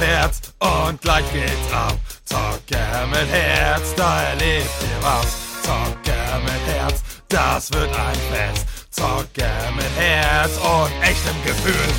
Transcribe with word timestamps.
Herz 0.00 0.54
und 0.60 1.00
gleich 1.00 1.24
geht's 1.32 1.72
ab. 1.72 1.98
Zocke 2.24 2.78
mit 3.10 3.28
Herz, 3.30 3.94
da 3.96 4.22
erlebt 4.22 4.70
ihr 4.82 5.02
was. 5.02 5.62
Zocke 5.62 6.16
mit 6.44 6.74
Herz, 6.74 7.02
das 7.28 7.72
wird 7.72 7.88
ein 7.88 8.14
Fest. 8.32 8.66
Zocke 8.90 9.50
mit 9.74 9.96
Herz 9.96 10.56
und 10.58 11.02
echtem 11.02 11.44
Gefühl. 11.44 11.94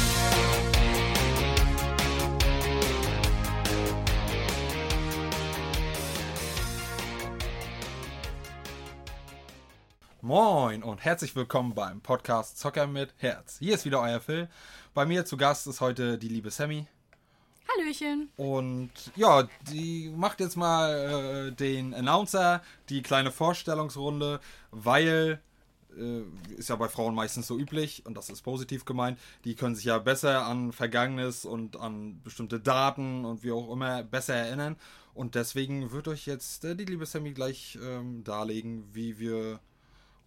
Moin 10.22 10.84
und 10.84 11.04
herzlich 11.04 11.36
willkommen 11.36 11.74
beim 11.74 12.02
Podcast 12.02 12.60
Zocker 12.60 12.88
mit 12.88 13.14
Herz. 13.18 13.58
Hier 13.60 13.74
ist 13.76 13.84
wieder 13.84 14.02
euer 14.02 14.20
Phil. 14.22 14.48
Bei 14.94 15.06
mir 15.06 15.26
zu 15.26 15.38
Gast 15.38 15.68
ist 15.68 15.82
heute 15.82 16.18
die 16.18 16.30
liebe 16.30 16.52
Sammy. 16.52 16.88
Hallöchen. 17.78 18.30
Und 18.38 18.92
ja, 19.16 19.48
die 19.72 20.12
macht 20.16 20.40
jetzt 20.40 20.56
mal 20.56 21.50
äh, 21.50 21.52
den 21.52 21.94
Announcer, 21.94 22.62
die 22.90 23.02
kleine 23.02 23.32
Vorstellungsrunde, 23.32 24.40
weil 24.72 25.42
äh, 25.98 26.22
ist 26.56 26.70
ja 26.70 26.76
bei 26.76 26.88
Frauen 26.88 27.16
meistens 27.16 27.48
so 27.48 27.58
üblich 27.58 28.06
und 28.06 28.16
das 28.16 28.30
ist 28.30 28.42
positiv 28.42 28.86
gemeint. 28.86 29.20
Die 29.46 29.56
können 29.56 29.76
sich 29.76 29.86
ja 29.86 29.98
besser 30.00 30.46
an 30.46 30.72
Vergangenes 30.72 31.46
und 31.46 31.78
an 31.78 32.22
bestimmte 32.24 32.60
Daten 32.60 33.26
und 33.26 33.44
wie 33.44 33.52
auch 33.52 33.72
immer 33.72 34.04
besser 34.04 34.36
erinnern. 34.36 34.76
Und 35.14 35.36
deswegen 35.36 35.92
wird 35.92 36.08
euch 36.08 36.26
jetzt 36.26 36.64
äh, 36.66 36.76
die 36.76 36.86
liebe 36.86 37.06
Sammy 37.06 37.34
gleich 37.34 37.78
ähm, 37.84 38.24
darlegen, 38.24 38.86
wie 38.94 39.20
wir 39.20 39.60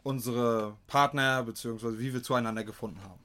unsere 0.03 0.77
Partner 0.87 1.43
bzw. 1.45 1.99
wie 1.99 2.13
wir 2.13 2.23
zueinander 2.23 2.65
gefunden 2.65 3.03
haben. 3.03 3.21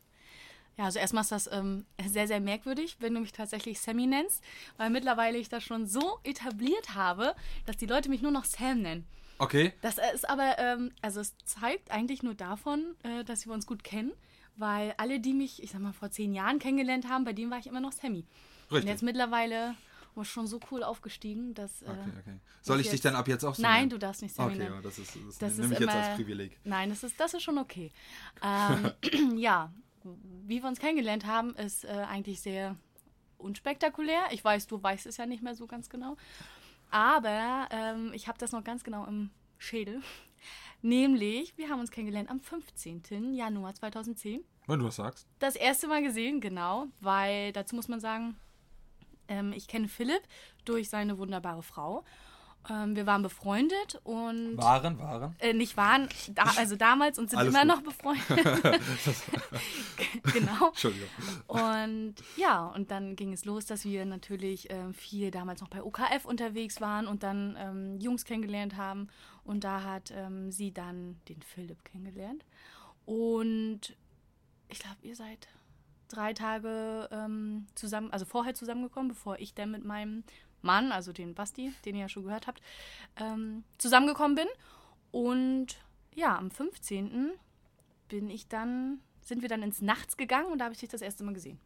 Ja, 0.77 0.85
also 0.85 0.99
erstmal 0.99 1.21
ist 1.23 1.31
das 1.31 1.49
ähm, 1.51 1.85
sehr, 2.07 2.27
sehr 2.27 2.39
merkwürdig, 2.39 2.97
wenn 2.99 3.13
du 3.15 3.19
mich 3.21 3.31
tatsächlich 3.31 3.79
Sammy 3.79 4.05
nennst, 4.05 4.43
weil 4.77 4.89
mittlerweile 4.91 5.37
ich 5.39 5.49
das 5.49 5.63
schon 5.63 5.87
so 5.87 6.19
etabliert 6.23 6.93
habe, 6.93 7.35
dass 7.65 7.77
die 7.77 7.87
Leute 7.87 8.09
mich 8.09 8.21
nur 8.21 8.31
noch 8.31 8.45
Sam 8.45 8.81
nennen. 8.83 9.07
Okay. 9.39 9.73
Das 9.81 9.97
ist 10.13 10.29
aber, 10.29 10.57
ähm, 10.59 10.91
also 11.01 11.19
es 11.19 11.35
zeigt 11.45 11.91
eigentlich 11.91 12.21
nur 12.23 12.35
davon, 12.35 12.95
äh, 13.03 13.23
dass 13.23 13.45
wir 13.45 13.53
uns 13.53 13.65
gut 13.65 13.83
kennen, 13.83 14.11
weil 14.55 14.93
alle, 14.97 15.19
die 15.19 15.33
mich, 15.33 15.61
ich 15.63 15.71
sag 15.71 15.81
mal, 15.81 15.93
vor 15.93 16.11
zehn 16.11 16.33
Jahren 16.33 16.59
kennengelernt 16.59 17.07
haben, 17.09 17.23
bei 17.23 17.33
denen 17.33 17.51
war 17.51 17.59
ich 17.59 17.67
immer 17.67 17.81
noch 17.81 17.91
Sammy. 17.91 18.25
Richtig. 18.69 18.81
Und 18.83 18.87
jetzt 18.87 19.03
mittlerweile 19.03 19.75
war 20.15 20.23
ich 20.23 20.29
schon 20.29 20.47
so 20.47 20.59
cool 20.71 20.83
aufgestiegen, 20.83 21.53
dass. 21.53 21.81
Äh, 21.83 21.89
Okay, 21.89 22.11
okay. 22.19 22.39
Soll 22.61 22.79
ich 22.81 22.89
dich 22.89 23.01
dann 23.01 23.15
ab 23.15 23.27
jetzt 23.27 23.43
auch 23.45 23.55
so 23.55 23.61
Nein, 23.61 23.81
nennen? 23.81 23.89
du 23.91 23.99
darfst 23.99 24.21
nicht 24.23 24.33
Sammy 24.35 24.53
Okay, 24.55 24.63
nennen. 24.63 24.81
das 24.83 24.97
ist, 24.99 25.15
das, 25.27 25.37
Das 25.37 25.57
nehme 25.57 25.73
ich 25.73 25.79
jetzt 25.79 25.89
als 25.89 26.15
Privileg. 26.15 26.59
Nein, 26.63 26.89
das 26.89 27.03
ist, 27.03 27.19
das 27.19 27.33
ist 27.35 27.43
schon 27.43 27.57
okay. 27.59 27.91
Ähm, 28.41 28.91
ja, 29.37 29.71
wie 30.45 30.61
wir 30.61 30.69
uns 30.69 30.79
kennengelernt 30.79 31.25
haben, 31.25 31.55
ist 31.55 31.85
äh, 31.85 31.89
eigentlich 31.89 32.41
sehr 32.41 32.75
unspektakulär. 33.37 34.21
Ich 34.31 34.43
weiß, 34.43 34.67
du 34.67 34.81
weißt 34.81 35.05
es 35.05 35.17
ja 35.17 35.25
nicht 35.25 35.43
mehr 35.43 35.55
so 35.55 35.67
ganz 35.67 35.89
genau. 35.89 36.17
Aber 36.89 37.67
ähm, 37.71 38.11
ich 38.13 38.27
habe 38.27 38.37
das 38.37 38.51
noch 38.51 38.63
ganz 38.63 38.83
genau 38.83 39.05
im 39.05 39.29
Schädel. 39.57 40.01
Nämlich, 40.81 41.57
wir 41.57 41.69
haben 41.69 41.79
uns 41.79 41.91
kennengelernt 41.91 42.29
am 42.29 42.39
15. 42.39 43.33
Januar 43.33 43.73
2010. 43.73 44.43
Wenn 44.67 44.79
du 44.79 44.85
das 44.85 44.97
sagst. 44.97 45.27
Das 45.39 45.55
erste 45.55 45.87
Mal 45.87 46.03
gesehen, 46.03 46.41
genau, 46.41 46.87
weil 46.99 47.53
dazu 47.53 47.75
muss 47.75 47.87
man 47.87 47.99
sagen, 47.99 48.35
ähm, 49.27 49.53
ich 49.53 49.67
kenne 49.67 49.87
Philipp 49.87 50.21
durch 50.65 50.89
seine 50.89 51.17
wunderbare 51.17 51.63
Frau. 51.63 52.03
Ähm, 52.69 52.95
wir 52.95 53.05
waren 53.05 53.21
befreundet 53.21 53.99
und 54.03 54.57
Waren, 54.57 54.99
waren. 54.99 55.35
äh, 55.39 55.53
nicht 55.53 55.77
waren, 55.77 56.09
da, 56.35 56.43
also 56.57 56.75
damals 56.75 57.17
und 57.17 57.29
sind 57.29 57.39
Alles 57.39 57.53
immer 57.53 57.61
gut. 57.61 57.67
noch 57.67 57.81
befreundet. 57.81 58.27
genau. 60.33 60.67
Entschuldigung. 60.67 61.07
Und 61.47 62.15
ja, 62.35 62.65
und 62.67 62.91
dann 62.91 63.15
ging 63.15 63.31
es 63.31 63.45
los, 63.45 63.65
dass 63.65 63.85
wir 63.85 64.05
natürlich 64.05 64.69
ähm, 64.69 64.93
viel 64.93 65.31
damals 65.31 65.61
noch 65.61 65.69
bei 65.69 65.81
OKF 65.81 66.25
unterwegs 66.25 66.81
waren 66.81 67.07
und 67.07 67.23
dann 67.23 67.55
ähm, 67.59 67.99
Jungs 67.99 68.25
kennengelernt 68.25 68.75
haben. 68.75 69.07
Und 69.43 69.63
da 69.63 69.83
hat 69.83 70.11
ähm, 70.11 70.51
sie 70.51 70.73
dann 70.73 71.19
den 71.29 71.41
Philipp 71.41 71.85
kennengelernt. 71.85 72.43
Und 73.05 73.95
ich 74.67 74.79
glaube, 74.79 74.97
ihr 75.03 75.15
seid 75.15 75.47
drei 76.09 76.33
Tage 76.33 77.07
ähm, 77.11 77.67
zusammen, 77.75 78.11
also 78.11 78.25
vorher 78.25 78.53
zusammengekommen, 78.53 79.09
bevor 79.09 79.39
ich 79.39 79.53
dann 79.53 79.71
mit 79.71 79.85
meinem 79.85 80.23
Mann, 80.67 80.91
also 80.91 81.11
den 81.11 81.33
Basti, 81.33 81.73
den 81.85 81.95
ihr 81.95 82.01
ja 82.01 82.09
schon 82.09 82.25
gehört 82.25 82.45
habt, 82.45 82.61
ähm, 83.19 83.63
zusammengekommen 83.79 84.35
bin. 84.35 84.47
Und 85.11 85.77
ja, 86.13 86.37
am 86.37 86.51
15. 86.51 87.31
bin 88.09 88.29
ich 88.29 88.47
dann, 88.47 88.99
sind 89.21 89.41
wir 89.41 89.49
dann 89.49 89.63
ins 89.63 89.81
Nachts 89.81 90.17
gegangen 90.17 90.51
und 90.51 90.59
da 90.59 90.65
habe 90.65 90.73
ich 90.73 90.79
dich 90.79 90.89
das 90.89 91.01
erste 91.01 91.23
Mal 91.23 91.33
gesehen. 91.33 91.59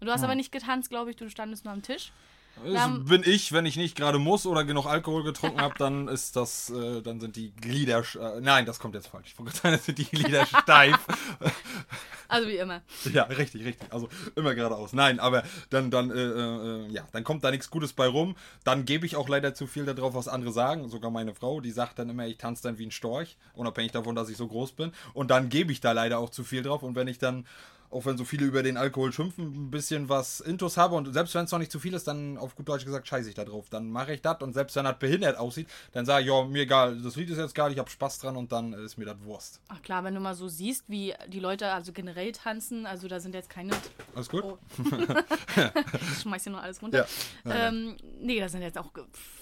Und 0.00 0.06
du 0.06 0.12
hast 0.12 0.24
aber 0.24 0.34
nicht 0.34 0.50
getanzt, 0.50 0.90
glaube 0.90 1.10
ich, 1.10 1.16
du 1.16 1.30
standest 1.30 1.64
nur 1.64 1.72
am 1.72 1.82
Tisch. 1.82 2.12
Das 2.64 3.04
bin 3.04 3.22
ich, 3.24 3.52
wenn 3.52 3.66
ich 3.66 3.76
nicht 3.76 3.96
gerade 3.96 4.18
muss 4.18 4.46
oder 4.46 4.64
genug 4.64 4.86
Alkohol 4.86 5.24
getrunken 5.24 5.60
habe, 5.60 5.74
dann 5.78 6.08
ist 6.08 6.36
das, 6.36 6.70
äh, 6.70 7.00
dann 7.00 7.20
sind 7.20 7.36
die 7.36 7.52
Glieder, 7.52 8.04
äh, 8.14 8.40
nein, 8.40 8.66
das 8.66 8.78
kommt 8.78 8.94
jetzt 8.94 9.08
falsch. 9.08 9.32
Ich 9.32 9.38
wollte 9.38 9.56
sagen, 9.56 9.78
sind 9.78 9.98
die 9.98 10.04
Glieder 10.04 10.44
steif. 10.62 10.98
Also 12.32 12.48
wie 12.48 12.56
immer. 12.56 12.80
Ja, 13.12 13.24
richtig, 13.24 13.62
richtig. 13.62 13.92
Also 13.92 14.08
immer 14.36 14.54
geradeaus. 14.54 14.94
Nein, 14.94 15.20
aber 15.20 15.42
dann, 15.68 15.90
dann, 15.90 16.10
äh, 16.10 16.14
äh, 16.14 16.88
ja, 16.88 17.06
dann 17.12 17.24
kommt 17.24 17.44
da 17.44 17.50
nichts 17.50 17.68
Gutes 17.68 17.92
bei 17.92 18.06
rum. 18.06 18.36
Dann 18.64 18.86
gebe 18.86 19.04
ich 19.04 19.16
auch 19.16 19.28
leider 19.28 19.52
zu 19.52 19.66
viel 19.66 19.84
darauf, 19.84 20.14
was 20.14 20.28
andere 20.28 20.50
sagen. 20.50 20.88
Sogar 20.88 21.10
meine 21.10 21.34
Frau, 21.34 21.60
die 21.60 21.70
sagt 21.70 21.98
dann 21.98 22.08
immer, 22.08 22.26
ich 22.26 22.38
tanze 22.38 22.62
dann 22.62 22.78
wie 22.78 22.86
ein 22.86 22.90
Storch, 22.90 23.36
unabhängig 23.52 23.92
davon, 23.92 24.14
dass 24.14 24.30
ich 24.30 24.38
so 24.38 24.48
groß 24.48 24.72
bin. 24.72 24.92
Und 25.12 25.30
dann 25.30 25.50
gebe 25.50 25.72
ich 25.72 25.82
da 25.82 25.92
leider 25.92 26.18
auch 26.18 26.30
zu 26.30 26.42
viel 26.42 26.62
drauf. 26.62 26.82
Und 26.82 26.96
wenn 26.96 27.06
ich 27.06 27.18
dann, 27.18 27.46
auch 27.92 28.06
wenn 28.06 28.16
so 28.16 28.24
viele 28.24 28.46
über 28.46 28.62
den 28.62 28.76
Alkohol 28.76 29.12
schimpfen, 29.12 29.66
ein 29.66 29.70
bisschen 29.70 30.08
was 30.08 30.40
Intus 30.40 30.76
habe 30.76 30.94
und 30.94 31.12
selbst 31.12 31.34
wenn 31.34 31.44
es 31.44 31.52
noch 31.52 31.58
nicht 31.58 31.70
zu 31.70 31.78
viel 31.78 31.94
ist, 31.94 32.06
dann 32.08 32.38
auf 32.38 32.56
gut 32.56 32.68
Deutsch 32.68 32.84
gesagt, 32.84 33.06
scheiße 33.06 33.28
ich 33.28 33.34
da 33.34 33.44
drauf. 33.44 33.68
Dann 33.70 33.90
mache 33.90 34.14
ich 34.14 34.22
das 34.22 34.40
und 34.40 34.54
selbst 34.54 34.76
wenn 34.76 34.84
das 34.84 34.98
behindert 34.98 35.36
aussieht, 35.36 35.68
dann 35.92 36.06
sage 36.06 36.22
ich, 36.22 36.28
ja, 36.28 36.44
mir 36.44 36.62
egal, 36.62 37.00
das 37.00 37.16
Lied 37.16 37.30
ist 37.30 37.38
jetzt 37.38 37.54
geil, 37.54 37.72
ich 37.72 37.78
habe 37.78 37.90
Spaß 37.90 38.18
dran 38.20 38.36
und 38.36 38.52
dann 38.52 38.72
ist 38.72 38.96
mir 38.96 39.04
das 39.04 39.20
Wurst. 39.22 39.60
Ach 39.68 39.82
klar, 39.82 40.04
wenn 40.04 40.14
du 40.14 40.20
mal 40.20 40.34
so 40.34 40.48
siehst, 40.48 40.84
wie 40.88 41.14
die 41.28 41.40
Leute 41.40 41.70
also 41.70 41.92
generell 41.92 42.32
tanzen, 42.32 42.86
also 42.86 43.08
da 43.08 43.20
sind 43.20 43.34
jetzt 43.34 43.50
keine. 43.50 43.72
Alles 44.14 44.28
gut? 44.28 44.44
Oh. 44.44 44.58
ich 46.12 46.18
schmeiß 46.20 46.44
hier 46.44 46.52
noch 46.52 46.62
alles 46.62 46.82
runter. 46.82 47.06
Ja. 47.44 47.68
Ähm, 47.68 47.96
nee, 48.20 48.40
da 48.40 48.48
sind 48.48 48.62
jetzt 48.62 48.78
auch 48.78 48.90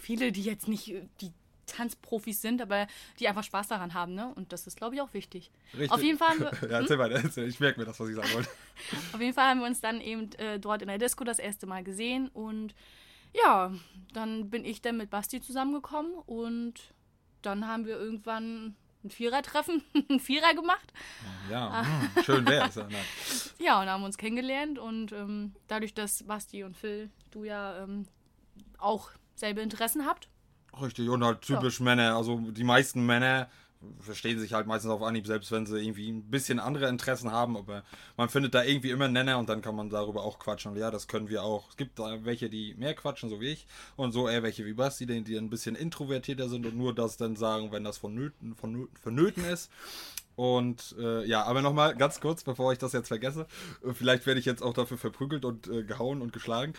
viele, 0.00 0.32
die 0.32 0.42
jetzt 0.42 0.68
nicht 0.68 0.94
die 1.20 1.32
Tanzprofis 1.70 2.40
sind, 2.42 2.60
aber 2.62 2.86
die 3.18 3.28
einfach 3.28 3.44
Spaß 3.44 3.68
daran 3.68 3.94
haben, 3.94 4.14
ne? 4.14 4.32
Und 4.34 4.52
das 4.52 4.66
ist, 4.66 4.76
glaube 4.76 4.94
ich, 4.94 5.00
auch 5.00 5.12
wichtig. 5.14 5.50
Richtig. 5.72 5.90
Auf 5.90 6.02
jeden 6.02 6.18
Fall 6.18 6.28
haben 6.30 6.40
wir, 6.40 6.50
Ja, 6.70 6.80
erzähl 6.80 6.98
weiter, 6.98 7.20
erzähl. 7.22 7.48
ich 7.48 7.60
merke 7.60 7.80
mir 7.80 7.86
das, 7.86 7.98
was 8.00 8.08
ich 8.08 8.16
sagen 8.16 8.32
wollte. 8.34 8.48
Auf 9.12 9.20
jeden 9.20 9.34
Fall 9.34 9.48
haben 9.48 9.60
wir 9.60 9.66
uns 9.66 9.80
dann 9.80 10.00
eben 10.00 10.32
äh, 10.34 10.58
dort 10.58 10.82
in 10.82 10.88
der 10.88 10.98
Disco 10.98 11.24
das 11.24 11.38
erste 11.38 11.66
Mal 11.66 11.84
gesehen 11.84 12.28
und 12.28 12.74
ja, 13.32 13.72
dann 14.12 14.50
bin 14.50 14.64
ich 14.64 14.82
dann 14.82 14.96
mit 14.96 15.10
Basti 15.10 15.40
zusammengekommen 15.40 16.12
und 16.26 16.74
dann 17.42 17.66
haben 17.66 17.86
wir 17.86 17.96
irgendwann 17.98 18.74
ein 19.04 19.10
Vierertreffen, 19.10 19.82
ein 20.10 20.20
Vierer 20.20 20.54
gemacht. 20.54 20.92
Ja, 21.50 21.84
hm, 22.14 22.24
schön 22.24 22.46
wär's. 22.46 22.74
Ja, 22.74 22.82
nein. 22.90 23.04
Ja, 23.58 23.80
und 23.80 23.88
haben 23.88 24.04
uns 24.04 24.18
kennengelernt 24.18 24.78
und 24.78 25.12
ähm, 25.12 25.54
dadurch, 25.68 25.94
dass 25.94 26.22
Basti 26.24 26.64
und 26.64 26.76
Phil, 26.76 27.10
du 27.30 27.44
ja 27.44 27.84
ähm, 27.84 28.06
auch 28.78 29.10
selbe 29.34 29.60
Interessen 29.60 30.06
habt. 30.06 30.28
Richtig, 30.80 31.08
und 31.08 31.24
halt 31.24 31.42
typisch 31.42 31.80
Männer, 31.80 32.16
also 32.16 32.38
die 32.38 32.64
meisten 32.64 33.04
Männer 33.04 33.48
verstehen 34.00 34.38
sich 34.38 34.52
halt 34.52 34.66
meistens 34.66 34.90
auf 34.90 35.02
Anhieb, 35.02 35.26
selbst 35.26 35.50
wenn 35.52 35.64
sie 35.64 35.80
irgendwie 35.80 36.10
ein 36.10 36.30
bisschen 36.30 36.58
andere 36.58 36.88
Interessen 36.88 37.32
haben, 37.32 37.56
aber 37.56 37.82
man 38.16 38.28
findet 38.28 38.54
da 38.54 38.62
irgendwie 38.62 38.90
immer 38.90 39.06
einen 39.06 39.14
Nenner 39.14 39.38
und 39.38 39.48
dann 39.48 39.62
kann 39.62 39.74
man 39.74 39.88
darüber 39.88 40.22
auch 40.22 40.38
quatschen. 40.38 40.72
Und 40.72 40.78
ja, 40.78 40.90
das 40.90 41.08
können 41.08 41.28
wir 41.28 41.42
auch. 41.42 41.70
Es 41.70 41.76
gibt 41.76 41.98
da 41.98 42.24
welche, 42.24 42.50
die 42.50 42.74
mehr 42.74 42.94
quatschen, 42.94 43.30
so 43.30 43.40
wie 43.40 43.48
ich, 43.48 43.66
und 43.96 44.12
so 44.12 44.28
eher 44.28 44.42
welche 44.42 44.66
wie 44.66 44.74
Basti, 44.74 45.06
die, 45.06 45.22
die 45.22 45.36
ein 45.36 45.48
bisschen 45.48 45.76
introvertierter 45.76 46.48
sind 46.48 46.66
und 46.66 46.76
nur 46.76 46.94
das 46.94 47.16
dann 47.16 47.36
sagen, 47.36 47.72
wenn 47.72 47.84
das 47.84 47.98
vonnöten, 47.98 48.54
vonnöten, 48.54 48.96
vonnöten 48.96 49.44
ist. 49.44 49.70
Und 50.36 50.94
äh, 50.98 51.26
ja, 51.26 51.42
aber 51.44 51.60
nochmal 51.60 51.94
ganz 51.96 52.20
kurz, 52.20 52.44
bevor 52.44 52.72
ich 52.72 52.78
das 52.78 52.92
jetzt 52.92 53.08
vergesse, 53.08 53.46
äh, 53.84 53.92
vielleicht 53.92 54.26
werde 54.26 54.40
ich 54.40 54.46
jetzt 54.46 54.62
auch 54.62 54.72
dafür 54.74 54.98
verprügelt 54.98 55.44
und 55.44 55.68
äh, 55.68 55.84
gehauen 55.84 56.22
und 56.22 56.32
geschlagen. 56.32 56.74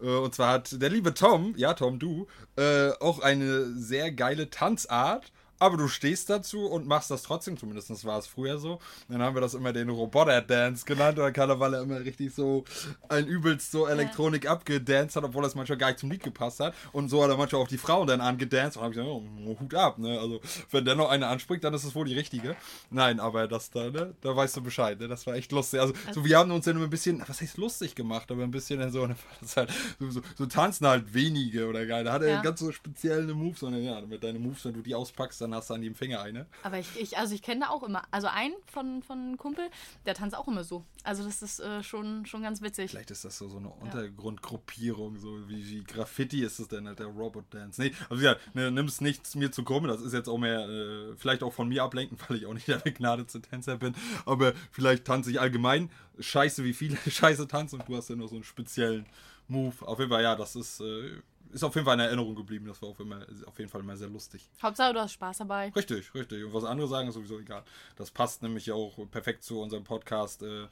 Äh, 0.00 0.06
und 0.06 0.34
zwar 0.34 0.52
hat 0.54 0.80
der 0.80 0.90
liebe 0.90 1.14
Tom, 1.14 1.54
ja 1.56 1.74
Tom, 1.74 1.98
du, 1.98 2.26
äh, 2.56 2.90
auch 3.00 3.20
eine 3.20 3.66
sehr 3.66 4.12
geile 4.12 4.50
Tanzart. 4.50 5.32
Aber 5.58 5.76
du 5.76 5.88
stehst 5.88 6.30
dazu 6.30 6.66
und 6.66 6.86
machst 6.86 7.10
das 7.10 7.22
trotzdem, 7.22 7.56
zumindest 7.56 8.04
war 8.04 8.18
es 8.18 8.26
früher 8.26 8.58
so. 8.58 8.78
Dann 9.08 9.22
haben 9.22 9.34
wir 9.34 9.40
das 9.40 9.54
immer 9.54 9.72
den 9.72 9.88
Roboter-Dance 9.88 10.84
genannt, 10.84 11.18
oder 11.18 11.32
Karneval 11.32 11.74
immer 11.74 12.00
richtig 12.00 12.34
so 12.34 12.64
ein 13.08 13.26
übelst 13.26 13.70
so 13.72 13.86
Elektronik 13.86 14.48
abgedanced 14.48 15.16
hat, 15.16 15.24
obwohl 15.24 15.42
das 15.42 15.54
manchmal 15.54 15.78
gar 15.78 15.88
nicht 15.88 15.98
zum 16.00 16.10
Lied 16.10 16.22
gepasst 16.22 16.60
hat. 16.60 16.74
Und 16.92 17.08
so 17.08 17.22
hat 17.22 17.30
er 17.30 17.36
manchmal 17.36 17.62
auch 17.62 17.68
die 17.68 17.78
Frauen 17.78 18.06
dann 18.06 18.20
angedanced 18.20 18.76
und 18.76 18.82
habe 18.84 18.92
ich 18.94 18.98
gesagt, 18.98 19.10
oh, 19.10 19.56
Hut 19.60 19.74
ab, 19.74 19.98
ne? 19.98 20.18
Also, 20.20 20.40
wenn 20.70 20.84
der 20.84 20.94
noch 20.94 21.08
eine 21.08 21.26
anspricht, 21.26 21.64
dann 21.64 21.74
ist 21.74 21.84
es 21.84 21.94
wohl 21.94 22.06
die 22.06 22.14
richtige. 22.14 22.56
Nein, 22.90 23.18
aber 23.20 23.48
das 23.48 23.70
da, 23.70 23.90
ne? 23.90 24.14
Da 24.20 24.36
weißt 24.36 24.56
du 24.56 24.62
Bescheid, 24.62 24.98
ne? 25.00 25.08
Das 25.08 25.26
war 25.26 25.34
echt 25.34 25.50
lustig. 25.52 25.80
Also, 25.80 25.94
so, 26.14 26.24
wir 26.24 26.38
haben 26.38 26.50
uns 26.50 26.64
dann 26.66 26.80
ein 26.80 26.90
bisschen, 26.90 27.22
was 27.26 27.40
heißt 27.40 27.56
lustig 27.58 27.94
gemacht, 27.94 28.30
aber 28.30 28.42
ein 28.44 28.50
bisschen 28.50 28.78
dann 28.80 28.92
so, 28.92 29.06
ne, 29.06 29.16
das 29.40 29.56
halt, 29.56 29.70
so, 29.98 30.10
so, 30.10 30.20
so 30.36 30.46
tanzen 30.46 30.86
halt 30.86 31.12
wenige 31.14 31.66
oder 31.68 31.84
geil. 31.86 32.04
Da 32.04 32.12
hat 32.12 32.22
er 32.22 32.28
Ja. 32.28 32.42
ganz 32.42 32.60
so 32.60 32.70
spezielle 32.72 33.34
Moves, 33.34 33.60
sondern 33.60 33.82
ja, 33.82 34.00
mit 34.02 34.22
deinen 34.22 34.42
Moves, 34.42 34.64
wenn 34.64 34.74
du 34.74 34.82
die 34.82 34.94
auspackst, 34.94 35.40
dann 35.40 35.47
hast 35.54 35.70
du 35.70 35.74
an 35.74 35.82
jedem 35.82 35.94
Finger 35.94 36.20
eine. 36.20 36.46
Aber 36.62 36.78
ich, 36.78 36.98
ich 37.00 37.18
also 37.18 37.34
ich 37.34 37.42
kenne 37.42 37.62
da 37.62 37.68
auch 37.70 37.82
immer, 37.82 38.02
also 38.10 38.28
einen 38.28 38.54
von, 38.66 39.02
von 39.02 39.18
einem 39.18 39.36
Kumpel, 39.36 39.68
der 40.06 40.14
tanzt 40.14 40.36
auch 40.36 40.48
immer 40.48 40.64
so. 40.64 40.84
Also 41.04 41.24
das 41.24 41.42
ist 41.42 41.60
äh, 41.60 41.82
schon, 41.82 42.26
schon 42.26 42.42
ganz 42.42 42.62
witzig. 42.62 42.90
Vielleicht 42.90 43.10
ist 43.10 43.24
das 43.24 43.38
so, 43.38 43.48
so 43.48 43.58
eine 43.58 43.68
Untergrundgruppierung, 43.68 45.18
so 45.18 45.48
wie, 45.48 45.66
wie 45.68 45.84
Graffiti 45.84 46.42
ist 46.42 46.58
es 46.58 46.68
denn 46.68 46.86
halt, 46.86 46.98
der 46.98 47.06
Robot 47.06 47.46
Dance. 47.50 47.80
Nee, 47.80 47.92
also 48.08 48.22
ja, 48.22 48.36
ne, 48.54 48.70
nimm 48.70 48.86
es 48.86 49.00
nicht 49.00 49.34
mir 49.36 49.50
zu 49.50 49.64
krumm, 49.64 49.86
das 49.86 50.00
ist 50.00 50.12
jetzt 50.12 50.28
auch 50.28 50.38
mehr, 50.38 50.68
äh, 50.68 51.16
vielleicht 51.16 51.42
auch 51.42 51.52
von 51.52 51.68
mir 51.68 51.82
ablenken, 51.82 52.18
weil 52.28 52.38
ich 52.38 52.46
auch 52.46 52.54
nicht 52.54 52.68
der 52.68 52.78
begnadete 52.78 53.40
Tänzer 53.40 53.76
bin, 53.76 53.94
aber 54.26 54.52
vielleicht 54.70 55.04
tanze 55.04 55.30
ich 55.30 55.40
allgemein 55.40 55.90
scheiße, 56.18 56.64
wie 56.64 56.72
viele 56.72 56.96
scheiße 57.06 57.48
tanzen 57.48 57.80
und 57.80 57.88
du 57.88 57.96
hast 57.96 58.10
ja 58.10 58.16
nur 58.16 58.28
so 58.28 58.34
einen 58.34 58.44
speziellen 58.44 59.06
Move. 59.48 59.74
Auf 59.86 59.98
jeden 59.98 60.10
Fall, 60.10 60.22
ja, 60.22 60.36
das 60.36 60.56
ist, 60.56 60.80
äh, 60.80 61.10
ist 61.52 61.62
auf 61.62 61.74
jeden 61.74 61.84
Fall 61.84 61.94
in 61.94 62.00
Erinnerung 62.00 62.34
geblieben. 62.34 62.66
Das 62.66 62.80
war 62.82 62.90
auf, 62.90 63.00
immer, 63.00 63.26
auf 63.46 63.58
jeden 63.58 63.70
Fall 63.70 63.80
immer 63.80 63.96
sehr 63.96 64.08
lustig. 64.08 64.48
Hauptsache, 64.62 64.92
du 64.92 65.00
hast 65.00 65.12
Spaß 65.12 65.38
dabei. 65.38 65.70
Richtig, 65.70 66.14
richtig. 66.14 66.44
Und 66.44 66.52
was 66.52 66.64
andere 66.64 66.88
sagen, 66.88 67.08
ist 67.08 67.14
sowieso 67.14 67.38
egal. 67.38 67.62
Das 67.96 68.10
passt 68.10 68.42
nämlich 68.42 68.70
auch 68.72 68.98
perfekt 69.10 69.44
zu 69.44 69.60
unserem 69.60 69.84
Podcast. 69.84 70.42
Äh, 70.42 70.66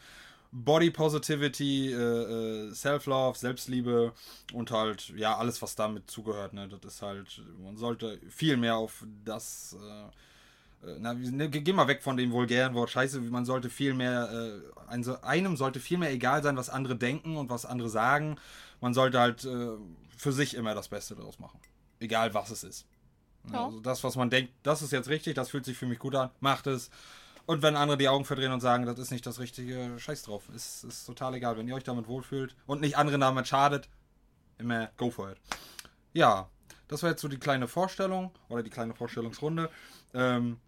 Body 0.52 0.90
Positivity, 0.90 1.92
äh, 1.92 1.96
äh, 1.96 2.74
Self-Love, 2.74 3.36
Selbstliebe 3.38 4.12
und 4.52 4.70
halt, 4.70 5.10
ja, 5.10 5.36
alles, 5.36 5.60
was 5.60 5.74
damit 5.74 6.10
zugehört. 6.10 6.54
Ne? 6.54 6.68
Das 6.68 6.94
ist 6.94 7.02
halt, 7.02 7.42
man 7.62 7.76
sollte 7.76 8.18
viel 8.28 8.56
mehr 8.56 8.76
auf 8.76 9.04
das. 9.24 9.76
Äh, 9.80 10.10
na, 10.98 11.14
ne, 11.14 11.48
geh 11.48 11.72
mal 11.72 11.88
weg 11.88 12.02
von 12.02 12.16
dem 12.16 12.32
vulgären 12.32 12.74
Wort 12.74 12.90
Scheiße. 12.90 13.20
Man 13.20 13.44
sollte 13.44 13.70
viel 13.70 13.94
mehr, 13.94 14.62
äh, 14.88 15.26
einem 15.26 15.56
sollte 15.56 15.80
viel 15.80 15.98
mehr 15.98 16.12
egal 16.12 16.42
sein, 16.42 16.56
was 16.56 16.68
andere 16.68 16.96
denken 16.96 17.36
und 17.36 17.50
was 17.50 17.66
andere 17.66 17.88
sagen. 17.88 18.36
Man 18.80 18.94
sollte 18.94 19.20
halt 19.20 19.44
äh, 19.44 19.76
für 20.16 20.32
sich 20.32 20.54
immer 20.54 20.74
das 20.74 20.88
Beste 20.88 21.14
daraus 21.14 21.38
machen. 21.38 21.60
Egal 22.00 22.34
was 22.34 22.50
es 22.50 22.64
ist. 22.64 22.86
Ja. 23.52 23.66
Also 23.66 23.80
das, 23.80 24.02
was 24.04 24.16
man 24.16 24.30
denkt, 24.30 24.52
das 24.62 24.82
ist 24.82 24.92
jetzt 24.92 25.08
richtig, 25.08 25.34
das 25.34 25.50
fühlt 25.50 25.64
sich 25.64 25.78
für 25.78 25.86
mich 25.86 25.98
gut 25.98 26.14
an, 26.14 26.30
macht 26.40 26.66
es. 26.66 26.90
Und 27.46 27.62
wenn 27.62 27.76
andere 27.76 27.96
die 27.96 28.08
Augen 28.08 28.24
verdrehen 28.24 28.52
und 28.52 28.60
sagen, 28.60 28.86
das 28.86 28.98
ist 28.98 29.12
nicht 29.12 29.24
das 29.24 29.38
richtige, 29.38 29.94
scheiß 29.98 30.24
drauf. 30.24 30.48
Ist, 30.54 30.82
ist 30.82 31.06
total 31.06 31.34
egal. 31.34 31.56
Wenn 31.56 31.68
ihr 31.68 31.76
euch 31.76 31.84
damit 31.84 32.08
wohlfühlt 32.08 32.56
und 32.66 32.80
nicht 32.80 32.96
anderen 32.96 33.20
damit 33.20 33.46
schadet, 33.46 33.88
immer 34.58 34.90
go 34.96 35.10
for 35.10 35.30
it. 35.30 35.38
Ja, 36.12 36.48
das 36.88 37.02
war 37.02 37.10
jetzt 37.10 37.22
so 37.22 37.28
die 37.28 37.38
kleine 37.38 37.68
Vorstellung 37.68 38.32
oder 38.48 38.64
die 38.64 38.70
kleine 38.70 38.94
Vorstellungsrunde. 38.94 39.70
Ähm, 40.12 40.58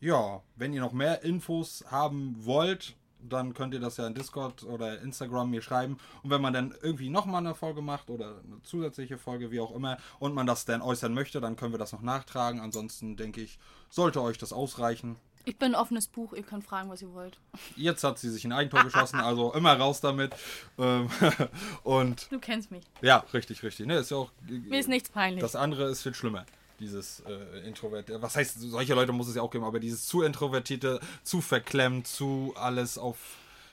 ja, 0.00 0.42
wenn 0.56 0.72
ihr 0.72 0.80
noch 0.80 0.92
mehr 0.92 1.22
Infos 1.22 1.84
haben 1.90 2.36
wollt, 2.44 2.94
dann 3.20 3.54
könnt 3.54 3.74
ihr 3.74 3.80
das 3.80 3.96
ja 3.96 4.06
in 4.06 4.14
Discord 4.14 4.62
oder 4.62 5.00
Instagram 5.00 5.50
mir 5.50 5.62
schreiben. 5.62 5.98
Und 6.22 6.30
wenn 6.30 6.40
man 6.40 6.52
dann 6.52 6.74
irgendwie 6.82 7.10
nochmal 7.10 7.44
eine 7.44 7.54
Folge 7.54 7.82
macht 7.82 8.10
oder 8.10 8.40
eine 8.44 8.62
zusätzliche 8.62 9.18
Folge, 9.18 9.50
wie 9.50 9.60
auch 9.60 9.74
immer, 9.74 9.98
und 10.18 10.34
man 10.34 10.46
das 10.46 10.64
dann 10.64 10.82
äußern 10.82 11.12
möchte, 11.12 11.40
dann 11.40 11.56
können 11.56 11.72
wir 11.72 11.78
das 11.78 11.92
noch 11.92 12.02
nachtragen. 12.02 12.60
Ansonsten 12.60 13.16
denke 13.16 13.40
ich, 13.40 13.58
sollte 13.90 14.22
euch 14.22 14.38
das 14.38 14.52
ausreichen. 14.52 15.16
Ich 15.44 15.56
bin 15.56 15.74
ein 15.74 15.80
offenes 15.80 16.08
Buch, 16.08 16.34
ihr 16.34 16.42
könnt 16.42 16.62
fragen, 16.64 16.90
was 16.90 17.00
ihr 17.00 17.12
wollt. 17.14 17.38
Jetzt 17.74 18.04
hat 18.04 18.18
sie 18.18 18.28
sich 18.28 18.44
ein 18.44 18.52
Eigentor 18.52 18.84
geschossen, 18.84 19.18
also 19.18 19.52
immer 19.54 19.72
raus 19.74 20.00
damit. 20.00 20.34
Ähm, 20.76 21.08
und 21.84 22.30
du 22.30 22.38
kennst 22.38 22.70
mich. 22.70 22.84
Ja, 23.00 23.24
richtig, 23.32 23.62
richtig. 23.62 23.86
Ne, 23.86 23.96
ist 23.96 24.10
ja 24.10 24.18
auch, 24.18 24.30
Mir 24.46 24.78
ist 24.78 24.88
nichts 24.88 25.08
peinlich. 25.08 25.40
Das 25.40 25.56
andere 25.56 25.88
ist 25.88 26.02
viel 26.02 26.14
schlimmer 26.14 26.44
dieses 26.80 27.20
äh, 27.20 27.66
Introvertierte. 27.66 28.22
Was 28.22 28.36
heißt, 28.36 28.60
solche 28.60 28.94
Leute 28.94 29.12
muss 29.12 29.28
es 29.28 29.36
ja 29.36 29.42
auch 29.42 29.50
geben, 29.50 29.64
aber 29.64 29.80
dieses 29.80 30.06
zu 30.06 30.22
introvertierte, 30.22 31.00
zu 31.22 31.40
verklemmt, 31.40 32.06
zu 32.06 32.54
alles 32.56 32.98
auf 32.98 33.16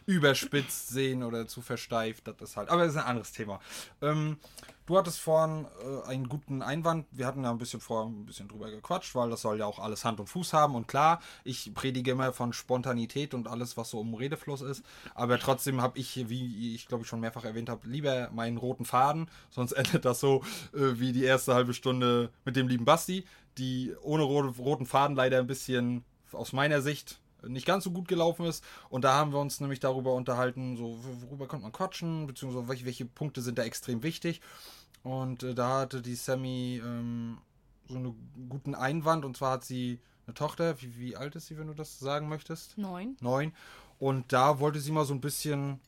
überspitzt 0.05 0.89
sehen 0.89 1.23
oder 1.23 1.47
zu 1.47 1.61
versteift, 1.61 2.27
das 2.27 2.35
ist 2.41 2.57
halt. 2.57 2.69
Aber 2.69 2.83
das 2.83 2.91
ist 2.93 2.97
ein 2.97 3.05
anderes 3.07 3.31
Thema. 3.31 3.59
Ähm, 4.01 4.37
du 4.85 4.97
hattest 4.97 5.19
vorhin 5.19 5.65
äh, 5.83 6.07
einen 6.07 6.29
guten 6.29 6.61
Einwand. 6.61 7.05
Wir 7.11 7.25
hatten 7.25 7.43
ja 7.43 7.51
ein 7.51 7.57
bisschen 7.57 7.79
vor 7.79 8.05
ein 8.05 8.25
bisschen 8.25 8.47
drüber 8.47 8.69
gequatscht, 8.69 9.15
weil 9.15 9.29
das 9.29 9.41
soll 9.41 9.59
ja 9.59 9.65
auch 9.65 9.79
alles 9.79 10.05
Hand 10.05 10.19
und 10.19 10.27
Fuß 10.27 10.53
haben. 10.53 10.75
Und 10.75 10.87
klar, 10.87 11.21
ich 11.43 11.73
predige 11.73 12.11
immer 12.11 12.33
von 12.33 12.53
Spontanität 12.53 13.33
und 13.33 13.47
alles, 13.47 13.77
was 13.77 13.89
so 13.89 13.99
um 13.99 14.13
Redefluss 14.13 14.61
ist. 14.61 14.83
Aber 15.13 15.39
trotzdem 15.39 15.81
habe 15.81 15.97
ich, 15.99 16.29
wie 16.29 16.75
ich 16.75 16.87
glaube 16.87 17.03
ich 17.03 17.09
schon 17.09 17.19
mehrfach 17.19 17.45
erwähnt 17.45 17.69
habe, 17.69 17.87
lieber 17.87 18.29
meinen 18.31 18.57
roten 18.57 18.85
Faden. 18.85 19.29
Sonst 19.49 19.71
endet 19.73 20.05
das 20.05 20.19
so 20.19 20.43
äh, 20.73 20.99
wie 20.99 21.11
die 21.11 21.23
erste 21.23 21.53
halbe 21.53 21.73
Stunde 21.73 22.29
mit 22.43 22.55
dem 22.55 22.67
lieben 22.67 22.85
Basti, 22.85 23.25
die 23.57 23.93
ohne 24.01 24.23
roten 24.23 24.85
Faden 24.85 25.15
leider 25.15 25.39
ein 25.39 25.47
bisschen 25.47 26.03
aus 26.31 26.53
meiner 26.53 26.81
Sicht 26.81 27.19
nicht 27.47 27.65
ganz 27.65 27.83
so 27.83 27.91
gut 27.91 28.07
gelaufen 28.07 28.45
ist. 28.45 28.63
Und 28.89 29.03
da 29.03 29.13
haben 29.13 29.31
wir 29.31 29.39
uns 29.39 29.59
nämlich 29.59 29.79
darüber 29.79 30.13
unterhalten, 30.13 30.77
so 30.77 30.97
worüber 31.21 31.47
könnte 31.47 31.63
man 31.63 31.71
quatschen, 31.71 32.27
beziehungsweise 32.27 32.67
welche, 32.67 32.85
welche 32.85 33.05
Punkte 33.05 33.41
sind 33.41 33.57
da 33.57 33.63
extrem 33.63 34.03
wichtig. 34.03 34.41
Und 35.03 35.43
äh, 35.43 35.53
da 35.53 35.81
hatte 35.81 36.01
die 36.01 36.15
Sammy 36.15 36.81
ähm, 36.83 37.37
so 37.87 37.95
einen 37.95 38.49
guten 38.49 38.75
Einwand. 38.75 39.25
Und 39.25 39.37
zwar 39.37 39.53
hat 39.53 39.63
sie 39.63 39.99
eine 40.25 40.33
Tochter. 40.33 40.81
Wie, 40.81 40.97
wie 40.97 41.15
alt 41.15 41.35
ist 41.35 41.47
sie, 41.47 41.57
wenn 41.57 41.67
du 41.67 41.73
das 41.73 41.99
sagen 41.99 42.27
möchtest? 42.27 42.77
Neun. 42.77 43.15
Neun. 43.21 43.53
Und 43.99 44.33
da 44.33 44.59
wollte 44.59 44.79
sie 44.79 44.91
mal 44.91 45.05
so 45.05 45.13
ein 45.13 45.21
bisschen 45.21 45.79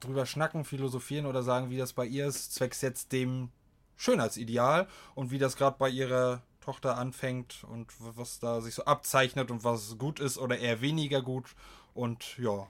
drüber 0.00 0.26
schnacken, 0.26 0.64
philosophieren 0.64 1.26
oder 1.26 1.42
sagen, 1.42 1.70
wie 1.70 1.78
das 1.78 1.92
bei 1.92 2.06
ihr 2.06 2.26
ist, 2.26 2.54
zwecks 2.54 2.80
jetzt 2.80 3.12
dem 3.12 3.50
Schönheitsideal 4.00 4.88
und 5.14 5.30
wie 5.30 5.38
das 5.38 5.56
gerade 5.56 5.76
bei 5.78 5.90
ihrer 5.90 6.40
Tochter 6.60 6.96
anfängt 6.96 7.64
und 7.64 7.92
was 7.98 8.38
da 8.38 8.62
sich 8.62 8.74
so 8.74 8.84
abzeichnet 8.84 9.50
und 9.50 9.62
was 9.62 9.98
gut 9.98 10.20
ist 10.20 10.38
oder 10.38 10.58
eher 10.58 10.80
weniger 10.80 11.20
gut. 11.20 11.54
Und 11.92 12.38
ja. 12.38 12.66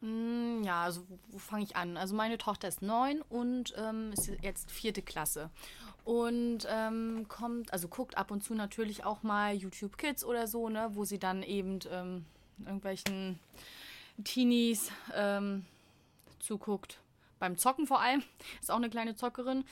Mm, 0.00 0.62
ja, 0.62 0.84
also 0.84 1.02
wo 1.28 1.38
fange 1.38 1.64
ich 1.64 1.76
an? 1.76 1.98
Also 1.98 2.14
meine 2.14 2.38
Tochter 2.38 2.68
ist 2.68 2.80
neun 2.80 3.20
und 3.28 3.74
ähm, 3.76 4.12
ist 4.14 4.30
jetzt 4.40 4.70
vierte 4.70 5.02
Klasse. 5.02 5.50
Und 6.04 6.66
ähm, 6.70 7.26
kommt, 7.28 7.70
also 7.74 7.88
guckt 7.88 8.16
ab 8.16 8.30
und 8.30 8.42
zu 8.42 8.54
natürlich 8.54 9.04
auch 9.04 9.22
mal 9.22 9.54
YouTube 9.54 9.98
Kids 9.98 10.24
oder 10.24 10.46
so, 10.46 10.70
ne, 10.70 10.88
wo 10.92 11.04
sie 11.04 11.18
dann 11.18 11.42
eben 11.42 11.80
ähm, 11.90 12.24
irgendwelchen 12.64 13.38
Teenies 14.24 14.90
ähm, 15.14 15.66
zuguckt 16.38 16.98
beim 17.38 17.56
Zocken 17.56 17.86
vor 17.86 18.00
allem. 18.00 18.22
Ist 18.60 18.70
auch 18.70 18.76
eine 18.76 18.90
kleine 18.90 19.14
Zockerin. 19.14 19.64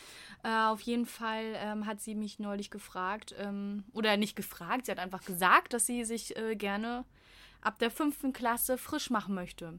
Äh, 0.43 0.51
auf 0.51 0.81
jeden 0.83 1.07
Fall 1.07 1.55
ähm, 1.57 1.87
hat 1.87 2.01
sie 2.01 2.15
mich 2.15 2.39
neulich 2.39 2.71
gefragt, 2.71 3.35
ähm, 3.39 3.85
oder 3.93 4.17
nicht 4.17 4.37
gefragt, 4.37 4.87
sie 4.87 4.93
hat 4.93 4.99
einfach 4.99 5.25
gesagt, 5.25 5.73
dass 5.73 5.87
sie 5.87 6.05
sich 6.05 6.37
äh, 6.37 6.57
gerne 6.57 7.05
ab 7.61 7.79
der 7.79 7.91
fünften 7.91 8.33
Klasse 8.33 8.79
frisch 8.79 9.11
machen 9.11 9.35
möchte. 9.35 9.79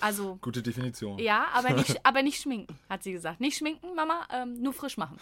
Also. 0.00 0.38
Gute 0.40 0.62
Definition. 0.62 1.18
Ja, 1.18 1.48
aber 1.52 1.70
nicht, 1.70 2.00
aber 2.06 2.22
nicht 2.22 2.40
schminken, 2.40 2.78
hat 2.88 3.02
sie 3.02 3.12
gesagt. 3.12 3.40
Nicht 3.40 3.56
schminken, 3.56 3.94
Mama, 3.94 4.26
ähm, 4.32 4.60
nur 4.60 4.72
frisch 4.72 4.96
machen. 4.96 5.18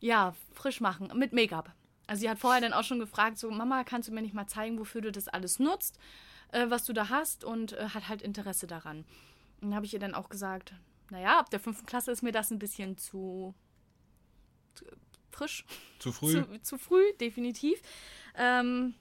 Ja, 0.00 0.34
frisch 0.52 0.80
machen, 0.80 1.12
mit 1.14 1.32
Make-up. 1.32 1.72
Also 2.06 2.20
sie 2.20 2.30
hat 2.30 2.38
vorher 2.38 2.60
dann 2.60 2.72
auch 2.72 2.84
schon 2.84 2.98
gefragt, 2.98 3.38
so, 3.38 3.50
Mama, 3.50 3.84
kannst 3.84 4.08
du 4.08 4.12
mir 4.12 4.22
nicht 4.22 4.34
mal 4.34 4.46
zeigen, 4.46 4.78
wofür 4.78 5.00
du 5.00 5.10
das 5.10 5.28
alles 5.28 5.58
nutzt, 5.58 5.98
äh, 6.52 6.66
was 6.68 6.84
du 6.84 6.92
da 6.92 7.08
hast 7.08 7.44
und 7.44 7.72
äh, 7.72 7.88
hat 7.90 8.08
halt 8.08 8.22
Interesse 8.22 8.66
daran. 8.66 9.04
Und 9.60 9.74
habe 9.74 9.86
ich 9.86 9.94
ihr 9.94 10.00
dann 10.00 10.14
auch 10.14 10.28
gesagt, 10.28 10.74
naja, 11.10 11.38
ab 11.38 11.50
der 11.50 11.60
fünften 11.60 11.86
Klasse 11.86 12.10
ist 12.10 12.22
mir 12.22 12.32
das 12.32 12.50
ein 12.50 12.58
bisschen 12.58 12.98
zu, 12.98 13.54
zu 14.74 14.84
frisch. 15.30 15.64
Zu 15.98 16.12
früh? 16.12 16.32
Zu, 16.32 16.62
zu 16.62 16.78
früh, 16.78 17.04
definitiv. 17.20 17.80
Ähm, 18.36 18.94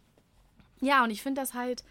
ja, 0.82 1.04
und 1.04 1.10
ich 1.10 1.22
finde 1.22 1.42
das 1.42 1.54
halt, 1.54 1.84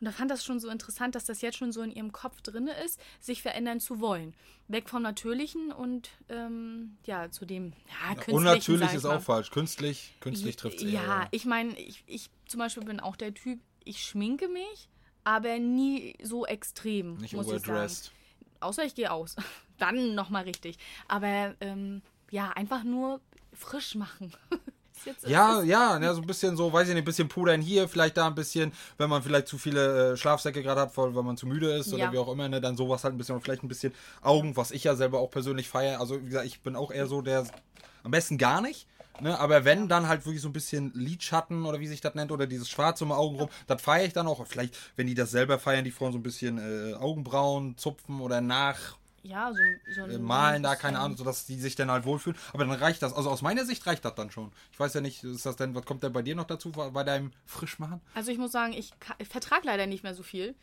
und 0.00 0.04
da 0.04 0.12
fand 0.12 0.30
das 0.30 0.44
schon 0.44 0.60
so 0.60 0.68
interessant, 0.68 1.14
dass 1.14 1.24
das 1.24 1.40
jetzt 1.40 1.56
schon 1.56 1.72
so 1.72 1.80
in 1.80 1.90
ihrem 1.90 2.12
Kopf 2.12 2.42
drin 2.42 2.68
ist, 2.84 3.00
sich 3.20 3.42
verändern 3.42 3.80
zu 3.80 4.00
wollen. 4.00 4.34
Weg 4.68 4.90
vom 4.90 5.02
Natürlichen 5.02 5.72
und 5.72 6.10
ähm, 6.28 6.98
ja, 7.04 7.30
zu 7.30 7.46
dem, 7.46 7.72
ja, 7.88 8.14
künstlichen. 8.14 8.36
Unnatürlich 8.36 8.92
ist 8.92 9.06
auch 9.06 9.22
falsch. 9.22 9.50
Künstlich, 9.50 10.14
künstlich 10.20 10.56
trifft 10.56 10.76
es 10.76 10.82
eher. 10.82 11.02
Ja, 11.02 11.28
ich 11.30 11.46
meine, 11.46 11.78
ich, 11.78 12.04
ich 12.06 12.28
zum 12.46 12.58
Beispiel 12.58 12.84
bin 12.84 13.00
auch 13.00 13.16
der 13.16 13.32
Typ, 13.32 13.60
ich 13.84 14.04
schminke 14.04 14.48
mich, 14.48 14.88
aber 15.26 15.58
nie 15.58 16.14
so 16.22 16.46
extrem. 16.46 17.16
Nicht 17.16 17.34
muss. 17.34 17.50
Ich 17.50 17.66
sagen. 17.66 17.92
Außer 18.60 18.84
ich 18.84 18.94
gehe 18.94 19.10
aus. 19.10 19.34
Dann 19.78 20.14
nochmal 20.14 20.44
richtig. 20.44 20.78
Aber 21.08 21.54
ähm, 21.60 22.00
ja, 22.30 22.50
einfach 22.50 22.84
nur 22.84 23.20
frisch 23.52 23.96
machen. 23.96 24.32
ja, 25.26 25.62
ja, 25.62 25.98
ja, 25.98 26.14
so 26.14 26.20
ein 26.20 26.26
bisschen 26.28 26.56
so, 26.56 26.72
weiß 26.72 26.88
ich 26.88 26.94
nicht, 26.94 27.02
ein 27.02 27.04
bisschen 27.04 27.28
pudern 27.28 27.60
hier, 27.60 27.88
vielleicht 27.88 28.16
da 28.16 28.28
ein 28.28 28.36
bisschen, 28.36 28.72
wenn 28.98 29.10
man 29.10 29.22
vielleicht 29.22 29.48
zu 29.48 29.58
viele 29.58 30.12
äh, 30.12 30.16
Schlafsäcke 30.16 30.62
gerade 30.62 30.82
hat, 30.82 30.96
weil, 30.96 31.10
man 31.10 31.36
zu 31.36 31.46
müde 31.46 31.74
ist 31.74 31.90
ja. 31.90 31.96
oder 31.96 32.12
wie 32.12 32.18
auch 32.18 32.32
immer, 32.32 32.48
ne, 32.48 32.60
dann 32.60 32.76
sowas 32.76 33.02
halt 33.02 33.14
ein 33.14 33.18
bisschen, 33.18 33.40
vielleicht 33.40 33.64
ein 33.64 33.68
bisschen 33.68 33.92
Augen, 34.22 34.56
was 34.56 34.70
ich 34.70 34.84
ja 34.84 34.94
selber 34.94 35.18
auch 35.18 35.30
persönlich 35.30 35.68
feiere. 35.68 36.00
Also, 36.00 36.22
wie 36.22 36.26
gesagt, 36.26 36.46
ich 36.46 36.60
bin 36.60 36.76
auch 36.76 36.92
eher 36.92 37.08
so 37.08 37.20
der, 37.20 37.46
am 38.04 38.12
besten 38.12 38.38
gar 38.38 38.60
nicht. 38.60 38.86
Ne, 39.20 39.38
aber 39.38 39.64
wenn, 39.64 39.88
dann 39.88 40.08
halt 40.08 40.26
wirklich 40.26 40.42
so 40.42 40.48
ein 40.48 40.52
bisschen 40.52 40.92
Lidschatten 40.94 41.64
oder 41.64 41.80
wie 41.80 41.86
sich 41.86 42.00
das 42.00 42.14
nennt, 42.14 42.32
oder 42.32 42.46
dieses 42.46 42.68
Schwarz 42.68 43.00
um 43.02 43.12
Augen 43.12 43.36
rum, 43.36 43.48
das 43.66 43.80
feiere 43.80 44.06
ich 44.06 44.12
dann 44.12 44.26
auch. 44.26 44.46
Vielleicht, 44.46 44.76
wenn 44.96 45.06
die 45.06 45.14
das 45.14 45.30
selber 45.30 45.58
feiern, 45.58 45.84
die 45.84 45.90
Frauen 45.90 46.12
so 46.12 46.18
ein 46.18 46.22
bisschen 46.22 46.58
äh, 46.58 46.94
Augenbrauen 46.94 47.76
zupfen 47.76 48.20
oder 48.20 48.40
nach. 48.40 48.96
Ja, 49.22 49.52
so, 49.52 49.92
so 49.92 50.02
äh, 50.02 50.18
malen 50.18 50.62
da, 50.62 50.76
keine 50.76 51.00
Ahnung, 51.00 51.16
sodass 51.16 51.46
die 51.46 51.58
sich 51.58 51.74
dann 51.74 51.90
halt 51.90 52.04
wohlfühlen. 52.04 52.38
Aber 52.52 52.64
dann 52.64 52.74
reicht 52.74 53.02
das. 53.02 53.12
Also 53.12 53.28
aus 53.28 53.42
meiner 53.42 53.64
Sicht 53.64 53.84
reicht 53.86 54.04
das 54.04 54.14
dann 54.14 54.30
schon. 54.30 54.52
Ich 54.70 54.78
weiß 54.78 54.94
ja 54.94 55.00
nicht, 55.00 55.24
ist 55.24 55.44
das 55.44 55.56
denn, 55.56 55.74
was 55.74 55.84
kommt 55.84 56.04
denn 56.04 56.12
bei 56.12 56.22
dir 56.22 56.36
noch 56.36 56.44
dazu 56.44 56.70
bei 56.70 57.02
deinem 57.02 57.32
Frischmachen? 57.44 58.00
Also 58.14 58.30
ich 58.30 58.38
muss 58.38 58.52
sagen, 58.52 58.72
ich, 58.72 58.92
ich 59.18 59.28
vertrage 59.28 59.66
leider 59.66 59.86
nicht 59.86 60.04
mehr 60.04 60.14
so 60.14 60.22
viel. 60.22 60.54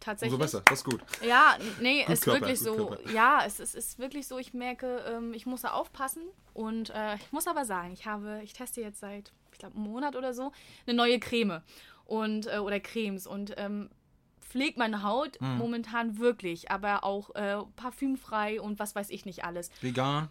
Tatsächlich. 0.00 0.34
Umso 0.34 0.42
besser, 0.44 0.62
das 0.66 0.78
ist 0.80 0.84
gut. 0.84 1.00
Ja, 1.26 1.56
nee, 1.80 2.02
Gut 2.04 2.12
ist 2.14 2.24
Körper, 2.24 2.40
wirklich 2.40 2.60
so. 2.60 2.74
Körper. 2.88 3.10
Ja, 3.10 3.42
es, 3.44 3.60
es 3.60 3.74
ist 3.74 3.98
wirklich 3.98 4.26
so. 4.26 4.38
Ich 4.38 4.54
merke, 4.54 5.04
ähm, 5.08 5.32
ich 5.34 5.46
muss 5.46 5.62
da 5.62 5.70
aufpassen. 5.72 6.22
Und 6.54 6.90
äh, 6.90 7.14
ich 7.16 7.32
muss 7.32 7.46
aber 7.46 7.64
sagen, 7.64 7.92
ich 7.92 8.06
habe, 8.06 8.40
ich 8.42 8.52
teste 8.52 8.80
jetzt 8.80 9.00
seit, 9.00 9.32
ich 9.52 9.58
glaube, 9.58 9.76
einem 9.76 9.84
Monat 9.84 10.16
oder 10.16 10.32
so, 10.34 10.52
eine 10.86 10.96
neue 10.96 11.18
Creme. 11.20 11.62
Und, 12.04 12.46
äh, 12.46 12.58
oder 12.58 12.80
Cremes. 12.80 13.26
Und 13.26 13.54
ähm, 13.58 13.90
pflegt 14.40 14.78
meine 14.78 15.02
Haut 15.02 15.38
Hm. 15.40 15.58
momentan 15.58 16.18
wirklich, 16.18 16.70
aber 16.70 17.04
auch 17.04 17.34
äh, 17.34 17.58
parfümfrei 17.76 18.60
und 18.60 18.78
was 18.78 18.94
weiß 18.94 19.10
ich 19.10 19.26
nicht 19.26 19.44
alles. 19.44 19.70
Vegan. 19.82 20.28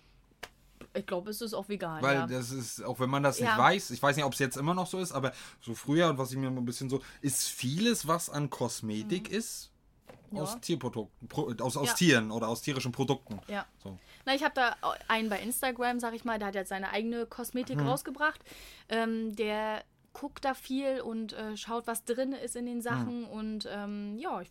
Ich 0.97 1.05
glaube, 1.05 1.29
es 1.31 1.41
ist 1.41 1.53
auch 1.53 1.69
vegan. 1.69 2.01
Weil 2.01 2.15
ja. 2.15 2.27
das 2.27 2.51
ist, 2.51 2.83
auch 2.83 2.99
wenn 2.99 3.09
man 3.09 3.23
das 3.23 3.39
nicht 3.39 3.49
Ja. 3.49 3.57
weiß, 3.57 3.91
ich 3.91 4.01
weiß 4.01 4.15
nicht, 4.15 4.25
ob 4.25 4.33
es 4.33 4.39
jetzt 4.39 4.57
immer 4.57 4.73
noch 4.73 4.87
so 4.87 4.99
ist, 4.99 5.11
aber 5.11 5.31
so 5.61 5.73
früher 5.75 6.09
und 6.09 6.17
was 6.17 6.31
ich 6.31 6.37
mir 6.37 6.47
immer 6.47 6.61
ein 6.61 6.65
bisschen 6.65 6.89
so, 6.89 7.01
ist 7.21 7.47
vieles, 7.47 8.07
was 8.07 8.29
an 8.29 8.49
Kosmetik 8.49 9.29
ist, 9.29 9.71
Mhm. 10.31 10.37
Ja. 10.37 10.43
aus 10.43 10.59
Tierprodukten, 10.59 11.27
Pro, 11.29 11.53
aus, 11.61 11.77
aus. 11.77 11.95
Tieren 11.95 12.31
oder 12.31 12.49
aus 12.49 12.61
tierischen 12.61 12.91
Produkten. 12.91 13.39
Ja. 13.47 13.65
So. 13.81 13.97
Na, 14.25 14.35
ich 14.35 14.43
habe 14.43 14.53
da 14.55 14.75
einen 15.07 15.29
bei 15.29 15.39
Instagram, 15.39 15.99
sag 16.01 16.13
ich 16.13 16.25
mal, 16.25 16.37
der 16.37 16.49
hat 16.49 16.55
jetzt 16.55 16.69
seine 16.69 16.89
eigene 16.89 17.25
Kosmetik 17.25 17.79
rausgebracht. 17.79 18.41
Ähm, 18.89 19.35
der 19.37 19.83
guckt 20.11 20.43
da 20.43 20.53
viel 20.53 20.99
und 20.99 21.31
äh, 21.33 21.55
schaut, 21.55 21.87
was 21.87 22.03
drin 22.03 22.33
ist 22.33 22.55
in 22.55 22.65
den 22.65 22.81
Sachen. 22.81 23.23
Und 23.25 23.69
ähm, 23.71 24.17
ja, 24.17 24.41
ich 24.41 24.49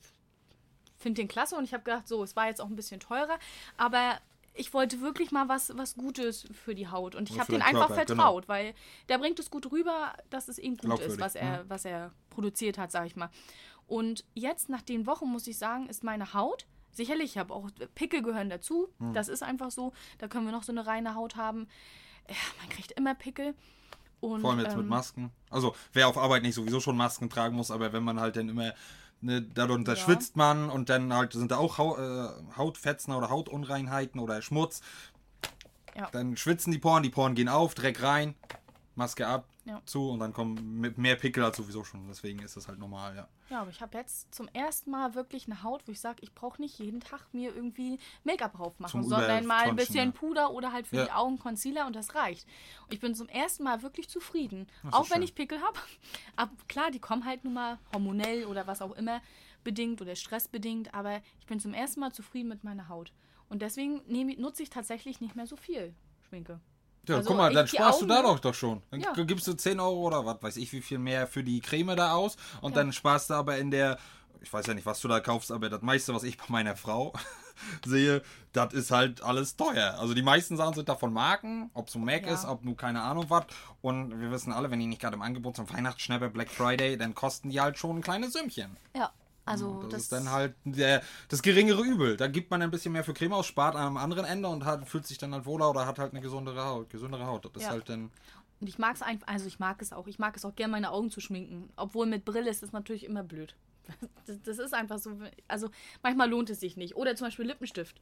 finde 0.98 1.20
den 1.20 1.28
klasse 1.28 1.56
und 1.56 1.64
ich 1.64 1.74
habe 1.74 1.84
gedacht, 1.84 2.08
so, 2.08 2.22
es 2.22 2.36
war 2.36 2.46
jetzt 2.46 2.60
auch 2.60 2.66
ein 2.68 2.76
bisschen 2.76 3.00
teurer, 3.00 3.38
aber 3.76 4.18
ich 4.56 4.72
wollte 4.75 5.00
wirklich 5.00 5.30
mal 5.30 5.48
was, 5.48 5.76
was 5.76 5.94
Gutes 5.94 6.48
für 6.52 6.75
die 6.75 6.88
Haut. 6.88 7.14
Und 7.14 7.30
ich 7.30 7.38
habe 7.38 7.52
den 7.52 7.62
einfach 7.62 7.88
Körper, 7.88 8.04
genau. 8.04 8.22
vertraut, 8.22 8.48
weil 8.48 8.75
der 9.08 9.18
bringt 9.18 9.38
es 9.38 9.50
gut 9.50 9.70
rüber, 9.70 10.14
dass 10.30 10.48
es 10.48 10.58
eben 10.58 10.76
gut 10.76 10.98
ist, 11.00 11.20
was 11.20 11.34
er, 11.34 11.64
was 11.68 11.84
er 11.84 12.12
produziert 12.30 12.78
hat, 12.78 12.90
sag 12.90 13.06
ich 13.06 13.16
mal. 13.16 13.30
Und 13.86 14.25
jetzt, 14.34 14.68
nach 14.68 14.82
den 14.82 15.06
Wochen, 15.06 15.26
muss 15.26 15.46
ich 15.46 15.58
sagen, 15.58 15.88
ist 15.88 16.02
meine 16.02 16.34
Haut, 16.34 16.66
sicherlich, 16.92 17.32
ich 17.32 17.38
habe 17.38 17.54
auch 17.54 17.70
Pickel 17.94 18.22
gehören 18.22 18.50
dazu, 18.50 18.88
Hm. 18.98 19.12
das 19.12 19.28
ist 19.28 19.42
einfach 19.42 19.70
so, 19.70 19.92
da 20.18 20.28
können 20.28 20.46
wir 20.46 20.52
noch 20.52 20.64
so 20.64 20.72
eine 20.72 20.86
reine 20.86 21.14
Haut 21.14 21.36
haben. 21.36 21.68
Ja, 22.28 22.34
man 22.60 22.68
kriegt 22.70 22.92
immer 22.92 23.14
Pickel. 23.14 23.54
Und, 24.20 24.40
Vor 24.40 24.50
allem 24.50 24.60
jetzt 24.60 24.72
ähm, 24.72 24.78
mit 24.78 24.88
Masken. 24.88 25.30
Also, 25.50 25.76
wer 25.92 26.08
auf 26.08 26.16
Arbeit 26.16 26.42
nicht 26.42 26.54
sowieso 26.54 26.80
schon 26.80 26.96
Masken 26.96 27.28
tragen 27.28 27.54
muss, 27.54 27.70
aber 27.70 27.92
wenn 27.92 28.02
man 28.02 28.18
halt 28.18 28.36
dann 28.36 28.48
immer, 28.48 28.72
ne, 29.26 29.42
darunter 29.42 29.92
Ja. 29.95 29.99
schwitzt 29.99 30.37
man 30.37 30.71
und 30.71 30.88
dann 30.88 31.12
halt 31.12 31.33
sind 31.35 31.50
da 31.50 31.59
auch 31.59 31.78
Hau, 31.78 31.97
äh, 31.99 32.28
Hautfetzen 32.56 33.12
oder 33.12 33.28
Hautunreinheiten 33.28 34.21
oder 34.21 34.40
Schmutz, 34.40 34.80
Ja. 35.95 36.09
dann 36.12 36.37
schwitzen 36.37 36.73
die 36.73 36.78
Poren, 36.78 37.02
die 37.02 37.11
Poren 37.11 37.35
gehen 37.35 37.49
auf, 37.49 37.75
Dreck 37.75 38.02
rein, 38.02 38.35
Maske 38.95 39.26
ab, 39.26 39.47
Ja. 39.64 39.83
zu 39.85 40.09
und 40.11 40.21
dann 40.21 40.33
kommen 40.33 40.80
mehr 40.97 41.16
Pickel 41.16 41.45
als 41.45 41.56
sowieso 41.56 41.85
schon. 41.85 42.06
Deswegen 42.09 42.38
ist 42.40 42.56
das 42.56 42.68
halt 42.68 42.78
normal, 42.78 43.16
ja. 43.16 43.28
Ja, 43.48 43.60
aber 43.60 43.70
ich 43.70 43.80
habe 43.80 43.96
jetzt 43.96 44.34
zum 44.34 44.48
ersten 44.48 44.90
Mal 44.90 45.14
wirklich 45.14 45.46
eine 45.46 45.62
Haut, 45.62 45.86
wo 45.86 45.92
ich 45.92 46.00
sage, 46.00 46.18
ich 46.22 46.34
brauche 46.34 46.60
nicht 46.60 46.78
jeden 46.80 47.00
Tag 47.00 47.20
mir 47.32 47.54
irgendwie 47.54 47.98
Make-up 48.24 48.54
drauf 48.54 48.78
machen, 48.80 49.02
Zum 49.02 49.08
sondern 49.08 49.46
mal 49.46 49.68
ein 49.68 49.76
bisschen. 49.76 50.12
Puder 50.12 50.50
oder 50.50 50.72
halt 50.72 50.88
für 50.88 50.96
Ja. 50.96 51.04
die 51.04 51.12
Augen 51.12 51.38
Concealer 51.38 51.86
und 51.86 51.94
das 51.94 52.14
reicht. 52.16 52.46
Und 52.86 52.94
ich 52.94 53.00
bin 53.00 53.14
zum 53.14 53.28
ersten 53.28 53.62
Mal 53.62 53.82
wirklich 53.82 54.08
zufrieden. 54.08 54.66
Das 54.82 54.94
Auch 54.94 55.10
wenn 55.10 55.16
schön. 55.18 55.22
ich 55.22 55.34
Pickel 55.36 55.60
habe. 55.60 55.78
Aber 56.34 56.50
klar, 56.68 56.90
die 56.90 56.98
kommen 56.98 57.24
halt 57.24 57.44
nun 57.44 57.54
mal 57.54 57.78
hormonell 57.92 58.46
oder 58.46 58.66
was 58.66 58.82
auch 58.82 58.92
immer 58.92 59.20
bedingt 59.62 60.00
oder 60.02 60.16
stressbedingt, 60.16 60.94
aber 60.94 61.20
ich 61.40 61.46
bin 61.46 61.60
zum 61.60 61.74
ersten 61.74 62.00
Mal 62.00 62.12
zufrieden 62.12 62.48
mit 62.48 62.64
meiner 62.64 62.88
Haut. 62.88 63.12
Und 63.48 63.62
deswegen 63.62 64.02
nehme, 64.06 64.34
nutze 64.40 64.62
ich 64.64 64.70
tatsächlich 64.70 65.20
nicht 65.20 65.36
mehr 65.36 65.46
so 65.46 65.56
viel 65.56 65.94
Schminke. 66.28 66.60
Ja, 67.08 67.16
Also, 67.16 67.28
guck 67.28 67.36
mal, 67.36 67.52
dann 67.52 67.68
sparst 67.68 67.98
Augen- 68.00 68.08
du 68.08 68.14
da 68.14 68.22
doch, 68.22 68.38
doch 68.40 68.54
schon. 68.54 68.82
Dann 68.90 69.00
Ja. 69.00 69.12
gibst 69.12 69.46
du 69.46 69.52
10 69.54 69.78
Euro 69.80 70.06
oder 70.06 70.25
was 70.26 70.42
weiß 70.42 70.56
ich 70.56 70.72
wie 70.72 70.80
viel 70.82 70.98
mehr 70.98 71.26
für 71.26 71.42
die 71.44 71.60
Creme 71.60 71.94
da 71.96 72.12
aus 72.14 72.36
und 72.60 72.72
Ja. 72.72 72.82
dann 72.82 72.92
sparst 72.92 73.30
du 73.30 73.34
aber 73.34 73.58
in 73.58 73.70
der, 73.70 73.98
ich 74.40 74.52
weiß 74.52 74.66
ja 74.66 74.75
nicht, 74.75 74.86
was 74.86 75.00
du 75.00 75.08
da 75.08 75.20
kaufst, 75.20 75.52
aber 75.52 75.68
das 75.68 75.82
meiste, 75.82 76.14
was 76.14 76.22
ich 76.25 76.36
bei 76.38 76.44
meiner 76.48 76.76
Frau 76.76 77.12
sehe, 77.86 78.22
das 78.52 78.72
ist 78.75 78.90
halt 78.90 79.22
alles 79.22 79.56
teuer. 79.56 79.96
Also 79.98 80.14
die 80.14 80.22
meisten 80.22 80.56
Sachen 80.56 80.75
sind 80.75 80.88
davon 80.88 81.12
Marken, 81.12 81.70
ob 81.75 81.86
es 81.86 81.92
so 81.92 81.98
Mac 81.98 82.26
Ja. 82.26 82.34
ist, 82.34 82.44
ob 82.44 82.64
nur 82.64 82.76
keine 82.76 83.02
Ahnung 83.02 83.26
was. 83.28 83.44
Und 83.82 84.20
wir 84.20 84.30
wissen 84.30 84.52
alle, 84.52 84.70
wenn 84.70 84.80
die 84.80 84.86
nicht 84.86 85.00
gerade 85.00 85.14
im 85.16 85.22
Angebot 85.22 85.56
sind, 85.56 85.72
Weihnachtsschnäppe, 85.72 86.28
Black 86.30 86.50
Friday, 86.50 86.96
dann 86.96 87.14
kosten 87.14 87.50
die 87.50 87.60
halt 87.60 87.78
schon 87.78 87.96
ein 87.98 88.02
kleines 88.02 88.32
Sümmchen. 88.32 88.76
Ja, 88.94 89.10
also 89.46 89.80
Das, 89.82 89.90
das, 89.90 90.02
ist 90.02 90.12
dann 90.12 90.30
halt 90.30 90.54
der, 90.64 91.02
das 91.28 91.40
geringere 91.40 91.82
Übel. 91.82 92.16
Da 92.16 92.26
gibt 92.28 92.50
man 92.50 92.60
ein 92.62 92.70
bisschen 92.70 92.92
mehr 92.92 93.04
für 93.04 93.14
Creme 93.14 93.32
aus, 93.34 93.46
spart 93.46 93.76
am 93.76 93.96
anderen 93.96 94.24
Ende 94.26 94.48
und 94.48 94.64
hat, 94.64 94.86
fühlt 94.88 95.06
sich 95.06 95.18
dann 95.18 95.32
halt 95.32 95.46
wohler 95.46 95.70
oder 95.70 95.86
hat 95.86 95.98
halt 95.98 96.12
eine 96.12 96.20
gesundere 96.20 96.64
Haut. 96.64 96.90
Gesündere 96.90 97.26
Haut. 97.26 97.44
Das 97.46 97.52
ist 97.54 97.62
Ja. 97.62 97.70
halt 97.70 97.88
dann. 97.88 98.10
Und 98.60 98.68
ich 98.68 98.78
mag 98.78 98.94
es 98.96 99.02
einfach, 99.02 99.28
also 99.28 99.46
ich 99.46 99.58
mag 99.58 99.80
es 99.82 99.92
auch. 99.92 100.06
Ich 100.06 100.18
mag 100.18 100.36
es 100.36 100.44
auch 100.44 100.54
gerne, 100.54 100.72
meine 100.72 100.90
Augen 100.90 101.10
zu 101.10 101.20
schminken. 101.20 101.70
Obwohl 101.76 102.06
mit 102.06 102.24
Brille 102.24 102.50
ist 102.50 102.62
es 102.62 102.72
natürlich 102.72 103.04
immer 103.04 103.22
blöd. 103.22 103.54
Das, 104.26 104.42
das 104.42 104.58
ist 104.58 104.74
einfach 104.74 104.98
so. 104.98 105.16
Also 105.46 105.70
manchmal 106.02 106.28
lohnt 106.28 106.50
es 106.50 106.58
sich 106.58 106.76
nicht. 106.76 106.96
Oder 106.96 107.14
zum 107.14 107.28
Beispiel 107.28 107.46
Lippenstift. 107.46 108.00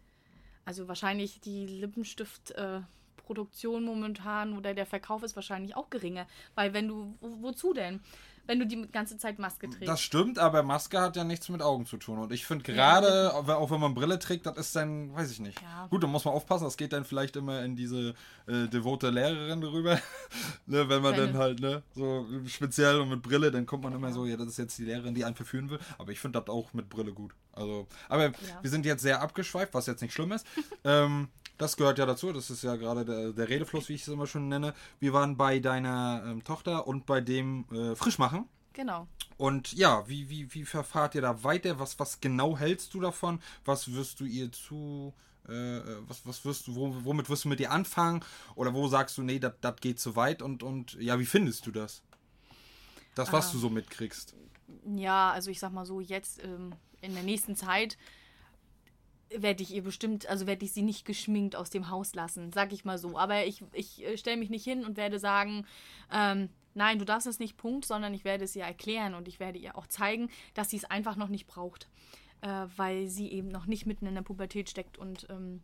Also 0.65 0.89
wahrscheinlich 0.89 1.41
die 1.41 1.67
Lippenstift-Produktion 1.67 3.85
momentan 3.85 4.57
oder 4.57 4.73
der 4.73 4.87
Verkauf 4.87 5.23
ist 5.23 5.37
wahrscheinlich 5.37 5.77
auch 5.77 5.91
geringer. 5.91 6.27
Weil 6.55 6.73
wenn 6.73 6.89
du, 6.89 7.15
wo, 7.21 7.43
wozu 7.43 7.75
denn? 7.75 8.01
Wenn 8.47 8.59
du 8.59 8.67
die 8.67 8.87
ganze 8.89 9.17
Zeit 9.17 9.39
Maske 9.39 9.69
trägst. 9.69 9.89
Das 9.89 10.01
stimmt, 10.01 10.39
aber 10.39 10.63
Maske 10.63 11.01
hat 11.01 11.17
ja 11.17 11.25
nichts 11.25 11.49
mit 11.49 11.63
Augen 11.63 11.87
zu 11.87 11.97
tun. 11.97 12.19
Und 12.19 12.33
ich 12.33 12.45
finde 12.45 12.65
gerade, 12.65 13.33
auch 13.35 13.71
wenn 13.71 13.81
man 13.81 13.95
Brille 13.95 14.19
trägt, 14.19 14.47
das 14.47 14.57
ist 14.59 14.77
dann, 14.77 15.15
weiß 15.15 15.31
ich 15.31 15.41
nicht. 15.41 15.61
Ja. 15.63 15.87
Gut, 15.89 16.03
da 16.03 16.07
muss 16.07 16.25
man 16.25 16.35
aufpassen, 16.35 16.65
das 16.65 16.77
geht 16.77 16.93
dann 16.93 17.05
vielleicht 17.05 17.37
immer 17.37 17.63
in 17.63 17.75
diese 17.77 18.15
äh, 18.47 18.69
devote 18.69 19.11
Lehrerin 19.11 19.63
rüber. 19.63 19.99
ne, 20.67 20.89
wenn 20.89 21.03
man 21.03 21.15
Keine. 21.15 21.27
dann 21.27 21.39
halt, 21.39 21.61
ne, 21.61 21.83
so 21.95 22.27
speziell 22.47 23.01
und 23.01 23.09
mit 23.09 23.23
Brille, 23.23 23.51
dann 23.51 23.67
kommt 23.67 23.85
man 23.85 23.95
immer 23.95 24.13
so, 24.13 24.27
ja, 24.27 24.37
das 24.37 24.49
ist 24.49 24.59
jetzt 24.59 24.79
die 24.79 24.85
Lehrerin, 24.85 25.15
die 25.15 25.25
einen 25.25 25.37
verführen 25.37 25.71
will. 25.71 25.79
Aber 25.99 26.13
ich 26.13 26.21
finde 26.21 26.41
das 26.41 26.49
auch 26.49 26.73
mit 26.75 26.89
Brille 26.89 27.13
gut. 27.13 27.35
Also, 27.53 27.87
aber 28.09 28.33
wir 28.63 28.71
sind 28.71 28.85
jetzt 28.85 29.03
sehr 29.03 29.23
abgeschweift, 29.23 29.73
was 29.75 29.87
jetzt 29.87 30.03
nicht 30.03 30.13
schlimm 30.13 30.33
ist. 30.33 30.47
ähm, 30.85 31.29
das 31.59 31.77
gehört 31.77 31.99
ja 31.99 32.07
dazu, 32.07 32.33
das 32.33 32.51
ist 32.51 32.63
ja 32.65 32.77
gerade 32.77 33.05
der, 33.05 33.33
der 33.33 33.49
Redefluss, 33.49 33.89
wie 33.89 33.95
ich 33.95 34.03
es 34.03 34.09
immer 34.09 34.27
schon 34.27 34.49
nenne. 34.49 34.75
Wir 35.01 35.13
waren 35.13 35.37
bei 35.37 35.59
deiner 35.61 36.23
ähm, 36.27 36.43
Tochter 36.45 36.87
und 36.87 37.07
bei 37.07 37.21
dem 37.21 37.65
äh, 37.73 37.95
Frischmachen. 37.95 38.47
genau. 38.73 39.07
Und 39.37 39.73
ja, 39.73 40.07
wie, 40.09 40.29
wie, 40.31 40.55
wie 40.55 40.65
verfahrt 40.65 41.17
ihr 41.17 41.21
da 41.23 41.43
weiter? 41.43 41.81
Was, 41.81 41.99
was 41.99 42.21
genau 42.21 42.57
hältst 42.57 42.95
du 42.95 43.01
davon? 43.01 43.41
Was 43.65 43.93
wirst 43.93 44.21
du 44.21 44.25
ihr 44.27 44.53
zu. 44.53 45.13
Äh, 45.49 45.81
was, 46.07 46.25
was 46.25 46.45
wirst 46.45 46.69
du, 46.69 46.77
wo, 46.77 46.95
womit 47.05 47.29
wirst 47.29 47.45
du 47.45 47.49
mit 47.49 47.59
ihr 47.59 47.73
anfangen? 47.73 48.25
Oder 48.55 48.73
wo 48.75 48.87
sagst 48.87 49.19
du, 49.19 49.23
nee, 49.23 49.41
das 49.41 49.55
geht 49.81 49.99
zu 49.99 50.15
weit? 50.15 50.41
Und, 50.41 50.63
und 50.63 50.95
ja, 50.95 51.19
wie 51.19 51.27
findest 51.27 51.67
du 51.67 51.73
das? 51.73 52.03
Das, 53.17 53.33
was 53.33 53.49
Ah. 53.49 53.53
du 53.53 53.59
so 53.59 53.71
mitkriegst. 53.71 54.35
Ja, 54.97 55.33
also 55.33 55.51
ich 55.51 55.59
sag 55.59 55.73
mal 55.73 55.85
so, 55.85 56.01
jetzt 56.01 56.43
ähm, 56.43 56.73
in 57.01 57.15
der 57.15 57.25
nächsten 57.25 57.57
Zeit 57.57 57.99
werde 59.37 59.63
ich 59.63 59.73
ihr 59.73 59.83
bestimmt, 59.83 60.27
also 60.29 60.47
werde 60.47 60.65
ich 60.65 60.73
sie 60.73 60.83
nicht 60.83 61.05
geschminkt 61.05 61.57
aus 61.57 61.71
dem 61.71 61.91
Haus 61.91 62.15
lassen, 62.15 62.53
sag 62.53 62.73
ich 62.73 62.85
mal 62.85 62.99
so. 62.99 63.19
Aber 63.19 63.45
ich, 63.47 63.63
ich 63.73 64.05
äh, 64.05 64.17
stelle 64.17 64.37
mich 64.37 64.51
nicht 64.51 64.65
hin 64.65 64.85
und 64.85 64.97
werde 64.97 65.19
sagen, 65.19 65.67
ähm, 66.13 66.49
nein, 66.75 66.99
du 66.99 67.05
darfst 67.05 67.27
es 67.27 67.39
nicht, 67.39 67.57
Punkt, 67.57 67.85
sondern 67.85 68.15
ich 68.15 68.25
werde 68.25 68.45
es 68.45 68.57
ihr 68.57 68.65
erklären 68.65 69.15
und 69.15 69.29
ich 69.29 69.41
werde 69.41 69.59
ihr 69.59 69.77
auch 69.77 69.87
zeigen, 69.87 70.31
dass 70.55 70.71
sie 70.71 70.77
es 70.77 70.85
einfach 70.85 71.17
noch 71.17 71.29
nicht 71.29 71.47
braucht. 71.47 71.89
Äh, 72.45 72.67
weil 72.77 73.09
sie 73.09 73.33
eben 73.33 73.49
noch 73.49 73.65
nicht 73.65 73.87
mitten 73.87 74.05
in 74.05 74.15
der 74.15 74.23
Pubertät 74.23 74.69
steckt 74.69 74.99
und 74.99 75.27
ähm, 75.31 75.63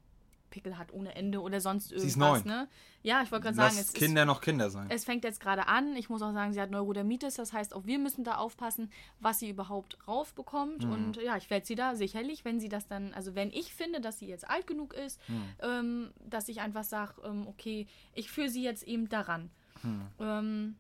Pickel 0.51 0.77
hat 0.77 0.93
ohne 0.93 1.15
Ende 1.15 1.41
oder 1.41 1.61
sonst 1.61 1.93
irgendwas. 1.93 2.11
ist 2.11 2.17
neun. 2.17 2.43
Ne? 2.45 2.69
Ja, 3.03 3.23
ich 3.23 3.31
wollte 3.33 3.45
gerade 3.45 3.57
sagen, 3.57 3.75
es 3.79 3.87
ist 3.87 3.95
Kinder 3.95 4.25
noch 4.25 4.41
Kinder 4.41 4.69
sein. 4.71 4.89
es 4.91 5.05
fängt 5.05 5.25
jetzt 5.25 5.41
gerade 5.41 5.67
an. 5.69 5.97
Ich 5.97 6.11
muss 6.11 6.21
auch 6.23 6.33
sagen, 6.33 6.53
sie 6.53 6.61
hat 6.61 6.71
Neurodermitis. 6.71 7.35
Das 7.35 7.53
heißt, 7.53 7.75
auch 7.75 7.87
wir 7.87 7.99
müssen 7.99 8.25
da 8.25 8.35
aufpassen, 8.37 8.91
was 9.21 9.39
sie 9.39 9.49
überhaupt 9.51 9.97
raufbekommt. 10.07 10.85
Mhm. 10.85 10.93
Und 10.93 11.17
ja, 11.17 11.37
ich 11.37 11.49
werde 11.51 11.65
sie 11.65 11.75
da 11.77 11.95
sicherlich, 11.95 12.45
wenn 12.45 12.61
sie 12.61 12.69
das 12.69 12.87
dann, 12.87 13.15
also 13.15 13.35
wenn 13.35 13.51
ich 13.51 13.73
finde, 13.75 14.01
dass 14.01 14.19
sie 14.19 14.27
jetzt 14.27 14.49
alt 14.51 14.67
genug 14.67 14.93
ist, 14.93 15.21
Mhm. 15.29 15.43
ähm, 15.63 16.11
dass 16.29 16.49
ich 16.49 16.61
einfach 16.61 16.85
sage, 16.85 17.15
ähm, 17.25 17.47
okay, 17.47 17.87
ich 18.15 18.31
führe 18.31 18.49
sie 18.49 18.63
jetzt 18.63 18.83
eben 18.83 19.09
daran. 19.09 19.51
Mhm. 19.83 20.07
Ähm, 20.21 20.77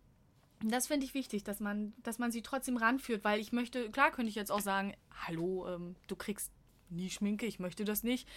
das 0.62 0.89
finde 0.89 1.07
ich 1.07 1.15
wichtig, 1.15 1.43
dass 1.43 1.59
man, 1.59 1.95
dass 2.03 2.19
man 2.19 2.31
sie 2.33 2.43
trotzdem 2.43 2.77
ranführt, 2.77 3.25
weil 3.25 3.41
ich 3.41 3.50
möchte, 3.50 3.91
klar 3.91 4.11
könnte 4.11 4.29
ich 4.29 4.35
jetzt 4.35 4.53
auch 4.53 4.61
sagen, 4.61 4.95
hallo, 5.27 5.67
ähm, 5.69 5.97
du 6.07 6.17
kriegst 6.17 6.53
nie 6.91 7.11
Schminke, 7.11 7.47
ich 7.47 7.59
möchte 7.59 7.85
das 7.85 8.03
nicht. 8.03 8.29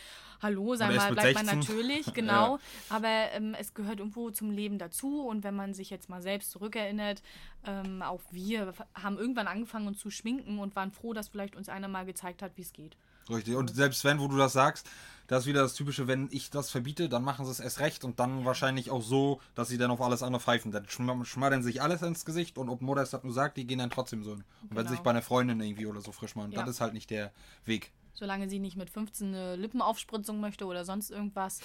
Hallo, 0.42 0.76
sei 0.76 0.94
mal, 0.96 1.14
bleibt 1.14 1.36
man 1.36 1.46
16. 1.46 1.60
natürlich, 1.60 2.06
genau. 2.14 2.60
Aber 2.90 3.08
ähm, 3.34 3.56
es 3.60 3.74
gehört 3.74 4.00
irgendwo 4.00 4.30
zum 4.32 4.52
Leben 4.52 4.78
dazu 4.78 5.22
und 5.28 5.44
wenn 5.44 5.56
man 5.56 5.74
sich 5.74 5.90
jetzt 5.90 6.10
mal 6.10 6.22
selbst 6.22 6.52
zurückerinnert, 6.52 7.22
ähm, 7.66 8.02
auch 8.02 8.22
wir 8.32 8.74
haben 8.96 9.18
irgendwann 9.18 9.48
angefangen 9.48 9.88
uns 9.88 10.00
zu 10.00 10.10
schminken 10.10 10.60
und 10.60 10.76
waren 10.76 10.92
froh, 10.92 11.14
dass 11.14 11.30
vielleicht 11.30 11.56
uns 11.56 11.70
einer 11.70 11.88
mal 11.88 12.06
gezeigt 12.06 12.42
hat, 12.42 12.52
wie 12.56 12.62
es 12.62 12.74
geht. 12.74 12.98
Richtig. 13.30 13.56
Und 13.56 13.74
selbst 13.74 14.04
wenn, 14.04 14.20
wo 14.20 14.28
du 14.28 14.36
das 14.36 14.52
sagst, 14.52 14.90
das 15.28 15.44
ist 15.44 15.48
wieder 15.48 15.62
das 15.62 15.76
Typische, 15.76 16.08
wenn 16.10 16.28
ich 16.30 16.50
das 16.50 16.70
verbiete, 16.70 17.08
dann 17.08 17.24
machen 17.24 17.46
sie 17.46 17.52
es 17.52 17.62
erst 17.62 17.80
recht 17.80 18.04
und 18.04 18.20
dann 18.20 18.44
wahrscheinlich 18.44 18.92
auch 18.92 19.02
so, 19.02 19.40
dass 19.56 19.70
sie 19.70 19.78
dann 19.78 19.90
auf 19.92 20.02
alles 20.02 20.22
andere 20.24 20.42
pfeifen. 20.42 20.74
Dann 20.74 20.84
schm- 20.88 21.24
schmattern 21.24 21.64
sich 21.64 21.82
alles 21.82 22.02
ins 22.02 22.26
Gesicht 22.26 22.58
und 22.58 22.68
ob 22.68 22.82
Mutter 22.82 23.02
es 23.02 23.12
das 23.12 23.24
nur 23.24 23.32
sagt, 23.32 23.56
die 23.56 23.66
gehen 23.66 23.80
dann 23.80 23.90
trotzdem 23.90 24.26
so. 24.26 24.32
hin. 24.32 24.44
Und 24.64 24.72
wenn 24.72 24.78
Genau. 24.80 24.90
sie 24.90 24.96
sich 24.96 25.00
bei 25.04 25.12
einer 25.12 25.22
Freundin 25.22 25.62
irgendwie 25.62 25.86
oder 25.86 26.02
so 26.02 26.12
frisch 26.12 26.36
machen, 26.36 26.52
Ja. 26.52 26.60
das 26.60 26.72
ist 26.72 26.82
halt 26.82 26.94
nicht 26.94 27.10
der 27.12 27.32
Weg. 27.64 27.94
Solange 28.13 28.50
sie 28.50 28.60
nicht 28.60 28.77
mit 28.77 28.89
15 28.89 29.27
eine 29.29 29.55
Lippenaufspritzung 29.55 30.39
möchte 30.39 30.65
oder 30.65 30.86
sonst 30.86 31.10
irgendwas, 31.10 31.60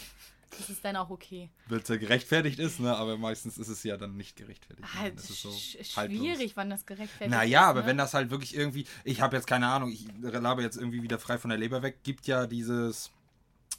ist 0.59 0.71
es 0.71 0.81
dann 0.81 0.97
auch 0.97 1.11
okay. 1.11 1.51
Weil 1.69 1.81
es 1.81 1.89
ja 1.89 1.97
gerechtfertigt 1.97 2.59
ist, 2.59 2.81
ne? 2.81 2.97
aber 2.97 3.19
meistens 3.19 3.59
ist 3.59 3.69
es 3.69 3.83
ja 3.83 3.99
dann 3.99 4.17
nicht 4.17 4.35
gerechtfertigt. 4.37 4.89
Ah, 4.99 5.03
ne? 5.05 5.13
Das 5.13 5.29
ist 5.29 5.43
so 5.43 5.51
sch- 5.51 5.97
haltlos. 5.97 6.19
schwierig, 6.19 6.57
wann 6.57 6.71
das 6.71 6.87
gerechtfertigt 6.87 7.31
Naja, 7.31 7.61
ist. 7.65 7.67
aber 7.69 7.81
ne? 7.83 7.87
wenn 7.89 7.99
das 7.99 8.15
halt 8.15 8.31
wirklich 8.31 8.55
irgendwie, 8.57 8.87
ich 9.05 9.21
habe 9.21 9.37
jetzt 9.37 9.47
keine 9.47 9.67
Ahnung, 9.69 9.91
ich 9.93 10.07
labe 10.23 10.63
jetzt 10.63 10.79
irgendwie 10.79 11.03
wieder 11.03 11.19
frei 11.19 11.37
von 11.37 11.51
der 11.51 11.59
Leber 11.59 11.83
weg, 11.83 11.99
gibt 12.03 12.27
ja 12.27 12.47
dieses, 12.47 13.11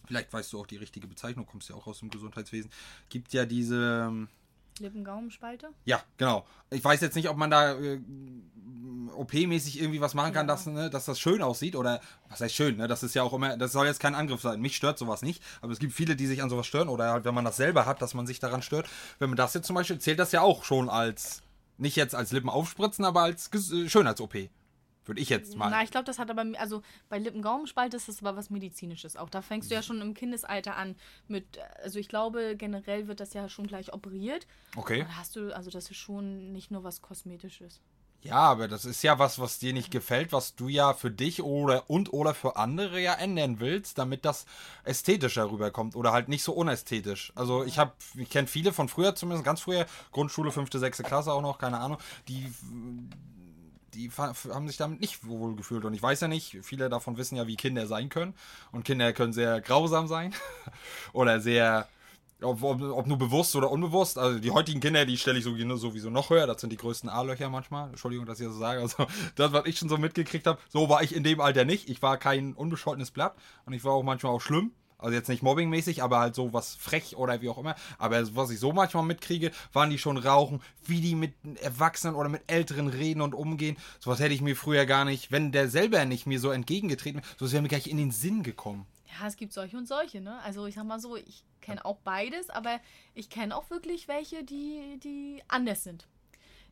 vielleicht 0.05 0.31
weißt 0.31 0.53
du 0.53 0.59
auch 0.59 0.67
die 0.67 0.77
richtige 0.77 1.07
Bezeichnung, 1.07 1.47
kommst 1.47 1.69
ja 1.69 1.75
auch 1.75 1.87
aus 1.87 1.99
dem 1.99 2.11
Gesundheitswesen, 2.11 2.69
gibt 3.09 3.33
ja 3.33 3.45
diese, 3.47 4.05
ähm, 4.07 4.27
Lippen-Gaumenspalte? 4.79 5.69
ja, 5.85 6.01
genau. 6.17 6.45
Ich 6.69 6.83
weiß 6.83 7.01
jetzt 7.01 7.15
nicht, 7.15 7.29
ob 7.29 7.37
man 7.37 7.49
da 7.51 7.73
äh, 7.79 7.99
OP-mäßig 9.15 9.79
irgendwie 9.81 10.01
was 10.01 10.13
machen 10.13 10.33
kann, 10.33 10.47
Ja. 10.47 10.53
dass, 10.53 10.65
ne, 10.65 10.89
dass 10.89 11.05
das 11.05 11.19
schön 11.19 11.41
aussieht 11.41 11.75
oder, 11.75 11.99
was 12.29 12.41
heißt 12.41 12.53
schön, 12.55 12.77
ne? 12.77 12.87
Das 12.87 13.03
ist 13.03 13.15
ja 13.15 13.23
auch 13.23 13.33
immer, 13.33 13.57
das 13.57 13.71
soll 13.71 13.85
jetzt 13.87 13.99
kein 13.99 14.15
Angriff 14.15 14.41
sein. 14.41 14.61
Mich 14.61 14.75
stört 14.75 14.97
sowas 14.97 15.21
nicht, 15.21 15.43
aber 15.61 15.71
es 15.73 15.79
gibt 15.79 15.93
viele, 15.93 16.15
die 16.15 16.27
sich 16.27 16.41
an 16.43 16.49
sowas 16.49 16.67
stören 16.67 16.89
oder 16.89 17.11
halt, 17.11 17.25
wenn 17.25 17.33
man 17.33 17.43
das 17.45 17.57
selber 17.57 17.85
hat, 17.85 18.01
dass 18.01 18.13
man 18.13 18.27
sich 18.27 18.39
daran 18.39 18.61
stört. 18.61 18.87
Wenn 19.17 19.29
man 19.29 19.37
das 19.37 19.53
jetzt 19.53 19.65
zum 19.67 19.75
Beispiel, 19.75 19.99
zählt 19.99 20.19
das 20.19 20.31
ja 20.31 20.41
auch 20.41 20.63
schon 20.63 20.89
als, 20.89 21.41
nicht 21.77 21.95
jetzt 21.95 22.15
als 22.15 22.31
Lippen 22.31 22.49
aufspritzen, 22.49 23.03
aber 23.03 23.21
als 23.21 23.49
äh, 23.53 23.89
Schönheits-OP. 23.89 24.35
Würde 25.09 25.21
ich 25.21 25.29
jetzt 25.29 25.57
mal. 25.57 25.71
Na, 25.71 25.81
ich 25.81 25.89
glaube, 25.89 26.05
das 26.05 26.19
hat 26.19 26.29
aber, 26.29 26.45
also 26.59 26.83
bei 27.09 27.17
Lippen-Gaumenspalte 27.17 27.97
ist 27.97 28.07
das 28.07 28.19
aber 28.19 28.37
was 28.37 28.51
Medizinisches 28.51 29.15
auch. 29.15 29.31
Da 29.31 29.41
fängst 29.41 29.71
du 29.71 29.73
ja 29.73 29.81
schon 29.81 30.01
im 30.01 30.13
Kindesalter 30.13 30.75
an 30.75 30.95
mit, 31.27 31.57
also 31.83 31.97
ich 31.97 32.07
glaube, 32.07 32.55
generell 32.55 33.07
wird 33.07 33.19
das 33.19 33.33
ja 33.33 33.49
schon 33.49 33.65
gleich 33.65 33.91
operiert. 33.91 34.45
Okay. 34.75 34.99
Dann 34.99 35.17
hast 35.17 35.35
du, 35.35 35.55
also 35.55 35.71
das 35.71 35.89
ist 35.89 35.97
schon 35.97 36.51
nicht 36.51 36.69
nur 36.69 36.83
was 36.83 37.01
Kosmetisches. 37.01 37.81
Ja, 38.21 38.35
aber 38.35 38.67
das 38.67 38.85
ist 38.85 39.01
ja 39.01 39.17
was, 39.17 39.39
was 39.39 39.57
dir 39.57 39.73
nicht 39.73 39.89
gefällt, 39.89 40.31
was 40.31 40.55
du 40.55 40.67
ja 40.67 40.93
für 40.93 41.09
dich 41.09 41.41
oder 41.41 41.89
und 41.89 42.13
oder 42.13 42.35
für 42.35 42.57
andere 42.57 43.01
ja 43.01 43.13
ändern 43.15 43.59
willst, 43.59 43.97
damit 43.97 44.25
das 44.25 44.45
ästhetischer 44.83 45.49
rüberkommt 45.49 45.95
oder 45.95 46.11
halt 46.11 46.27
nicht 46.27 46.43
so 46.43 46.51
unästhetisch. 46.51 47.31
Also 47.33 47.63
ich 47.63 47.79
habe, 47.79 47.93
ich 48.15 48.29
kenne 48.29 48.47
viele 48.47 48.73
von 48.73 48.89
früher 48.89 49.15
zumindest, 49.15 49.45
ganz 49.45 49.61
früher, 49.61 49.87
Grundschule, 50.11 50.51
fünfte, 50.51 50.77
sechste 50.77 51.01
Klasse 51.01 51.31
auch 51.31 51.41
noch, 51.41 51.57
keine 51.57 51.79
Ahnung, 51.79 51.97
die 52.27 52.53
die 53.93 54.11
haben 54.11 54.67
sich 54.67 54.77
damit 54.77 55.01
nicht 55.01 55.25
wohl 55.25 55.55
gefühlt. 55.55 55.85
Und 55.85 55.93
ich 55.93 56.01
weiß 56.01 56.21
ja 56.21 56.27
nicht, 56.27 56.57
viele 56.63 56.89
davon 56.89 57.17
wissen 57.17 57.35
ja, 57.35 57.47
wie 57.47 57.55
Kinder 57.55 57.87
sein 57.87 58.09
können. 58.09 58.33
Und 58.71 58.85
Kinder 58.85 59.13
können 59.13 59.33
sehr 59.33 59.61
grausam 59.61 60.07
sein. 60.07 60.33
oder 61.13 61.39
sehr, 61.39 61.87
ob, 62.41 62.63
ob, 62.63 62.81
ob 62.81 63.07
nur 63.07 63.17
bewusst 63.17 63.55
oder 63.55 63.71
unbewusst. 63.71 64.17
Also 64.17 64.39
die 64.39 64.51
heutigen 64.51 64.79
Kinder, 64.79 65.05
die 65.05 65.17
stelle 65.17 65.39
ich 65.39 65.43
sowieso 65.43 66.09
noch 66.09 66.29
höher. 66.29 66.47
Das 66.47 66.61
sind 66.61 66.71
die 66.71 66.77
größten 66.77 67.09
A-Löcher 67.09 67.49
manchmal. 67.49 67.89
Entschuldigung, 67.89 68.25
dass 68.25 68.39
ich 68.39 68.45
das 68.45 68.55
so 68.55 68.59
sage. 68.59 68.81
Also 68.81 69.07
das, 69.35 69.51
was 69.51 69.65
ich 69.65 69.77
schon 69.77 69.89
so 69.89 69.97
mitgekriegt 69.97 70.47
habe, 70.47 70.59
so 70.69 70.89
war 70.89 71.03
ich 71.03 71.15
in 71.15 71.23
dem 71.23 71.41
Alter 71.41 71.65
nicht. 71.65 71.89
Ich 71.89 72.01
war 72.01 72.17
kein 72.17 72.53
unbescholtenes 72.53 73.11
Blatt. 73.11 73.35
Und 73.65 73.73
ich 73.73 73.83
war 73.83 73.93
auch 73.93 74.03
manchmal 74.03 74.33
auch 74.33 74.41
schlimm. 74.41 74.71
Also 74.99 75.15
jetzt 75.15 75.29
nicht 75.29 75.41
mobbingmäßig, 75.41 76.03
aber 76.03 76.19
halt 76.19 76.35
so 76.35 76.53
was 76.53 76.75
frech 76.75 77.15
oder 77.15 77.41
wie 77.41 77.49
auch 77.49 77.57
immer. 77.57 77.75
Aber 77.97 78.35
was 78.35 78.51
ich 78.51 78.59
so 78.59 78.73
manchmal 78.73 79.03
mitkriege, 79.03 79.51
waren 79.73 79.89
die 79.89 79.97
schon 79.97 80.17
rauchen, 80.17 80.61
wie 80.85 81.01
die 81.01 81.15
mit 81.15 81.33
Erwachsenen 81.61 82.15
oder 82.15 82.29
mit 82.29 82.43
Älteren 82.47 82.87
reden 82.87 83.21
und 83.21 83.33
umgehen. 83.33 83.77
Sowas 83.99 84.19
hätte 84.19 84.33
ich 84.33 84.41
mir 84.41 84.55
früher 84.55 84.85
gar 84.85 85.05
nicht, 85.05 85.31
wenn 85.31 85.51
der 85.51 85.69
selber 85.69 86.03
nicht 86.05 86.27
mir 86.27 86.39
so 86.39 86.51
entgegengetreten 86.51 87.21
wäre, 87.21 87.27
so 87.37 87.51
wäre 87.51 87.61
mir 87.61 87.69
gar 87.69 87.77
nicht 87.77 87.89
in 87.89 87.97
den 87.97 88.11
Sinn 88.11 88.43
gekommen. 88.43 88.85
Ja, 89.19 89.27
es 89.27 89.37
gibt 89.37 89.53
solche 89.53 89.77
und 89.77 89.87
solche, 89.87 90.21
ne? 90.21 90.39
Also 90.43 90.65
ich 90.65 90.75
sag 90.75 90.85
mal 90.85 90.99
so, 90.99 91.15
ich 91.15 91.43
kenne 91.61 91.83
auch 91.85 91.97
beides, 92.03 92.49
aber 92.49 92.79
ich 93.15 93.29
kenne 93.29 93.55
auch 93.55 93.69
wirklich 93.69 94.07
welche, 94.07 94.43
die, 94.43 94.99
die 95.03 95.41
anders 95.47 95.83
sind. 95.83 96.07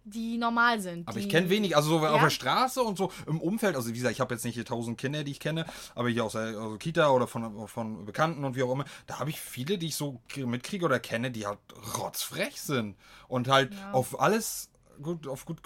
Die 0.09 0.37
normal 0.37 0.79
sind. 0.79 1.07
Aber 1.07 1.17
ich 1.19 1.27
kenne 1.27 1.49
wenig, 1.49 1.75
also 1.75 1.89
so 1.89 1.97
auf 1.97 2.15
Ja. 2.15 2.17
der 2.23 2.29
Straße 2.29 2.81
und 2.81 2.97
so 2.97 3.11
im 3.25 3.41
Umfeld, 3.41 3.75
also 3.75 3.89
wie 3.89 3.93
gesagt, 3.93 4.13
ich 4.13 4.19
habe 4.21 4.33
jetzt 4.33 4.45
nicht 4.45 4.55
hier 4.55 4.65
tausend 4.65 4.97
Kinder, 4.97 5.23
die 5.23 5.31
ich 5.31 5.39
kenne, 5.39 5.65
aber 5.95 6.09
hier 6.09 6.23
aus 6.23 6.31
der 6.33 6.41
also 6.41 6.77
Kita 6.77 7.09
oder 7.09 7.27
von, 7.27 7.67
von 7.67 8.05
Bekannten 8.05 8.43
und 8.45 8.55
wie 8.55 8.63
auch 8.63 8.71
immer, 8.71 8.85
da 9.05 9.19
habe 9.19 9.29
ich 9.29 9.39
viele, 9.39 9.77
die 9.77 9.87
ich 9.87 9.95
so 9.95 10.21
mitkriege 10.35 10.85
oder 10.85 10.99
kenne, 10.99 11.29
die 11.31 11.45
halt 11.45 11.59
rotzfrech 11.97 12.61
sind 12.61 12.95
und 13.27 13.47
halt 13.49 13.73
Ja. 13.73 13.91
auf 13.91 14.19
alles 14.19 14.69
gut, 15.03 15.27
auf 15.27 15.45
gut, 15.45 15.61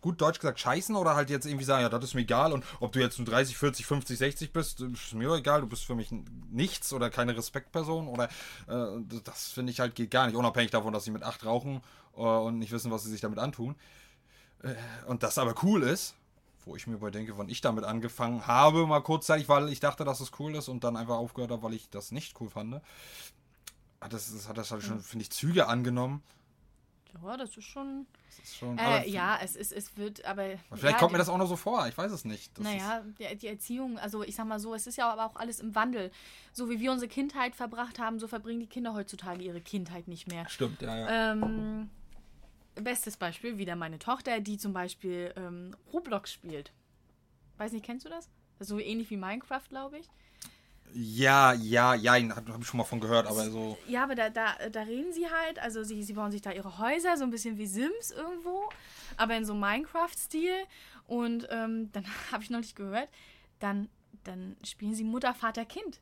gut 0.00 0.20
Deutsch 0.20 0.38
gesagt 0.38 0.60
scheißen 0.60 0.94
oder 0.94 1.16
halt 1.16 1.28
jetzt 1.30 1.44
irgendwie 1.46 1.64
sagen, 1.64 1.82
ja, 1.82 1.88
das 1.88 2.04
ist 2.04 2.14
mir 2.14 2.20
egal 2.20 2.52
und 2.52 2.64
ob 2.80 2.92
du 2.92 3.00
jetzt 3.00 3.18
nur 3.18 3.26
30, 3.26 3.56
40, 3.56 3.84
50, 3.86 4.16
60 4.18 4.52
bist, 4.52 4.80
ist 4.80 5.12
mir 5.14 5.32
egal, 5.34 5.62
du 5.62 5.66
bist 5.66 5.84
für 5.84 5.94
mich 5.96 6.10
nichts 6.52 6.92
oder 6.92 7.10
keine 7.10 7.36
Respektperson 7.36 8.06
oder 8.08 8.28
äh, 8.68 8.86
das 9.24 9.48
finde 9.48 9.72
ich 9.72 9.80
halt 9.80 9.94
geht 9.96 10.10
gar 10.12 10.26
nicht, 10.26 10.36
unabhängig 10.36 10.70
davon, 10.70 10.92
dass 10.92 11.04
sie 11.04 11.10
mit 11.10 11.22
acht 11.24 11.44
rauchen 11.44 11.80
und 12.16 12.58
nicht 12.58 12.72
wissen, 12.72 12.90
was 12.90 13.04
sie 13.04 13.10
sich 13.10 13.20
damit 13.20 13.38
antun 13.38 13.76
und 15.06 15.22
das 15.22 15.38
aber 15.38 15.54
cool 15.62 15.82
ist, 15.82 16.14
wo 16.64 16.76
ich 16.76 16.86
mir 16.86 16.98
bei 16.98 17.10
denke, 17.10 17.38
wann 17.38 17.48
ich 17.48 17.60
damit 17.60 17.84
angefangen 17.84 18.46
habe, 18.46 18.86
mal 18.86 19.00
kurzzeitig, 19.00 19.48
weil 19.48 19.68
ich 19.68 19.80
dachte, 19.80 20.04
dass 20.04 20.20
es 20.20 20.32
cool 20.38 20.54
ist 20.56 20.68
und 20.68 20.82
dann 20.82 20.96
einfach 20.96 21.16
aufgehört 21.16 21.52
habe, 21.52 21.62
weil 21.62 21.74
ich 21.74 21.88
das 21.90 22.10
nicht 22.10 22.40
cool 22.40 22.50
fand. 22.50 22.80
Hat 24.00 24.12
das, 24.12 24.32
das 24.32 24.48
hat 24.48 24.58
das 24.58 24.70
halt 24.70 24.82
schon, 24.82 25.00
finde 25.00 25.22
ich, 25.22 25.30
Züge 25.30 25.68
angenommen. 25.68 26.22
Ja, 27.22 27.36
das 27.36 27.56
ist 27.56 27.64
schon. 27.64 28.06
Das 28.28 28.38
ist 28.40 28.56
schon, 28.56 28.76
Äh, 28.76 29.08
ja, 29.08 29.38
es 29.42 29.56
ist, 29.56 29.72
es 29.72 29.96
wird, 29.96 30.24
aber. 30.26 30.58
Vielleicht 30.74 30.82
ja, 30.82 30.98
kommt 30.98 31.12
mir 31.12 31.18
das 31.18 31.30
auch 31.30 31.38
noch 31.38 31.46
so 31.46 31.56
vor, 31.56 31.86
ich 31.86 31.96
weiß 31.96 32.12
es 32.12 32.26
nicht. 32.26 32.58
Das 32.58 32.64
naja, 32.64 33.02
die, 33.18 33.36
die 33.36 33.46
Erziehung, 33.46 33.98
also 33.98 34.22
ich 34.22 34.34
sag 34.34 34.46
mal 34.46 34.60
so, 34.60 34.74
es 34.74 34.86
ist 34.86 34.96
ja 34.96 35.10
aber 35.10 35.24
auch 35.24 35.36
alles 35.36 35.60
im 35.60 35.74
Wandel. 35.74 36.10
So 36.52 36.68
wie 36.68 36.78
wir 36.78 36.92
unsere 36.92 37.08
Kindheit 37.08 37.54
verbracht 37.54 37.98
haben, 37.98 38.18
so 38.18 38.28
verbringen 38.28 38.60
die 38.60 38.66
Kinder 38.66 38.92
heutzutage 38.92 39.42
ihre 39.42 39.62
Kindheit 39.62 40.08
nicht 40.08 40.28
mehr. 40.28 40.46
Stimmt, 40.48 40.82
ja, 40.82 40.98
ja. 40.98 41.32
Ähm, 41.32 41.88
bestes 42.76 43.16
Beispiel, 43.16 43.58
wieder 43.58 43.76
meine 43.76 43.98
Tochter, 43.98 44.40
die 44.40 44.58
zum 44.58 44.72
Beispiel 44.72 45.32
ähm, 45.36 45.74
Roblox 45.92 46.32
spielt. 46.32 46.72
Weiß 47.58 47.72
nicht, 47.72 47.84
kennst 47.84 48.04
du 48.04 48.10
das? 48.10 48.28
Das 48.58 48.68
so 48.68 48.78
ähnlich 48.78 49.10
wie 49.10 49.16
Minecraft, 49.16 49.62
glaube 49.68 49.98
ich. 49.98 50.08
Ja, 50.92 51.52
ja, 51.52 51.94
ja, 51.94 52.14
habe 52.14 52.52
hab 52.52 52.60
ich 52.60 52.66
schon 52.66 52.78
mal 52.78 52.84
von 52.84 53.00
gehört, 53.00 53.26
aber 53.26 53.50
so. 53.50 53.76
Ja, 53.86 54.04
aber 54.04 54.14
da, 54.14 54.30
da, 54.30 54.54
da 54.70 54.82
reden 54.82 55.12
sie 55.12 55.28
halt, 55.28 55.58
also 55.58 55.82
sie, 55.82 56.02
sie 56.02 56.14
bauen 56.14 56.30
sich 56.30 56.42
da 56.42 56.52
ihre 56.52 56.78
Häuser, 56.78 57.16
so 57.16 57.24
ein 57.24 57.30
bisschen 57.30 57.58
wie 57.58 57.66
Sims 57.66 58.12
irgendwo, 58.12 58.68
aber 59.16 59.36
in 59.36 59.44
so 59.44 59.54
Minecraft-Stil. 59.54 60.54
Und 61.06 61.48
ähm, 61.50 61.90
dann 61.92 62.04
habe 62.32 62.42
ich 62.42 62.50
neulich 62.50 62.74
gehört, 62.74 63.08
dann, 63.58 63.88
dann 64.24 64.56
spielen 64.64 64.94
sie 64.94 65.04
Mutter, 65.04 65.34
Vater, 65.34 65.64
Kind. 65.64 66.00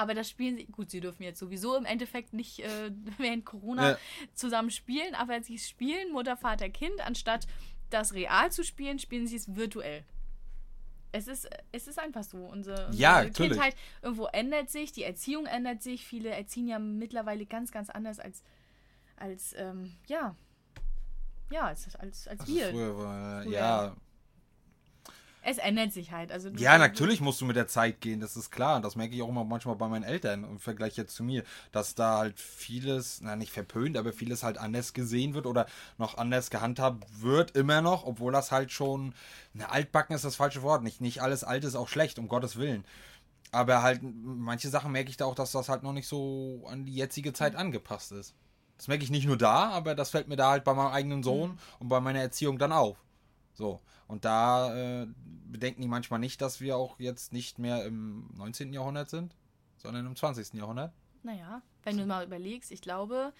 Aber 0.00 0.14
das 0.14 0.30
spielen 0.30 0.56
sie, 0.56 0.64
gut, 0.66 0.90
sie 0.90 1.00
dürfen 1.00 1.22
jetzt 1.24 1.38
sowieso 1.38 1.76
im 1.76 1.84
Endeffekt 1.84 2.32
nicht 2.32 2.60
äh, 2.60 2.90
während 3.18 3.44
Corona 3.44 3.90
Ja. 3.90 3.98
zusammen 4.34 4.70
spielen, 4.70 5.14
aber 5.14 5.42
sie 5.42 5.58
spielen 5.58 6.10
Mutter, 6.12 6.36
Vater, 6.38 6.70
Kind, 6.70 7.00
anstatt 7.06 7.46
das 7.90 8.14
real 8.14 8.50
zu 8.50 8.64
spielen, 8.64 8.98
spielen 8.98 9.26
sie 9.26 9.36
es 9.36 9.54
virtuell. 9.56 10.04
Es 11.12 11.26
ist, 11.28 11.50
es 11.72 11.86
ist 11.88 11.98
einfach 11.98 12.22
so. 12.22 12.38
Unsere, 12.38 12.86
unsere 12.86 12.92
Ja. 13.02 13.24
Kindheit 13.28 13.74
irgendwo 14.00 14.26
ändert 14.26 14.70
sich, 14.70 14.92
die 14.92 15.02
Erziehung 15.02 15.44
ändert 15.46 15.82
sich. 15.82 16.06
Viele 16.06 16.30
erziehen 16.30 16.68
ja 16.68 16.78
mittlerweile 16.78 17.44
ganz, 17.46 17.72
ganz 17.72 17.90
anders 17.90 18.20
als, 18.20 18.42
als 19.16 19.52
ähm, 19.58 19.96
ja, 20.06 20.34
ja, 21.50 21.62
als, 21.66 21.94
als, 21.96 22.26
als 22.28 22.40
Also 22.40 22.54
wir. 22.54 22.66
früher 22.70 22.96
war, 22.96 23.42
Früher. 23.42 23.52
ja. 23.52 23.96
Es 25.42 25.58
ändert 25.58 25.92
sich 25.92 26.12
halt. 26.12 26.30
Also 26.32 26.50
Ja, 26.50 26.76
natürlich 26.78 27.20
musst 27.20 27.40
du 27.40 27.44
mit 27.44 27.56
der 27.56 27.66
Zeit 27.66 28.00
gehen, 28.00 28.20
das 28.20 28.36
ist 28.36 28.50
klar. 28.50 28.80
Das 28.80 28.96
merke 28.96 29.14
ich 29.14 29.22
auch 29.22 29.28
immer 29.28 29.44
manchmal 29.44 29.76
bei 29.76 29.88
meinen 29.88 30.02
Eltern 30.02 30.44
im 30.44 30.58
Vergleich 30.58 30.96
jetzt 30.96 31.14
zu 31.14 31.24
mir, 31.24 31.44
dass 31.72 31.94
da 31.94 32.18
halt 32.18 32.38
vieles, 32.38 33.20
na 33.22 33.36
nicht 33.36 33.52
verpönt, 33.52 33.96
aber 33.96 34.12
vieles 34.12 34.42
halt 34.42 34.58
anders 34.58 34.92
gesehen 34.92 35.34
wird 35.34 35.46
oder 35.46 35.66
noch 35.98 36.18
anders 36.18 36.50
gehandhabt 36.50 37.06
wird, 37.20 37.52
immer 37.52 37.80
noch, 37.80 38.04
obwohl 38.04 38.32
das 38.32 38.52
halt 38.52 38.70
schon, 38.72 39.14
na, 39.54 39.66
altbacken 39.66 40.14
ist 40.14 40.24
das 40.24 40.36
falsche 40.36 40.62
Wort. 40.62 40.82
Nicht, 40.82 41.00
nicht 41.00 41.22
alles 41.22 41.44
alt 41.44 41.64
ist 41.64 41.74
auch 41.74 41.88
schlecht, 41.88 42.18
um 42.18 42.28
Gottes 42.28 42.56
Willen. 42.56 42.84
Aber 43.52 43.82
halt, 43.82 44.00
manche 44.02 44.68
Sachen 44.68 44.92
merke 44.92 45.10
ich 45.10 45.16
da 45.16 45.24
auch, 45.24 45.34
dass 45.34 45.52
das 45.52 45.68
halt 45.68 45.82
noch 45.82 45.92
nicht 45.92 46.06
so 46.06 46.64
an 46.68 46.84
die 46.84 46.94
jetzige 46.94 47.32
Zeit 47.32 47.56
angepasst 47.56 48.12
ist. 48.12 48.34
Das 48.76 48.88
merke 48.88 49.04
ich 49.04 49.10
nicht 49.10 49.26
nur 49.26 49.36
da, 49.36 49.70
aber 49.70 49.94
das 49.94 50.10
fällt 50.10 50.28
mir 50.28 50.36
da 50.36 50.50
halt 50.50 50.64
bei 50.64 50.72
meinem 50.72 50.92
eigenen 50.92 51.22
Sohn 51.22 51.58
und 51.80 51.88
bei 51.88 52.00
meiner 52.00 52.20
Erziehung 52.20 52.58
dann 52.58 52.72
auf. 52.72 52.96
So. 53.54 53.80
Und 54.06 54.24
da 54.24 55.02
äh, 55.02 55.06
bedenken 55.46 55.82
die 55.82 55.88
manchmal 55.88 56.20
nicht, 56.20 56.40
dass 56.40 56.60
wir 56.60 56.76
auch 56.76 56.98
jetzt 56.98 57.32
nicht 57.32 57.58
mehr 57.58 57.84
im 57.84 58.28
19. 58.34 58.72
Jahrhundert 58.72 59.10
sind, 59.10 59.36
sondern 59.76 60.06
im 60.06 60.16
20. 60.16 60.54
Jahrhundert. 60.54 60.92
Naja, 61.22 61.62
wenn 61.82 61.96
du 61.96 62.06
mal 62.06 62.24
überlegst, 62.24 62.70
ich 62.70 62.80
glaube, 62.80 63.32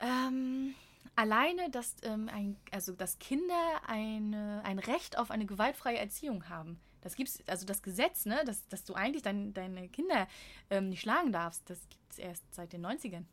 ähm, 0.00 0.74
alleine, 1.16 1.70
dass, 1.70 1.96
ähm, 2.02 2.28
ein, 2.32 2.56
also, 2.70 2.92
dass 2.92 3.18
Kinder 3.18 3.80
eine, 3.86 4.62
ein 4.64 4.78
Recht 4.78 5.18
auf 5.18 5.30
eine 5.30 5.46
gewaltfreie 5.46 5.98
Erziehung 5.98 6.48
haben. 6.48 6.78
Das 7.00 7.16
gibt's, 7.16 7.42
also 7.46 7.66
das 7.66 7.82
Gesetz, 7.82 8.24
ne, 8.24 8.42
dass, 8.46 8.66
dass 8.68 8.84
du 8.84 8.94
eigentlich 8.94 9.22
dein, 9.22 9.52
deine 9.52 9.88
Kinder 9.88 10.26
ähm, 10.70 10.88
nicht 10.88 11.02
schlagen 11.02 11.32
darfst, 11.32 11.68
das 11.68 11.78
gibt 11.88 12.12
es 12.12 12.18
erst 12.18 12.54
seit 12.54 12.72
den 12.72 12.84
90ern. 12.84 13.24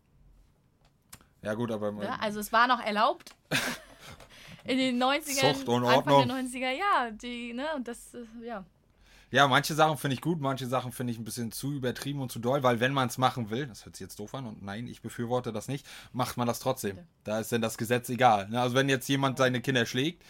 Ja, 1.42 1.54
gut, 1.54 1.72
aber. 1.72 1.92
Ne? 1.92 2.22
Also 2.22 2.40
es 2.40 2.52
war 2.52 2.68
noch 2.68 2.80
erlaubt. 2.80 3.36
In 4.66 4.78
den 4.78 5.02
90ern, 5.02 5.54
Zucht 5.54 5.68
und 5.68 5.86
Anfang 5.86 6.14
Ordnung. 6.14 6.28
der 6.28 6.38
90er, 6.38 6.72
ja, 6.72 7.12
die, 7.12 7.54
ne, 7.54 7.66
und 7.76 7.88
das, 7.88 8.16
ja. 8.44 8.64
Ja, 9.32 9.48
manche 9.48 9.74
Sachen 9.74 9.98
finde 9.98 10.16
ich 10.16 10.22
gut, 10.22 10.42
manche 10.42 10.68
Sachen 10.68 10.92
finde 10.92 11.14
ich 11.14 11.20
ein 11.20 11.24
bisschen 11.24 11.54
zu 11.54 11.72
übertrieben 11.72 12.20
und 12.20 12.32
zu 12.34 12.40
doll, 12.40 12.64
weil 12.64 12.82
wenn 12.82 12.92
man 12.92 13.08
es 13.08 13.18
machen 13.18 13.50
will, 13.50 13.66
das 13.66 13.86
hört 13.86 13.96
sich 13.96 14.06
jetzt 14.06 14.20
doof 14.20 14.36
an 14.36 14.46
und 14.46 14.62
nein, 14.62 14.88
ich 14.88 15.02
befürworte 15.02 15.54
das 15.54 15.70
nicht, 15.70 15.88
macht 16.12 16.36
man 16.36 16.48
das 16.48 16.60
trotzdem. 16.60 17.00
Da 17.24 17.40
ist 17.40 17.52
denn 17.52 17.62
das 17.62 17.78
Gesetz 17.78 18.10
egal. 18.10 18.50
ne? 18.50 18.60
Also 18.60 18.76
wenn 18.76 18.90
jetzt 18.90 19.08
jemand 19.08 19.38
seine 19.38 19.62
Kinder 19.62 19.86
schlägt 19.86 20.22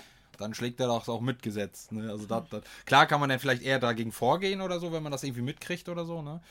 dann 0.42 0.54
schlägt 0.54 0.80
er 0.80 0.88
das 0.88 1.08
auch 1.08 1.22
mitgesetzt. 1.22 1.92
Ne? 1.92 2.10
Also 2.10 2.26
dat, 2.26 2.52
dat. 2.52 2.64
klar 2.86 3.06
kann 3.06 3.20
man 3.20 3.30
dann 3.30 3.40
vielleicht 3.40 3.62
eher 3.62 3.80
dagegen 3.80 4.12
vorgehen 4.12 4.62
oder 4.62 4.80
so, 4.80 4.92
wenn 4.92 5.04
man 5.04 5.12
das 5.12 5.24
irgendwie 5.24 5.42
mitkriegt 5.44 5.88
oder 5.88 6.06
so. 6.06 6.22
Ne? 6.22 6.42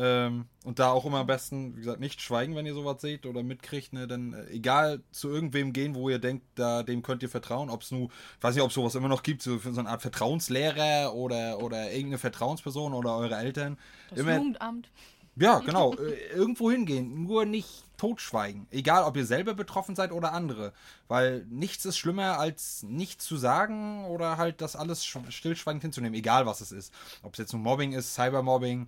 Ähm, 0.00 0.46
und 0.64 0.78
da 0.78 0.90
auch 0.92 1.04
immer 1.04 1.18
am 1.18 1.26
besten, 1.26 1.74
wie 1.74 1.80
gesagt, 1.80 1.98
nicht 1.98 2.20
schweigen, 2.22 2.54
wenn 2.54 2.66
ihr 2.66 2.74
sowas 2.74 3.00
seht 3.00 3.26
oder 3.26 3.42
mitkriegt. 3.42 3.92
Ne? 3.92 4.06
Dann 4.06 4.32
äh, 4.32 4.46
egal 4.50 5.02
zu 5.10 5.28
irgendwem 5.28 5.72
gehen, 5.72 5.94
wo 5.96 6.08
ihr 6.08 6.20
denkt, 6.20 6.46
da, 6.54 6.82
dem 6.84 7.02
könnt 7.02 7.22
ihr 7.24 7.28
vertrauen. 7.28 7.68
Ob 7.68 7.82
es 7.82 7.90
nur, 7.90 8.04
ich 8.36 8.42
weiß 8.42 8.54
nicht, 8.54 8.62
ob 8.62 8.68
es 8.70 8.74
sowas 8.74 8.94
immer 8.94 9.08
noch 9.08 9.22
gibt, 9.24 9.42
so, 9.42 9.58
so 9.58 9.80
eine 9.80 9.88
Art 9.88 10.02
Vertrauenslehrer 10.02 11.14
oder, 11.14 11.60
oder 11.60 11.90
irgendeine 11.90 12.18
Vertrauensperson 12.18 12.94
oder 12.94 13.16
eure 13.16 13.36
Eltern. 13.36 13.76
Das 14.10 14.20
immer, 14.20 14.36
Jugendamt. 14.36 14.88
ja, 15.36 15.58
genau. 15.66 15.94
Äh, 15.96 16.28
irgendwo 16.34 16.70
hingehen. 16.70 17.24
Nur 17.24 17.44
nicht 17.44 17.84
totschweigen. 17.96 18.68
Egal, 18.70 19.02
ob 19.02 19.16
ihr 19.16 19.26
selber 19.26 19.54
betroffen 19.54 19.96
seid 19.96 20.12
oder 20.12 20.32
andere. 20.32 20.72
Weil 21.08 21.44
nichts 21.50 21.84
ist 21.84 21.98
schlimmer, 21.98 22.38
als 22.38 22.84
nichts 22.84 23.24
zu 23.24 23.36
sagen 23.36 24.04
oder 24.04 24.36
halt 24.36 24.60
das 24.60 24.76
alles 24.76 25.04
sch- 25.04 25.28
stillschweigend 25.32 25.82
hinzunehmen. 25.82 26.14
Egal, 26.16 26.46
was 26.46 26.60
es 26.60 26.70
ist. 26.70 26.94
Ob 27.24 27.32
es 27.32 27.38
jetzt 27.38 27.52
nur 27.52 27.62
Mobbing 27.62 27.92
ist, 27.94 28.14
Cybermobbing. 28.14 28.86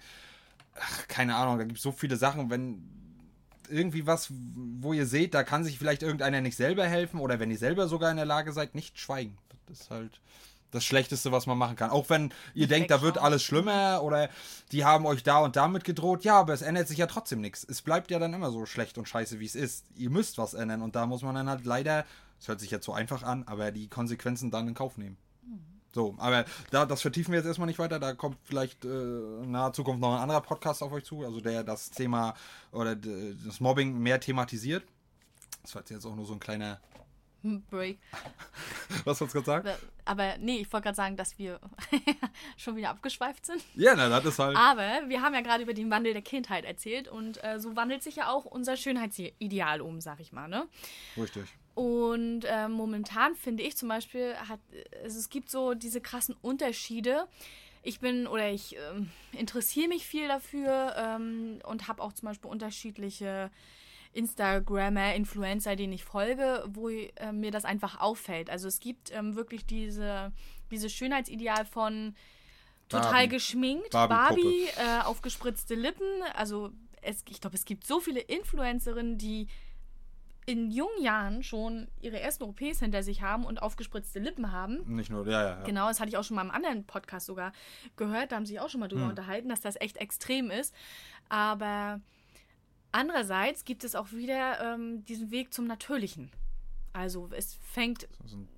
Ach, 0.79 1.09
keine 1.09 1.37
Ahnung. 1.37 1.59
Da 1.59 1.65
gibt 1.65 1.79
es 1.79 1.83
so 1.83 1.93
viele 1.93 2.17
Sachen. 2.17 2.51
Wenn 2.51 2.85
irgendwie 3.69 4.07
was, 4.07 4.33
wo 4.33 4.93
ihr 4.93 5.07
seht, 5.07 5.35
da 5.35 5.45
kann 5.45 5.65
sich 5.65 5.79
vielleicht 5.79 6.03
irgendeiner 6.03 6.41
nicht 6.41 6.57
selber 6.57 6.87
helfen 6.87 7.21
oder 7.21 7.39
wenn 7.39 7.51
ihr 7.51 7.59
selber 7.59 7.89
sogar 7.89 8.11
in 8.11 8.17
der 8.17 8.27
Lage 8.27 8.53
seid, 8.53 8.75
nicht 8.75 8.99
schweigen. 8.99 9.39
Das 9.67 9.81
ist 9.81 9.91
halt 9.91 10.21
das 10.71 10.85
Schlechteste, 10.85 11.33
was 11.33 11.47
man 11.47 11.59
machen 11.59 11.77
kann. 11.77 11.91
Auch 11.91 12.11
wenn 12.11 12.33
ihr 12.55 12.69
denkt, 12.69 12.91
da 12.91 13.03
wird 13.03 13.19
alles 13.19 13.43
schlimmer 13.43 14.03
oder 14.03 14.29
die 14.73 14.85
haben 14.85 15.07
euch 15.07 15.23
da 15.23 15.39
und 15.39 15.57
damit 15.57 15.85
gedroht. 15.85 16.25
Ja, 16.25 16.39
aber 16.39 16.53
es 16.53 16.63
ändert 16.63 16.89
sich 16.89 16.99
ja 16.99 17.07
trotzdem 17.07 17.41
nichts. 17.41 17.65
Es 17.69 17.83
bleibt 17.83 18.11
ja 18.11 18.19
dann 18.19 18.35
immer 18.35 18.51
so 18.51 18.67
schlecht 18.67 18.99
und 18.99 19.09
scheiße, 19.09 19.41
wie 19.41 19.47
es 19.47 19.55
ist. 19.55 19.85
Ihr 19.97 20.11
müsst 20.11 20.39
was 20.39 20.55
ändern 20.55 20.83
und 20.83 20.97
da 20.97 21.07
muss 21.07 21.23
man 21.23 21.35
dann 21.35 21.49
halt 21.49 21.65
leider, 21.65 22.05
es 22.39 22.49
hört 22.49 22.61
sich 22.61 22.71
jetzt 22.71 22.87
so 22.87 22.93
einfach 22.93 23.23
an, 23.23 23.45
aber 23.45 23.73
die 23.73 23.89
Konsequenzen 23.89 24.51
dann 24.51 24.69
in 24.69 24.75
Kauf 24.75 24.97
nehmen. 24.97 25.17
So, 25.93 26.15
aber 26.19 26.45
da, 26.71 26.87
das 26.87 27.03
vertiefen 27.03 27.33
wir 27.33 27.39
jetzt 27.39 27.47
erstmal 27.47 27.67
nicht 27.67 27.79
weiter. 27.79 27.99
Da 27.99 28.15
kommt 28.15 28.37
vielleicht 28.45 28.85
äh, 28.85 28.89
in 28.89 29.51
naher 29.51 29.73
Zukunft 29.73 30.01
noch 30.01 30.15
ein 30.15 30.21
anderer 30.21 30.41
Podcast 30.41 30.83
auf 30.83 30.93
euch 30.93 31.05
zu, 31.05 31.25
also 31.25 31.41
der 31.41 31.65
das 31.65 31.91
Thema 31.91 32.35
oder 32.71 32.95
das 32.95 33.61
Mobbing 33.61 33.99
mehr 33.99 34.21
thematisiert. 34.21 34.85
Das 35.63 35.75
war 35.75 35.83
jetzt 35.89 36.07
auch 36.07 36.15
nur 36.15 36.27
so 36.27 36.35
ein 36.35 36.41
kleiner. 36.41 36.81
Break. 37.43 37.99
Was 39.05 39.21
hast 39.21 39.35
du 39.35 39.43
gerade 39.43 39.63
gesagt? 39.63 39.83
Aber 40.05 40.37
nee, 40.39 40.59
ich 40.59 40.73
wollte 40.73 40.85
gerade 40.85 40.97
sagen, 40.97 41.17
dass 41.17 41.39
wir 41.39 41.59
schon 42.57 42.77
wieder 42.77 42.91
abgeschweift 42.91 43.47
sind. 43.47 43.63
Ja, 43.75 43.95
na, 43.97 44.09
das 44.09 44.25
ist 44.25 44.39
halt. 44.39 44.57
Aber 44.57 45.09
wir 45.09 45.23
haben 45.23 45.35
ja 45.35 45.41
gerade 45.41 45.63
über 45.63 45.73
den 45.73 45.91
Wandel 45.91 46.13
der 46.13 46.23
Kindheit 46.23 46.65
erzählt 46.65 47.09
und 47.09 47.43
äh, 47.43 47.59
so 47.59 47.77
wandelt 47.77 48.03
sich 48.03 48.17
ja 48.17 48.31
auch 48.31 48.45
unser 48.45 48.77
Schönheitsideal 48.77 49.81
um, 49.81 50.01
sag 50.01 50.21
ich 50.21 50.33
mal, 50.33 50.49
ne? 50.49 50.67
Richtig. 51.17 51.45
Und 51.75 52.45
äh, 52.45 52.69
momentan 52.69 53.35
finde 53.35 53.63
ich 53.63 53.77
zum 53.77 53.89
Beispiel, 53.89 54.35
hat, 54.37 54.61
also 55.03 55.19
es 55.19 55.29
gibt 55.29 55.51
so 55.51 55.75
diese 55.75 56.01
krassen 56.01 56.37
Unterschiede. 56.43 57.27
Ich 57.83 58.01
bin 58.01 58.27
oder 58.27 58.51
ich 58.51 58.77
ähm, 58.77 59.11
interessiere 59.33 59.89
mich 59.89 60.07
viel 60.07 60.29
dafür 60.29 60.95
ähm, 60.97 61.61
und 61.65 61.89
habe 61.89 62.03
auch 62.03 62.13
zum 62.13 62.29
Beispiel 62.29 62.51
unterschiedliche 62.51 63.51
Instagrammer, 64.13 65.15
Influencer, 65.15 65.77
denen 65.77 65.93
ich 65.93 66.05
folge, 66.05 66.65
wo 66.69 66.89
äh, 66.89 67.33
mir 67.33 67.51
das 67.51 67.65
einfach 67.65 68.01
auffällt. 68.01 68.51
Also 68.51 68.69
es 68.69 68.81
gibt 68.81 69.13
ähm, 69.13 69.37
wirklich 69.37 69.65
diese, 69.65 70.33
dieses 70.71 70.93
Schönheitsideal 70.93 71.65
von 71.65 72.15
total 72.89 73.13
Barbie. 73.13 73.29
geschminkt, 73.29 73.91
Barbie-Puppe. 73.91 74.43
Barbie, 74.43 74.65
äh, 74.77 75.03
aufgespritzte 75.05 75.75
Lippen. 75.77 76.23
Also 76.35 76.71
es, 77.03 77.25
ich 77.29 77.41
glaube, 77.41 77.57
es 77.57 77.65
gibt 77.65 77.87
so 77.87 78.01
viele 78.01 78.21
Influencerinnen, 78.21 79.17
die 79.17 79.47
in 80.47 80.71
jungen 80.71 81.03
Jahren 81.03 81.43
schon 81.43 81.89
ihre 82.01 82.19
ersten 82.19 82.45
OPs 82.45 82.81
hinter 82.81 83.03
sich 83.03 83.23
haben 83.23 83.45
und 83.45 83.63
aufgespritzte 83.63 84.19
Lippen 84.19 84.53
haben. 84.53 84.83
Nicht 84.87 85.11
nur, 85.11 85.27
ja, 85.27 85.43
ja. 85.43 85.49
ja. 85.59 85.63
Genau, 85.63 85.89
das 85.89 86.01
hatte 86.01 86.09
ich 86.09 86.17
auch 86.17 86.25
schon 86.25 86.37
mal 86.37 86.45
im 86.45 86.51
anderen 86.51 86.85
Podcast 86.85 87.27
sogar 87.27 87.53
gehört. 87.97 88.33
Da 88.33 88.37
haben 88.37 88.47
sie 88.47 88.55
sich 88.55 88.61
auch 88.61 88.69
schon 88.69 88.81
mal 88.81 88.89
drüber 88.89 89.09
unterhalten, 89.09 89.49
dass 89.49 89.61
das 89.61 89.81
echt 89.81 89.99
extrem 89.99 90.51
ist. 90.51 90.75
Aber 91.29 92.01
andererseits 92.93 93.65
gibt 93.65 93.85
es 93.85 93.95
auch 93.95 94.13
wieder 94.13 94.75
ähm, 94.75 95.05
diesen 95.05 95.31
Weg 95.31 95.53
zum 95.53 95.67
Natürlichen. 95.67 96.31
Also 96.93 97.29
es 97.33 97.55
fängt 97.63 98.09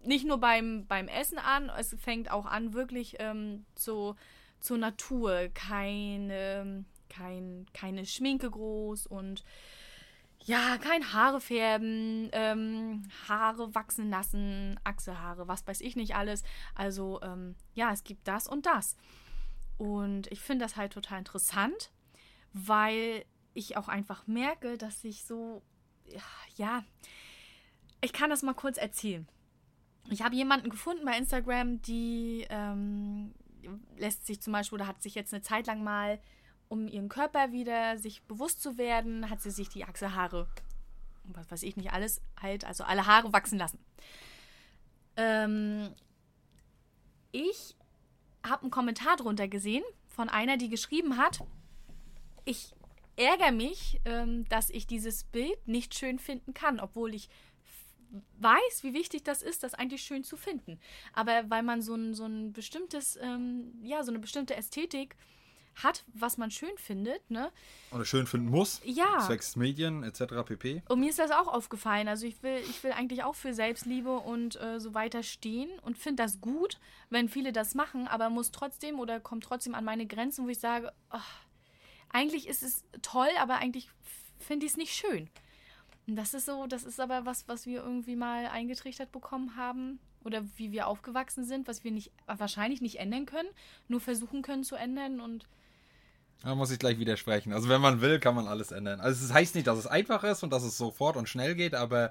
nicht 0.05 0.27
nur 0.27 0.39
beim, 0.39 0.87
beim 0.87 1.09
Essen 1.09 1.39
an, 1.39 1.71
es 1.79 1.95
fängt 2.01 2.31
auch 2.31 2.47
an 2.47 2.73
wirklich 2.73 3.17
ähm, 3.19 3.67
so, 3.75 4.17
zur 4.63 4.79
Natur. 4.79 5.49
Keine, 5.53 6.85
kein, 7.09 7.67
keine 7.75 8.07
Schminke 8.07 8.51
groß 8.51 9.07
und 9.07 9.45
ja, 10.45 10.77
kein 10.79 11.13
Haare 11.13 11.41
färben, 11.41 12.29
ähm, 12.33 13.09
Haare 13.29 13.75
wachsen 13.75 14.11
lassen, 14.11 14.79
Achselhaare, 14.85 15.47
was 15.49 15.67
weiß 15.67 15.81
ich 15.81 15.97
nicht 15.97 16.15
alles. 16.17 16.43
Also 16.75 17.21
ähm, 17.23 17.55
ja, 17.75 17.93
es 17.93 18.05
gibt 18.05 18.27
das 18.27 18.49
und 18.49 18.67
das. 18.67 18.97
Und 19.79 20.31
ich 20.33 20.41
finde 20.41 20.65
das 20.65 20.77
halt 20.77 20.93
total 20.93 21.19
interessant, 21.19 21.93
weil 22.53 23.25
ich 23.55 23.77
auch 23.77 23.89
einfach 23.89 24.27
merke, 24.27 24.79
dass 24.79 25.05
ich 25.05 25.25
so, 25.25 25.63
ja, 26.57 26.85
ich 28.01 28.13
kann 28.13 28.31
das 28.31 28.43
mal 28.43 28.55
kurz 28.55 28.79
erzählen. 28.79 29.29
Ich 30.11 30.23
habe 30.23 30.35
jemanden 30.35 30.71
gefunden 30.71 31.05
bei 31.05 31.17
Instagram, 31.17 31.81
die 31.83 32.47
ähm, 32.51 33.33
lässt 33.97 34.27
sich 34.27 34.41
zum 34.41 34.53
Beispiel 34.53 34.77
oder 34.77 34.89
hat 34.89 35.03
sich 35.03 35.15
jetzt 35.15 35.33
eine 35.33 35.43
Zeit 35.43 35.69
lang 35.69 35.85
mal, 35.85 36.21
um 36.73 36.89
ihren 36.89 37.11
Körper 37.11 37.53
wieder 37.53 37.99
sich 37.99 38.23
bewusst 38.23 38.63
zu 38.63 38.79
werden, 38.79 39.29
hat 39.29 39.43
sie 39.43 39.51
sich 39.51 39.69
die 39.69 39.85
Achselhaare, 39.85 40.49
und 41.25 41.37
was 41.37 41.51
weiß 41.51 41.63
ich 41.65 41.77
nicht 41.77 41.93
alles, 41.93 42.23
halt, 42.41 42.65
also 42.65 42.83
alle 42.85 43.07
Haare 43.07 43.31
wachsen 43.35 43.59
lassen. 43.59 43.79
Ähm, 45.19 45.95
ich 47.31 47.77
habe 48.43 48.63
einen 48.63 48.71
Kommentar 48.71 49.19
drunter 49.19 49.49
gesehen 49.49 49.85
von 50.09 50.31
einer, 50.31 50.57
die 50.57 50.71
geschrieben 50.71 51.19
hat, 51.19 51.41
ich 52.47 52.75
ärgere 53.17 53.53
mich, 53.53 54.01
ähm, 54.07 54.49
dass 54.49 54.71
ich 54.71 54.87
dieses 54.87 55.25
Bild 55.25 55.69
nicht 55.69 55.95
schön 55.95 56.19
finden 56.19 56.55
kann, 56.55 56.81
obwohl 56.81 57.15
ich 57.15 57.29
weiß, 58.39 58.83
wie 58.83 58.95
wichtig 58.95 59.25
das 59.25 59.43
ist, 59.43 59.63
das 59.63 59.75
eigentlich 59.75 60.03
schön 60.05 60.25
zu 60.25 60.39
finden. 60.39 60.81
Aber 61.13 61.51
weil 61.51 61.63
man 61.63 61.83
so 61.83 61.95
ein, 61.95 62.15
so 62.15 62.25
ein 62.25 62.55
bestimmtes, 62.55 63.17
ähm, 63.17 63.75
ja, 63.83 64.03
so 64.05 64.11
eine 64.11 64.21
bestimmte 64.21 64.57
Ästhetik 64.57 65.17
hat, 65.77 66.05
was 66.13 66.37
man 66.37 66.51
schön 66.51 66.77
findet, 66.77 67.31
ne? 67.31 67.51
Oder 67.93 68.05
schön 68.05 68.27
finden 68.27 68.51
muss. 68.51 68.81
Ja. 68.85 69.21
Zwecks 69.27 69.57
Medien 69.57 70.03
etc. 70.03 70.45
pp. 70.45 70.83
Und 70.89 71.01
mir 71.01 71.11
ist 71.11 71.19
das 71.19 71.31
auch 71.31 71.49
aufgefallen. 71.49 72.09
Also 72.09 72.27
ich 72.27 72.43
will, 72.43 72.59
ich 72.69 72.83
will 72.85 72.93
eigentlich 72.93 73.25
auch 73.25 73.35
für 73.35 73.55
Selbstliebe 73.55 74.19
und 74.19 74.61
äh, 74.61 74.81
so 74.81 74.95
weiter 74.95 75.23
stehen 75.23 75.71
und 75.81 75.99
finde 75.99 76.23
das 76.23 76.41
gut, 76.41 76.79
wenn 77.11 77.29
viele 77.29 77.53
das 77.53 77.75
machen, 77.75 78.07
aber 78.09 78.31
muss 78.31 78.51
trotzdem 78.51 78.99
oder 78.99 79.21
kommt 79.21 79.45
trotzdem 79.45 79.75
an 79.75 79.85
meine 79.85 80.07
Grenzen, 80.07 80.45
wo 80.45 80.49
ich 80.49 80.59
sage, 80.59 80.93
ach, 81.11 81.41
eigentlich 82.11 82.47
ist 82.47 82.63
es 82.63 82.85
toll, 83.01 83.31
aber 83.41 83.57
eigentlich 83.57 83.89
finde 84.39 84.67
ich 84.67 84.73
es 84.73 84.79
nicht 84.79 84.95
schön. 84.95 85.31
Und 86.07 86.17
das 86.17 86.35
ist 86.35 86.47
so, 86.47 86.67
das 86.67 86.85
ist 86.85 87.01
aber 87.01 87.27
was, 87.27 87.47
was 87.49 87.67
wir 87.67 87.83
irgendwie 87.83 88.17
mal 88.17 88.47
eingetrichtert 88.47 89.13
bekommen 89.13 89.57
haben 89.57 90.01
oder 90.25 90.45
wie 90.57 90.73
wir 90.73 90.89
aufgewachsen 90.89 91.45
sind, 91.45 91.69
was 91.69 91.85
wir 91.85 91.91
nicht 91.91 92.11
wahrscheinlich 92.27 92.81
nicht 92.81 92.99
ändern 92.99 93.27
können, 93.27 93.49
nur 93.89 94.01
versuchen 94.01 94.43
können 94.43 94.65
zu 94.65 94.75
ändern 94.75 95.21
und 95.21 95.47
Da 96.43 96.55
muss 96.55 96.71
ich 96.71 96.79
gleich 96.79 96.99
widersprechen. 96.99 97.53
Also 97.53 97.69
wenn 97.69 97.81
man 97.81 98.01
will, 98.01 98.19
kann 98.19 98.35
man 98.35 98.49
alles 98.49 98.73
ändern. 98.73 99.01
Also 99.01 99.25
es 99.25 99.33
heißt 99.33 99.55
nicht, 99.55 99.67
dass 99.67 99.79
es 99.79 99.87
einfach 99.87 100.25
ist 100.25 100.43
und 100.43 100.53
dass 100.53 100.65
es 100.65 100.77
sofort 100.77 101.17
und 101.17 101.29
schnell 101.29 101.55
geht, 101.55 101.75
aber 101.75 102.11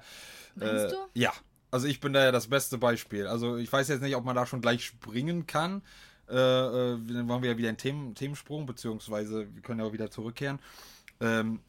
Meinst 0.54 0.86
äh, 0.86 0.88
du? 0.90 0.96
ja. 1.14 1.32
Also 1.70 1.86
ich 1.86 2.00
bin 2.00 2.12
da 2.12 2.22
ja 2.22 2.32
das 2.32 2.48
beste 2.48 2.76
Beispiel. 2.76 3.26
Also 3.26 3.56
ich 3.56 3.72
weiß 3.72 3.88
jetzt 3.88 4.02
nicht, 4.02 4.14
ob 4.14 4.24
man 4.24 4.36
da 4.36 4.44
schon 4.44 4.60
gleich 4.60 4.84
springen 4.84 5.46
kann. 5.46 5.82
Äh, 6.28 6.34
äh, 6.34 6.98
dann 6.98 7.26
machen 7.26 7.42
wir 7.42 7.50
ja 7.50 7.58
wieder 7.58 7.68
einen 7.68 7.78
Themen, 7.78 8.14
Themensprung, 8.14 8.66
beziehungsweise 8.66 9.46
wir 9.54 9.62
können 9.62 9.80
ja 9.80 9.86
auch 9.86 9.92
wieder 9.92 10.10
zurückkehren. 10.10 10.58
Ähm, 11.20 11.60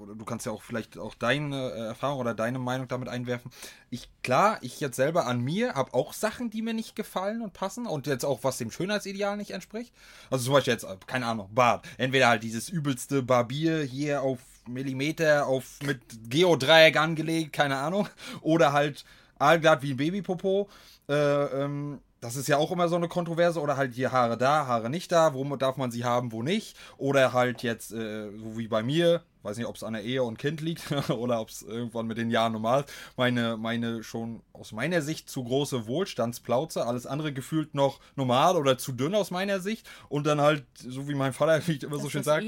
oder 0.00 0.14
du 0.14 0.24
kannst 0.24 0.46
ja 0.46 0.52
auch 0.52 0.62
vielleicht 0.62 0.98
auch 0.98 1.14
deine 1.14 1.70
äh, 1.70 1.86
Erfahrung 1.86 2.20
oder 2.20 2.34
deine 2.34 2.58
Meinung 2.58 2.88
damit 2.88 3.08
einwerfen. 3.08 3.50
Ich 3.90 4.08
klar, 4.22 4.58
ich 4.60 4.80
jetzt 4.80 4.96
selber 4.96 5.26
an 5.26 5.40
mir 5.40 5.74
habe 5.74 5.94
auch 5.94 6.12
Sachen, 6.12 6.50
die 6.50 6.62
mir 6.62 6.74
nicht 6.74 6.96
gefallen 6.96 7.42
und 7.42 7.52
passen 7.52 7.86
und 7.86 8.06
jetzt 8.06 8.24
auch 8.24 8.44
was 8.44 8.58
dem 8.58 8.70
Schönheitsideal 8.70 9.36
nicht 9.36 9.50
entspricht. 9.50 9.92
Also 10.30 10.44
zum 10.44 10.54
Beispiel 10.54 10.72
jetzt 10.72 10.84
äh, 10.84 10.96
keine 11.06 11.26
Ahnung 11.26 11.48
Bart. 11.52 11.86
Entweder 11.98 12.28
halt 12.28 12.42
dieses 12.42 12.68
übelste 12.68 13.22
Barbier 13.22 13.82
hier 13.82 14.22
auf 14.22 14.38
Millimeter 14.68 15.46
auf 15.46 15.80
mit 15.82 16.00
Geodreieck 16.28 16.96
angelegt, 16.96 17.52
keine 17.52 17.76
Ahnung, 17.76 18.08
oder 18.40 18.72
halt 18.72 19.04
aalglatt 19.38 19.82
wie 19.82 19.92
ein 19.92 19.96
Babypopo. 19.96 20.68
Äh, 21.08 21.14
ähm, 21.14 22.00
das 22.20 22.36
ist 22.36 22.48
ja 22.48 22.58
auch 22.58 22.70
immer 22.70 22.88
so 22.88 22.96
eine 22.96 23.08
Kontroverse. 23.08 23.60
Oder 23.60 23.76
halt 23.76 23.94
hier 23.94 24.12
Haare 24.12 24.36
da, 24.36 24.66
Haare 24.66 24.90
nicht 24.90 25.10
da. 25.10 25.34
Wo 25.34 25.44
darf 25.56 25.76
man 25.76 25.90
sie 25.90 26.04
haben, 26.04 26.32
wo 26.32 26.42
nicht? 26.42 26.76
Oder 26.98 27.32
halt 27.32 27.62
jetzt, 27.62 27.92
äh, 27.92 28.30
so 28.36 28.58
wie 28.58 28.68
bei 28.68 28.82
mir, 28.82 29.22
weiß 29.42 29.56
nicht, 29.56 29.66
ob 29.66 29.76
es 29.76 29.82
an 29.82 29.94
der 29.94 30.02
Ehe 30.02 30.22
und 30.22 30.38
Kind 30.38 30.60
liegt 30.60 30.82
oder 31.10 31.40
ob 31.40 31.48
es 31.48 31.62
irgendwann 31.62 32.06
mit 32.06 32.18
den 32.18 32.30
Jahren 32.30 32.52
normal 32.52 32.80
ist, 32.80 32.92
meine, 33.16 33.56
meine 33.56 34.02
schon 34.02 34.42
aus 34.52 34.72
meiner 34.72 35.02
Sicht 35.02 35.30
zu 35.30 35.44
große 35.44 35.86
Wohlstandsplauze, 35.86 36.86
alles 36.86 37.06
andere 37.06 37.32
gefühlt 37.32 37.74
noch 37.74 38.00
normal 38.16 38.56
oder 38.56 38.78
zu 38.78 38.92
dünn 38.92 39.14
aus 39.14 39.30
meiner 39.30 39.60
Sicht 39.60 39.88
und 40.08 40.26
dann 40.26 40.40
halt, 40.40 40.64
so 40.74 41.08
wie 41.08 41.14
mein 41.14 41.32
Vater 41.32 41.60
wie 41.66 41.72
ich 41.72 41.82
immer 41.82 41.94
Das 41.94 42.02
so 42.02 42.10
schön 42.10 42.22
sagt. 42.22 42.44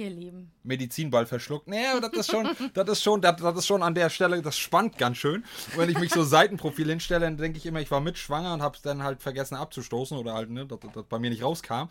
Medizinball 0.63 1.27
verschluckt. 1.27 1.69
Nee, 1.69 1.87
aber 1.87 2.01
das 2.09 2.13
ist 2.13 2.31
schon, 2.31 2.49
das 2.75 2.89
ist 2.89 3.03
schon, 3.03 3.21
das, 3.21 3.37
das 3.37 3.57
ist 3.57 3.67
schon 3.67 3.83
an 3.83 3.95
der 3.95 4.11
Stelle, 4.11 4.43
das 4.43 4.59
spannt 4.59 4.99
ganz 4.99 5.17
schön. 5.17 5.45
Und 5.73 5.79
wenn 5.79 5.91
ich 5.91 5.99
mich 5.99 6.13
so 6.13 6.23
Seitenprofil 6.23 6.89
hinstelle, 6.89 7.21
dann 7.21 7.37
denke 7.37 7.59
ich 7.59 7.67
immer, 7.67 7.81
ich 7.81 7.91
war 7.91 8.01
mit 8.01 8.19
schwanger 8.19 8.53
und 8.55 8.63
habe 8.63 8.77
es 8.77 8.83
dann 8.83 9.03
halt 9.03 9.23
vergessen 9.23 9.57
abzustoßen 9.57 10.17
oder 10.17 10.35
halt, 10.35 10.51
ne, 10.51 10.67
dass 10.67 10.79
das 10.81 11.05
bei 11.09 11.19
mir 11.19 11.31
nicht 11.31 11.43
rauskam. 11.43 11.89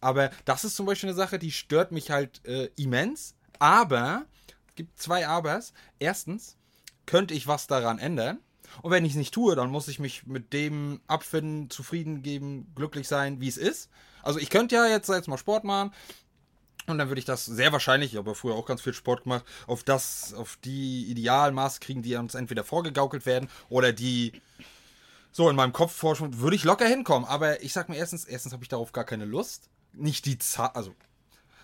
Aber 0.00 0.30
das 0.44 0.64
ist 0.64 0.76
zum 0.76 0.86
Beispiel 0.86 1.08
eine 1.08 1.16
Sache, 1.16 1.38
die 1.38 1.52
stört 1.52 1.92
mich 1.92 2.10
halt 2.10 2.44
äh, 2.44 2.70
immens. 2.76 3.34
Aber, 3.58 4.24
gibt 4.80 4.98
zwei 4.98 5.26
Abers. 5.26 5.72
Erstens, 5.98 6.56
könnte 7.06 7.34
ich 7.34 7.46
was 7.46 7.66
daran 7.66 7.98
ändern? 7.98 8.38
Und 8.82 8.92
wenn 8.92 9.04
ich 9.04 9.12
es 9.12 9.18
nicht 9.18 9.34
tue, 9.34 9.56
dann 9.56 9.70
muss 9.70 9.88
ich 9.88 9.98
mich 9.98 10.26
mit 10.26 10.52
dem 10.52 11.00
abfinden, 11.06 11.70
zufrieden 11.70 12.22
geben, 12.22 12.72
glücklich 12.74 13.08
sein, 13.08 13.40
wie 13.40 13.48
es 13.48 13.56
ist. 13.56 13.90
Also 14.22 14.38
ich 14.38 14.48
könnte 14.48 14.76
ja 14.76 14.86
jetzt, 14.86 15.08
jetzt 15.08 15.28
mal 15.28 15.38
Sport 15.38 15.64
machen, 15.64 15.92
und 16.86 16.98
dann 16.98 17.08
würde 17.08 17.18
ich 17.18 17.24
das 17.24 17.44
sehr 17.44 17.72
wahrscheinlich, 17.72 18.12
ich 18.12 18.18
habe 18.18 18.30
ja 18.30 18.34
früher 18.34 18.54
auch 18.54 18.66
ganz 18.66 18.80
viel 18.80 18.94
Sport 18.94 19.24
gemacht, 19.24 19.44
auf 19.66 19.84
das, 19.84 20.34
auf 20.34 20.58
die 20.64 21.04
Idealmaß 21.10 21.80
kriegen, 21.80 22.02
die 22.02 22.16
uns 22.16 22.34
entweder 22.34 22.64
vorgegaukelt 22.64 23.26
werden 23.26 23.48
oder 23.68 23.92
die 23.92 24.32
so 25.30 25.48
in 25.48 25.56
meinem 25.56 25.72
Kopf 25.72 25.92
forschen, 25.92 26.40
würde 26.40 26.56
ich 26.56 26.64
locker 26.64 26.86
hinkommen. 26.86 27.28
Aber 27.28 27.62
ich 27.62 27.72
sag 27.72 27.88
mir 27.88 27.96
erstens, 27.96 28.24
erstens 28.24 28.52
habe 28.52 28.64
ich 28.64 28.68
darauf 28.68 28.92
gar 28.92 29.04
keine 29.04 29.24
Lust. 29.24 29.68
Nicht 29.92 30.26
die 30.26 30.38
Zeit, 30.38 30.74
also 30.74 30.94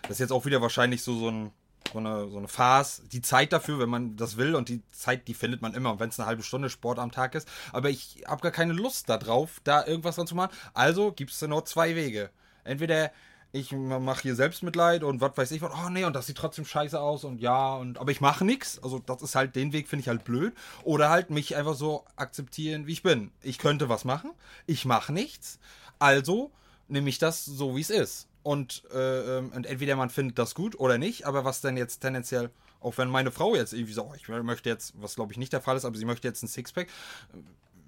das 0.03 0.13
ist 0.13 0.19
jetzt 0.21 0.33
auch 0.33 0.45
wieder 0.45 0.63
wahrscheinlich 0.63 1.03
so, 1.03 1.19
so, 1.19 1.29
ein, 1.29 1.53
so, 1.93 1.99
eine, 1.99 2.29
so 2.29 2.39
eine 2.39 2.49
Phase, 2.49 3.03
die 3.09 3.23
Zeit 3.23 3.53
dafür, 3.53 3.79
wenn 3.79 3.89
man 3.89 4.17
das 4.17 4.37
will 4.37 4.55
und 4.55 4.69
die 4.69 4.83
Zeit, 4.91 5.29
die 5.29 5.35
findet 5.35 5.63
man 5.63 5.75
immer, 5.75 5.99
wenn 6.01 6.09
es 6.09 6.19
eine 6.19 6.27
halbe 6.27 6.43
Stunde 6.43 6.71
Sport 6.71 6.99
am 6.99 7.13
Tag 7.13 7.35
ist. 7.35 7.49
Aber 7.73 7.91
ich 7.91 8.25
habe 8.27 8.43
gar 8.43 8.53
keine 8.53 8.73
Lust 8.73 9.09
darauf, 9.09 9.61
da 9.65 9.87
irgendwas 9.87 10.17
dran 10.17 10.27
zu 10.27 10.35
machen. 10.35 10.55
Also 10.75 11.13
gibt 11.13 11.33
es 11.33 11.43
nur 11.43 11.65
zwei 11.65 11.95
Wege. 11.97 12.31
Entweder 12.65 13.13
ich 13.53 13.73
mache 13.73 14.23
hier 14.23 14.35
Selbstmitleid 14.35 15.03
und 15.03 15.21
was 15.21 15.37
weiß 15.37 15.51
ich 15.53 15.63
was, 15.63 15.73
oh 15.73 15.89
nee, 15.89 16.05
und 16.05 16.15
das 16.15 16.27
sieht 16.27 16.37
trotzdem 16.37 16.65
scheiße 16.65 17.01
aus 17.01 17.25
und 17.25 17.41
ja, 17.41 17.75
und 17.77 17.99
aber 17.99 18.11
ich 18.11 18.21
mache 18.21 18.45
nichts. 18.45 18.83
Also 18.83 18.99
das 18.99 19.23
ist 19.23 19.35
halt, 19.35 19.57
den 19.57 19.73
Weg 19.73 19.89
finde 19.89 20.03
ich 20.03 20.09
halt 20.09 20.25
blöd. 20.25 20.55
Oder 20.85 21.09
halt 21.11 21.31
mich 21.31 21.57
einfach 21.57 21.75
so 21.75 22.05
akzeptieren, 22.17 22.87
wie 22.87 22.93
ich 22.93 23.03
bin. 23.03 23.31
Ich 23.43 23.59
könnte 23.59 23.89
was 23.89 24.05
machen, 24.05 24.33
ich 24.67 24.85
mache 24.85 25.13
nichts, 25.13 25.59
also 25.99 26.51
nehme 26.89 27.09
ich 27.09 27.19
das 27.19 27.45
so, 27.45 27.77
wie 27.77 27.81
es 27.81 27.91
ist. 27.91 28.29
Und, 28.47 28.85
äh, 28.95 29.39
ähm, 29.39 29.51
und 29.57 29.67
entweder 29.67 29.97
man 29.97 30.09
findet 30.09 30.39
das 30.39 30.55
gut 30.55 30.79
oder 30.79 30.99
nicht, 30.99 31.27
aber 31.27 31.45
was 31.45 31.63
denn 31.63 31.77
jetzt 31.77 31.99
tendenziell, 31.99 32.51
auch 32.79 32.97
wenn 32.97 33.09
meine 33.09 33.33
Frau 33.33 33.57
jetzt 33.57 33.73
irgendwie 33.73 33.93
so, 33.93 34.05
oh, 34.05 34.15
ich 34.15 34.29
möchte 34.29 34.69
jetzt, 34.69 34.95
was 35.03 35.17
glaube 35.17 35.33
ich 35.33 35.39
nicht 35.39 35.53
der 35.53 35.61
Fall 35.61 35.77
ist, 35.77 35.85
aber 35.85 35.97
sie 35.97 36.05
möchte 36.05 36.29
jetzt 36.29 36.45
ein 36.45 36.47
Sixpack, 36.47 36.87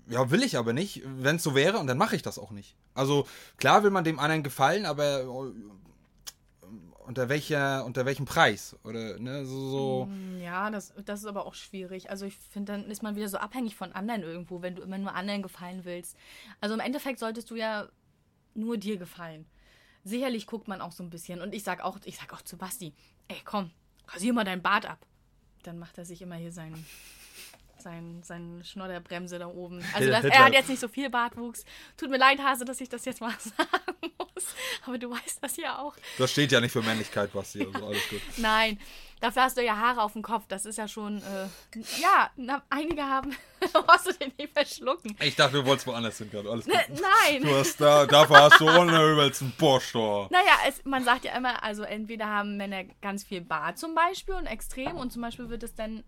ja, 0.09 0.33
will 0.33 0.43
ich 0.43 0.57
aber 0.57 0.73
nicht, 0.73 1.03
wenn 1.05 1.37
es 1.37 1.45
so 1.45 1.55
wäre, 1.55 1.79
und 1.79 1.87
dann 1.87 1.97
mache 1.97 2.17
ich 2.17 2.23
das 2.23 2.41
auch 2.41 2.51
nicht. 2.51 2.75
Also 2.93 3.29
klar 3.57 3.85
will 3.85 3.93
man 3.93 4.03
dem 4.03 4.19
anderen 4.19 4.43
gefallen, 4.43 4.85
aber 4.85 5.21
äh, 5.21 5.27
unter 7.07 7.29
welcher, 7.29 7.85
unter 7.85 8.05
welchem 8.05 8.25
Preis? 8.25 8.75
Oder 8.83 9.17
ne, 9.21 9.47
so, 9.47 9.71
so. 9.71 10.07
Mm, 10.07 10.41
Ja, 10.43 10.71
das, 10.71 10.93
das 11.05 11.21
ist 11.21 11.27
aber 11.27 11.47
auch 11.47 11.55
schwierig. 11.55 12.11
Also 12.11 12.27
ich 12.27 12.37
finde, 12.37 12.73
dann 12.73 12.91
ist 12.91 13.05
man 13.05 13.15
wieder 13.15 13.29
so 13.29 13.39
abhängig 13.39 13.77
von 13.77 13.93
anderen 13.93 14.25
irgendwo, 14.25 14.61
wenn 14.61 14.75
du 14.75 14.83
immer 14.83 14.99
nur 14.99 15.15
anderen 15.15 15.41
gefallen 15.43 15.85
willst. 15.85 16.17
Also 16.61 16.75
im 16.75 16.81
Endeffekt 16.81 17.21
solltest 17.21 17.49
du 17.49 17.55
ja 17.55 17.87
nur 18.55 18.77
dir 18.77 18.97
gefallen. 18.97 19.47
Sicherlich 20.09 20.47
guckt 20.47 20.69
man 20.69 20.81
auch 20.81 20.93
so 20.93 21.03
ein 21.03 21.11
bisschen. 21.11 21.41
Und 21.41 21.55
ich 21.55 21.63
sag 21.63 21.83
auch, 21.83 21.99
ich 22.05 22.17
sag 22.17 22.33
auch 22.33 22.43
zu 22.43 22.57
Basti, 22.57 22.95
ey 23.29 23.41
komm, 23.45 23.71
rasier 24.09 24.33
mal 24.33 24.45
dein 24.45 24.63
Bart 24.63 24.87
ab. 24.87 24.99
Dann 25.63 25.79
macht 25.79 25.99
er 25.99 26.05
sich 26.05 26.23
immer 26.23 26.37
hier 26.37 26.53
seinen. 26.53 26.87
Sein, 27.81 28.23
seine 28.25 28.65
Schnodderbremse 28.65 29.39
da 29.39 29.47
oben. 29.47 29.81
Also 29.95 30.11
das, 30.11 30.25
er 30.25 30.47
hat 30.47 30.53
jetzt 30.53 30.69
nicht 30.69 30.81
so 30.81 30.89
viel 30.89 31.11
Bartwuchs. 31.11 31.65
Tut 31.97 32.11
mir 32.11 32.19
leid, 32.19 32.41
Hase, 32.43 32.65
dass 32.65 32.81
ich 32.81 32.89
das 32.89 33.05
jetzt 33.05 33.21
mal 33.21 33.33
sagen 33.39 34.08
muss. 34.39 34.55
Aber 34.87 34.99
du 34.99 35.11
weißt 35.11 35.43
das 35.43 35.57
ja 35.57 35.79
auch. 35.79 35.95
Das 36.19 36.31
steht 36.31 36.53
ja 36.53 36.61
nicht 36.61 36.73
für 36.73 36.83
Männlichkeit, 36.83 37.33
Basti, 37.33 37.67
also 37.73 37.87
alles 37.87 38.09
gut. 38.09 38.21
Nein, 38.37 38.79
dafür 39.21 39.43
hast 39.43 39.57
du 39.57 39.65
ja 39.65 39.77
Haare 39.77 40.03
auf 40.03 40.13
dem 40.13 40.23
Kopf. 40.23 40.45
Das 40.49 40.67
ist 40.67 40.79
ja 40.79 40.89
schon, 40.89 41.19
äh, 41.19 41.49
ja, 42.01 42.31
na, 42.37 42.63
einige 42.71 43.03
haben, 43.03 43.37
hast 43.89 44.07
du 44.07 44.13
den 44.13 44.33
nicht 44.39 44.53
verschlucken. 44.53 45.17
Ich 45.21 45.37
dachte, 45.37 45.59
du 45.59 45.67
wolltest 45.67 45.87
woanders 45.87 46.19
hin 46.19 46.31
gerade, 46.31 46.51
alles 46.51 46.65
gut. 46.65 46.75
Ne, 46.75 46.85
nein. 46.89 47.43
Du 47.43 47.55
hast 47.55 47.81
da, 47.81 48.07
dafür 48.07 48.43
hast 48.43 48.61
du 48.61 48.69
ohne 48.69 49.13
übelst 49.13 49.43
einen 49.43 49.53
Bosch 49.53 49.93
da. 49.93 50.29
Naja, 50.31 50.59
es, 50.67 50.85
man 50.85 51.05
sagt 51.05 51.25
ja 51.25 51.37
immer, 51.37 51.63
also 51.63 51.83
entweder 51.83 52.27
haben 52.27 52.57
Männer 52.57 52.85
ganz 53.03 53.25
viel 53.25 53.41
Bart 53.41 53.79
zum 53.79 53.95
Beispiel 53.95 54.35
und 54.35 54.47
extrem 54.47 54.97
und 54.97 55.13
zum 55.13 55.23
Beispiel 55.23 55.49
wird 55.49 55.63
es 55.63 55.75
dann 55.75 56.05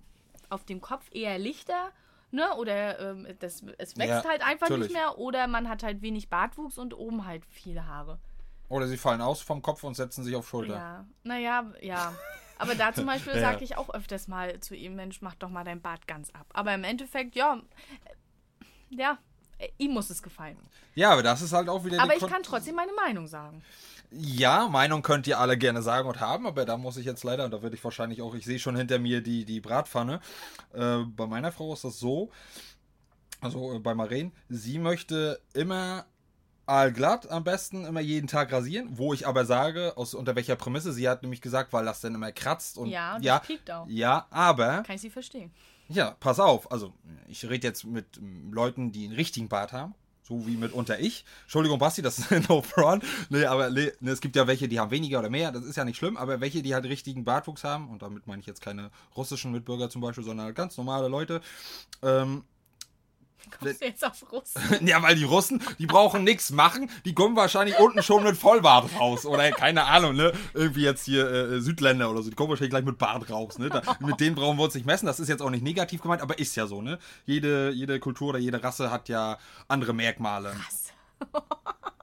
auf 0.48 0.64
dem 0.64 0.80
Kopf 0.80 1.04
eher 1.12 1.38
lichter, 1.38 1.92
ne? 2.30 2.54
Oder 2.56 2.98
ähm, 3.00 3.26
das, 3.38 3.62
es 3.78 3.96
wächst 3.96 4.24
Ja, 4.24 4.24
halt 4.28 4.42
einfach 4.42 4.68
natürlich. 4.68 4.88
nicht 4.88 4.96
mehr 4.98 5.18
oder 5.18 5.46
man 5.46 5.68
hat 5.68 5.82
halt 5.82 6.02
wenig 6.02 6.28
Bartwuchs 6.28 6.78
und 6.78 6.94
oben 6.94 7.26
halt 7.26 7.44
viele 7.46 7.86
Haare. 7.86 8.18
Oder 8.68 8.86
sie 8.86 8.96
fallen 8.96 9.20
aus 9.20 9.40
vom 9.42 9.62
Kopf 9.62 9.82
und 9.84 9.94
setzen 9.94 10.22
sich 10.22 10.36
auf 10.36 10.48
Schulter. 10.48 10.74
Ja, 10.74 11.06
naja, 11.24 11.72
ja. 11.80 12.14
Aber 12.56 12.74
da 12.74 12.92
zum 12.92 13.06
Beispiel 13.06 13.32
Ja. 13.34 13.40
sage 13.40 13.64
ich 13.64 13.76
auch 13.76 13.90
öfters 13.92 14.28
mal 14.28 14.60
zu 14.60 14.76
ihm, 14.76 14.94
Mensch, 14.94 15.22
mach 15.22 15.34
doch 15.34 15.48
mal 15.48 15.64
dein 15.64 15.80
Bart 15.80 16.06
ganz 16.06 16.30
ab. 16.30 16.46
Aber 16.52 16.72
im 16.74 16.84
Endeffekt, 16.84 17.34
ja, 17.34 17.60
äh, 18.04 18.94
ja, 18.94 19.18
äh, 19.58 19.68
ihm 19.78 19.92
muss 19.92 20.10
es 20.10 20.22
gefallen. 20.22 20.58
Ja, 20.94 21.10
aber 21.12 21.22
das 21.22 21.42
ist 21.42 21.52
halt 21.52 21.68
auch 21.68 21.84
wieder 21.84 22.00
Aber 22.02 22.14
ich 22.14 22.20
Kon- 22.20 22.30
kann 22.30 22.42
trotzdem 22.42 22.74
meine 22.76 22.92
Meinung 22.92 23.26
sagen. 23.26 23.62
Ja, 24.12 24.68
Meinung 24.68 25.02
könnt 25.02 25.26
ihr 25.26 25.38
alle 25.38 25.56
gerne 25.56 25.82
sagen 25.82 26.08
und 26.08 26.18
haben, 26.20 26.46
aber 26.46 26.64
da 26.64 26.76
muss 26.76 26.96
ich 26.96 27.06
jetzt 27.06 27.22
leider, 27.22 27.44
und 27.44 27.52
da 27.52 27.62
würde 27.62 27.76
ich 27.76 27.84
wahrscheinlich 27.84 28.22
auch, 28.22 28.34
ich 28.34 28.44
sehe 28.44 28.58
schon 28.58 28.74
hinter 28.76 28.98
mir 28.98 29.20
die, 29.22 29.44
die 29.44 29.60
Bratpfanne. 29.60 30.20
Äh, 30.72 30.98
bei 31.04 31.26
meiner 31.26 31.52
Frau 31.52 31.72
ist 31.72 31.84
das 31.84 31.98
so, 32.00 32.30
also 33.40 33.74
äh, 33.74 33.78
bei 33.78 33.94
Maren, 33.94 34.32
sie 34.48 34.78
möchte 34.78 35.40
immer 35.54 36.06
allglatt 36.66 37.28
am 37.30 37.44
besten, 37.44 37.84
immer 37.84 38.00
jeden 38.00 38.26
Tag 38.28 38.52
rasieren, 38.52 38.88
wo 38.98 39.12
ich 39.12 39.26
aber 39.26 39.44
sage, 39.44 39.96
aus 39.96 40.14
unter 40.14 40.34
welcher 40.36 40.56
Prämisse, 40.56 40.92
sie 40.92 41.08
hat 41.08 41.22
nämlich 41.22 41.40
gesagt, 41.40 41.72
weil 41.72 41.84
das 41.84 42.00
dann 42.00 42.14
immer 42.14 42.32
kratzt 42.32 42.78
und 42.78 42.88
Ja, 42.88 43.14
das 43.16 43.24
ja, 43.24 43.38
piekt 43.40 43.70
auch. 43.70 43.86
ja, 43.88 44.26
aber 44.30 44.82
Kann 44.82 44.94
ich 44.96 45.02
sie 45.02 45.10
verstehen. 45.10 45.52
ja, 45.88 46.16
pass 46.20 46.38
auf. 46.38 46.70
Also, 46.70 46.92
ich 47.28 47.48
rede 47.48 47.66
jetzt 47.66 47.84
mit 47.84 48.18
ähm, 48.18 48.52
Leuten, 48.52 48.92
die 48.92 49.04
einen 49.06 49.14
richtigen 49.14 49.48
Bart 49.48 49.72
haben. 49.72 49.94
So 50.30 50.46
wie 50.46 50.56
mitunter 50.56 51.00
ich. 51.00 51.24
Entschuldigung, 51.42 51.80
Basti, 51.80 52.02
das 52.02 52.20
ist 52.20 52.30
no 52.48 52.62
front. 52.62 53.02
Nee, 53.30 53.46
aber 53.46 53.68
nee, 53.68 53.90
ne, 53.98 54.12
es 54.12 54.20
gibt 54.20 54.36
ja 54.36 54.46
welche, 54.46 54.68
die 54.68 54.78
haben 54.78 54.92
weniger 54.92 55.18
oder 55.18 55.28
mehr. 55.28 55.50
Das 55.50 55.64
ist 55.64 55.74
ja 55.74 55.84
nicht 55.84 55.96
schlimm. 55.96 56.16
Aber 56.16 56.40
welche, 56.40 56.62
die 56.62 56.72
halt 56.72 56.84
richtigen 56.84 57.24
Bartwuchs 57.24 57.64
haben, 57.64 57.88
und 57.88 58.02
damit 58.02 58.28
meine 58.28 58.38
ich 58.38 58.46
jetzt 58.46 58.60
keine 58.60 58.92
russischen 59.16 59.50
Mitbürger 59.50 59.90
zum 59.90 60.00
Beispiel, 60.02 60.22
sondern 60.22 60.46
halt 60.46 60.54
ganz 60.54 60.76
normale 60.76 61.08
Leute. 61.08 61.40
Ähm, 62.04 62.44
Kommst 63.58 63.80
du 63.80 63.86
jetzt 63.86 64.04
auf 64.04 64.32
Russ? 64.32 64.54
ja, 64.80 65.02
weil 65.02 65.16
die 65.16 65.24
Russen, 65.24 65.62
die 65.78 65.86
brauchen 65.86 66.24
nichts 66.24 66.50
machen. 66.50 66.90
Die 67.04 67.14
kommen 67.14 67.36
wahrscheinlich 67.36 67.78
unten 67.78 68.02
schon 68.02 68.22
mit 68.22 68.36
Vollbart 68.36 68.90
raus. 68.98 69.26
Oder 69.26 69.50
keine 69.50 69.84
Ahnung, 69.84 70.14
ne? 70.14 70.32
Irgendwie 70.54 70.82
jetzt 70.82 71.04
hier 71.04 71.30
äh, 71.30 71.60
Südländer 71.60 72.10
oder 72.10 72.22
so. 72.22 72.30
Die 72.30 72.36
kommen 72.36 72.50
wahrscheinlich 72.50 72.70
gleich 72.70 72.84
mit 72.84 72.98
Bart 72.98 73.30
raus. 73.30 73.58
Ne? 73.58 73.68
Da, 73.68 73.82
mit 74.00 74.20
denen 74.20 74.34
brauchen 74.34 74.58
wir 74.58 74.64
uns 74.64 74.74
nicht 74.74 74.86
messen. 74.86 75.06
Das 75.06 75.20
ist 75.20 75.28
jetzt 75.28 75.42
auch 75.42 75.50
nicht 75.50 75.62
negativ 75.62 76.02
gemeint, 76.02 76.22
aber 76.22 76.38
ist 76.38 76.56
ja 76.56 76.66
so, 76.66 76.82
ne? 76.82 76.98
Jede, 77.26 77.70
jede 77.70 78.00
Kultur 78.00 78.30
oder 78.30 78.38
jede 78.38 78.62
Rasse 78.62 78.90
hat 78.90 79.08
ja 79.08 79.38
andere 79.68 79.92
Merkmale. 79.92 80.54
Was? 80.66 80.92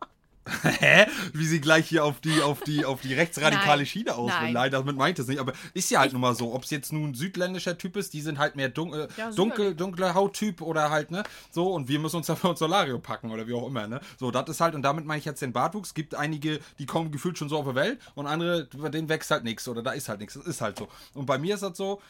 Hä? 0.80 1.06
Wie 1.34 1.46
sie 1.46 1.62
gleich 1.62 1.88
hier 1.88 2.04
auf 2.04 2.20
die, 2.20 2.42
auf 2.42 2.62
die, 2.62 2.86
auf 2.86 3.02
die 3.02 3.14
rechtsradikale 3.14 3.78
Nein. 3.78 3.86
Schiene 3.86 4.16
auswählen. 4.16 4.44
Nein. 4.44 4.54
Nein, 4.54 4.72
damit 4.72 4.96
meint 4.96 5.20
es 5.20 5.28
nicht. 5.28 5.40
Aber 5.40 5.54
ist 5.74 5.90
ja 5.90 6.00
halt 6.00 6.14
nun 6.14 6.22
mal 6.22 6.36
so. 6.36 6.54
Ob 6.54 6.64
es 6.64 6.70
jetzt 6.70 6.94
nun 6.94 7.10
ein 7.10 7.14
südländischer 7.14 7.78
Typ 7.78 7.96
ist, 7.98 8.14
die 8.14 8.22
sind 8.22 8.40
halt 8.40 8.56
mehr 8.56 8.70
dun 8.70 8.94
äh, 8.94 9.08
Ja, 9.18 9.32
dunkel, 9.32 9.76
dunkler 9.76 10.14
Hauttyp 10.14 10.62
oder 10.62 10.90
halt, 10.90 11.12
ne? 11.12 11.24
So, 11.52 11.74
und 11.74 11.88
wir 11.88 12.00
müssen 12.00 12.18
uns 12.18 12.28
dafür 12.28 12.52
ins 12.52 12.60
Solarium 12.60 13.02
packen 13.02 13.32
oder 13.32 13.48
wie 13.48 13.54
auch 13.54 13.68
immer, 13.68 13.88
ne? 13.88 14.00
So, 14.20 14.32
das 14.32 14.50
ist 14.50 14.62
halt, 14.62 14.76
und 14.76 14.84
damit 14.84 15.06
meine 15.06 15.20
ich 15.20 15.26
jetzt 15.26 15.42
den 15.42 15.54
Bartwuchs. 15.54 15.94
Gibt 15.94 16.16
einige, 16.16 16.60
die 16.80 16.86
kommen 16.86 17.12
gefühlt 17.12 17.38
schon 17.38 17.50
so 17.50 17.58
auf 17.58 17.66
der 17.66 17.76
Welt 17.76 18.00
und 18.16 18.28
andere, 18.28 18.68
bei 18.78 18.90
denen 18.90 19.10
wächst 19.10 19.32
halt 19.32 19.44
nichts 19.44 19.68
oder 19.68 19.82
da 19.82 19.92
ist 19.92 20.10
halt 20.10 20.20
nichts. 20.20 20.36
Das 20.36 20.46
ist 20.46 20.62
halt 20.62 20.78
so. 20.78 20.88
Und 21.14 21.26
bei 21.26 21.38
mir 21.38 21.56
ist 21.56 21.64
das 21.64 21.78
so, 21.78 22.02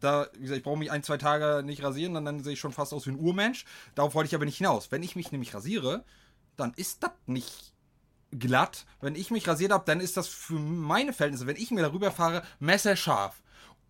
da, 0.00 0.28
wie 0.34 0.42
gesagt, 0.42 0.58
ich 0.58 0.64
brauche 0.64 0.78
mich 0.78 0.90
ein, 0.90 1.02
zwei 1.02 1.16
Tage 1.16 1.62
nicht 1.64 1.82
rasieren, 1.82 2.14
dann, 2.14 2.24
dann 2.24 2.42
sehe 2.42 2.52
ich 2.52 2.60
schon 2.60 2.72
fast 2.72 2.92
aus 2.92 3.06
wie 3.06 3.10
ein 3.10 3.18
Urmensch. 3.18 3.64
Darauf 3.94 4.14
wollte 4.14 4.28
ich 4.28 4.34
aber 4.34 4.44
nicht 4.44 4.58
hinaus. 4.58 4.92
Wenn 4.92 5.02
ich 5.02 5.16
mich 5.16 5.32
nämlich 5.32 5.54
rasiere, 5.54 6.04
dann 6.56 6.72
ist 6.76 7.02
das 7.02 7.10
nicht 7.26 7.73
glatt. 8.38 8.86
Wenn 9.00 9.14
ich 9.14 9.30
mich 9.30 9.46
rasiert 9.46 9.72
habe, 9.72 9.84
dann 9.86 10.00
ist 10.00 10.16
das 10.16 10.28
für 10.28 10.54
meine 10.54 11.12
Verhältnisse, 11.12 11.46
wenn 11.46 11.56
ich 11.56 11.70
mir 11.70 11.82
darüber 11.82 12.10
fahre, 12.10 12.42
messerscharf. 12.60 13.40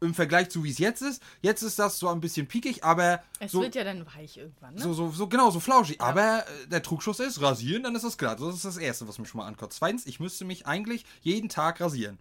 Im 0.00 0.12
Vergleich 0.12 0.50
zu 0.50 0.64
wie 0.64 0.70
es 0.70 0.78
jetzt 0.78 1.02
ist. 1.02 1.22
Jetzt 1.40 1.62
ist 1.62 1.78
das 1.78 1.98
so 1.98 2.08
ein 2.08 2.20
bisschen 2.20 2.46
piekig, 2.46 2.84
aber 2.84 3.22
Es 3.38 3.52
so, 3.52 3.62
wird 3.62 3.74
ja 3.74 3.84
dann 3.84 4.04
weich 4.14 4.36
irgendwann, 4.36 4.74
ne? 4.74 4.80
so, 4.82 4.92
so, 4.92 5.10
so, 5.10 5.28
genau, 5.28 5.50
so 5.50 5.60
flauschig. 5.60 6.00
Aber 6.00 6.40
äh, 6.40 6.66
der 6.66 6.82
Trugschuss 6.82 7.20
ist, 7.20 7.40
rasieren, 7.40 7.84
dann 7.84 7.94
ist 7.94 8.04
das 8.04 8.18
glatt. 8.18 8.40
Das 8.40 8.54
ist 8.54 8.64
das 8.64 8.76
Erste, 8.76 9.08
was 9.08 9.18
mich 9.18 9.28
schon 9.28 9.38
mal 9.38 9.46
ankotzt. 9.46 9.78
Zweitens, 9.78 10.04
ich 10.04 10.20
müsste 10.20 10.44
mich 10.44 10.66
eigentlich 10.66 11.06
jeden 11.22 11.48
Tag 11.48 11.80
rasieren. 11.80 12.18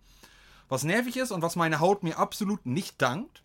Was 0.70 0.84
nervig 0.84 1.18
ist 1.18 1.32
und 1.32 1.42
was 1.42 1.56
meine 1.56 1.80
Haut 1.80 2.04
mir 2.04 2.18
absolut 2.18 2.66
nicht 2.66 3.02
dankt. 3.02 3.44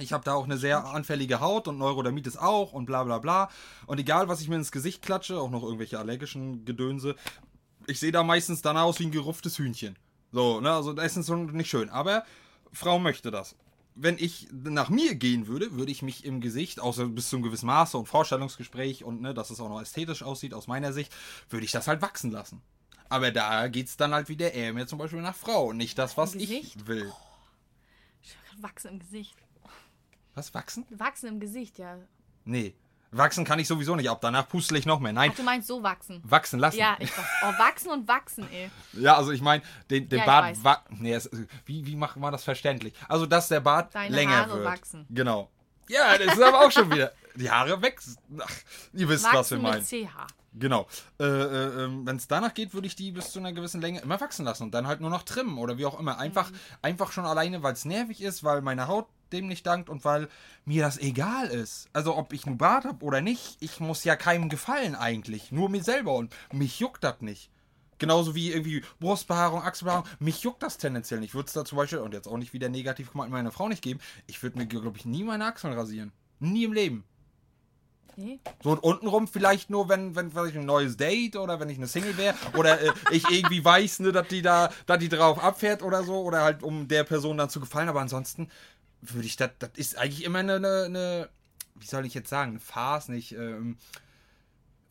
Ich 0.00 0.14
habe 0.14 0.24
da 0.24 0.32
auch 0.32 0.44
eine 0.44 0.56
sehr 0.56 0.86
anfällige 0.86 1.38
Haut 1.40 1.68
und 1.68 1.76
Neurodermitis 1.76 2.38
auch 2.38 2.72
und 2.72 2.86
bla 2.86 3.04
bla 3.04 3.18
bla. 3.18 3.50
Und 3.86 4.00
egal, 4.00 4.26
was 4.26 4.40
ich 4.40 4.48
mir 4.48 4.56
ins 4.56 4.72
Gesicht 4.72 5.02
klatsche, 5.02 5.38
auch 5.38 5.50
noch 5.50 5.62
irgendwelche 5.62 5.98
allergischen 5.98 6.64
Gedönse, 6.64 7.14
ich 7.86 8.00
sehe 8.00 8.12
da 8.12 8.22
meistens 8.22 8.62
danach 8.62 8.82
aus 8.84 8.98
wie 9.00 9.06
ein 9.06 9.10
gerupftes 9.12 9.58
Hühnchen. 9.58 9.96
So, 10.32 10.60
ne, 10.60 10.72
also 10.72 10.92
das 10.92 11.16
ist 11.16 11.26
so 11.26 11.36
nicht 11.36 11.70
schön. 11.70 11.90
Aber 11.90 12.24
Frau 12.72 12.98
möchte 12.98 13.30
das. 13.30 13.54
wenn 13.94 14.18
ich 14.18 14.48
nach 14.52 14.88
mir 14.88 15.14
gehen 15.14 15.46
würde, 15.46 15.72
würde 15.72 15.92
ich 15.92 16.02
mich 16.02 16.24
im 16.24 16.40
Gesicht, 16.40 16.80
außer 16.80 17.06
bis 17.06 17.28
zu 17.28 17.36
einem 17.36 17.44
gewissen 17.44 17.66
Maße 17.66 17.96
und 17.96 18.06
Vorstellungsgespräch 18.06 19.04
und 19.04 19.20
ne, 19.20 19.34
dass 19.34 19.50
es 19.50 19.60
auch 19.60 19.68
noch 19.68 19.80
ästhetisch 19.80 20.22
aussieht 20.22 20.52
aus 20.52 20.66
meiner 20.66 20.92
Sicht, 20.92 21.14
würde 21.48 21.64
ich 21.64 21.72
das 21.72 21.86
halt 21.86 22.02
wachsen 22.02 22.30
lassen. 22.30 22.60
Aber 23.08 23.30
da 23.30 23.68
geht 23.68 23.86
es 23.86 23.96
dann 23.96 24.12
halt 24.12 24.28
wieder 24.28 24.52
eher 24.52 24.72
mehr 24.72 24.86
zum 24.86 24.98
Beispiel 24.98 25.20
nach 25.20 25.36
Frau 25.36 25.66
und 25.66 25.76
nicht 25.76 25.98
das, 25.98 26.16
was 26.16 26.34
ich 26.34 26.74
will. 26.86 27.12
Wachsen 28.58 28.92
im 28.92 28.98
Gesicht. 28.98 29.36
Was, 30.34 30.54
wachsen? 30.54 30.84
Wachsen 30.90 31.28
im 31.28 31.40
Gesicht, 31.40 31.78
ja. 31.78 31.98
Nee. 32.44 32.74
Wachsen 33.16 33.44
kann 33.44 33.58
ich 33.58 33.68
sowieso 33.68 33.96
nicht 33.96 34.08
ab. 34.10 34.18
Danach 34.20 34.48
pustel 34.48 34.76
ich 34.76 34.86
noch 34.86 35.00
mehr. 35.00 35.12
Nein, 35.12 35.30
Ach, 35.32 35.36
du 35.36 35.42
meinst 35.42 35.68
so 35.68 35.82
wachsen. 35.82 36.20
wachsen 36.24 36.58
lassen. 36.60 36.78
Ja, 36.78 36.96
ich 36.98 37.10
dachte, 37.10 37.28
oh, 37.44 37.58
wachsen 37.58 37.90
und 37.90 38.08
wachsen, 38.08 38.46
ey. 38.52 38.70
Ja, 38.92 39.16
also 39.16 39.30
ich 39.32 39.40
meine, 39.40 39.62
den, 39.90 40.08
den 40.08 40.18
Ja, 40.20 40.24
Bart. 40.26 40.44
weiß. 40.46 40.64
wa- 40.64 40.82
Nee, 40.90 41.12
es, 41.14 41.30
wie, 41.66 41.86
wie 41.86 41.96
macht 41.96 42.16
man 42.16 42.32
das 42.32 42.44
verständlich? 42.44 42.94
Also, 43.08 43.26
dass 43.26 43.48
der 43.48 43.60
Bart 43.60 43.94
Deine 43.94 44.14
länger 44.14 44.36
Haare 44.38 44.54
wird. 44.54 44.64
wachsen. 44.64 45.06
Genau. 45.10 45.50
Ja, 45.88 46.16
das 46.16 46.34
ist 46.36 46.42
aber 46.42 46.64
auch 46.64 46.70
schon 46.70 46.90
wieder. 46.90 47.12
Die 47.34 47.50
Haare 47.50 47.80
wachsen. 47.82 48.16
Ach, 48.40 48.50
ihr 48.94 49.08
wisst, 49.08 49.24
was 49.24 49.32
wir 49.32 49.38
Wachsen 49.38 49.62
meinen. 49.62 49.78
mit 49.80 49.86
CH. 50.08 50.26
Genau. 50.56 50.86
Äh, 51.18 51.24
äh, 51.24 51.88
Wenn 52.04 52.16
es 52.16 52.28
danach 52.28 52.54
geht, 52.54 52.74
würde 52.74 52.86
ich 52.86 52.94
die 52.94 53.10
bis 53.10 53.32
zu 53.32 53.40
einer 53.40 53.52
gewissen 53.52 53.80
Länge 53.80 54.00
immer 54.00 54.20
wachsen 54.20 54.44
lassen 54.44 54.62
und 54.62 54.70
dann 54.72 54.86
halt 54.86 55.00
nur 55.00 55.10
noch 55.10 55.24
trimmen 55.24 55.58
oder 55.58 55.76
wie 55.78 55.84
auch 55.84 55.98
immer. 55.98 56.18
Einfach, 56.18 56.50
Mhm. 56.50 56.56
einfach 56.80 57.10
schon 57.12 57.26
alleine, 57.26 57.62
weil 57.64 57.72
es 57.72 57.84
nervig 57.84 58.22
ist, 58.22 58.44
weil 58.44 58.62
meine 58.62 58.86
Haut 58.86 59.08
dem 59.34 59.48
nicht 59.48 59.66
dankt 59.66 59.88
und 59.88 60.04
weil 60.04 60.28
mir 60.64 60.82
das 60.82 60.98
egal 60.98 61.48
ist. 61.48 61.88
Also 61.92 62.16
ob 62.16 62.32
ich 62.32 62.46
einen 62.46 62.58
Bart 62.58 62.84
habe 62.84 63.04
oder 63.04 63.20
nicht, 63.20 63.56
ich 63.60 63.80
muss 63.80 64.04
ja 64.04 64.16
keinem 64.16 64.48
gefallen 64.48 64.94
eigentlich. 64.94 65.52
Nur 65.52 65.68
mir 65.68 65.82
selber 65.82 66.14
und 66.14 66.34
mich 66.52 66.80
juckt 66.80 67.04
das 67.04 67.20
nicht. 67.20 67.50
Genauso 67.98 68.34
wie 68.34 68.50
irgendwie 68.50 68.82
Brustbehaarung, 69.00 69.62
Achselbehaarung. 69.62 70.06
Mich 70.18 70.42
juckt 70.42 70.62
das 70.62 70.78
tendenziell 70.78 71.20
nicht. 71.20 71.34
Würde 71.34 71.46
es 71.46 71.52
da 71.52 71.64
zum 71.64 71.78
Beispiel, 71.78 71.98
und 71.98 72.12
jetzt 72.12 72.26
auch 72.26 72.38
nicht 72.38 72.52
wieder 72.52 72.68
negativ 72.68 73.12
gemeint, 73.12 73.30
meiner 73.30 73.52
Frau 73.52 73.68
nicht 73.68 73.82
geben, 73.82 74.00
ich 74.26 74.42
würde 74.42 74.58
mir, 74.58 74.66
glaube 74.66 74.96
ich, 74.96 75.04
nie 75.04 75.22
meine 75.22 75.46
Achseln 75.46 75.74
rasieren. 75.74 76.12
Nie 76.40 76.64
im 76.64 76.72
Leben. 76.72 77.04
Nee. 78.16 78.38
So 78.62 78.70
und 78.70 78.78
untenrum 78.78 79.26
vielleicht 79.26 79.70
nur, 79.70 79.88
wenn, 79.88 80.14
wenn 80.14 80.30
vielleicht 80.30 80.56
ein 80.56 80.66
neues 80.66 80.96
Date 80.96 81.36
oder 81.36 81.58
wenn 81.58 81.68
ich 81.68 81.78
eine 81.78 81.88
Single 81.88 82.16
wäre 82.16 82.36
oder 82.56 82.80
äh, 82.80 82.92
ich 83.10 83.28
irgendwie 83.28 83.64
weiß, 83.64 84.00
ne, 84.00 84.12
dass 84.12 84.28
die 84.28 84.42
da, 84.42 84.70
dass 84.86 84.98
die 84.98 85.08
drauf 85.08 85.42
abfährt 85.42 85.82
oder 85.82 86.04
so 86.04 86.20
oder 86.22 86.42
halt 86.42 86.62
um 86.62 86.86
der 86.86 87.02
Person 87.04 87.38
dann 87.38 87.50
zu 87.50 87.58
gefallen. 87.58 87.88
Aber 87.88 88.00
ansonsten 88.00 88.48
würde 89.12 89.26
ich 89.26 89.36
das, 89.36 89.50
das 89.58 89.70
ist 89.76 89.98
eigentlich 89.98 90.24
immer 90.24 90.40
eine, 90.40 90.54
eine, 90.56 90.84
eine, 90.84 91.28
wie 91.74 91.86
soll 91.86 92.06
ich 92.06 92.14
jetzt 92.14 92.30
sagen, 92.30 92.52
eine 92.52 92.60
Farce, 92.60 93.08
nicht, 93.08 93.32
ähm, 93.32 93.76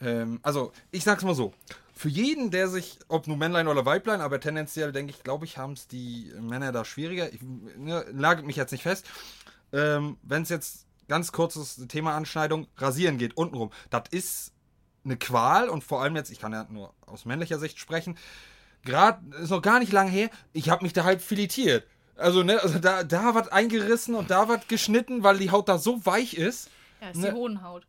ähm, 0.02 0.39
also 0.43 0.71
ich 0.91 1.04
sag's 1.04 1.23
mal 1.23 1.36
so. 1.36 1.54
Für 1.95 2.10
jeden, 2.10 2.49
der 2.49 2.69
sich, 2.69 2.99
ob 3.08 3.28
nun 3.28 3.38
Männlein 3.38 3.67
oder 3.67 3.86
Weiblein, 3.86 4.21
aber 4.21 4.39
tendenziell 4.39 4.91
denke 4.91 5.12
ich, 5.12 5.23
glaube 5.23 5.45
ich, 5.45 5.58
haben 5.58 5.73
es 5.73 5.88
die 5.88 6.34
Männer 6.39 6.71
da 6.71 6.86
schwieriger. 6.86 7.32
Ich 7.32 7.41
ne, 7.41 8.06
nagelt 8.12 8.47
mich 8.47 8.56
jetzt 8.56 8.71
nicht 8.71 8.82
fest. 8.82 9.06
Ähm, 9.71 10.17
wenn 10.23 10.41
es 10.41 10.49
jetzt 10.49 10.88
ganz 11.08 11.32
kurzes 11.32 11.86
Thema 11.88 12.15
Anschneidung, 12.15 12.67
rasieren 12.78 13.17
geht, 13.17 13.38
untenrum, 13.38 13.71
das 13.89 14.04
ist 14.12 14.54
eine 15.06 15.17
Qual 15.17 15.69
und 15.69 15.84
vor 15.84 16.02
allem 16.02 16.15
jetzt, 16.15 16.32
ich 16.32 16.39
kann 16.39 16.54
ja 16.54 16.65
nur 16.69 16.93
aus 17.06 17.26
männlicher 17.26 17.60
Sicht 17.60 17.78
sprechen, 17.78 18.17
gerade, 18.84 19.21
ist 19.38 19.49
noch 19.49 19.62
gar 19.62 19.80
nicht 19.80 19.91
lang 19.91 20.08
her, 20.08 20.30
ich 20.54 20.69
habe 20.69 20.84
mich 20.84 20.93
da 20.93 21.04
halt 21.04 21.21
filetiert. 21.21 21.86
Also, 22.15 22.43
ne, 22.43 22.62
also 22.62 22.80
da, 22.80 23.04
da 23.04 23.34
was 23.36 23.47
eingerissen 23.49 24.15
und 24.15 24.30
da 24.30 24.47
was 24.47 24.67
geschnitten, 24.67 25.23
weil 25.23 25.38
die 25.39 25.52
Haut 25.52 25.67
da 25.67 25.78
so 25.78 26.06
weich 26.06 26.36
ist. 26.36 26.69
Ja, 27.02 27.10
ist 27.10 27.17
Ne. 27.17 27.30
die 27.32 27.36
Hodenhaut. 27.36 27.86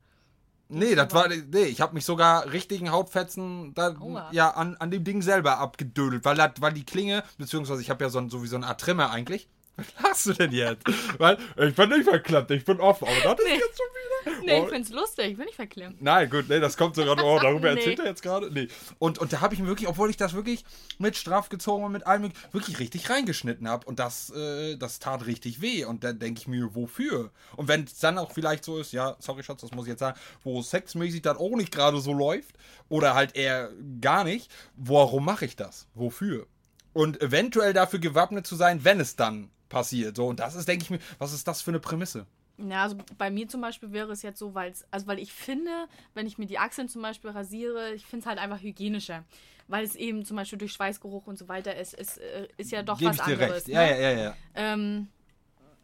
Nee, 0.71 0.95
das 0.95 1.13
war, 1.13 1.29
nee, 1.29 1.65
ich 1.65 1.81
habe 1.83 1.93
mich 1.95 2.07
sogar 2.07 2.51
richtigen 2.51 2.91
Hautfetzen 2.91 3.75
da, 3.75 3.95
Aua. 4.01 4.29
ja, 4.33 4.51
an, 4.51 4.77
an 4.79 4.91
dem 4.91 5.05
Ding 5.05 5.21
selber 5.21 5.59
abgedödelt, 5.59 6.25
weil, 6.25 6.37
dat, 6.37 6.61
weil 6.63 6.73
die 6.73 6.85
Klinge, 6.85 7.23
beziehungsweise 7.37 7.83
ich 7.83 7.91
habe 7.91 8.03
ja 8.03 8.09
so, 8.11 8.19
ein, 8.19 8.31
so 8.31 8.43
wie 8.43 8.47
so 8.47 8.57
eine 8.57 8.67
Art 8.67 8.81
Trimmer 8.81 9.11
eigentlich. 9.11 9.47
Was 9.77 9.87
lachst 10.03 10.27
du 10.27 10.33
denn 10.35 10.53
jetzt? 10.53 10.85
weil, 11.19 11.37
ich 11.57 11.75
bin 11.75 11.89
nicht 11.91 12.05
verklappt, 12.09 12.51
ich 12.53 12.65
bin 12.65 12.81
offen, 12.81 13.09
aber 13.09 13.35
das 13.35 13.41
ist 13.41 13.47
Nee. 13.47 13.55
jetzt 13.59 13.77
schon 13.79 13.87
wieder. 13.87 14.01
Nee, 14.47 14.61
Oh. 14.61 14.65
ich 14.65 14.71
find's 14.71 14.91
lustig, 14.91 15.27
ich 15.33 15.37
bin 15.37 15.47
nicht 15.47 15.57
verklemmt. 15.57 16.01
Nein, 16.01 16.31
gut, 16.31 16.49
nee, 16.49 16.61
das 16.61 16.77
kommt 16.77 16.95
sogar, 16.95 17.23
oh, 17.23 17.39
darüber 17.41 17.71
Nee. 17.75 17.81
erzählt 17.81 17.99
er 17.99 18.07
jetzt 18.07 18.23
gerade. 18.23 18.51
Nee. 18.51 18.69
Und, 18.99 19.19
und 19.19 19.33
da 19.33 19.41
habe 19.41 19.53
ich 19.55 19.61
mir 19.61 19.67
wirklich, 19.67 19.89
obwohl 19.89 20.09
ich 20.11 20.17
das 20.17 20.33
wirklich 20.33 20.65
mit 20.99 21.17
straff 21.17 21.49
gezogen 21.49 21.85
und 21.85 21.93
mit 21.93 22.07
allem 22.07 22.31
wirklich 22.53 22.79
richtig 22.79 23.11
reingeschnitten 23.11 23.69
habe 23.69 23.87
und 23.87 23.99
das, 23.99 24.31
äh, 24.31 24.77
das 24.77 24.99
tat 24.99 25.27
richtig 25.27 25.61
weh. 25.61 25.85
Und 25.85 26.05
dann 26.05 26.19
denke 26.19 26.41
ich 26.41 26.47
mir, 26.49 26.75
wofür? 26.75 27.31
Und 27.57 27.69
wenn 27.69 27.85
es 27.85 27.99
dann 27.99 28.17
auch 28.19 28.33
vielleicht 28.33 28.65
so 28.65 28.79
ist, 28.79 28.93
ja, 28.93 29.17
sorry 29.19 29.43
Schatz, 29.43 29.61
das 29.61 29.73
muss 29.73 29.85
ich 29.87 29.91
jetzt 29.91 30.01
sagen, 30.01 30.19
wo 30.43 30.63
sexmäßig 30.63 31.21
dann 31.23 31.37
auch 31.37 31.57
nicht 31.57 31.73
gerade 31.73 32.01
so 32.01 32.13
läuft 32.15 32.57
oder 32.89 33.15
halt 33.15 33.35
eher 33.37 33.71
gar 34.01 34.25
nicht, 34.25 34.51
warum 34.77 35.25
mache 35.25 35.45
ich 35.45 35.57
das? 35.57 35.87
Wofür? 35.95 36.47
Und 36.93 37.21
eventuell 37.21 37.73
dafür 37.73 37.99
gewappnet 37.99 38.47
zu 38.47 38.55
sein, 38.57 38.85
wenn 38.85 39.01
es 39.01 39.17
dann 39.17 39.51
passiert. 39.75 40.17
So, 40.17 40.27
und 40.29 40.41
das 40.41 40.55
ist, 40.55 40.67
denke 40.69 40.85
ich 40.85 40.91
mir, 40.91 41.01
was 41.19 41.33
ist 41.33 41.47
das 41.47 41.61
für 41.61 41.71
eine 41.73 41.81
Prämisse? 41.81 42.27
Ja, 42.57 42.85
also 42.85 42.97
bei 43.19 43.31
mir 43.31 43.49
zum 43.49 43.61
Beispiel 43.61 43.91
wäre 43.93 44.13
es 44.13 44.23
jetzt 44.23 44.39
so, 44.39 44.55
weil 44.55 44.73
also 44.93 45.07
weil 45.09 45.19
ich 45.19 45.33
finde, 45.33 45.71
wenn 46.15 46.27
ich 46.27 46.39
mir 46.39 46.47
die 46.47 46.59
Achseln 46.59 46.89
zum 46.89 47.03
Beispiel 47.03 47.31
rasiere, 47.31 47.93
ich 47.95 48.07
finde 48.07 48.23
es 48.23 48.27
halt 48.27 48.39
einfach 48.39 48.61
hygienischer. 48.63 49.25
Weil 49.67 49.85
es 49.85 49.97
eben 49.97 50.25
zum 50.25 50.37
Beispiel 50.37 50.59
durch 50.59 50.73
Schweißgeruch 50.73 51.27
und 51.27 51.39
so 51.39 51.49
weiter 51.49 51.75
ist, 51.75 51.95
ist, 51.95 52.19
äh, 52.19 52.47
ist 52.59 52.71
ja 52.71 52.83
doch 52.83 52.99
Gebe 52.99 53.11
was 53.11 53.17
ich 53.17 53.23
dir 53.25 53.33
anderes. 53.33 53.67
recht. 53.67 53.69
Ja, 53.69 53.81
ne? 53.81 53.91
ja, 54.03 54.11
ja, 54.11 54.23
ja. 54.25 54.37
Ähm, 54.55 55.09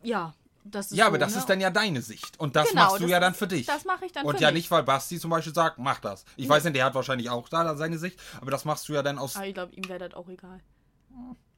ja, 0.02 0.34
das 0.64 0.92
ist 0.92 0.98
Ja, 0.98 1.04
so, 1.04 1.08
aber 1.08 1.18
das 1.18 1.32
ne? 1.32 1.38
ist 1.38 1.46
dann 1.48 1.60
ja 1.60 1.70
deine 1.70 2.02
Sicht. 2.02 2.38
Und 2.38 2.54
das 2.56 2.68
Genau, 2.68 2.82
machst 2.82 2.96
du 2.98 3.02
das 3.04 3.10
ja 3.10 3.20
dann 3.20 3.34
für 3.34 3.46
dich. 3.48 3.66
das 3.66 3.84
mache 3.86 4.04
ich 4.04 4.12
dann 4.12 4.26
Und 4.26 4.36
für 4.36 4.42
ja 4.42 4.48
mich. 4.50 4.64
nicht, 4.64 4.70
weil 4.70 4.82
Basti 4.84 5.18
zum 5.18 5.30
Beispiel 5.30 5.54
sagt, 5.54 5.78
mach 5.78 5.98
das. 5.98 6.24
Ich 6.36 6.48
weiß 6.48 6.62
nicht, 6.64 6.76
der 6.76 6.84
hat 6.84 6.94
wahrscheinlich 6.94 7.30
auch 7.30 7.48
da 7.48 7.74
seine 7.74 7.98
Sicht, 7.98 8.20
aber 8.40 8.50
das 8.50 8.64
machst 8.66 8.86
du 8.88 8.92
ja 8.92 9.02
dann 9.02 9.18
aus. 9.18 9.34
Aber 9.34 9.46
ich 9.46 9.54
glaube, 9.54 9.74
ihm 9.74 9.88
wäre 9.88 9.98
das 10.08 10.14
auch 10.14 10.28
egal. 10.28 10.60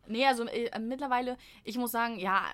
Nee, 0.07 0.27
also 0.27 0.45
äh, 0.45 0.79
mittlerweile, 0.79 1.37
ich 1.65 1.79
muss 1.79 1.93
sagen, 1.93 2.19
ja, 2.19 2.53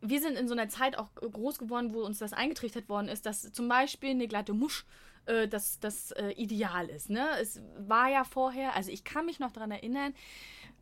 wir 0.00 0.20
sind 0.20 0.36
in 0.36 0.48
so 0.48 0.54
einer 0.54 0.68
Zeit 0.68 0.98
auch 0.98 1.14
groß 1.14 1.58
geworden, 1.58 1.94
wo 1.94 2.02
uns 2.02 2.18
das 2.18 2.32
eingetrichtert 2.32 2.88
worden 2.88 3.08
ist, 3.08 3.26
dass 3.26 3.52
zum 3.52 3.68
Beispiel 3.68 4.10
eine 4.10 4.28
glatte 4.28 4.52
Musch 4.52 4.84
äh, 5.26 5.48
das, 5.48 6.10
äh, 6.12 6.32
Ideal 6.32 6.88
ist. 6.88 7.08
Ne? 7.10 7.26
Es 7.40 7.62
war 7.78 8.10
ja 8.10 8.24
vorher, 8.24 8.74
also 8.74 8.90
ich 8.90 9.04
kann 9.04 9.26
mich 9.26 9.40
noch 9.40 9.52
daran 9.52 9.70
erinnern, 9.70 10.14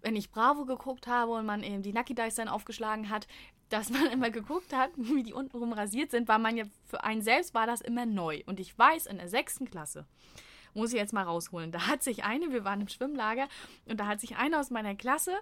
wenn 0.01 0.17
ich 0.17 0.33
Bravo 0.33 0.65
geguckt 0.65 1.07
habe 1.07 1.33
und 1.33 1.47
man 1.47 1.63
eben 1.63 1.83
die 1.83 1.93
Nucky 1.93 2.15
Dice 2.15 2.35
dann 2.35 2.49
aufgeschlagen 2.49 3.09
hat, 3.09 3.29
dass 3.69 3.91
man 3.91 4.07
immer 4.13 4.31
geguckt 4.31 4.73
hat, 4.75 4.91
wie 4.97 5.23
die 5.23 5.33
untenrum 5.33 5.73
rasiert 5.73 6.11
sind, 6.11 6.27
war 6.27 6.39
man 6.39 6.57
ja 6.57 6.65
für 6.85 7.05
einen 7.05 7.23
selbst 7.23 7.55
war 7.55 7.67
das 7.67 7.81
immer 7.81 8.07
neu. 8.07 8.43
Und 8.47 8.59
ich 8.59 8.77
weiß, 8.77 9.07
in 9.07 9.19
der 9.19 9.29
sechsten 9.29 9.71
Klasse, 9.71 10.07
muss 10.75 10.93
ich 10.93 10.99
jetzt 10.99 11.13
mal 11.13 11.25
rausholen. 11.25 11.73
Da 11.73 11.87
hat 11.87 12.03
sich 12.03 12.25
eine, 12.25 12.53
wir 12.53 12.65
waren 12.65 12.81
im 12.81 12.89
Schwimmlager, 12.89 13.49
und 13.87 13.99
da 13.99 14.07
hat 14.07 14.21
sich 14.21 14.37
eine 14.37 14.59
aus 14.59 14.71
meiner 14.71 14.95
Klasse 14.95 15.33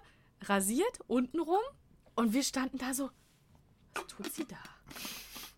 rasiert, 0.41 0.99
untenrum, 1.07 1.61
und 2.15 2.33
wir 2.33 2.43
standen 2.43 2.77
da 2.77 2.93
so, 2.93 3.09
was 3.93 4.07
tut 4.07 4.31
sie 4.31 4.45
da? 4.45 4.57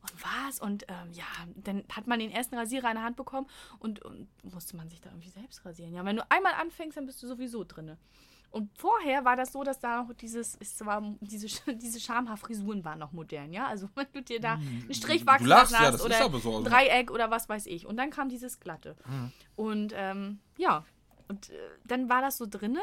Und 0.01 0.23
was? 0.23 0.59
Und 0.59 0.85
ähm, 0.87 1.11
ja, 1.13 1.25
dann 1.55 1.83
hat 1.91 2.07
man 2.07 2.19
den 2.19 2.31
ersten 2.31 2.55
Rasierer 2.55 2.89
in 2.89 2.95
der 2.95 3.03
Hand 3.03 3.15
bekommen 3.15 3.47
und, 3.79 4.01
und 4.03 4.27
musste 4.43 4.75
man 4.75 4.89
sich 4.89 5.01
da 5.01 5.09
irgendwie 5.09 5.29
selbst 5.29 5.65
rasieren. 5.65 5.93
Ja, 5.93 6.05
wenn 6.05 6.17
du 6.17 6.31
einmal 6.31 6.53
anfängst, 6.53 6.97
dann 6.97 7.05
bist 7.05 7.21
du 7.23 7.27
sowieso 7.27 7.63
drinne. 7.63 7.97
Und 8.53 8.69
vorher 8.77 9.25
war 9.25 9.35
das 9.35 9.51
so, 9.51 9.63
dass 9.63 9.79
da 9.79 10.03
noch 10.03 10.13
dieses, 10.13 10.55
es 10.59 10.85
war, 10.85 11.01
diese, 11.21 11.47
diese 11.73 11.99
Schamhaarfrisuren 11.99 12.85
waren 12.85 12.99
noch 12.99 13.11
modern, 13.11 13.51
ja. 13.51 13.65
Also 13.65 13.89
wenn 13.95 14.05
du 14.13 14.21
dir 14.21 14.39
da 14.39 14.53
einen 14.53 14.93
Strich 14.93 15.25
wachsen 15.25 15.47
lassen 15.47 15.73
ja, 15.73 15.79
hast 15.79 15.95
ist 15.95 16.01
oder 16.01 16.29
so, 16.39 16.51
ein 16.51 16.57
also- 16.57 16.63
Dreieck 16.63 17.09
oder 17.09 17.31
was 17.31 17.49
weiß 17.49 17.65
ich. 17.65 17.87
Und 17.87 17.97
dann 17.97 18.11
kam 18.11 18.29
dieses 18.29 18.59
Glatte. 18.59 18.95
Mhm. 19.07 19.31
Und 19.55 19.93
ähm, 19.95 20.39
ja, 20.55 20.85
und 21.27 21.49
äh, 21.49 21.53
dann 21.85 22.09
war 22.09 22.21
das 22.21 22.37
so 22.37 22.45
drinne. 22.47 22.81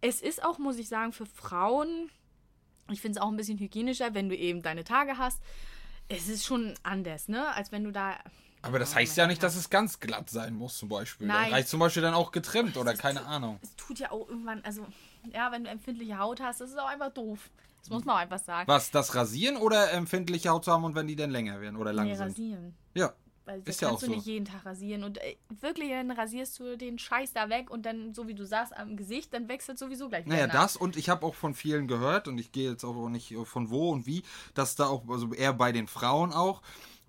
Es 0.00 0.22
ist 0.22 0.44
auch, 0.44 0.58
muss 0.60 0.78
ich 0.78 0.88
sagen, 0.88 1.12
für 1.12 1.26
Frauen, 1.26 2.08
ich 2.88 3.00
finde 3.00 3.18
es 3.18 3.22
auch 3.22 3.30
ein 3.30 3.36
bisschen 3.36 3.58
hygienischer, 3.58 4.14
wenn 4.14 4.28
du 4.28 4.36
eben 4.36 4.62
deine 4.62 4.84
Tage 4.84 5.18
hast. 5.18 5.42
Es 6.06 6.28
ist 6.28 6.44
schon 6.44 6.74
anders, 6.84 7.26
ne? 7.26 7.52
Als 7.54 7.72
wenn 7.72 7.82
du 7.82 7.90
da. 7.90 8.16
Aber 8.62 8.78
das 8.78 8.94
heißt 8.94 9.16
ja 9.16 9.26
nicht, 9.26 9.42
dass 9.42 9.56
es 9.56 9.70
ganz 9.70 10.00
glatt 10.00 10.28
sein 10.30 10.54
muss, 10.54 10.76
zum 10.78 10.88
Beispiel. 10.88 11.26
Nein. 11.26 11.44
Dann 11.44 11.52
reicht 11.54 11.68
zum 11.68 11.80
Beispiel 11.80 12.02
dann 12.02 12.14
auch 12.14 12.30
getrimmt 12.30 12.76
oder 12.76 12.94
keine 12.94 13.24
Ahnung. 13.26 13.58
Es 13.62 13.74
tut 13.76 13.98
ja 13.98 14.10
auch 14.10 14.28
irgendwann, 14.28 14.62
also, 14.64 14.86
ja, 15.32 15.50
wenn 15.50 15.64
du 15.64 15.70
empfindliche 15.70 16.18
Haut 16.18 16.40
hast, 16.40 16.60
das 16.60 16.70
ist 16.70 16.78
auch 16.78 16.88
einfach 16.88 17.10
doof. 17.12 17.50
Das 17.80 17.88
muss 17.88 18.04
man 18.04 18.16
auch 18.16 18.20
einfach 18.20 18.38
sagen. 18.38 18.68
Was, 18.68 18.90
das 18.90 19.14
Rasieren 19.14 19.56
oder 19.56 19.90
empfindliche 19.92 20.50
Haut 20.50 20.66
zu 20.66 20.72
haben 20.72 20.84
und 20.84 20.94
wenn 20.94 21.06
die 21.06 21.16
dann 21.16 21.30
länger 21.30 21.60
werden 21.62 21.76
oder 21.76 21.92
lang 21.94 22.06
Nee, 22.08 22.14
sind? 22.14 22.26
rasieren. 22.28 22.74
Ja. 22.94 23.12
Das 23.46 23.56
Ist 23.64 23.80
ja 23.80 23.88
kannst 23.88 24.04
auch 24.04 24.06
du 24.06 24.12
so. 24.12 24.16
nicht 24.16 24.26
jeden 24.26 24.44
Tag 24.44 24.64
rasieren. 24.64 25.02
Und 25.02 25.18
äh, 25.18 25.36
wirklich, 25.60 25.90
dann 25.90 26.10
rasierst 26.12 26.60
du 26.60 26.76
den 26.76 26.98
Scheiß 27.00 27.32
da 27.32 27.48
weg 27.48 27.68
und 27.70 27.84
dann, 27.84 28.14
so 28.14 28.28
wie 28.28 28.34
du 28.34 28.44
sagst, 28.46 28.76
am 28.76 28.96
Gesicht, 28.96 29.34
dann 29.34 29.48
wechselt 29.48 29.76
sowieso 29.78 30.08
gleich 30.08 30.24
wieder 30.26 30.36
Naja, 30.36 30.46
nach. 30.46 30.54
das 30.54 30.76
und 30.76 30.96
ich 30.96 31.08
habe 31.08 31.26
auch 31.26 31.34
von 31.34 31.54
vielen 31.54 31.88
gehört 31.88 32.28
und 32.28 32.38
ich 32.38 32.52
gehe 32.52 32.70
jetzt 32.70 32.84
auch 32.84 33.08
nicht 33.08 33.34
von 33.46 33.70
wo 33.70 33.90
und 33.90 34.06
wie, 34.06 34.22
dass 34.54 34.76
da 34.76 34.86
auch, 34.86 35.08
also 35.08 35.32
eher 35.32 35.52
bei 35.52 35.72
den 35.72 35.88
Frauen 35.88 36.32
auch, 36.32 36.62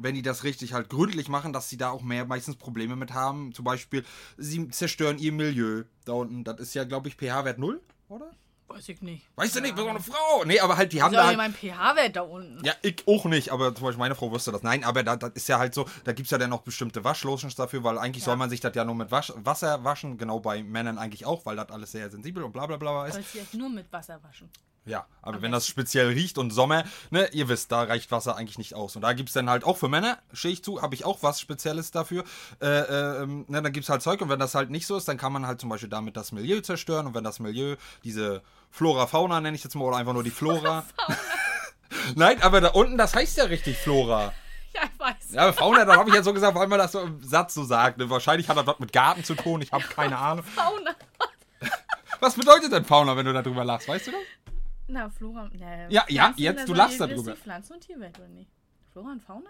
wenn 0.04 0.16
die 0.16 0.22
das 0.22 0.44
richtig 0.44 0.74
halt 0.74 0.90
gründlich 0.90 1.30
machen, 1.30 1.54
dass 1.54 1.70
sie 1.70 1.78
da 1.78 1.90
auch 1.90 2.02
mehr 2.02 2.26
meistens 2.26 2.56
Probleme 2.56 2.96
mit 2.96 3.14
haben. 3.14 3.54
Zum 3.54 3.66
Beispiel, 3.66 4.06
sie 4.38 4.68
zerstören 4.70 5.18
ihr 5.18 5.32
Milieu 5.32 5.84
da 6.06 6.14
unten. 6.14 6.44
Das 6.44 6.60
ist 6.60 6.74
ja, 6.74 6.84
glaube 6.84 7.08
ich, 7.08 7.16
pH-Wert 7.16 7.60
0, 7.60 7.82
oder? 8.10 8.32
Weiß 8.68 8.88
ich 8.88 9.02
nicht. 9.02 9.28
Weißt 9.36 9.56
du 9.56 9.60
nicht, 9.60 9.76
bist 9.76 9.86
doch 9.86 9.90
eine 9.90 10.00
Frau. 10.00 10.46
Nee, 10.46 10.60
aber 10.62 10.78
halt, 10.78 10.94
die 10.94 11.02
haben 11.02 11.12
Ist 11.12 11.18
da 11.18 11.24
auch 11.24 11.28
halt, 11.28 11.38
mein 11.38 11.54
pH-Wert 11.54 12.16
da 12.16 12.22
unten. 12.22 12.64
Ja, 12.64 12.74
ich 12.82 13.04
auch 13.06 13.26
nicht, 13.26 13.50
aber 13.50 13.76
zum 13.76 13.86
Beispiel 13.86 14.00
meine 14.00 14.16
Frau 14.16 14.32
wusste 14.32 14.52
das. 14.52 14.64
Nein, 14.64 14.86
aber 14.86 15.04
da, 15.04 15.18
das 15.18 15.32
ist 15.34 15.50
ja 15.50 15.60
halt 15.60 15.74
so, 15.74 15.86
da 16.06 16.14
gibt 16.14 16.28
es 16.28 16.32
ja 16.32 16.38
dann 16.38 16.50
noch 16.50 16.62
bestimmte 16.62 17.04
Waschlotions 17.04 17.56
dafür, 17.56 17.84
weil 17.84 17.98
eigentlich 17.98 18.24
soll 18.24 18.38
man 18.38 18.50
sich 18.50 18.62
das 18.62 18.74
ja 18.76 18.86
nur 18.86 18.96
mit 18.96 19.12
Wasch, 19.12 19.34
Wasser 19.36 19.84
waschen, 19.84 20.18
genau 20.18 20.40
bei 20.40 20.64
Männern 20.64 20.98
eigentlich 20.98 21.26
auch, 21.26 21.46
weil 21.46 21.58
das 21.58 21.70
alles 21.70 21.92
sehr 21.92 22.10
sensibel 22.10 22.44
und 22.44 22.54
bla 22.54 22.66
bla 22.66 22.78
bla 22.78 23.08
ist. 23.08 23.18
Du 23.18 23.38
jetzt 23.38 23.54
nur 23.54 23.70
mit 23.70 23.92
Wasser 23.92 24.24
waschen. 24.24 24.50
Ja, 24.84 25.06
aber 25.22 25.44
wenn 25.44 25.52
das 25.52 25.68
speziell 25.68 26.08
riecht 26.08 26.40
und 26.40 26.50
Sommer, 26.50 26.84
ne, 27.12 27.30
ihr 27.34 27.48
wisst, 27.50 27.72
da 27.72 27.84
reicht 27.84 28.10
Wasser 28.12 28.36
eigentlich 28.36 28.58
nicht 28.58 28.74
aus. 28.74 28.96
Und 28.96 29.04
da 29.04 29.14
gibt 29.14 29.30
es 29.30 29.34
dann 29.34 29.48
halt 29.48 29.64
auch 29.64 29.78
für 29.78 29.90
Männer, 29.90 30.18
stehe 30.34 30.54
ich 30.54 30.64
zu, 30.64 30.82
habe 30.82 30.96
ich 30.96 31.06
auch 31.06 31.20
was 31.22 31.40
Spezielles 31.40 31.92
dafür. 31.92 32.24
Äh, 32.60 32.66
äh, 32.66 33.26
ne, 33.28 33.62
dann 33.62 33.72
gibt 33.72 33.84
es 33.84 33.90
halt 33.90 34.02
Zeug 34.02 34.22
und 34.22 34.30
wenn 34.30 34.40
das 34.40 34.56
halt 34.56 34.72
nicht 34.72 34.88
so 34.88 34.98
ist, 34.98 35.08
dann 35.08 35.18
kann 35.18 35.34
man 35.34 35.46
halt 35.46 35.62
zum 35.62 35.70
Beispiel 35.70 35.90
damit 35.90 36.18
das 36.18 36.32
Milieu 36.32 36.62
zerstören 36.62 37.06
und 37.06 37.14
wenn 37.14 37.24
das 37.24 37.40
Milieu, 37.40 37.76
diese 38.04 38.42
Flora, 38.72 39.06
Fauna 39.06 39.40
nenne 39.40 39.56
ich 39.56 39.64
jetzt 39.64 39.76
mal, 39.76 39.86
oder 39.86 39.98
einfach 39.98 40.14
nur 40.14 40.24
die 40.24 40.32
Flora. 40.32 40.84
Nein, 42.16 42.42
aber 42.42 42.60
da 42.62 42.70
unten, 42.70 42.98
das 42.98 43.14
heißt 43.14 43.38
ja 43.38 43.46
richtig 43.46 43.78
Flora. 43.78 44.34
Ja, 44.74 44.84
ich 44.84 45.00
weiß. 45.00 45.34
Ja, 45.34 45.52
Fauna, 45.52 45.84
da 45.84 45.98
habe 45.98 46.08
ich 46.08 46.16
jetzt 46.16 46.24
so 46.24 46.34
gesagt, 46.34 46.56
weil 46.56 46.66
man 46.66 46.80
das 46.80 46.94
so 46.94 47.02
im 47.02 47.22
Satz 47.22 47.54
so 47.54 47.66
sagt. 47.66 47.98
Ne? 47.98 48.10
Wahrscheinlich 48.10 48.48
hat 48.48 48.56
das 48.56 48.66
was 48.66 48.80
mit 48.80 48.94
Garten 48.94 49.22
zu 49.22 49.36
tun, 49.36 49.62
ich 49.62 49.74
habe 49.74 49.84
keine 49.84 50.18
Ahnung. 50.18 50.46
Fauna. 50.46 50.96
Was 52.22 52.36
bedeutet 52.36 52.72
denn 52.72 52.86
Fauna, 52.86 53.18
wenn 53.18 53.26
du 53.26 53.34
darüber 53.34 53.66
lachst, 53.66 53.90
weißt 53.90 54.08
du 54.08 54.12
das? 54.12 54.22
Na, 54.92 55.10
Flora. 55.10 55.50
Ne, 55.54 55.88
Ja, 55.90 56.04
ja, 56.10 56.34
jetzt, 56.36 56.60
das 56.60 56.66
du 56.66 56.74
lachst 56.74 57.00
das 57.00 57.10
ist 57.10 57.16
darüber. 57.16 57.32
die 57.32 57.38
Pflanzen- 57.38 57.74
und 57.74 57.82
Tierwelt, 57.82 58.18
oder 58.20 58.28
nicht? 58.28 58.52
Flora 58.92 59.12
und 59.12 59.24
Fauna? 59.24 59.50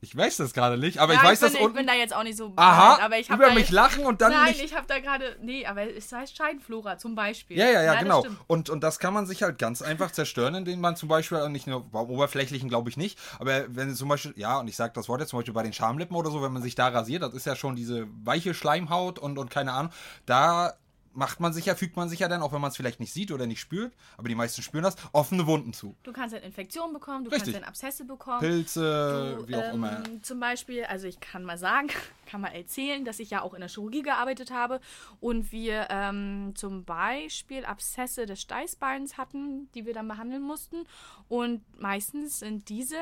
Ich 0.00 0.16
weiß 0.16 0.36
das 0.36 0.54
gerade 0.54 0.78
nicht, 0.78 0.98
aber 0.98 1.14
ja, 1.14 1.20
ich 1.20 1.26
weiß, 1.26 1.40
bin, 1.40 1.46
dass 1.48 1.54
ich 1.54 1.60
unten... 1.60 1.76
bin 1.76 1.86
da 1.88 1.94
jetzt 1.94 2.14
auch 2.14 2.22
nicht 2.22 2.36
so. 2.36 2.52
Aha, 2.54 2.94
behind, 2.94 3.04
aber 3.04 3.18
ich 3.18 3.30
über 3.30 3.48
mich 3.48 3.58
jetzt, 3.58 3.70
lachen 3.70 4.04
und 4.06 4.20
dann 4.20 4.30
Nein, 4.30 4.52
nicht... 4.52 4.62
ich 4.62 4.76
habe 4.76 4.86
da 4.86 5.00
gerade. 5.00 5.36
Nee, 5.42 5.66
aber 5.66 5.92
es 5.92 6.12
heißt 6.12 6.36
Scheidenflora 6.36 6.98
zum 6.98 7.16
Beispiel. 7.16 7.56
Ja, 7.56 7.66
ja, 7.68 7.82
ja, 7.82 7.94
das 7.94 8.02
genau. 8.02 8.24
Und, 8.46 8.70
und 8.70 8.84
das 8.84 9.00
kann 9.00 9.12
man 9.12 9.26
sich 9.26 9.42
halt 9.42 9.58
ganz 9.58 9.82
einfach 9.82 10.12
zerstören, 10.12 10.54
indem 10.54 10.80
man 10.80 10.94
zum 10.94 11.08
Beispiel, 11.08 11.48
nicht 11.48 11.66
nur 11.66 11.82
beim 11.90 12.08
Oberflächlichen 12.08 12.68
glaube 12.68 12.90
ich 12.90 12.96
nicht, 12.96 13.18
aber 13.40 13.74
wenn 13.74 13.92
zum 13.96 14.08
Beispiel, 14.08 14.34
ja, 14.36 14.60
und 14.60 14.68
ich 14.68 14.76
sage 14.76 14.92
das 14.94 15.08
Wort 15.08 15.20
jetzt 15.20 15.30
zum 15.30 15.40
Beispiel 15.40 15.54
bei 15.54 15.64
den 15.64 15.72
Schamlippen 15.72 16.14
oder 16.14 16.30
so, 16.30 16.42
wenn 16.42 16.52
man 16.52 16.62
sich 16.62 16.76
da 16.76 16.88
rasiert, 16.88 17.24
das 17.24 17.34
ist 17.34 17.46
ja 17.46 17.56
schon 17.56 17.74
diese 17.74 18.06
weiche 18.22 18.54
Schleimhaut 18.54 19.18
und, 19.18 19.36
und 19.36 19.50
keine 19.50 19.72
Ahnung, 19.72 19.90
da 20.26 20.74
macht 21.12 21.40
man 21.40 21.52
sich 21.52 21.66
ja, 21.66 21.74
fügt 21.74 21.96
man 21.96 22.08
sich 22.08 22.20
ja 22.20 22.28
dann, 22.28 22.42
auch 22.42 22.52
wenn 22.52 22.60
man 22.60 22.70
es 22.70 22.76
vielleicht 22.76 23.00
nicht 23.00 23.12
sieht 23.12 23.32
oder 23.32 23.46
nicht 23.46 23.60
spürt, 23.60 23.94
aber 24.16 24.28
die 24.28 24.34
meisten 24.34 24.62
spüren 24.62 24.84
das, 24.84 24.96
offene 25.12 25.46
Wunden 25.46 25.72
zu. 25.72 25.96
Du 26.02 26.12
kannst 26.12 26.34
dann 26.34 26.42
Infektionen 26.42 26.92
bekommen, 26.92 27.24
du 27.24 27.30
Richtig. 27.30 27.54
kannst 27.54 27.62
dann 27.62 27.68
Abszesse 27.68 28.04
bekommen. 28.04 28.40
Pilze, 28.40 29.36
Du, 29.38 29.48
wie 29.48 29.56
auch 29.56 29.64
ähm, 29.64 29.74
immer. 29.74 30.02
Zum 30.22 30.40
Beispiel, 30.40 30.84
also 30.84 31.06
ich 31.06 31.20
kann 31.20 31.44
mal 31.44 31.58
sagen, 31.58 31.88
kann 32.26 32.40
mal 32.40 32.48
erzählen, 32.48 33.04
dass 33.04 33.18
ich 33.18 33.30
ja 33.30 33.42
auch 33.42 33.54
in 33.54 33.60
der 33.60 33.68
Chirurgie 33.68 34.02
gearbeitet 34.02 34.50
habe 34.50 34.80
und 35.20 35.52
wir 35.52 35.88
ähm, 35.90 36.52
zum 36.54 36.84
Beispiel 36.84 37.64
Abszesse 37.64 38.26
des 38.26 38.40
Steißbeins 38.40 39.16
hatten, 39.18 39.70
die 39.74 39.86
wir 39.86 39.94
dann 39.94 40.08
behandeln 40.08 40.42
mussten. 40.42 40.84
Und 41.28 41.62
meistens 41.80 42.40
sind 42.40 42.68
diese 42.68 42.96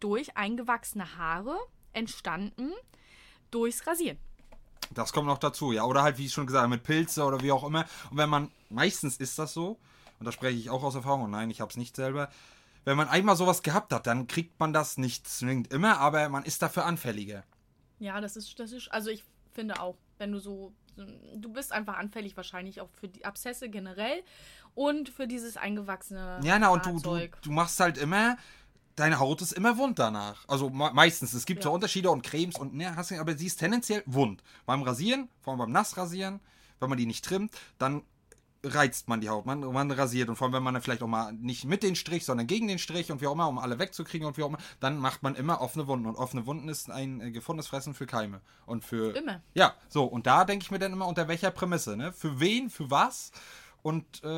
durch 0.00 0.36
eingewachsene 0.36 1.16
Haare 1.16 1.56
entstanden 1.92 2.72
durchs 3.50 3.86
Rasieren. 3.86 4.18
Das 4.90 5.12
kommt 5.12 5.26
noch 5.26 5.38
dazu, 5.38 5.72
ja. 5.72 5.84
Oder 5.84 6.02
halt, 6.02 6.18
wie 6.18 6.26
ich 6.26 6.32
schon 6.32 6.46
gesagt 6.46 6.62
habe, 6.62 6.74
mit 6.74 6.82
Pilze 6.82 7.24
oder 7.24 7.40
wie 7.40 7.52
auch 7.52 7.64
immer. 7.64 7.84
Und 8.10 8.18
wenn 8.18 8.28
man, 8.28 8.50
meistens 8.68 9.16
ist 9.16 9.38
das 9.38 9.54
so, 9.54 9.78
und 10.18 10.26
da 10.26 10.32
spreche 10.32 10.58
ich 10.58 10.70
auch 10.70 10.82
aus 10.82 10.94
Erfahrung, 10.94 11.22
und 11.22 11.30
nein, 11.30 11.50
ich 11.50 11.60
habe 11.60 11.70
es 11.70 11.76
nicht 11.76 11.96
selber. 11.96 12.28
Wenn 12.84 12.96
man 12.96 13.08
einmal 13.08 13.36
sowas 13.36 13.62
gehabt 13.62 13.92
hat, 13.92 14.06
dann 14.06 14.26
kriegt 14.26 14.58
man 14.58 14.72
das 14.72 14.98
nicht 14.98 15.28
zwingend 15.28 15.72
immer, 15.72 15.98
aber 15.98 16.28
man 16.28 16.44
ist 16.44 16.62
dafür 16.62 16.84
anfälliger. 16.84 17.44
Ja, 17.98 18.20
das 18.20 18.36
ist, 18.36 18.58
das 18.58 18.72
ist, 18.72 18.88
also 18.92 19.10
ich 19.10 19.24
finde 19.52 19.80
auch, 19.80 19.96
wenn 20.18 20.32
du 20.32 20.40
so, 20.40 20.72
du 20.96 21.52
bist 21.52 21.72
einfach 21.72 21.96
anfällig 21.96 22.36
wahrscheinlich 22.36 22.80
auch 22.80 22.88
für 22.90 23.08
die 23.08 23.24
Abszesse 23.24 23.68
generell 23.68 24.22
und 24.74 25.08
für 25.08 25.26
dieses 25.26 25.56
eingewachsene 25.56 26.40
Ja, 26.42 26.58
na, 26.58 26.68
und 26.68 26.84
du, 26.84 26.98
du, 26.98 27.28
du 27.42 27.52
machst 27.52 27.78
halt 27.80 27.98
immer, 27.98 28.36
deine 28.96 29.18
Haut 29.18 29.42
ist 29.42 29.52
immer 29.52 29.76
wund 29.78 29.98
danach. 29.98 30.44
Also 30.48 30.70
me 30.70 30.90
meistens. 30.94 31.32
Es 31.34 31.46
gibt 31.46 31.60
Ja. 31.64 31.70
so 31.70 31.74
Unterschiede 31.74 32.10
und 32.10 32.22
Cremes 32.22 32.56
und 32.58 32.74
ne, 32.74 32.94
hast 32.96 33.10
du, 33.10 33.18
aber 33.20 33.36
sie 33.36 33.46
ist 33.46 33.56
tendenziell 33.58 34.02
wund. 34.06 34.42
Beim 34.66 34.82
Rasieren, 34.82 35.28
vor 35.40 35.52
allem 35.52 35.58
beim 35.58 35.72
Nassrasieren, 35.72 36.40
wenn 36.80 36.88
man 36.88 36.98
die 36.98 37.06
nicht 37.06 37.24
trimmt, 37.24 37.52
dann 37.78 38.02
reizt 38.64 39.08
man 39.08 39.20
die 39.20 39.28
Haut, 39.28 39.44
man, 39.44 39.58
man 39.60 39.90
rasiert 39.90 40.28
und 40.28 40.36
vor 40.36 40.46
allem, 40.46 40.54
wenn 40.54 40.62
man 40.62 40.74
dann 40.74 40.82
vielleicht 40.84 41.02
auch 41.02 41.08
mal 41.08 41.32
nicht 41.32 41.64
mit 41.64 41.82
den 41.82 41.96
Strich, 41.96 42.24
sondern 42.24 42.46
gegen 42.46 42.68
den 42.68 42.78
Strich 42.78 43.10
und 43.10 43.20
wie 43.20 43.26
auch 43.26 43.32
immer, 43.32 43.48
um 43.48 43.58
alle 43.58 43.80
wegzukriegen 43.80 44.24
und 44.24 44.36
wie 44.36 44.44
auch 44.44 44.48
immer, 44.50 44.58
dann 44.78 44.98
macht 44.98 45.24
man 45.24 45.34
immer 45.34 45.60
offene 45.60 45.88
Wunden 45.88 46.06
und 46.06 46.14
offene 46.14 46.46
Wunden 46.46 46.68
ist 46.68 46.88
ein 46.88 47.20
äh, 47.20 47.30
gefundenes 47.32 47.66
Fressen 47.66 47.92
für 47.92 48.06
Keime 48.06 48.40
und 48.64 48.84
für 48.84 49.16
Immer. 49.16 49.42
ja, 49.54 49.74
so 49.88 50.04
und 50.04 50.28
da 50.28 50.44
denke 50.44 50.62
ich 50.62 50.70
mir 50.70 50.78
dann 50.78 50.92
immer 50.92 51.08
unter 51.08 51.26
welcher 51.26 51.50
Prämisse, 51.50 51.96
ne? 51.96 52.12
Für 52.12 52.38
wen, 52.38 52.70
für 52.70 52.88
was? 52.88 53.32
Und 53.82 54.22
äh, 54.22 54.28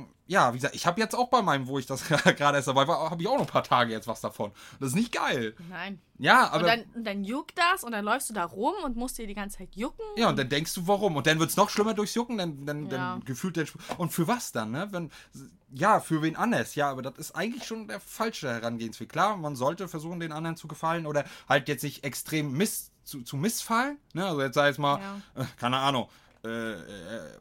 äh, 0.00 0.04
ja, 0.26 0.52
wie 0.52 0.58
gesagt, 0.58 0.74
ich 0.74 0.84
habe 0.86 1.00
jetzt 1.00 1.14
auch 1.14 1.28
bei 1.30 1.40
meinem, 1.40 1.68
wo 1.68 1.78
ich 1.78 1.86
das 1.86 2.04
gerade 2.08 2.56
erst 2.58 2.68
dabei 2.68 2.86
war, 2.86 3.10
habe 3.10 3.22
ich 3.22 3.26
auch 3.26 3.34
noch 3.36 3.46
ein 3.46 3.46
paar 3.46 3.62
Tage 3.64 3.90
jetzt 3.92 4.06
was 4.06 4.20
davon. 4.20 4.52
Das 4.78 4.90
ist 4.90 4.94
nicht 4.94 5.10
geil. 5.12 5.54
Nein. 5.70 6.00
Ja, 6.18 6.48
Und 6.48 6.52
aber 6.54 6.66
dann, 6.66 6.84
und 6.94 7.04
dann 7.04 7.24
juckt 7.24 7.56
das 7.58 7.82
und 7.82 7.92
dann 7.92 8.04
läufst 8.04 8.28
du 8.28 8.34
da 8.34 8.44
rum 8.44 8.74
und 8.84 8.94
musst 8.96 9.16
dir 9.16 9.26
die 9.26 9.32
ganze 9.32 9.56
Zeit 9.58 9.74
jucken. 9.74 10.04
ja, 10.18 10.28
und 10.28 10.38
dann 10.38 10.50
denkst 10.50 10.74
du, 10.74 10.86
warum? 10.86 11.16
Und 11.16 11.26
dann 11.26 11.38
wird 11.38 11.48
es 11.48 11.56
noch 11.56 11.70
schlimmer 11.70 11.94
durchs 11.94 12.14
Jucken, 12.14 12.36
dann, 12.36 12.66
dann, 12.66 12.82
Ja. 12.90 12.90
dann 13.14 13.24
gefühlt 13.24 13.56
den 13.56 13.64
Sp- 13.64 13.80
Und 13.96 14.10
für 14.12 14.28
was 14.28 14.52
dann, 14.52 14.72
ne? 14.72 14.88
Wenn, 14.90 15.10
ja, 15.72 16.00
für 16.00 16.20
wen 16.20 16.36
anders. 16.36 16.74
Ja, 16.74 16.90
aber 16.90 17.00
das 17.00 17.16
ist 17.16 17.34
eigentlich 17.34 17.64
schon 17.64 17.88
der 17.88 18.00
falsche 18.00 18.50
Herangehensweg. 18.52 19.08
Klar, 19.08 19.38
man 19.38 19.56
sollte 19.56 19.88
versuchen, 19.88 20.20
den 20.20 20.32
anderen 20.32 20.56
zu 20.58 20.68
gefallen 20.68 21.06
oder 21.06 21.24
halt 21.48 21.68
jetzt 21.68 21.84
nicht 21.84 22.04
extrem 22.04 22.52
miss, 22.52 22.90
zu, 23.04 23.22
zu 23.22 23.38
missfallen. 23.38 23.96
Ne? 24.12 24.26
Also 24.26 24.42
jetzt 24.42 24.54
sei 24.56 24.68
es 24.68 24.76
mal, 24.76 25.00
Ja. 25.36 25.42
äh, 25.42 25.46
keine 25.58 25.78
Ahnung, 25.78 26.08
äh, 26.48 26.72
äh, 27.26 27.38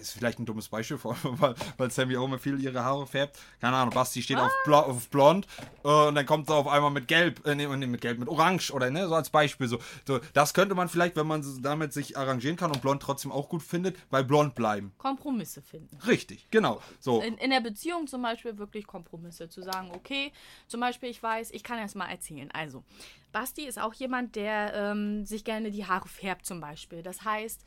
ist 0.00 0.12
vielleicht 0.12 0.38
ein 0.38 0.44
dummes 0.44 0.68
Beispiel, 0.68 0.98
vor- 0.98 1.16
weil, 1.22 1.54
weil 1.78 1.90
Sammy 1.90 2.16
auch 2.16 2.24
immer 2.24 2.38
viel 2.38 2.60
ihre 2.60 2.84
Haare 2.84 3.06
färbt. 3.06 3.38
Keine 3.60 3.76
Ahnung, 3.76 3.94
Basti 3.94 4.22
steht 4.22 4.36
auf, 4.38 4.52
Blo 4.64 4.76
auf 4.78 5.08
blond 5.08 5.46
äh, 5.84 5.88
und 5.88 6.14
dann 6.14 6.26
kommt 6.26 6.48
sie 6.48 6.54
auf 6.54 6.66
einmal 6.68 6.90
mit 6.90 7.08
gelb, 7.08 7.44
äh, 7.46 7.54
nee, 7.54 7.66
mit 7.66 8.00
gelb, 8.02 8.18
mit 8.18 8.28
orange 8.28 8.70
oder 8.72 8.90
ne, 8.90 9.08
so 9.08 9.14
als 9.14 9.30
Beispiel. 9.30 9.68
So, 9.68 9.78
so, 10.06 10.20
das 10.34 10.52
könnte 10.54 10.74
man 10.74 10.88
vielleicht, 10.88 11.16
wenn 11.16 11.26
man 11.26 11.42
damit 11.62 11.92
sich 11.94 12.16
arrangieren 12.16 12.56
kann 12.56 12.70
und 12.70 12.82
blond 12.82 13.02
trotzdem 13.02 13.32
auch 13.32 13.48
gut 13.48 13.62
findet, 13.62 13.96
bei 14.10 14.22
blond 14.22 14.54
bleiben. 14.54 14.92
Kompromisse 14.98 15.62
finden. 15.62 15.96
Richtig, 16.06 16.46
genau. 16.50 16.82
So. 17.00 17.22
In, 17.22 17.38
in 17.38 17.50
der 17.50 17.60
Beziehung 17.60 18.06
zum 18.06 18.20
Beispiel 18.22 18.58
wirklich 18.58 18.86
Kompromisse. 18.86 19.48
Zu 19.48 19.62
sagen, 19.62 19.90
okay, 19.94 20.32
zum 20.68 20.80
Beispiel, 20.80 21.08
ich 21.08 21.22
weiß, 21.22 21.52
ich 21.52 21.62
kann 21.62 21.78
erst 21.78 21.96
mal 21.96 22.08
erzählen. 22.10 22.50
Also, 22.52 22.84
Basti 23.32 23.66
ist 23.66 23.78
auch 23.78 23.94
jemand, 23.94 24.36
der 24.36 24.74
ähm, 24.74 25.24
sich 25.24 25.44
gerne 25.44 25.70
die 25.70 25.86
Haare 25.86 26.08
färbt, 26.08 26.44
zum 26.46 26.60
Beispiel. 26.60 27.02
Das 27.02 27.24
heißt, 27.24 27.64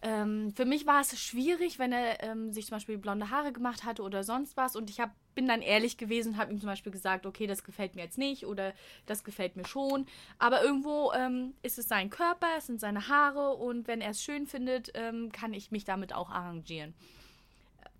ähm, 0.00 0.52
für 0.54 0.64
mich 0.64 0.86
war 0.86 1.00
es 1.00 1.18
schwierig, 1.20 1.78
wenn 1.78 1.92
er 1.92 2.22
ähm, 2.22 2.52
sich 2.52 2.66
zum 2.66 2.76
Beispiel 2.76 2.98
blonde 2.98 3.30
Haare 3.30 3.52
gemacht 3.52 3.84
hatte 3.84 4.02
oder 4.02 4.22
sonst 4.22 4.56
was. 4.56 4.76
Und 4.76 4.90
ich 4.90 5.00
hab, 5.00 5.10
bin 5.34 5.48
dann 5.48 5.60
ehrlich 5.60 5.96
gewesen 5.96 6.34
und 6.34 6.38
habe 6.38 6.52
ihm 6.52 6.60
zum 6.60 6.68
Beispiel 6.68 6.92
gesagt, 6.92 7.26
okay, 7.26 7.48
das 7.48 7.64
gefällt 7.64 7.96
mir 7.96 8.02
jetzt 8.02 8.18
nicht 8.18 8.46
oder 8.46 8.74
das 9.06 9.24
gefällt 9.24 9.56
mir 9.56 9.66
schon. 9.66 10.06
Aber 10.38 10.62
irgendwo 10.62 11.12
ähm, 11.12 11.54
ist 11.62 11.78
es 11.78 11.88
sein 11.88 12.10
Körper, 12.10 12.46
es 12.56 12.66
sind 12.66 12.80
seine 12.80 13.08
Haare 13.08 13.54
und 13.54 13.88
wenn 13.88 14.00
er 14.00 14.10
es 14.10 14.22
schön 14.22 14.46
findet, 14.46 14.92
ähm, 14.94 15.32
kann 15.32 15.52
ich 15.52 15.72
mich 15.72 15.84
damit 15.84 16.12
auch 16.12 16.30
arrangieren. 16.30 16.94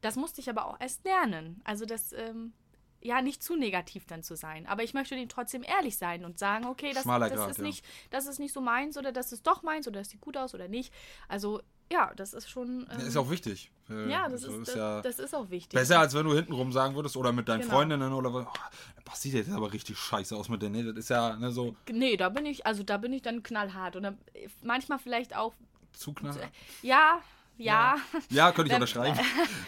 Das 0.00 0.14
musste 0.14 0.40
ich 0.40 0.48
aber 0.48 0.66
auch 0.66 0.80
erst 0.80 1.04
lernen. 1.04 1.60
Also 1.64 1.84
das, 1.84 2.12
ähm, 2.12 2.52
ja, 3.00 3.22
nicht 3.22 3.42
zu 3.42 3.56
negativ 3.56 4.06
dann 4.06 4.22
zu 4.22 4.36
sein. 4.36 4.66
Aber 4.66 4.84
ich 4.84 4.94
möchte 4.94 5.16
dem 5.16 5.28
trotzdem 5.28 5.64
ehrlich 5.64 5.98
sein 5.98 6.24
und 6.24 6.38
sagen, 6.38 6.66
okay, 6.66 6.92
das, 6.92 7.02
das, 7.02 7.32
Grat, 7.32 7.50
ist 7.50 7.58
ja. 7.58 7.64
nicht, 7.64 7.84
das 8.10 8.26
ist 8.26 8.38
nicht 8.38 8.52
so 8.52 8.60
meins 8.60 8.96
oder 8.96 9.10
das 9.10 9.32
ist 9.32 9.46
doch 9.48 9.64
meins 9.64 9.88
oder 9.88 9.98
das 9.98 10.10
sieht 10.10 10.20
gut 10.20 10.36
aus 10.36 10.54
oder 10.54 10.68
nicht. 10.68 10.92
Also 11.28 11.60
ja, 11.92 12.12
das 12.16 12.34
ist 12.34 12.48
schon. 12.50 12.86
Ähm, 12.90 13.06
ist 13.06 13.16
auch 13.16 13.30
wichtig. 13.30 13.70
Äh, 13.90 14.10
ja, 14.10 14.28
das, 14.28 14.42
so 14.42 14.60
ist, 14.60 14.68
das, 14.68 14.74
ja 14.74 15.00
das 15.02 15.18
ist 15.18 15.34
auch 15.34 15.48
wichtig. 15.50 15.78
besser, 15.78 16.00
als 16.00 16.14
wenn 16.14 16.26
du 16.26 16.34
hintenrum 16.34 16.72
sagen 16.72 16.94
würdest 16.94 17.16
oder 17.16 17.32
mit 17.32 17.48
deinen 17.48 17.62
Genau. 17.62 17.72
Freundinnen 17.74 18.12
oder 18.12 18.32
was. 18.34 18.46
Oh, 18.46 19.14
sieht 19.14 19.50
aber 19.50 19.72
richtig 19.72 19.98
scheiße 19.98 20.36
aus 20.36 20.48
mit 20.48 20.62
der 20.62 20.70
Nee, 20.70 20.82
das 20.84 20.96
ist 20.96 21.08
ja 21.10 21.34
ne, 21.36 21.50
so 21.50 21.74
Nee, 21.90 22.16
da 22.16 22.28
bin 22.28 22.46
ich, 22.46 22.66
also 22.66 22.82
da 22.82 22.98
bin 22.98 23.12
ich 23.12 23.22
dann 23.22 23.42
knallhart. 23.42 23.96
Und 23.96 24.02
dann, 24.04 24.18
äh, 24.34 24.48
manchmal 24.62 24.98
vielleicht 24.98 25.34
auch, 25.34 25.54
zu 25.92 26.12
knapp. 26.12 26.36
ja, 26.82 27.20
ja, 27.56 27.96
Ja, 28.30 28.52
könnte 28.52 28.68
ich 28.70 28.74
unterschreiben. 28.74 29.18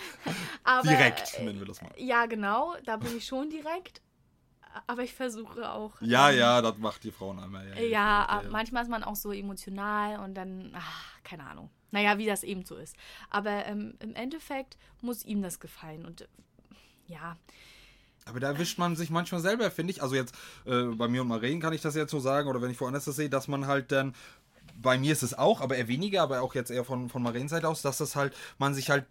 aber. 0.64 0.89
Direkt, 0.89 1.35
äh, 1.39 1.45
nennen 1.45 1.59
wir 1.59 1.66
das 1.66 1.83
mal. 1.83 1.91
Ja, 1.97 2.27
genau, 2.27 2.77
da 2.85 2.97
bin 2.97 3.16
ich 3.16 3.27
schon 3.27 3.51
direkt. 3.51 4.01
Aber 4.87 5.03
ich 5.03 5.12
versuche 5.12 5.68
auch. 5.73 6.01
Ja, 6.01 6.31
ähm, 6.31 6.39
ja, 6.39 6.62
das 6.62 6.79
macht 6.79 7.03
die 7.03 7.11
Frauen 7.11 7.41
einmal. 7.41 7.66
Ja, 7.71 7.75
Ja, 7.77 8.43
ja, 8.43 8.51
manchmal 8.51 8.85
ist 8.85 8.89
man 8.89 9.03
auch 9.03 9.16
so 9.16 9.33
emotional 9.33 10.21
und 10.21 10.35
dann, 10.35 10.71
ach, 10.77 11.21
keine 11.25 11.45
Ahnung. 11.45 11.71
Naja, 11.91 12.18
wie 12.18 12.26
das 12.26 12.43
eben 12.43 12.64
so 12.64 12.76
ist. 12.76 12.97
Aber 13.30 13.66
ähm, 13.66 13.95
im 14.01 14.14
Endeffekt 14.14 14.76
muss 15.01 15.24
ihm 15.24 15.43
das 15.43 15.61
gefallen. 15.61 16.05
Und 16.05 16.22
äh, 16.22 16.26
ja, 17.07 17.36
Aber 18.26 18.38
da 18.41 18.49
erwischt 18.49 18.78
man 18.78 18.97
sich 18.97 19.11
manchmal 19.11 19.41
selber, 19.41 19.70
finde 19.70 19.93
ich. 19.93 20.03
Also 20.03 20.14
jetzt 20.14 20.34
äh, 20.66 20.82
bei 20.84 21.09
mir 21.09 21.22
und 21.22 21.28
Maren 21.28 21.61
kann 21.61 21.72
ich 21.72 21.80
das 21.82 21.95
jetzt 21.95 22.11
so 22.11 22.20
sagen, 22.20 22.49
oder 22.49 22.62
wenn 22.62 22.70
ich 22.70 22.80
woanders 22.80 23.05
das 23.05 23.16
sehe, 23.16 23.30
dass 23.30 23.49
man 23.49 23.66
halt 23.66 23.91
dann, 23.91 24.14
bei 24.80 24.99
mir 24.99 25.12
ist 25.12 25.22
es 25.22 25.34
auch, 25.36 25.61
aber 25.61 25.76
eher 25.76 25.88
weniger, 25.88 26.22
aber 26.22 26.41
auch 26.43 26.55
jetzt 26.55 26.70
eher 26.70 26.84
von, 26.84 27.09
von 27.09 27.22
Marens 27.22 27.51
Seite 27.51 27.68
aus, 27.68 27.82
dass 27.82 27.99
das 27.99 28.16
halt, 28.16 28.34
man 28.59 28.74
sich 28.74 28.91
halt 28.91 29.05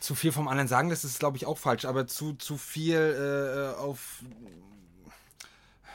zu 0.00 0.14
viel 0.14 0.32
vom 0.32 0.48
anderen 0.48 0.68
sagen, 0.68 0.90
das 0.90 1.04
ist 1.04 1.18
glaube 1.18 1.36
ich 1.36 1.46
auch 1.46 1.58
falsch, 1.58 1.84
aber 1.84 2.06
zu, 2.06 2.34
zu 2.34 2.56
viel 2.56 3.74
äh, 3.76 3.78
auf 3.78 4.22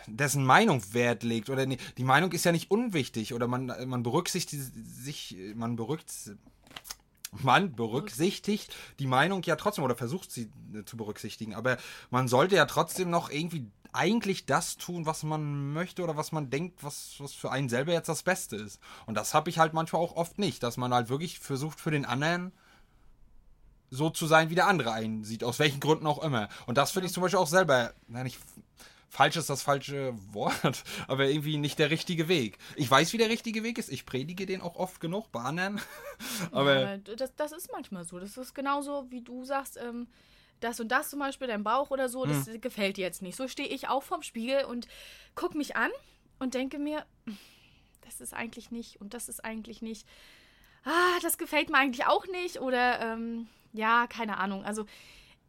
dessen 0.08 0.46
Meinung 0.46 0.82
Wert 0.94 1.24
legt 1.24 1.50
oder 1.50 1.66
nee, 1.66 1.78
die 1.98 2.04
Meinung 2.04 2.32
ist 2.32 2.46
ja 2.46 2.52
nicht 2.52 2.72
unwichtig 2.72 3.34
oder 3.34 3.48
man, 3.48 3.72
man 3.86 4.04
berücksichtigt 4.04 4.72
sich, 4.86 5.38
man 5.56 5.76
berücksichtigt 5.76 6.38
man 7.42 7.76
berücksichtigt 7.76 8.76
die 9.00 9.08
Meinung 9.08 9.42
ja 9.44 9.56
trotzdem 9.56 9.84
oder 9.84 9.96
versucht 9.96 10.32
sie 10.32 10.52
äh, 10.74 10.84
zu 10.86 10.98
berücksichtigen, 10.98 11.56
aber 11.56 11.78
man 12.12 12.28
sollte 12.28 12.56
ja 12.56 12.66
trotzdem 12.66 13.10
noch 13.10 13.32
irgendwie 13.32 13.66
eigentlich 13.92 14.46
das 14.46 14.78
tun, 14.78 15.06
was 15.06 15.24
man 15.24 15.72
möchte 15.72 16.04
oder 16.04 16.18
was 16.18 16.32
man 16.32 16.50
denkt, 16.50 16.84
was, 16.84 17.16
was 17.20 17.34
für 17.34 17.52
einen 17.52 17.70
selber 17.70 17.94
jetzt 17.94 18.10
das 18.10 18.24
Beste 18.24 18.56
ist. 18.56 18.80
Und 19.06 19.16
das 19.16 19.34
habe 19.34 19.52
ich 19.52 19.60
halt 19.60 19.74
manchmal 19.74 20.02
auch 20.02 20.16
oft 20.16 20.40
nicht, 20.40 20.64
dass 20.64 20.78
man 20.78 20.94
halt 20.94 21.10
wirklich 21.10 21.40
versucht 21.40 21.80
für 21.80 21.92
den 21.92 22.06
anderen 22.06 22.52
so 23.92 24.10
zu 24.10 24.26
sein, 24.26 24.50
wie 24.50 24.56
der 24.56 24.68
andere 24.68 24.92
einsieht, 24.92 25.44
aus 25.44 25.60
welchen 25.60 25.80
Gründen 25.80 26.08
auch 26.08 26.24
immer. 26.24 26.50
Und 26.66 26.80
das 26.80 26.90
finde 26.90 27.06
ich 27.06 27.14
zum 27.14 27.22
Beispiel 27.22 27.40
auch 27.40 27.48
selber, 27.48 27.94
nein, 28.08 28.24
nicht 28.24 28.40
falsch 29.14 29.36
ist 29.36 29.50
das 29.50 29.62
falsche 29.62 30.14
Wort, 30.34 30.84
aber 31.08 31.28
irgendwie 31.28 31.58
nicht 31.58 31.78
der 31.78 31.92
richtige 31.92 32.28
Weg. 32.28 32.58
Ich 32.76 32.90
weiß, 32.90 33.14
wie 33.14 33.18
der 33.18 33.30
richtige 33.30 33.64
Weg 33.64 33.78
ist. 33.78 33.92
Ich 33.92 34.08
predige 34.08 34.48
den 34.48 34.60
auch 34.62 34.76
oft 34.76 35.00
genug 35.00 35.32
bei 35.32 35.42
anderen. 35.42 35.80
aber 36.52 36.80
ja, 36.80 36.98
das, 36.98 37.36
das 37.36 37.52
ist 37.52 37.72
manchmal 37.72 38.06
so. 38.06 38.20
Das 38.20 38.36
ist 38.38 38.56
genauso, 38.56 39.06
wie 39.12 39.22
du 39.22 39.46
sagst, 39.46 39.78
ähm, 39.78 40.08
das 40.62 40.80
und 40.80 40.88
das 40.88 41.12
zum 41.12 41.20
Beispiel, 41.20 41.48
dein 41.48 41.64
Bauch 41.64 41.92
oder 41.92 42.10
so, 42.10 42.26
das 42.26 42.48
hm. 42.48 42.60
gefällt 42.60 42.98
dir 42.98 43.04
jetzt 43.04 43.22
nicht. 43.22 43.36
So 43.36 43.48
stehe 43.48 43.70
ich 43.70 43.88
auch 43.88 44.02
vorm 44.02 44.24
Spiegel 44.24 44.66
und 44.66 44.88
gucke 45.36 45.58
mich 45.58 45.76
an 45.76 45.92
und 46.40 46.56
denke 46.56 46.80
mir, 46.80 47.06
das 48.02 48.20
ist 48.20 48.34
eigentlich 48.34 48.72
nicht 48.72 49.00
und 49.00 49.14
das 49.14 49.30
ist 49.30 49.46
eigentlich 49.46 49.84
nicht. 49.84 50.08
Ah, 50.86 51.20
das 51.22 51.38
gefällt 51.38 51.70
mir 51.70 51.78
eigentlich 51.78 52.08
auch 52.08 52.26
nicht 52.28 52.60
oder 52.60 53.00
ähm, 53.00 53.48
ja, 53.74 54.08
keine 54.08 54.38
Ahnung. 54.38 54.66
Also 54.66 54.86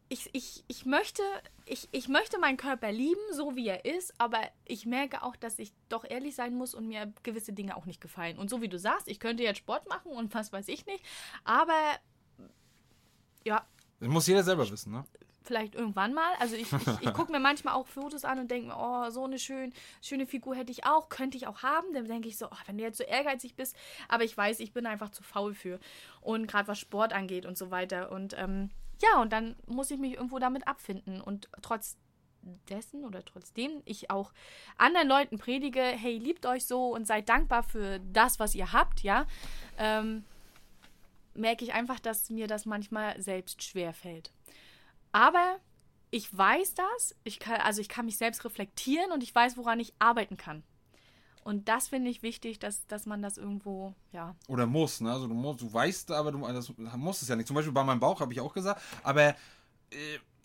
ich, 0.09 0.29
ich, 0.33 0.63
ich, 0.67 0.85
möchte, 0.85 1.23
ich, 1.65 1.87
ich 1.91 2.07
möchte 2.07 2.39
meinen 2.39 2.57
Körper 2.57 2.91
lieben, 2.91 3.21
so 3.31 3.55
wie 3.55 3.67
er 3.67 3.85
ist, 3.85 4.13
aber 4.19 4.39
ich 4.65 4.85
merke 4.85 5.23
auch, 5.23 5.35
dass 5.35 5.57
ich 5.57 5.73
doch 5.89 6.05
ehrlich 6.07 6.35
sein 6.35 6.55
muss 6.55 6.75
und 6.75 6.87
mir 6.87 7.11
gewisse 7.23 7.53
Dinge 7.53 7.75
auch 7.75 7.85
nicht 7.85 8.01
gefallen. 8.01 8.37
Und 8.37 8.49
so 8.49 8.61
wie 8.61 8.69
du 8.69 8.77
sagst, 8.77 9.07
ich 9.07 9.19
könnte 9.19 9.43
jetzt 9.43 9.57
Sport 9.57 9.89
machen 9.89 10.11
und 10.11 10.33
was 10.33 10.53
weiß 10.53 10.67
ich 10.67 10.85
nicht, 10.85 11.03
aber 11.43 11.73
ja. 13.43 13.65
Das 13.99 14.09
muss 14.09 14.27
jeder 14.27 14.43
selber 14.43 14.69
wissen, 14.69 14.91
ne? 14.91 15.05
Vielleicht 15.41 15.75
irgendwann 15.75 16.13
mal. 16.13 16.33
Also 16.39 16.55
ich, 16.55 16.73
ich, 16.73 17.01
ich 17.01 17.13
gucke 17.13 17.31
mir 17.31 17.39
manchmal 17.39 17.75
auch 17.75 17.85
Fotos 17.85 18.25
an 18.25 18.39
und 18.39 18.49
denke 18.49 18.69
mir, 18.69 18.77
oh, 18.77 19.11
so 19.11 19.25
eine 19.25 19.37
schön, 19.37 19.73
schöne 20.01 20.25
Figur 20.25 20.55
hätte 20.55 20.71
ich 20.71 20.85
auch, 20.85 21.07
könnte 21.07 21.37
ich 21.37 21.45
auch 21.45 21.61
haben. 21.61 21.93
Dann 21.93 22.05
denke 22.05 22.27
ich 22.27 22.37
so, 22.37 22.47
oh, 22.47 22.57
wenn 22.65 22.79
du 22.79 22.83
jetzt 22.83 22.97
so 22.97 23.03
ehrgeizig 23.03 23.55
bist, 23.55 23.75
aber 24.07 24.23
ich 24.23 24.35
weiß, 24.35 24.59
ich 24.59 24.73
bin 24.73 24.87
einfach 24.87 25.11
zu 25.11 25.21
faul 25.21 25.53
für. 25.53 25.79
Und 26.19 26.47
gerade 26.47 26.67
was 26.67 26.79
Sport 26.79 27.13
angeht 27.13 27.45
und 27.45 27.59
so 27.59 27.69
weiter. 27.69 28.11
Und 28.11 28.35
ähm, 28.39 28.71
ja, 29.01 29.21
und 29.21 29.31
dann 29.31 29.55
muss 29.67 29.91
ich 29.91 29.99
mich 29.99 30.13
irgendwo 30.13 30.39
damit 30.39 30.67
abfinden. 30.67 31.21
Und 31.21 31.49
trotz 31.61 31.97
dessen 32.69 33.03
oder 33.03 33.23
trotzdem 33.25 33.81
ich 33.85 34.11
auch 34.11 34.31
anderen 34.77 35.07
Leuten 35.07 35.37
predige, 35.37 35.81
hey, 35.81 36.17
liebt 36.17 36.45
euch 36.45 36.65
so 36.65 36.93
und 36.93 37.07
seid 37.07 37.29
dankbar 37.29 37.63
für 37.63 37.99
das, 37.99 38.39
was 38.39 38.55
ihr 38.55 38.71
habt, 38.71 39.01
ja, 39.01 39.25
ähm, 39.77 40.23
merke 41.33 41.65
ich 41.65 41.73
einfach, 41.73 41.99
dass 41.99 42.29
mir 42.29 42.47
das 42.47 42.65
manchmal 42.65 43.19
selbst 43.21 43.63
schwer 43.63 43.93
fällt. 43.93 44.31
Aber 45.11 45.59
ich 46.11 46.35
weiß 46.35 46.75
das, 46.75 47.15
ich 47.23 47.39
kann, 47.39 47.59
also 47.61 47.81
ich 47.81 47.89
kann 47.89 48.05
mich 48.05 48.17
selbst 48.17 48.45
reflektieren 48.45 49.11
und 49.11 49.23
ich 49.23 49.33
weiß, 49.33 49.57
woran 49.57 49.79
ich 49.79 49.93
arbeiten 49.99 50.37
kann. 50.37 50.63
Und 51.45 51.69
das 51.69 51.89
finde 51.89 52.09
ich 52.09 52.23
wichtig, 52.23 52.57
dass, 52.57 52.87
dass 52.87 53.05
man 53.05 53.21
das 53.21 53.37
irgendwo, 53.37 53.93
ja. 54.11 54.35
Oder 54.47 54.65
muss, 54.65 54.99
ne? 54.99 55.11
Also 55.11 55.27
du 55.27 55.35
musst, 55.35 55.61
du 55.61 55.71
weißt, 55.71 56.09
aber 56.09 56.31
du 56.31 56.39
das 56.39 56.73
musst 56.95 57.21
es 57.21 57.29
ja 57.29 57.35
nicht. 57.35 57.45
Zum 57.45 57.55
Beispiel 57.55 57.71
bei 57.71 57.83
meinem 57.83 57.99
Bauch 57.99 58.19
habe 58.19 58.33
ich 58.33 58.41
auch 58.41 58.51
gesagt, 58.51 58.81
aber 59.03 59.29
äh, 59.29 59.35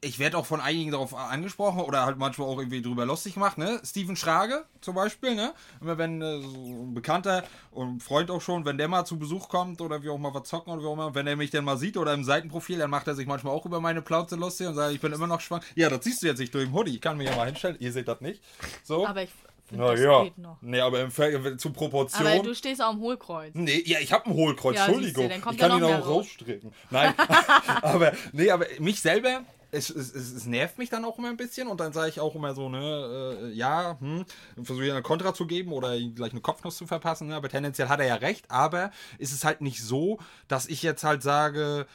ich 0.03 0.19
werde 0.19 0.37
auch 0.37 0.45
von 0.45 0.61
einigen 0.61 0.91
darauf 0.91 1.15
angesprochen 1.15 1.81
oder 1.81 2.05
halt 2.05 2.19
manchmal 2.19 2.49
auch 2.49 2.59
irgendwie 2.59 2.83
drüber 2.83 3.07
lustig 3.07 3.33
gemacht, 3.33 3.57
ne? 3.57 3.81
Steven 3.83 4.15
Schrage 4.15 4.67
zum 4.83 4.95
Beispiel, 4.95 5.35
ne? 5.35 5.55
Immer 5.81 5.97
wenn 5.97 6.21
äh, 6.21 6.43
so 6.43 6.85
ein 6.85 6.93
Bekannter 6.93 7.45
und 7.71 8.03
Freund 8.03 8.31
auch 8.31 8.43
schon, 8.43 8.67
wenn 8.67 8.77
der 8.77 8.89
mal 8.89 9.07
zu 9.07 9.19
Besuch 9.19 9.49
kommt 9.49 9.81
oder 9.81 10.03
wie 10.03 10.11
auch 10.11 10.19
mal 10.19 10.35
was 10.35 10.49
zocken 10.51 10.71
oder 10.71 10.83
wie 10.83 10.87
auch 10.87 10.93
immer, 10.93 11.15
wenn 11.15 11.27
er 11.27 11.37
mich 11.37 11.51
dann 11.51 11.65
mal 11.65 11.79
sieht 11.79 11.97
oder 11.97 12.13
im 12.13 12.25
Seitenprofil, 12.25 12.79
dann 12.79 12.91
macht 12.91 13.09
er 13.09 13.15
sich 13.15 13.27
manchmal 13.27 13.55
auch 13.55 13.65
über 13.65 13.81
meine 13.81 14.03
Plauze 14.03 14.37
lustig 14.37 14.67
und 14.67 14.75
sagt, 14.75 14.93
ich 14.93 15.01
bin 15.01 15.15
immer 15.15 15.27
noch 15.27 15.41
schwanger. 15.41 15.65
Ja, 15.77 15.89
das 15.89 16.05
siehst 16.05 16.23
du 16.23 16.27
jetzt 16.27 16.41
nicht 16.41 16.55
durch 16.55 16.67
den 16.67 16.75
Hoodie. 16.75 16.97
Ich 16.97 17.01
kann 17.01 17.17
mir 17.17 17.25
ja 17.25 17.35
mal 17.37 17.47
hinstellen. 17.47 17.77
Ihr 17.81 17.93
seht 17.93 18.07
das 18.07 18.21
nicht. 18.21 18.43
So. 18.83 19.07
Aber 19.07 19.23
ich 19.23 19.31
na 19.71 19.93
das 19.93 20.01
ja. 20.01 20.25
geht 20.25 20.39
noch. 20.39 20.57
Nee, 20.61 20.81
aber 20.81 21.01
im 21.01 21.11
Ver 21.11 21.59
zu 21.59 21.73
Proportion. 21.73 22.27
Aber 22.27 22.43
du 22.43 22.55
stehst 22.55 22.83
auch 22.83 22.93
im 22.93 23.01
Hohlkreuz. 23.01 23.53
Nee, 23.55 23.83
ja, 23.87 23.99
ich 24.01 24.13
habe 24.13 24.27
ein 24.27 24.35
Hohlkreuz, 24.35 24.77
ja, 24.77 24.87
Entschuldigung. 24.87 25.29
Du, 25.29 25.51
ich 25.51 25.59
kann 25.59 25.79
ihn 25.79 25.85
auch 25.85 26.07
rausstrecken. 26.07 26.73
Nein, 26.91 27.15
aber 27.83 28.13
nee, 28.33 28.51
aber 28.51 28.67
mich 28.79 29.01
selber 29.01 29.43
es, 29.73 29.91
es, 29.91 30.15
es, 30.15 30.47
nervt 30.47 30.79
mich 30.79 30.91
dann 30.91 31.05
auch 31.05 31.19
immer 31.19 31.29
ein 31.29 31.37
bisschen 31.37 31.69
und 31.69 31.81
dann 31.81 31.93
sage 31.93 32.09
ich 32.09 32.21
auch 32.21 32.35
immer 32.35 32.55
so, 32.55 32.69
ne, 32.69 33.39
äh, 33.41 33.53
ja, 33.53 33.97
hm, 34.01 34.25
versuche 34.63 34.87
ich 34.87 34.91
eine 34.91 35.03
Kontra 35.03 35.33
zu 35.33 35.47
geben 35.47 35.73
oder 35.73 35.97
gleich 35.99 36.33
eine 36.33 36.41
Kopfnuss 36.41 36.77
zu 36.77 36.87
verpassen, 36.87 37.29
ne, 37.29 37.37
aber 37.37 37.49
tendenziell 37.49 37.89
hat 37.89 38.01
er 38.01 38.07
ja 38.07 38.17
recht, 38.17 38.51
aber 38.51 38.91
ist 39.19 39.33
es 39.33 39.45
halt 39.45 39.61
nicht 39.61 39.83
so, 39.83 40.19
dass 40.49 40.67
ich 40.67 40.83
jetzt 40.83 41.05
halt 41.05 41.23
sage, 41.23 41.87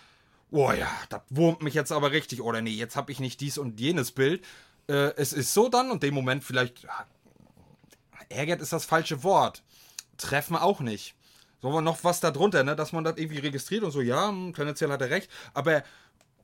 oh 0.51 0.71
ja, 0.71 0.89
das 1.09 1.21
wurmt 1.29 1.63
mich 1.63 1.73
jetzt 1.73 1.91
aber 1.91 2.11
richtig 2.11 2.41
oder 2.41 2.61
nee, 2.61 2.71
jetzt 2.71 2.95
habe 2.95 3.11
ich 3.11 3.19
nicht 3.19 3.41
dies 3.41 3.57
und 3.57 3.79
jenes 3.79 4.11
Bild. 4.11 4.43
Äh, 4.87 5.13
es 5.17 5.33
ist 5.33 5.53
so 5.53 5.67
dann 5.67 5.91
und 5.91 6.03
dem 6.03 6.13
Moment 6.13 6.43
vielleicht 6.43 6.87
ärgert 8.29 8.61
ist 8.61 8.73
das 8.73 8.85
falsche 8.85 9.23
Wort. 9.23 9.63
Treffen 10.17 10.55
auch 10.55 10.79
nicht. 10.79 11.15
So, 11.61 11.71
wir 11.71 11.81
noch 11.81 12.03
was 12.03 12.19
darunter, 12.19 12.63
ne? 12.63 12.75
dass 12.75 12.91
man 12.91 13.03
das 13.03 13.17
irgendwie 13.17 13.39
registriert 13.39 13.83
und 13.83 13.91
so, 13.91 14.01
ja, 14.01 14.29
hm, 14.29 14.53
tendenziell 14.53 14.91
hat 14.91 15.01
er 15.01 15.09
recht, 15.09 15.29
aber 15.53 15.83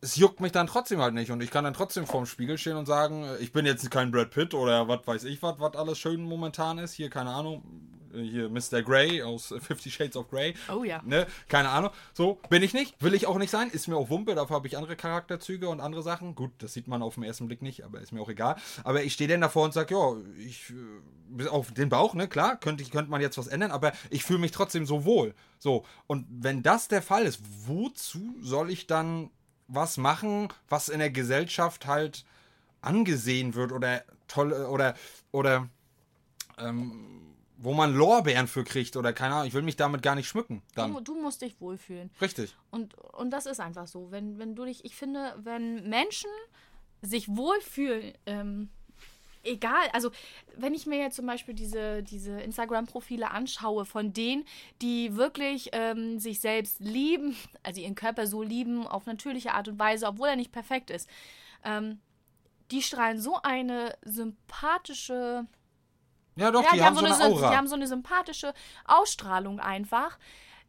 es 0.01 0.15
juckt 0.15 0.39
mich 0.39 0.51
dann 0.51 0.67
trotzdem 0.67 0.99
halt 0.99 1.13
nicht 1.13 1.31
und 1.31 1.43
ich 1.43 1.51
kann 1.51 1.63
dann 1.63 1.75
trotzdem 1.75 2.07
vorm 2.07 2.25
Spiegel 2.25 2.57
stehen 2.57 2.75
und 2.75 2.87
sagen, 2.87 3.25
ich 3.39 3.51
bin 3.51 3.67
jetzt 3.67 3.89
kein 3.91 4.09
Brad 4.09 4.31
Pitt 4.31 4.53
oder 4.55 4.87
was 4.87 5.05
weiß 5.05 5.23
ich 5.25 5.43
was, 5.43 5.59
was 5.59 5.75
alles 5.75 5.99
schön 5.99 6.23
momentan 6.23 6.79
ist. 6.79 6.93
Hier, 6.93 7.09
keine 7.11 7.29
Ahnung, 7.29 7.63
hier 8.13 8.49
Mr. 8.49 8.81
Grey 8.81 9.21
aus 9.21 9.53
Fifty 9.59 9.89
Shades 9.89 10.15
of 10.15 10.29
Grey. 10.29 10.53
Oh 10.69 10.83
ja. 10.83 11.01
Ne? 11.03 11.27
Keine 11.47 11.69
Ahnung. 11.69 11.91
So, 12.13 12.39
bin 12.49 12.63
ich 12.63 12.73
nicht, 12.73 13.01
will 13.01 13.13
ich 13.13 13.27
auch 13.27 13.37
nicht 13.37 13.49
sein, 13.49 13.69
ist 13.69 13.87
mir 13.87 13.97
auch 13.97 14.09
Wumpe, 14.09 14.35
dafür 14.35 14.55
habe 14.55 14.67
ich 14.67 14.77
andere 14.77 14.95
Charakterzüge 14.95 15.69
und 15.69 15.79
andere 15.79 16.03
Sachen. 16.03 16.35
Gut, 16.35 16.51
das 16.59 16.73
sieht 16.73 16.87
man 16.87 17.01
auf 17.01 17.15
den 17.15 17.23
ersten 17.23 17.47
Blick 17.47 17.61
nicht, 17.61 17.83
aber 17.83 18.01
ist 18.01 18.11
mir 18.11 18.21
auch 18.21 18.29
egal. 18.29 18.55
Aber 18.83 19.03
ich 19.03 19.13
stehe 19.13 19.29
dann 19.29 19.41
davor 19.41 19.65
und 19.65 19.73
sage, 19.73 19.93
ja, 19.93 20.15
ich, 20.37 20.71
äh, 21.39 21.47
auf 21.47 21.71
den 21.71 21.89
Bauch, 21.89 22.13
ne, 22.13 22.27
klar, 22.27 22.57
könnte, 22.57 22.83
könnte 22.85 23.11
man 23.11 23.21
jetzt 23.21 23.37
was 23.37 23.47
ändern, 23.47 23.71
aber 23.71 23.93
ich 24.09 24.23
fühle 24.23 24.39
mich 24.39 24.51
trotzdem 24.51 24.85
so 24.85 25.05
wohl. 25.05 25.33
So, 25.59 25.85
und 26.07 26.25
wenn 26.29 26.63
das 26.63 26.87
der 26.87 27.01
Fall 27.01 27.23
ist, 27.23 27.41
wozu 27.65 28.35
soll 28.41 28.71
ich 28.71 28.87
dann 28.87 29.29
was 29.67 29.97
machen, 29.97 30.49
was 30.67 30.89
in 30.89 30.99
der 30.99 31.11
Gesellschaft 31.11 31.85
halt 31.85 32.25
angesehen 32.81 33.55
wird 33.55 33.71
oder 33.71 34.03
toll 34.27 34.51
oder 34.53 34.95
oder 35.31 35.69
ähm, 36.57 37.30
wo 37.61 37.73
man 37.73 37.93
Lorbeeren 37.93 38.47
für 38.47 38.63
kriegt 38.63 38.97
oder 38.97 39.13
keine 39.13 39.35
Ahnung, 39.35 39.47
ich 39.47 39.53
will 39.53 39.61
mich 39.61 39.75
damit 39.75 40.01
gar 40.01 40.15
nicht 40.15 40.27
schmücken. 40.27 40.61
Dann. 40.75 40.93
Du, 40.93 40.99
du, 40.99 41.15
musst 41.15 41.41
dich 41.41 41.59
wohlfühlen. 41.61 42.09
Richtig. 42.19 42.55
Und, 42.71 42.95
und 42.95 43.31
das 43.31 43.45
ist 43.45 43.59
einfach 43.59 43.87
so. 43.87 44.11
Wenn, 44.11 44.39
wenn 44.39 44.55
du 44.55 44.65
dich, 44.65 44.83
ich 44.83 44.95
finde, 44.95 45.35
wenn 45.43 45.87
Menschen 45.87 46.29
sich 47.01 47.27
wohlfühlen, 47.35 48.13
ähm, 48.25 48.69
egal, 49.43 49.87
also 49.93 50.11
wenn 50.55 50.73
ich 50.73 50.85
mir 50.85 50.99
jetzt 50.99 51.15
zum 51.15 51.25
Beispiel 51.25 51.53
diese, 51.53 52.03
diese 52.03 52.41
Instagram-Profile 52.41 53.29
anschaue 53.31 53.85
von 53.85 54.13
denen, 54.13 54.45
die 54.81 55.15
wirklich 55.15 55.69
ähm, 55.73 56.19
sich 56.19 56.39
selbst 56.39 56.79
lieben, 56.79 57.35
also 57.63 57.81
ihren 57.81 57.95
Körper 57.95 58.27
so 58.27 58.41
lieben, 58.41 58.87
auf 58.87 59.05
natürliche 59.05 59.53
Art 59.53 59.67
und 59.67 59.79
Weise, 59.79 60.07
obwohl 60.07 60.29
er 60.29 60.35
nicht 60.35 60.51
perfekt 60.51 60.89
ist, 60.89 61.09
ähm, 61.63 61.99
die 62.71 62.81
strahlen 62.81 63.19
so 63.19 63.37
eine 63.41 63.95
sympathische. 64.03 65.45
Ja, 66.41 66.51
doch, 66.51 66.63
ja, 66.63 66.71
die, 66.71 66.77
die, 66.77 66.83
haben 66.83 66.95
so 66.95 67.05
eine, 67.05 67.15
eine 67.15 67.25
Aura. 67.25 67.49
Die 67.49 67.55
haben 67.55 67.67
so 67.67 67.75
eine 67.75 67.87
sympathische 67.87 68.53
Ausstrahlung 68.85 69.59
einfach 69.59 70.17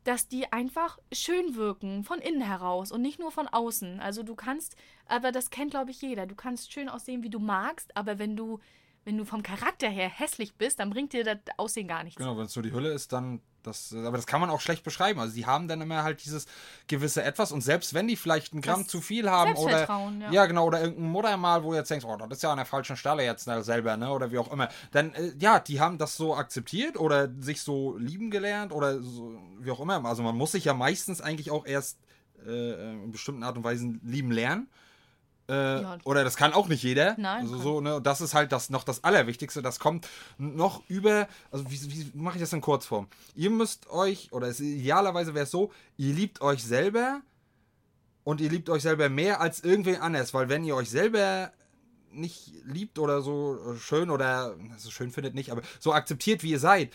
dass 0.05 0.27
die 0.27 0.53
einfach 0.53 0.99
schön 1.13 1.55
wirken 1.55 2.03
von 2.03 2.19
innen 2.19 2.41
heraus 2.41 2.91
und 2.91 3.03
nicht 3.03 3.21
nur 3.21 3.31
von 3.31 3.47
außen. 3.47 4.01
Also 4.01 4.23
du 4.23 4.35
kannst, 4.35 4.75
aber 5.07 5.31
das 5.31 5.51
kennt 5.51 5.71
glaube 5.71 5.93
ich 5.93 6.03
jeder, 6.03 6.27
du 6.27 6.35
kannst 6.35 6.73
schön 6.73 6.89
aussehen, 6.89 7.23
wie 7.23 7.31
du 7.31 7.39
magst, 7.39 7.97
aber 7.97 8.19
wenn 8.19 8.37
du 8.37 8.59
wenn 9.05 9.17
du 9.17 9.25
vom 9.25 9.43
Charakter 9.43 9.89
her 9.89 10.09
hässlich 10.09 10.55
bist, 10.55 10.79
dann 10.79 10.91
bringt 10.91 11.13
dir 11.13 11.25
das 11.25 11.39
Aussehen 11.57 11.89
gar 11.89 12.05
nichts. 12.05 12.19
Genau, 12.19 12.37
wenn 12.37 12.47
es 12.47 12.53
so 12.53 12.63
die 12.63 12.73
Hülle 12.73 12.93
ist, 12.93 13.13
dann 13.13 13.41
das, 13.63 13.95
aber 13.95 14.17
das 14.17 14.27
kann 14.27 14.41
man 14.41 14.51
auch 14.51 14.61
schlecht 14.61 14.85
beschreiben. 14.85 15.21
Also 15.21 15.33
sie 15.33 15.47
haben 15.47 15.69
dann 15.69 15.81
immer 15.81 16.03
halt 16.03 16.25
dieses 16.25 16.47
gewisse 16.89 17.23
Etwas 17.23 17.53
und 17.53 17.61
selbst 17.61 17.95
wenn 17.95 18.09
die 18.09 18.17
vielleicht 18.17 18.55
ein 18.55 18.61
Gramm 18.61 18.83
das 18.83 18.89
zu 18.89 19.01
viel 19.01 19.31
haben 19.31 19.55
oder 19.57 19.87
ja. 19.87 20.31
ja. 20.31 20.47
genau 20.47 20.67
oder 20.67 20.81
irgendein 20.81 21.11
Muttermal, 21.11 21.65
wo 21.65 21.71
du 21.71 21.77
jetzt 21.77 21.91
denkst, 21.91 22.05
oh, 22.05 22.17
das 22.17 22.39
ist 22.39 22.43
ja 22.43 22.51
an 22.51 22.57
der 22.57 22.67
falschen 22.67 22.97
Stelle 22.97 23.25
jetzt 23.25 23.47
ne, 23.47 23.63
selber, 23.63 23.97
ne 23.97 24.11
oder 24.11 24.31
wie 24.31 24.39
auch 24.39 24.53
immer, 24.53 24.69
dann 24.91 25.15
äh, 25.15 25.33
ja, 25.39 25.59
die 25.59 25.81
haben 25.81 25.99
das 25.99 26.17
so 26.17 26.35
akzeptiert 26.35 26.97
oder 26.99 27.29
sich 27.41 27.63
so 27.63 27.97
lieben 27.97 28.31
gelernt 28.31 28.73
oder 28.73 29.01
so, 29.01 29.39
wie 29.59 29.71
auch 29.71 29.81
immer. 29.81 30.05
Also 30.05 30.23
man 30.23 30.37
muss 30.37 30.53
sich 30.53 30.65
ja 30.65 30.75
meistens 30.75 31.21
eigentlich 31.21 31.51
auch 31.51 31.67
erst 31.67 31.99
äh, 32.47 32.93
in 32.93 33.13
bestimmten 33.13 33.43
Art 33.43 33.57
und 33.57 33.65
Weisen 33.65 34.01
lieben 34.05 34.31
lernen. 34.31 34.69
Äh, 35.53 35.83
ja. 35.83 35.99
Oder 36.05 36.25
das 36.25 36.37
kann 36.37 36.55
auch 36.55 36.69
nicht 36.69 36.83
jeder. 36.83 37.15
Nein. 37.19 37.43
Also 37.43 37.59
so, 37.59 37.81
ne? 37.83 38.01
Das 38.03 38.23
ist 38.23 38.33
halt 38.33 38.53
das 38.53 38.71
noch 38.71 38.85
das 38.85 39.05
Allerwichtigste. 39.05 39.61
Das 39.61 39.79
kommt 39.79 40.09
noch 40.39 40.83
über. 40.89 41.29
Also 41.51 41.71
wie, 41.71 41.93
wie 41.93 42.11
mache 42.15 42.37
ich 42.37 42.41
das 42.41 42.55
in 42.55 42.63
Kurzform? 42.63 43.09
Ihr 43.35 43.51
müsst 43.51 43.91
euch, 43.91 44.33
oder 44.33 44.49
es, 44.49 44.61
idealerweise 44.61 45.35
wäre 45.35 45.45
es 45.45 45.51
so, 45.51 45.71
ihr 45.99 46.15
liebt 46.15 46.41
euch 46.41 46.65
selber 46.65 47.21
und 48.25 48.41
ihr 48.41 48.49
liebt 48.49 48.71
euch 48.71 48.83
selber 48.83 49.11
mehr 49.11 49.43
als 49.43 49.61
irgendwen 49.61 49.97
anders. 49.97 50.33
Weil 50.33 50.49
wenn 50.49 50.65
ihr 50.65 50.75
euch 50.75 50.89
selber 50.89 51.53
nicht 52.11 52.53
liebt 52.65 52.99
oder 52.99 53.21
so 53.21 53.77
schön 53.79 54.09
oder 54.11 54.57
also 54.73 54.91
schön 54.91 55.11
findet 55.11 55.35
nicht, 55.35 55.51
aber 55.51 55.61
so 55.81 55.93
akzeptiert, 55.93 56.43
wie 56.43 56.51
ihr 56.53 56.61
seid, 56.61 56.95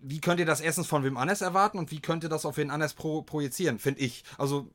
wie 0.00 0.20
könnt 0.20 0.40
ihr 0.40 0.46
das 0.46 0.60
erstens 0.60 0.86
von 0.86 1.04
wem 1.04 1.16
anders 1.16 1.40
erwarten 1.40 1.78
und 1.78 1.90
wie 1.90 2.00
könnt 2.00 2.24
ihr 2.24 2.30
das 2.30 2.44
auf 2.44 2.58
wen 2.58 2.70
anders 2.70 2.92
pro 2.92 3.22
projizieren, 3.22 3.78
finde 3.78 4.00
ich. 4.00 4.24
Also 4.36 4.68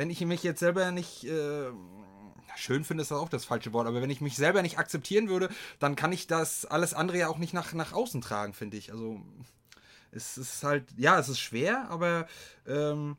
wenn 0.00 0.08
ich 0.08 0.22
mich 0.22 0.42
jetzt 0.42 0.60
selber 0.60 0.92
nicht 0.92 1.24
äh, 1.24 1.70
schön 2.56 2.84
finde, 2.84 3.02
ist 3.02 3.10
das 3.10 3.18
auch 3.18 3.28
das 3.28 3.44
falsche 3.44 3.74
Wort, 3.74 3.86
aber 3.86 4.00
wenn 4.00 4.08
ich 4.08 4.22
mich 4.22 4.34
selber 4.34 4.62
nicht 4.62 4.78
akzeptieren 4.78 5.28
würde, 5.28 5.50
dann 5.78 5.94
kann 5.94 6.10
ich 6.10 6.26
das 6.26 6.64
alles 6.64 6.94
andere 6.94 7.18
ja 7.18 7.28
auch 7.28 7.36
nicht 7.36 7.52
nach, 7.52 7.74
nach 7.74 7.92
außen 7.92 8.22
tragen, 8.22 8.54
finde 8.54 8.78
ich. 8.78 8.92
Also 8.92 9.20
es 10.10 10.38
ist 10.38 10.64
halt, 10.64 10.86
ja, 10.96 11.18
es 11.18 11.28
ist 11.28 11.38
schwer, 11.38 11.90
aber 11.90 12.26
ähm, 12.66 13.18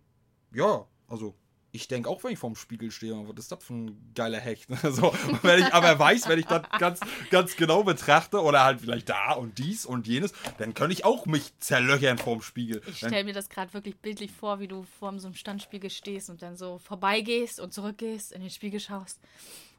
ja, 0.51 0.87
also 1.07 1.35
ich 1.73 1.87
denke 1.87 2.09
auch, 2.09 2.23
wenn 2.23 2.33
ich 2.33 2.39
vorm 2.39 2.55
Spiegel 2.55 2.91
stehe, 2.91 3.15
was 3.27 3.37
ist 3.37 3.51
das 3.51 3.63
für 3.63 3.73
ein 3.73 4.11
geiler 4.13 4.39
Hecht? 4.39 4.67
so, 4.83 5.13
wenn 5.41 5.59
ich 5.59 5.73
aber 5.73 5.97
weiß, 5.97 6.27
wenn 6.27 6.39
ich 6.39 6.45
das 6.45 6.63
ganz, 6.77 6.99
ganz 7.29 7.55
genau 7.55 7.83
betrachte 7.83 8.41
oder 8.41 8.63
halt 8.63 8.81
vielleicht 8.81 9.09
da 9.09 9.33
und 9.33 9.57
dies 9.57 9.85
und 9.85 10.07
jenes, 10.07 10.33
dann 10.57 10.73
könnte 10.73 10.93
ich 10.93 11.05
auch 11.05 11.25
mich 11.25 11.57
zerlöchern 11.59 12.17
vorm 12.17 12.41
Spiegel. 12.41 12.81
Ich 12.87 12.97
stelle 12.97 13.23
mir 13.23 13.33
das 13.33 13.49
gerade 13.49 13.73
wirklich 13.73 13.97
bildlich 13.97 14.31
vor, 14.31 14.59
wie 14.59 14.67
du 14.67 14.83
vor 14.99 15.17
so 15.19 15.27
einem 15.27 15.35
Standspiegel 15.35 15.89
stehst 15.89 16.29
und 16.29 16.41
dann 16.41 16.57
so 16.57 16.77
vorbeigehst 16.77 17.59
und 17.59 17.73
zurückgehst, 17.73 18.33
in 18.33 18.41
den 18.41 18.49
Spiegel 18.49 18.79
schaust. 18.79 19.19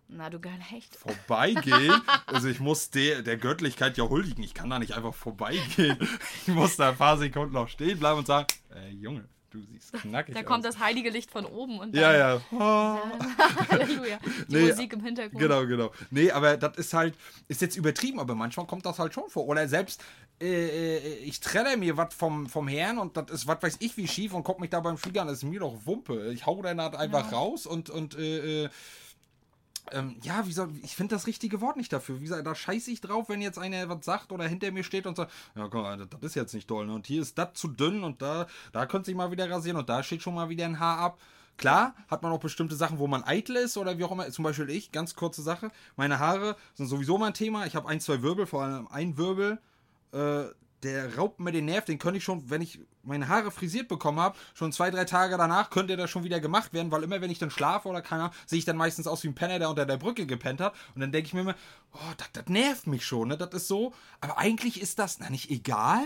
Na, 0.09 0.29
du 0.29 0.41
geiler 0.41 0.59
Hecht. 0.59 0.97
Vorbeigehen? 0.97 1.95
also 2.27 2.49
ich 2.49 2.61
muss 2.61 2.91
der, 2.91 3.23
der 3.23 3.37
Göttlichkeit 3.37 3.97
ja 3.97 4.09
huldigen. 4.09 4.45
Ich 4.45 4.53
kann 4.53 4.69
da 4.69 4.79
nicht 4.79 4.93
einfach 4.93 5.15
vorbeigehen. 5.15 5.97
Ich 6.47 6.53
muss 6.53 6.77
da 6.77 6.91
ein 6.91 6.97
paar 6.97 7.17
Sekunden 7.17 7.55
noch 7.55 7.69
stehen 7.69 7.99
bleiben 7.99 8.19
und 8.19 8.27
sagen, 8.27 8.47
äh, 8.75 8.91
Junge, 8.91 9.27
Du 9.53 9.61
siehst 9.61 9.93
knackig 9.93 10.35
Da 10.35 10.41
aus. 10.41 10.47
kommt 10.47 10.65
das 10.65 10.79
heilige 10.79 11.11
Licht 11.11 11.31
von 11.31 11.45
oben 11.45 11.79
und 11.79 11.95
dann, 11.95 12.03
Ja, 12.03 12.17
ja. 12.17 12.41
Oh. 12.53 12.99
Halleluja. 13.71 14.19
Die 14.49 14.57
nee, 14.57 14.69
Musik 14.69 14.95
im 14.95 15.05
Hintergrund. 15.05 15.39
Genau, 15.39 15.67
genau. 15.67 15.93
Nee, 16.11 16.31
aber 16.31 16.57
das 16.57 16.79
ist 16.79 16.95
halt, 16.95 17.15
ist 17.49 17.61
jetzt 17.61 17.77
übertrieben, 17.77 18.19
aber 18.19 18.35
manchmal 18.35 18.67
kommt 18.67 18.87
das 18.87 18.99
halt 18.99 19.13
schon 19.13 19.29
vor. 19.29 19.47
Oder 19.47 19.69
selbst, 19.69 20.03
äh, 20.41 20.97
äh 20.97 21.17
ich 21.19 21.41
trenne 21.41 21.77
mir 21.77 21.99
was 21.99 22.15
vom, 22.15 22.49
vom 22.49 22.67
Herrn 22.67 22.99
und 22.99 23.17
das 23.17 23.31
ist, 23.31 23.47
was 23.47 23.63
weiß 23.63 23.77
ich, 23.81 23.97
wie 23.99 24.09
schief 24.09 24.33
und 24.33 24.43
guck 24.43 24.59
mich 24.59 24.71
da 24.71 24.81
beim 24.81 24.97
Flieger 24.97 25.21
an, 25.21 25.29
das 25.29 25.39
ist 25.39 25.45
mir 25.45 25.61
doch 25.61 25.85
Wumpe. 25.85 26.33
Ich 26.33 26.47
hau 26.47 26.63
dann 26.63 26.81
halt 26.81 26.97
einfach 26.97 27.31
ja. 27.31 27.37
raus 27.37 27.67
und, 27.67 27.91
und 27.91 28.17
äh, 28.17 28.65
äh 28.65 28.69
ähm, 29.91 30.17
ja, 30.23 30.47
wie 30.47 30.53
soll, 30.53 30.71
ich 30.83 30.95
finde 30.95 31.15
das 31.15 31.27
richtige 31.27 31.61
Wort 31.61 31.77
nicht 31.77 31.93
dafür. 31.93 32.21
Wie 32.21 32.25
gesagt, 32.25 32.47
da 32.47 32.55
scheiße 32.55 32.91
ich 32.91 33.01
drauf, 33.01 33.29
wenn 33.29 33.43
jetzt 33.43 33.59
einer 33.59 33.89
was 33.89 34.05
sagt 34.05 34.31
oder 34.33 34.47
hinter 34.47 34.71
mir 34.71 34.85
steht 34.85 35.07
und 35.07 35.17
sagt, 35.17 35.33
ja, 35.57 35.69
komm, 35.69 35.85
das, 35.99 36.09
das 36.09 36.21
ist 36.23 36.35
jetzt 36.37 36.55
nicht 36.55 36.69
toll. 36.69 36.87
Ne? 36.87 36.95
Und 36.95 37.07
hier 37.07 37.21
ist 37.21 37.37
das 37.37 37.55
zu 37.55 37.69
dünn 37.69 38.05
und 38.05 38.23
da, 38.23 38.47
da 38.73 38.87
könnte 38.87 39.07
sich 39.07 39.17
mal 39.17 39.31
wieder 39.31 39.51
rasieren 39.51 39.77
und 39.77 39.89
da 39.89 40.03
steht 40.03 40.23
schon 40.23 40.35
mal 40.35 40.49
wieder 40.49 40.65
ein 40.65 40.79
Haar 40.79 40.99
ab. 40.99 41.19
Klar, 41.59 41.95
hat 42.09 42.23
man 42.23 42.33
auch 42.33 42.41
bestimmte 42.41 42.77
Sachen, 42.77 42.99
wo 42.99 43.07
man 43.07 43.25
eitel 43.25 43.57
ist 43.57 43.77
oder 43.77 43.99
wie 43.99 44.05
auch 44.05 44.13
immer. 44.13 44.31
Zum 44.31 44.43
Beispiel 44.43 44.71
ich, 44.71 44.91
ganz 44.91 45.15
kurze 45.15 45.43
Sache. 45.43 45.71
Meine 45.97 46.19
Haare 46.19 46.57
sind 46.75 46.87
sowieso 46.87 47.19
mein 47.19 47.35
Thema. 47.35 47.67
Ich 47.67 47.77
habe 47.77 47.89
ein, 47.89 48.01
zwei 48.01 48.23
Wirbel, 48.23 48.47
vor 48.47 48.63
allem 48.63 48.89
ein 48.89 49.19
Wirbel. 49.19 49.59
Äh, 50.13 50.45
der 50.83 51.17
raubt 51.17 51.41
mir 51.41 51.53
den 51.53 51.67
Nerv, 51.67 51.85
den 51.85 51.99
könnte 51.99 52.19
ich 52.19 52.25
schon, 52.25 52.51
wenn 52.51 52.61
ich 52.61 52.81
meine 53.03 53.29
Haare 53.29 53.51
frisiert 53.51 53.89
bekommen 53.89 54.21
habe, 54.21 54.37
schon 54.55 54.73
zwei, 54.73 54.91
drei 54.91 55.05
Tage 55.05 55.37
danach 55.37 55.71
könnte 55.71 55.97
der 55.97 56.09
schon 56.09 56.25
wieder 56.25 56.41
gemacht 56.41 56.73
werden, 56.73 56.91
weil 56.91 57.03
immer 57.03 57.21
wenn 57.21 57.31
ich 57.31 57.39
dann 57.39 57.51
schlafe 57.51 57.89
oder 57.89 58.03
keine 58.03 58.25
Ahnung, 58.25 58.37
sehe 58.47 58.59
ich 58.59 58.65
dann 58.65 58.77
meistens 58.77 59.07
aus 59.07 59.23
wie 59.23 59.29
ein 59.29 59.35
Penner, 59.35 59.59
der 59.59 59.71
unter 59.71 59.87
der 59.87 59.97
Brücke 59.97 60.27
gepennt 60.27 60.61
hat. 60.61 60.75
Und 60.95 61.01
dann 61.01 61.13
denke 61.13 61.27
ich 61.27 61.35
mir 61.35 61.41
immer, 61.41 61.57
oh, 61.93 62.13
das 62.17 62.47
nervt 62.49 62.87
mich 62.87 63.05
schon, 63.05 63.29
ne? 63.29 63.37
Das 63.37 63.51
ist 63.55 63.69
so. 63.69 63.93
Aber 64.21 64.39
eigentlich 64.39 64.81
ist 64.81 64.99
das, 64.99 65.19
na 65.19 65.31
nicht 65.31 65.51
egal. 65.51 66.03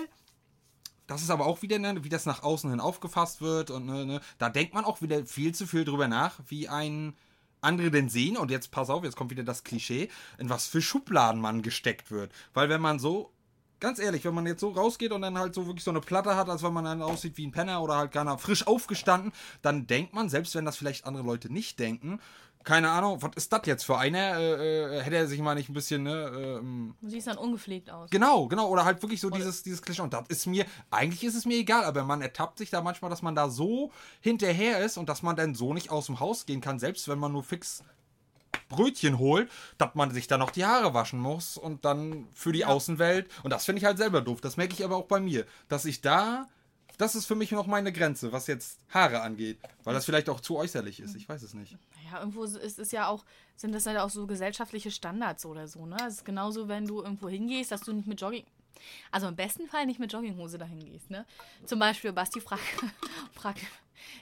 Das 1.06 1.22
ist 1.22 1.30
aber 1.30 1.46
auch 1.46 1.62
wieder, 1.62 1.78
ne, 1.78 2.02
wie 2.02 2.08
das 2.08 2.26
nach 2.26 2.42
außen 2.42 2.70
hin 2.70 2.80
aufgefasst 2.80 3.40
wird. 3.40 3.70
Und 3.70 3.86
ne, 3.86 4.04
ne, 4.04 4.20
da 4.38 4.48
denkt 4.48 4.74
man 4.74 4.84
auch 4.84 5.02
wieder 5.02 5.24
viel 5.24 5.54
zu 5.54 5.66
viel 5.66 5.84
drüber 5.84 6.08
nach, 6.08 6.40
wie 6.48 6.68
ein 6.68 7.16
andere 7.60 7.90
denn 7.90 8.08
sehen, 8.08 8.36
und 8.36 8.50
jetzt 8.50 8.70
pass 8.70 8.90
auf, 8.90 9.02
jetzt 9.02 9.16
kommt 9.16 9.30
wieder 9.30 9.42
das 9.42 9.64
Klischee, 9.64 10.08
in 10.38 10.50
was 10.50 10.66
für 10.66 10.82
Schubladen 10.82 11.40
man 11.40 11.62
gesteckt 11.62 12.10
wird. 12.10 12.30
Weil 12.54 12.68
wenn 12.68 12.80
man 12.80 12.98
so 12.98 13.32
ganz 13.80 13.98
ehrlich, 13.98 14.24
wenn 14.24 14.34
man 14.34 14.46
jetzt 14.46 14.60
so 14.60 14.70
rausgeht 14.70 15.12
und 15.12 15.22
dann 15.22 15.38
halt 15.38 15.54
so 15.54 15.66
wirklich 15.66 15.84
so 15.84 15.90
eine 15.90 16.00
Platte 16.00 16.36
hat, 16.36 16.48
als 16.48 16.62
wenn 16.62 16.72
man 16.72 16.84
dann 16.84 17.02
aussieht 17.02 17.36
wie 17.36 17.46
ein 17.46 17.52
Penner 17.52 17.82
oder 17.82 17.96
halt 17.96 18.12
gar 18.12 18.38
frisch 18.38 18.66
aufgestanden, 18.66 19.32
dann 19.62 19.86
denkt 19.86 20.14
man, 20.14 20.28
selbst 20.28 20.54
wenn 20.54 20.64
das 20.64 20.76
vielleicht 20.76 21.06
andere 21.06 21.24
Leute 21.24 21.52
nicht 21.52 21.78
denken, 21.78 22.20
keine 22.66 22.90
Ahnung, 22.90 23.22
was 23.22 23.30
ist 23.36 23.52
das 23.52 23.60
jetzt 23.64 23.84
für 23.84 23.96
einer? 23.96 24.38
Äh, 24.38 24.98
äh, 24.98 25.00
hätte 25.00 25.16
er 25.16 25.28
sich 25.28 25.40
mal 25.40 25.54
nicht 25.54 25.68
ein 25.68 25.72
bisschen, 25.72 26.02
ne? 26.02 26.58
Ähm, 26.58 26.96
du 27.00 27.08
siehst 27.08 27.28
dann 27.28 27.38
ungepflegt 27.38 27.90
aus. 27.90 28.10
Genau, 28.10 28.48
genau. 28.48 28.68
Oder 28.68 28.84
halt 28.84 29.00
wirklich 29.02 29.20
so 29.20 29.30
dieses, 29.30 29.62
dieses 29.62 29.80
Klischee. 29.80 30.02
Und 30.02 30.12
das 30.12 30.24
ist 30.28 30.46
mir, 30.46 30.66
eigentlich 30.90 31.22
ist 31.22 31.36
es 31.36 31.46
mir 31.46 31.56
egal, 31.56 31.84
aber 31.84 32.02
man 32.02 32.20
ertappt 32.20 32.58
sich 32.58 32.68
da 32.68 32.82
manchmal, 32.82 33.08
dass 33.08 33.22
man 33.22 33.36
da 33.36 33.48
so 33.48 33.92
hinterher 34.20 34.84
ist 34.84 34.98
und 34.98 35.08
dass 35.08 35.22
man 35.22 35.36
dann 35.36 35.54
so 35.54 35.74
nicht 35.74 35.90
aus 35.90 36.06
dem 36.06 36.18
Haus 36.18 36.44
gehen 36.44 36.60
kann, 36.60 36.80
selbst 36.80 37.06
wenn 37.06 37.20
man 37.20 37.30
nur 37.30 37.44
fix 37.44 37.84
Brötchen 38.68 39.18
holt, 39.18 39.50
dass 39.78 39.94
man 39.94 40.10
sich 40.10 40.26
dann 40.26 40.40
noch 40.40 40.50
die 40.50 40.64
Haare 40.64 40.94
waschen 40.94 41.18
muss 41.18 41.56
und 41.56 41.84
dann 41.84 42.26
für 42.34 42.52
die 42.52 42.60
ja. 42.60 42.68
Außenwelt. 42.68 43.28
Und 43.42 43.50
das 43.50 43.64
finde 43.64 43.80
ich 43.80 43.84
halt 43.84 43.98
selber 43.98 44.20
doof. 44.20 44.40
Das 44.40 44.56
merke 44.56 44.74
ich 44.74 44.84
aber 44.84 44.96
auch 44.96 45.06
bei 45.06 45.20
mir, 45.20 45.46
dass 45.68 45.84
ich 45.84 46.00
da. 46.00 46.46
Das 46.98 47.14
ist 47.14 47.26
für 47.26 47.34
mich 47.34 47.52
noch 47.52 47.66
meine 47.66 47.92
Grenze, 47.92 48.32
was 48.32 48.46
jetzt 48.46 48.78
Haare 48.88 49.20
angeht. 49.20 49.58
Weil 49.84 49.92
das 49.92 50.06
vielleicht 50.06 50.30
auch 50.30 50.40
zu 50.40 50.56
äußerlich 50.56 51.00
ist. 51.00 51.14
Ich 51.14 51.28
weiß 51.28 51.42
es 51.42 51.52
nicht. 51.52 51.76
Ja, 52.10 52.20
irgendwo 52.20 52.44
ist 52.44 52.78
es 52.78 52.90
ja 52.90 53.08
auch, 53.08 53.24
sind 53.54 53.74
das 53.74 53.84
halt 53.84 53.98
auch 53.98 54.08
so 54.08 54.26
gesellschaftliche 54.26 54.90
Standards 54.90 55.44
oder 55.44 55.68
so, 55.68 55.84
ne? 55.84 55.96
Es 56.06 56.14
ist 56.14 56.24
genauso, 56.24 56.68
wenn 56.68 56.86
du 56.86 57.02
irgendwo 57.02 57.28
hingehst, 57.28 57.70
dass 57.70 57.82
du 57.82 57.92
nicht 57.92 58.06
mit 58.06 58.20
Jogging. 58.20 58.46
Also 59.10 59.28
im 59.28 59.36
besten 59.36 59.66
Fall 59.68 59.84
nicht 59.84 60.00
mit 60.00 60.12
Jogginghose 60.12 60.56
dahin 60.56 60.80
gehst, 60.80 61.10
ne? 61.10 61.26
Zum 61.66 61.78
Beispiel, 61.78 62.12
Basti 62.12 62.40
fragt, 62.40 62.62
fragt 63.32 63.60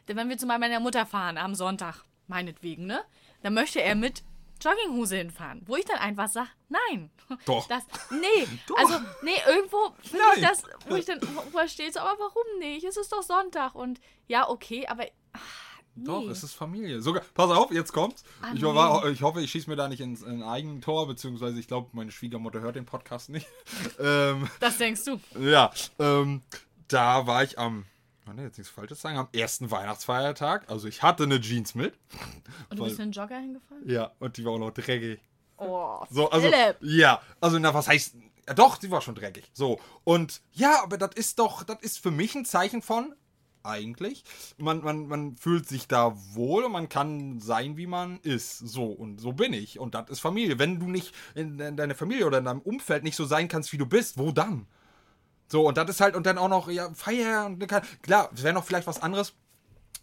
wenn 0.06 0.28
wir 0.28 0.38
zu 0.38 0.46
meiner 0.46 0.80
Mutter 0.80 1.06
fahren 1.06 1.38
am 1.38 1.54
Sonntag, 1.54 2.04
meinetwegen, 2.26 2.86
ne? 2.86 3.00
Dann 3.42 3.54
möchte 3.54 3.82
er 3.82 3.94
mit 3.94 4.22
Jogginghose 4.60 5.16
hinfahren, 5.16 5.62
wo 5.66 5.76
ich 5.76 5.84
dann 5.84 5.98
einfach 5.98 6.28
sage, 6.28 6.48
nein. 6.68 7.10
Doch. 7.46 7.66
Das, 7.68 7.84
nee, 8.10 8.46
Doch. 8.66 8.76
also, 8.78 8.98
nee, 9.22 9.36
irgendwo 9.46 9.94
finde 10.02 10.24
ich 10.36 10.42
das, 10.42 10.62
wo 10.88 10.94
ich 10.94 11.04
dann, 11.04 11.20
wo 11.52 11.58
er 11.58 11.68
steht, 11.68 11.94
so, 11.94 12.00
aber 12.00 12.18
warum 12.18 12.58
nicht? 12.58 12.84
Es 12.84 12.96
ist 12.96 13.12
doch 13.12 13.22
Sonntag 13.22 13.74
und 13.74 14.00
ja, 14.26 14.48
okay, 14.48 14.86
aber. 14.86 15.04
Ach, 15.32 15.80
nee. 15.94 16.04
Doch, 16.04 16.28
es 16.28 16.42
ist 16.42 16.54
Familie. 16.54 17.00
Sogar, 17.00 17.22
pass 17.34 17.50
auf, 17.50 17.70
jetzt 17.72 17.92
kommt's. 17.92 18.24
Ah, 18.42 18.52
ich, 18.54 18.62
nee. 18.62 19.10
ich, 19.10 19.22
hoffe, 19.22 19.40
ich 19.40 19.50
schieße 19.50 19.68
mir 19.68 19.76
da 19.76 19.88
nicht 19.88 20.00
ins, 20.00 20.22
in 20.22 20.42
ein 20.42 20.80
Tor, 20.80 21.06
beziehungsweise 21.06 21.58
ich 21.58 21.68
glaube, 21.68 21.90
meine 21.92 22.10
Schwiegermutter 22.10 22.60
hört 22.60 22.76
den 22.76 22.86
Podcast 22.86 23.30
nicht. 23.30 23.46
ähm, 23.98 24.48
das 24.60 24.78
denkst 24.78 25.04
du. 25.04 25.20
Ja, 25.38 25.72
ähm, 25.98 26.42
da 26.88 27.26
war 27.26 27.42
ich 27.42 27.58
am 27.58 27.86
kann 28.24 28.38
jetzt 28.38 28.58
nichts 28.58 28.72
Falsches 28.72 29.00
sagen, 29.00 29.18
am 29.18 29.28
ersten 29.32 29.70
Weihnachtsfeiertag. 29.70 30.70
Also 30.70 30.88
ich 30.88 31.02
hatte 31.02 31.24
eine 31.24 31.40
Jeans 31.40 31.74
mit. 31.74 31.94
Und 32.70 32.78
du 32.78 32.84
bist 32.84 32.98
in 32.98 33.10
den 33.10 33.12
Jogger 33.12 33.38
hingefahren? 33.38 33.82
Ja, 33.88 34.12
und 34.18 34.36
die 34.36 34.44
war 34.44 34.52
auch 34.52 34.58
noch 34.58 34.70
dreckig. 34.70 35.20
Oh, 35.56 36.04
so, 36.10 36.30
also, 36.30 36.50
Philipp. 36.50 36.76
Ja, 36.80 37.20
also 37.40 37.58
na, 37.58 37.72
was 37.74 37.88
heißt. 37.88 38.16
Ja, 38.46 38.54
doch, 38.54 38.80
sie 38.80 38.90
war 38.90 39.00
schon 39.00 39.14
dreckig. 39.14 39.50
So. 39.52 39.80
Und 40.02 40.42
ja, 40.52 40.82
aber 40.82 40.98
das 40.98 41.14
ist 41.14 41.38
doch, 41.38 41.62
das 41.62 41.78
ist 41.80 41.98
für 41.98 42.10
mich 42.10 42.34
ein 42.34 42.44
Zeichen 42.44 42.82
von, 42.82 43.14
eigentlich. 43.64 44.24
Man, 44.58 44.82
man, 44.82 45.08
man 45.08 45.36
fühlt 45.36 45.68
sich 45.68 45.88
da 45.88 46.14
wohl 46.32 46.64
und 46.64 46.72
man 46.72 46.88
kann 46.88 47.40
sein, 47.40 47.76
wie 47.76 47.86
man 47.86 48.20
ist. 48.20 48.58
So, 48.58 48.86
und 48.86 49.20
so 49.20 49.32
bin 49.32 49.52
ich. 49.52 49.78
Und 49.78 49.94
das 49.94 50.10
ist 50.10 50.20
Familie. 50.20 50.58
Wenn 50.58 50.78
du 50.78 50.86
nicht 50.86 51.14
in, 51.34 51.58
in 51.58 51.76
deiner 51.76 51.94
Familie 51.94 52.26
oder 52.26 52.38
in 52.38 52.44
deinem 52.44 52.60
Umfeld 52.60 53.04
nicht 53.04 53.16
so 53.16 53.24
sein 53.24 53.48
kannst, 53.48 53.72
wie 53.72 53.78
du 53.78 53.86
bist, 53.86 54.18
wo 54.18 54.30
dann? 54.30 54.66
So, 55.48 55.68
und 55.68 55.76
das 55.76 55.90
ist 55.90 56.00
halt, 56.00 56.16
und 56.16 56.26
dann 56.26 56.38
auch 56.38 56.48
noch, 56.48 56.68
ja, 56.68 56.92
Feier 56.94 57.46
und 57.46 57.64
klar, 58.02 58.30
es 58.34 58.42
wäre 58.42 58.54
noch 58.54 58.64
vielleicht 58.64 58.86
was 58.86 59.02
anderes. 59.02 59.34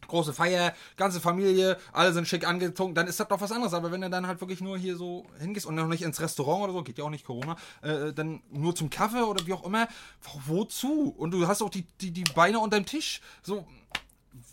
Große 0.08 0.34
Feier, 0.34 0.74
ganze 0.98 1.22
Familie, 1.22 1.78
alle 1.94 2.12
sind 2.12 2.28
schick 2.28 2.46
angezogen, 2.46 2.96
dann 2.96 3.08
ist 3.08 3.20
das 3.20 3.28
doch 3.28 3.40
was 3.40 3.52
anderes. 3.52 3.74
Aber 3.74 3.92
wenn 3.92 4.02
du 4.02 4.10
dann 4.10 4.28
halt 4.28 4.42
wirklich 4.42 4.60
nur 4.60 4.78
hier 4.78 4.98
so 4.98 5.26
hingehst 5.40 5.66
und 5.66 5.76
noch 5.76 5.88
nicht 5.88 6.02
ins 6.02 6.20
Restaurant 6.20 6.64
oder 6.64 6.74
so, 6.74 6.84
geht 6.84 6.98
ja 6.98 7.06
auch 7.06 7.10
nicht 7.10 7.26
Corona, 7.26 7.56
äh, 7.82 8.12
dann 8.12 8.42
nur 8.50 8.76
zum 8.76 8.90
Kaffee 8.90 9.22
oder 9.22 9.46
wie 9.46 9.54
auch 9.54 9.64
immer, 9.64 9.88
wozu? 10.48 11.14
Und 11.18 11.32
du 11.32 11.48
hast 11.48 11.62
auch 11.62 11.70
die, 11.70 11.86
die, 12.02 12.12
die 12.12 12.24
Beine 12.36 12.60
unter 12.60 12.78
dem 12.78 12.86
Tisch. 12.86 13.22
So, 13.42 13.66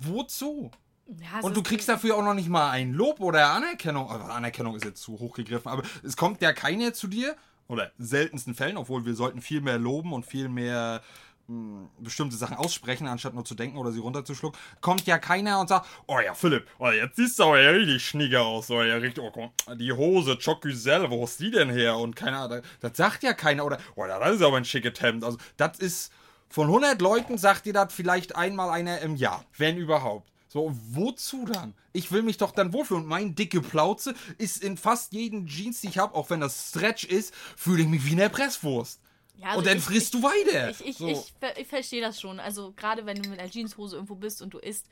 wozu? 0.01 0.71
Ja, 1.09 1.41
und 1.41 1.57
du 1.57 1.63
kriegst 1.63 1.89
dafür 1.89 2.17
auch 2.17 2.23
noch 2.23 2.35
nicht 2.35 2.51
mal 2.51 2.71
ein 2.71 2.93
Lob 2.93 3.21
oder 3.21 3.49
Anerkennung. 3.49 4.11
Also 4.11 4.25
Anerkennung 4.25 4.77
ist 4.77 4.85
jetzt 4.85 5.03
zu 5.03 5.19
hoch 5.19 5.35
gegriffen, 5.35 5.69
aber 5.69 5.83
es 6.03 6.17
kommt 6.17 6.43
ja 6.43 6.53
keiner 6.53 6.93
zu 6.93 7.07
dir 7.07 7.35
oder 7.69 7.93
seltensten 7.99 8.55
Fällen, 8.55 8.77
obwohl 8.77 9.05
wir 9.05 9.15
sollten 9.15 9.41
viel 9.41 9.61
mehr 9.61 9.79
loben 9.79 10.13
und 10.13 10.27
viel 10.27 10.49
mehr 10.49 11.03
hm, 11.47 11.89
bestimmte 11.99 12.37
Sachen 12.37 12.57
aussprechen, 12.57 13.07
anstatt 13.07 13.35
nur 13.35 13.45
zu 13.45 13.55
denken 13.55 13.79
oder 13.79 13.93
sie 13.93 14.01
runterzuschlucken, 14.01 14.59
kommt 14.81 15.07
ja 15.07 15.19
keiner 15.19 15.61
und 15.61 15.69
sagt, 15.69 15.87
oh 16.07 16.19
ja, 16.19 16.35
Philipp, 16.35 16.67
oh, 16.79 16.91
jetzt 16.91 17.17
siehst 17.17 17.39
du 17.39 17.45
aber 17.45 17.61
ja 17.61 17.71
richtig 17.71 18.05
schniger 18.05 18.43
aus, 18.43 18.71
oh 18.71 18.83
ja, 18.83 18.97
richtig, 18.97 19.23
oh, 19.23 19.51
die 19.75 19.93
Hose, 19.93 20.37
Chocusel, 20.37 21.11
wo 21.11 21.25
ist 21.25 21.41
die 21.41 21.51
denn 21.51 21.71
her? 21.71 21.97
Und 21.97 22.17
keiner, 22.17 22.49
das, 22.49 22.63
das 22.81 22.97
sagt 22.97 23.23
ja 23.23 23.35
keiner, 23.35 23.65
oder, 23.65 23.79
oh 23.97 24.07
ja, 24.07 24.19
das 24.19 24.37
ist 24.37 24.43
aber 24.43 24.57
ein 24.57 24.65
schickes 24.65 25.01
Hemd. 25.01 25.25
Also, 25.25 25.39
das 25.57 25.79
ist, 25.79 26.13
von 26.49 26.67
100 26.67 27.01
Leuten 27.01 27.37
sagt 27.37 27.67
dir 27.67 27.75
das 27.75 27.93
vielleicht 27.93 28.35
einmal 28.35 28.71
einer 28.71 29.01
im 29.01 29.17
Jahr, 29.17 29.45
wenn 29.57 29.77
überhaupt. 29.77 30.31
So, 30.49 30.75
wozu 30.91 31.45
dann? 31.45 31.75
Ich 31.93 32.11
will 32.11 32.23
mich 32.23 32.39
doch 32.39 32.53
dann 32.53 32.73
wohlfühlen. 32.73 33.03
Und 33.03 33.09
mein 33.09 33.35
dicke 33.35 33.61
Plauze 33.61 34.15
ist 34.39 34.63
in 34.63 34.79
fast 34.79 35.13
jeden 35.13 35.47
Jeans, 35.47 35.83
die 35.83 35.89
ich 35.89 35.99
habe, 35.99 36.15
auch 36.15 36.31
wenn 36.31 36.41
das 36.41 36.71
Stretch 36.71 37.05
ist, 37.05 37.35
fühle 37.35 37.83
ich 37.83 37.89
mich 37.89 38.05
wie 38.07 38.13
eine 38.13 38.31
Presswurst. 38.31 39.01
Ja, 39.37 39.49
also 39.49 39.59
und 39.59 39.67
dann 39.67 39.77
ich, 39.77 39.85
frisst 39.85 40.15
ich, 40.15 40.21
du 40.21 40.27
weiter. 40.27 40.71
Ich, 40.71 40.87
ich, 40.87 40.97
so. 40.97 41.27
ich, 41.57 41.67
verstehe 41.67 42.01
das 42.01 42.21
schon. 42.21 42.41
Also 42.41 42.73
gerade 42.73 43.05
wenn 43.05 43.23
du 43.23 43.29
mit 43.29 43.39
einer 43.39 43.51
Jeanshose 43.51 43.97
irgendwo 43.97 44.17
bist 44.17 44.41
und 44.41 44.55
du 44.55 44.59
isst, 44.59 44.87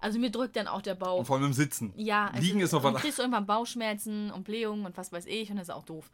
also 0.00 0.18
mir 0.18 0.30
drückt 0.30 0.56
dann 0.56 0.68
auch 0.68 0.82
der 0.82 0.94
Bauch. 0.94 1.18
Und 1.18 1.26
vor 1.26 1.36
allem 1.36 1.46
im 1.46 1.52
Sitzen. 1.52 1.92
Ja. 1.96 2.28
Also 2.28 2.40
Liegen 2.40 2.60
ist 2.60 2.72
noch 2.72 2.82
was. 2.82 2.94
Du 2.94 3.00
kriegst 3.00 3.18
du 3.18 3.22
irgendwann 3.22 3.46
Bauchschmerzen 3.46 4.30
und 4.30 4.44
Blähungen 4.44 4.86
und 4.86 4.96
was 4.96 5.12
weiß 5.12 5.26
ich 5.26 5.50
und 5.50 5.56
das 5.56 5.68
ist 5.68 5.74
auch 5.74 5.84
doof. 5.84 6.10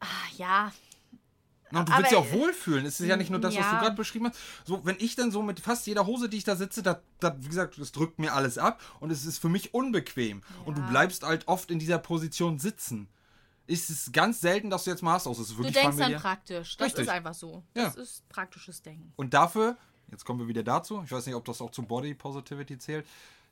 Ah, 0.00 0.06
ja, 0.36 0.72
und 1.80 1.88
du 1.88 1.96
willst 1.96 2.12
ja 2.12 2.18
auch 2.18 2.32
wohlfühlen. 2.32 2.84
Es 2.86 3.00
ist 3.00 3.06
ja 3.06 3.16
nicht 3.16 3.30
nur 3.30 3.40
das, 3.40 3.54
ja. 3.54 3.60
was 3.60 3.70
du 3.70 3.76
gerade 3.76 3.96
beschrieben 3.96 4.26
hast. 4.28 4.38
So, 4.64 4.84
wenn 4.84 4.96
ich 4.98 5.16
dann 5.16 5.30
so 5.30 5.42
mit 5.42 5.60
fast 5.60 5.86
jeder 5.86 6.06
Hose, 6.06 6.28
die 6.28 6.36
ich 6.36 6.44
da 6.44 6.56
sitze, 6.56 6.82
da, 6.82 7.00
da 7.20 7.36
wie 7.38 7.48
gesagt, 7.48 7.78
das 7.78 7.92
drückt 7.92 8.18
mir 8.18 8.32
alles 8.34 8.58
ab 8.58 8.80
und 9.00 9.10
es 9.10 9.24
ist 9.24 9.38
für 9.38 9.48
mich 9.48 9.74
unbequem. 9.74 10.40
Ja. 10.40 10.66
Und 10.66 10.78
du 10.78 10.82
bleibst 10.82 11.22
halt 11.22 11.48
oft 11.48 11.70
in 11.70 11.78
dieser 11.78 11.98
Position 11.98 12.58
sitzen. 12.58 13.08
Ist 13.66 13.90
es 13.90 14.10
ganz 14.12 14.40
selten, 14.40 14.70
dass 14.70 14.84
du 14.84 14.90
jetzt 14.90 15.02
mal 15.02 15.14
hast, 15.14 15.26
aus. 15.26 15.38
Du 15.38 15.62
denkst 15.62 15.78
familiär. 15.80 16.08
dann 16.10 16.20
praktisch. 16.20 16.76
Das 16.76 16.86
Richtig. 16.86 17.04
ist 17.04 17.08
einfach 17.08 17.34
so. 17.34 17.62
Das 17.74 17.94
ja. 17.94 18.02
ist 18.02 18.28
praktisches 18.28 18.82
Denken. 18.82 19.12
Und 19.16 19.32
dafür, 19.32 19.76
jetzt 20.10 20.24
kommen 20.24 20.40
wir 20.40 20.48
wieder 20.48 20.62
dazu, 20.62 21.02
ich 21.04 21.12
weiß 21.12 21.26
nicht, 21.26 21.36
ob 21.36 21.44
das 21.44 21.60
auch 21.60 21.70
zu 21.70 21.82
Body 21.82 22.14
Positivity 22.14 22.78
zählt, 22.78 23.06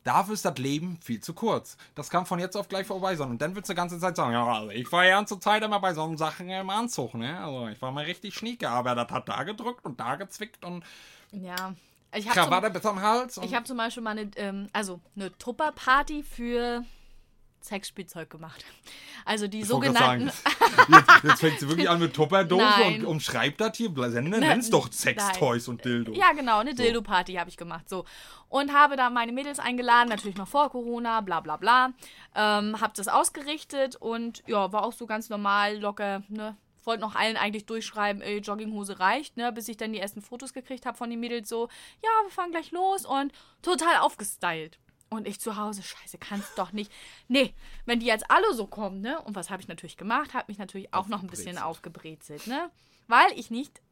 dafür 0.04 0.34
ist 0.34 0.44
das 0.44 0.56
Leben 0.58 0.98
viel 1.02 1.20
zu 1.20 1.34
kurz. 1.34 1.76
Das 1.94 2.10
kann 2.10 2.26
von 2.26 2.38
jetzt 2.38 2.56
auf 2.56 2.68
gleich 2.68 2.86
vorbei 2.86 3.16
sein. 3.16 3.30
Und 3.30 3.42
dann 3.42 3.54
willst 3.54 3.68
du 3.68 3.74
die 3.74 3.76
ganze 3.76 3.98
Zeit 3.98 4.16
sagen, 4.16 4.32
ja, 4.32 4.44
also 4.44 4.70
ich 4.70 4.90
war 4.92 5.04
ja 5.04 5.16
ganze 5.16 5.38
Zeit 5.40 5.62
immer 5.62 5.80
bei 5.80 5.94
so 5.94 6.16
Sachen 6.16 6.48
im 6.48 6.70
Anzug, 6.70 7.14
ne? 7.14 7.38
Also 7.38 7.68
ich 7.68 7.80
war 7.82 7.92
mal 7.92 8.04
richtig 8.04 8.34
schnieke, 8.34 8.68
aber 8.68 8.94
das 8.94 9.10
hat 9.10 9.28
da 9.28 9.42
gedrückt 9.42 9.84
und 9.84 10.00
da 10.00 10.16
gezwickt 10.16 10.64
und 10.64 10.84
Ja. 11.32 11.74
Ich 12.12 12.28
habe 12.28 12.40
Krawatte 12.40 12.66
zum, 12.66 12.72
bis 12.72 12.86
am 12.86 13.02
Hals. 13.02 13.40
Ich 13.42 13.54
hab 13.54 13.66
zum 13.66 13.76
Beispiel 13.76 14.02
mal 14.02 14.18
eine, 14.18 14.30
ähm, 14.36 14.68
also 14.72 14.98
eine 15.14 15.36
Tupper-Party 15.38 16.24
für 16.24 16.84
Sexspielzeug 17.62 18.30
gemacht. 18.30 18.64
Also 19.24 19.46
die 19.46 19.60
Ich 19.60 19.66
sogenannten. 19.68 20.26
Jetzt, 20.88 21.24
jetzt 21.24 21.40
fängt 21.40 21.60
sie 21.60 21.68
wirklich 21.68 21.88
an 21.88 22.00
mit 22.00 22.14
Tupperdose 22.14 22.62
Nein. 22.62 23.00
und 23.00 23.06
umschreibt 23.06 23.60
das 23.60 23.76
hier. 23.76 23.90
Sende, 24.10 24.30
Ne, 24.30 24.40
nenn's 24.40 24.70
doch. 24.70 24.90
Sextoys 24.90 25.68
und 25.68 25.84
Dildo. 25.84 26.12
Ja, 26.12 26.32
genau, 26.32 26.58
eine 26.60 26.74
Dildo-Party 26.74 27.34
habe 27.34 27.50
ich 27.50 27.56
gemacht. 27.56 27.88
So. 27.88 28.04
Und 28.48 28.72
habe 28.72 28.96
da 28.96 29.10
meine 29.10 29.32
Mädels 29.32 29.58
eingeladen, 29.58 30.08
natürlich 30.08 30.36
noch 30.36 30.48
vor 30.48 30.70
Corona, 30.70 31.20
bla 31.20 31.40
bla 31.40 31.56
bla. 31.56 31.92
Ähm, 32.34 32.80
hab 32.80 32.94
das 32.94 33.08
ausgerichtet 33.08 33.96
und 33.96 34.42
ja, 34.46 34.72
war 34.72 34.84
auch 34.84 34.92
so 34.92 35.06
ganz 35.06 35.28
normal, 35.28 35.78
locker, 35.78 36.22
ne? 36.28 36.56
Wollte 36.84 37.02
noch 37.02 37.14
allen 37.14 37.36
eigentlich 37.36 37.66
durchschreiben, 37.66 38.22
ey, 38.22 38.38
Jogginghose 38.38 38.98
reicht, 39.00 39.36
ne? 39.36 39.52
Bis 39.52 39.68
ich 39.68 39.76
dann 39.76 39.92
die 39.92 40.00
ersten 40.00 40.22
Fotos 40.22 40.54
gekriegt 40.54 40.86
habe 40.86 40.96
von 40.96 41.10
den 41.10 41.20
Mädels 41.20 41.48
so, 41.48 41.68
ja, 42.02 42.08
wir 42.24 42.30
fahren 42.30 42.50
gleich 42.52 42.70
los 42.70 43.04
und 43.04 43.32
total 43.62 43.98
aufgestylt. 43.98 44.78
Und 45.12 45.26
ich 45.26 45.40
zu 45.40 45.56
Hause, 45.56 45.82
scheiße, 45.82 46.18
kannst 46.18 46.56
doch 46.56 46.70
nicht. 46.72 46.92
Nee, 47.26 47.52
wenn 47.84 47.98
die 47.98 48.06
jetzt 48.06 48.30
alle 48.30 48.54
so 48.54 48.68
kommen, 48.68 49.00
ne? 49.00 49.20
Und 49.22 49.34
was 49.34 49.50
habe 49.50 49.60
ich 49.60 49.66
natürlich 49.66 49.96
gemacht? 49.96 50.34
Habe 50.34 50.44
mich 50.46 50.58
natürlich 50.58 50.94
auch 50.94 51.08
noch 51.08 51.22
ein 51.22 51.26
bisschen 51.26 51.58
aufgebrezelt, 51.58 52.46
ne? 52.46 52.70
Weil 53.08 53.32
ich 53.34 53.50
nicht 53.50 53.82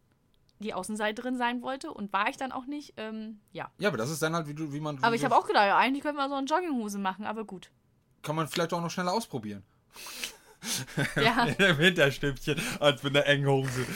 die 0.60 0.74
Außenseiterin 0.74 1.36
sein 1.36 1.60
wollte 1.60 1.92
und 1.92 2.12
war 2.12 2.28
ich 2.28 2.36
dann 2.36 2.52
auch 2.52 2.66
nicht. 2.66 2.94
Ähm, 2.96 3.40
ja. 3.52 3.68
Ja, 3.78 3.88
aber 3.88 3.96
das 3.96 4.10
ist 4.10 4.22
dann 4.22 4.34
halt, 4.34 4.46
wie, 4.46 4.54
du, 4.54 4.72
wie 4.72 4.78
man. 4.78 5.02
Aber 5.02 5.16
ich 5.16 5.24
habe 5.24 5.36
auch 5.36 5.46
gedacht, 5.46 5.66
ja, 5.66 5.76
eigentlich 5.76 6.04
können 6.04 6.16
wir 6.16 6.28
so 6.28 6.36
eine 6.36 6.46
Jogginghose 6.46 6.98
machen, 6.98 7.24
aber 7.24 7.44
gut. 7.44 7.70
Kann 8.22 8.36
man 8.36 8.46
vielleicht 8.46 8.72
auch 8.72 8.80
noch 8.80 8.90
schneller 8.90 9.12
ausprobieren. 9.12 9.64
Ja, 11.14 11.44
Mit 11.46 11.60
dem 11.60 11.76
Hinterstübchen 11.76 12.60
als 12.80 13.04
mit 13.04 13.16
einer 13.16 13.24
engen 13.26 13.46
Hose. 13.46 13.86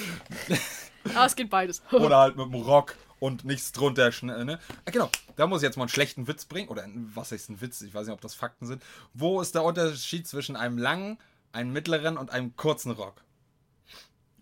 aber 1.12 1.27
es 1.27 1.35
geht 1.35 1.51
beides. 1.51 1.83
Oder 1.91 2.18
halt 2.18 2.37
mit 2.37 2.47
einem 2.47 2.62
Rock 2.62 2.95
und 3.23 3.45
nichts 3.45 3.70
drunter. 3.70 4.09
schn- 4.11 4.45
Ne? 4.45 4.59
Ah, 4.85 4.91
genau, 4.91 5.09
da 5.37 5.47
muss 5.47 5.62
ich 5.62 5.66
jetzt 5.66 5.77
mal 5.77 5.85
einen 5.85 5.89
schlechten 5.91 6.27
Witz 6.27 6.45
bringen. 6.45 6.68
Oder 6.68 6.87
was 7.14 7.31
ist 7.31 7.49
ein 7.51 7.61
Witz? 7.61 7.81
Ich 7.83 7.95
weiß 7.95 8.07
nicht, 8.07 8.14
ob 8.14 8.20
das 8.20 8.35
Fakten 8.35 8.66
sind. 8.66 8.83
Wo 9.14 9.41
ist 9.41 9.55
der 9.55 9.62
Unterschied 9.62 10.27
zwischen 10.27 10.57
einem 10.57 10.77
langen, 10.77 11.18
einem 11.53 11.73
mittleren 11.73 12.16
und 12.18 12.31
einem 12.31 12.57
kurzen 12.57 12.91
Rock? 12.91 13.23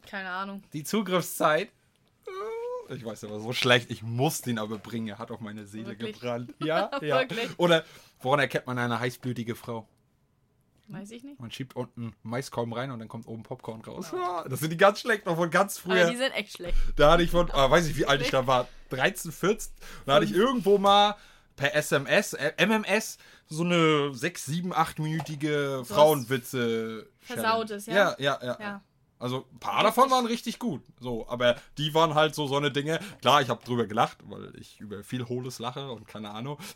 Keine 0.08 0.30
Ahnung. 0.30 0.64
Die 0.72 0.82
Zugriffszeit. 0.82 1.68
äh, 2.88 2.94
Ich 2.94 3.04
weiß 3.04 3.24
aber 3.24 3.38
so 3.38 3.52
schlecht, 3.52 3.90
ich 3.90 4.02
muss 4.02 4.40
den 4.40 4.58
aber 4.58 4.78
bringen. 4.78 5.08
Er 5.08 5.18
hat 5.18 5.30
auf 5.30 5.40
meine 5.40 5.66
Seele 5.66 5.88
Wirklich? 5.88 6.14
gebrannt. 6.18 6.54
Ja, 6.60 6.90
ja. 7.02 7.24
Oder 7.58 7.84
woran 8.22 8.40
erkennt 8.40 8.66
man 8.66 8.78
eine 8.78 8.98
heißblütige 8.98 9.54
Frau? 9.56 9.86
Weiß 10.92 11.10
ich 11.12 11.22
nicht. 11.22 11.38
Man 11.40 11.50
schiebt 11.50 11.76
unten 11.76 12.14
Maiskolben 12.22 12.72
rein 12.72 12.90
und 12.90 12.98
dann 12.98 13.08
kommt 13.08 13.26
oben 13.28 13.42
Popcorn 13.42 13.80
raus. 13.82 14.12
Ah, 14.12 14.44
Das 14.48 14.60
sind 14.60 14.70
die 14.70 14.76
ganz 14.76 15.00
schlecht 15.00 15.24
noch 15.26 15.36
von 15.36 15.50
ganz 15.50 15.80
Aber 15.84 15.94
früher. 15.94 16.10
die 16.10 16.16
sind 16.16 16.32
echt 16.32 16.52
schlecht. 16.56 16.76
Da 16.96 17.12
hatte 17.12 17.22
ich 17.22 17.30
von, 17.30 17.50
ah, 17.52 17.70
weiß 17.70 17.86
ich, 17.86 17.96
wie 17.96 18.06
alt 18.06 18.20
ich 18.22 18.30
da 18.30 18.46
war, 18.46 18.66
13, 18.90 19.30
14. 19.32 19.72
Da 20.06 20.14
hatte 20.14 20.24
ich 20.24 20.32
irgendwo 20.34 20.78
mal 20.78 21.16
per 21.56 21.74
SMS, 21.74 22.32
äh, 22.32 22.52
MMS, 22.58 23.18
so 23.46 23.62
eine 23.64 24.14
6, 24.14 24.46
7, 24.46 24.72
8-minütige 24.74 25.84
Frauenwitze. 25.84 27.08
Versautes, 27.20 27.86
ja? 27.86 27.94
Ja, 27.94 28.16
ja, 28.18 28.38
ja. 28.42 28.56
Ja. 28.60 28.82
Also 29.20 29.46
ein 29.52 29.58
paar 29.58 29.82
davon 29.82 30.10
waren 30.10 30.24
richtig 30.24 30.58
gut. 30.58 30.82
So, 30.98 31.28
aber 31.28 31.56
die 31.76 31.92
waren 31.94 32.14
halt 32.14 32.34
so 32.34 32.46
so 32.46 32.56
eine 32.56 32.72
Dinge. 32.72 32.98
Klar, 33.20 33.42
ich 33.42 33.50
habe 33.50 33.62
drüber 33.62 33.86
gelacht, 33.86 34.18
weil 34.24 34.50
ich 34.58 34.80
über 34.80 35.04
viel 35.04 35.28
Hohles 35.28 35.58
lache 35.58 35.90
und 35.92 36.08
keine 36.08 36.30
Ahnung. 36.30 36.58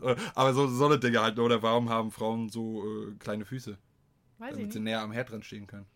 Äh, 0.00 0.14
aber 0.36 0.54
so 0.54 0.68
so 0.68 0.86
eine 0.86 1.00
Dinge 1.00 1.20
halt. 1.20 1.40
Oder 1.40 1.60
warum 1.60 1.90
haben 1.90 2.12
Frauen 2.12 2.48
so 2.50 2.84
äh, 2.84 3.14
kleine 3.18 3.44
Füße? 3.44 3.76
Weiß 4.38 4.50
ich 4.50 4.56
damit 4.56 4.72
sie 4.72 4.78
näher 4.78 5.00
am 5.00 5.10
Herd 5.10 5.32
dran 5.32 5.42
stehen 5.42 5.66
können. 5.66 5.86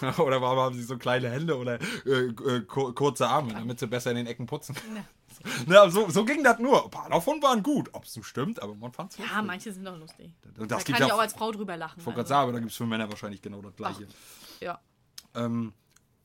oder 0.18 0.42
warum 0.42 0.58
haben 0.58 0.74
sie 0.74 0.82
so 0.82 0.96
kleine 0.98 1.30
Hände 1.30 1.56
oder 1.56 1.78
äh, 2.04 2.10
äh, 2.10 2.60
kur 2.62 2.92
kurze 2.94 3.28
Arme, 3.28 3.52
damit 3.52 3.78
sie 3.78 3.86
besser 3.86 4.10
in 4.10 4.16
den 4.16 4.26
Ecken 4.26 4.46
putzen. 4.46 4.74
Ja. 4.96 5.04
Aber 5.82 5.90
so, 5.90 6.08
so 6.10 6.24
ging 6.24 6.42
das 6.42 6.58
nur. 6.58 6.84
Ein 6.84 6.90
paar 6.90 7.08
davon 7.08 7.40
waren 7.42 7.62
gut. 7.62 7.90
Ob 7.92 8.04
es 8.04 8.12
so 8.12 8.22
stimmt, 8.22 8.62
aber 8.62 8.74
man 8.74 8.92
fand 8.92 9.12
es 9.12 9.18
Ja, 9.18 9.42
manche 9.42 9.72
sind 9.72 9.84
doch 9.84 9.98
lustig. 9.98 10.32
Und 10.44 10.58
Da 10.58 10.76
das 10.76 10.84
gibt 10.84 10.98
kann 10.98 11.06
ich 11.06 11.12
auch 11.12 11.18
als 11.18 11.32
Frau 11.32 11.50
drüber 11.50 11.76
lachen. 11.76 11.98
Ich 11.98 12.06
wollte 12.06 12.16
gerade 12.18 12.24
also. 12.24 12.34
sagen, 12.34 12.42
aber 12.44 12.52
da 12.52 12.58
gibt 12.60 12.70
es 12.70 12.76
für 12.76 12.86
Männer 12.86 13.08
wahrscheinlich 13.10 13.42
genau 13.42 13.60
das 13.60 13.74
gleiche. 13.74 14.06
Ja. 14.60 14.80
Ähm, 15.34 15.72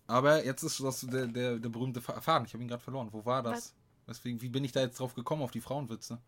aber 0.08 0.44
jetzt 0.46 0.64
ist 0.64 0.80
das 0.80 1.02
der, 1.02 1.28
der, 1.28 1.60
der 1.60 1.70
berühmte 1.70 2.02
Fa- 2.02 2.20
Faden. 2.22 2.46
Ich 2.46 2.54
habe 2.54 2.64
ihn 2.64 2.68
gerade 2.68 2.82
verloren. 2.84 3.10
Wo 3.12 3.26
war 3.26 3.44
das? 3.44 3.76
Deswegen, 4.08 4.42
wie 4.42 4.50
bin 4.50 4.64
ich 4.64 4.72
da 4.72 4.80
jetzt 4.82 5.00
drauf 5.00 5.14
gekommen, 5.14 5.44
auf 5.44 5.52
die 5.52 5.62
Frauenwitze? 5.62 6.20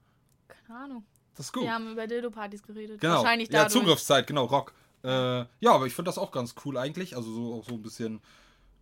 Keine 0.47 0.79
Ahnung. 0.79 1.05
Das 1.36 1.47
ist 1.47 1.53
gut. 1.53 1.63
Wir 1.63 1.73
haben 1.73 1.91
über 1.91 2.05
Dildo-Partys 2.05 2.61
geredet. 2.61 3.01
Genau. 3.01 3.15
Wahrscheinlich 3.15 3.49
ja, 3.49 3.63
dadurch. 3.63 3.73
Zugriffszeit, 3.73 4.27
genau, 4.27 4.45
Rock. 4.45 4.73
Äh, 5.03 5.07
ja, 5.09 5.71
aber 5.71 5.88
ich 5.88 5.95
finde 5.95 6.09
das 6.09 6.17
auch 6.19 6.32
ganz 6.32 6.53
cool 6.63 6.77
eigentlich. 6.77 7.15
Also 7.15 7.34
so 7.34 7.53
auch 7.55 7.65
so 7.67 7.73
ein 7.75 7.82
bisschen. 7.82 8.21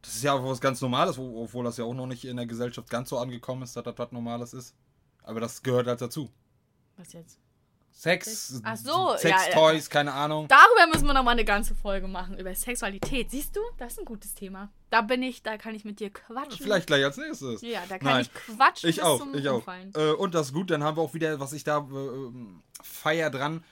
Das 0.01 0.15
ist 0.15 0.23
ja 0.23 0.33
auch 0.33 0.43
was 0.43 0.59
ganz 0.59 0.81
Normales, 0.81 1.17
wo, 1.17 1.43
obwohl 1.43 1.63
das 1.63 1.77
ja 1.77 1.85
auch 1.85 1.93
noch 1.93 2.07
nicht 2.07 2.25
in 2.25 2.37
der 2.37 2.45
Gesellschaft 2.45 2.89
ganz 2.89 3.09
so 3.09 3.17
angekommen 3.17 3.63
ist, 3.63 3.75
dass 3.75 3.83
das 3.83 3.97
was 3.97 4.11
Normales 4.11 4.53
ist. 4.53 4.75
Aber 5.23 5.39
das 5.39 5.61
gehört 5.61 5.87
halt 5.87 6.01
dazu. 6.01 6.29
Was 6.97 7.13
jetzt? 7.13 7.39
Sex, 7.99 8.61
Ach 8.63 8.77
so, 8.77 9.17
Sex, 9.17 9.23
ja, 9.23 9.49
ja. 9.49 9.53
Toys, 9.53 9.89
keine 9.89 10.13
Ahnung. 10.13 10.47
Darüber 10.47 10.87
müssen 10.87 11.05
wir 11.05 11.13
noch 11.13 11.23
mal 11.23 11.31
eine 11.31 11.43
ganze 11.43 11.75
Folge 11.75 12.07
machen, 12.07 12.39
über 12.39 12.55
Sexualität. 12.55 13.29
Siehst 13.29 13.53
du? 13.57 13.59
Das 13.77 13.91
ist 13.91 13.99
ein 13.99 14.05
gutes 14.05 14.33
Thema. 14.33 14.69
Da 14.89 15.01
bin 15.01 15.21
ich, 15.21 15.43
da 15.43 15.57
kann 15.57 15.75
ich 15.75 15.83
mit 15.83 15.99
dir 15.99 16.09
quatschen. 16.09 16.63
Vielleicht 16.63 16.87
gleich 16.87 17.03
als 17.03 17.17
nächstes. 17.17 17.61
Ja, 17.61 17.81
da 17.89 17.97
kann 17.97 18.07
Nein. 18.07 18.21
ich 18.21 18.33
quatschen 18.33 18.89
Ich 18.89 18.95
bis 18.95 19.03
auch, 19.03 19.19
zum 19.19 19.35
ich 19.35 19.49
auch. 19.49 19.67
Äh, 19.95 20.13
und 20.13 20.33
das 20.33 20.47
ist 20.47 20.53
gut, 20.53 20.71
dann 20.71 20.81
haben 20.81 20.95
wir 20.95 21.01
auch 21.01 21.13
wieder, 21.13 21.41
was 21.41 21.51
ich 21.51 21.65
da 21.65 21.79
äh, 21.79 22.31
feier 22.81 23.29
dran. 23.29 23.65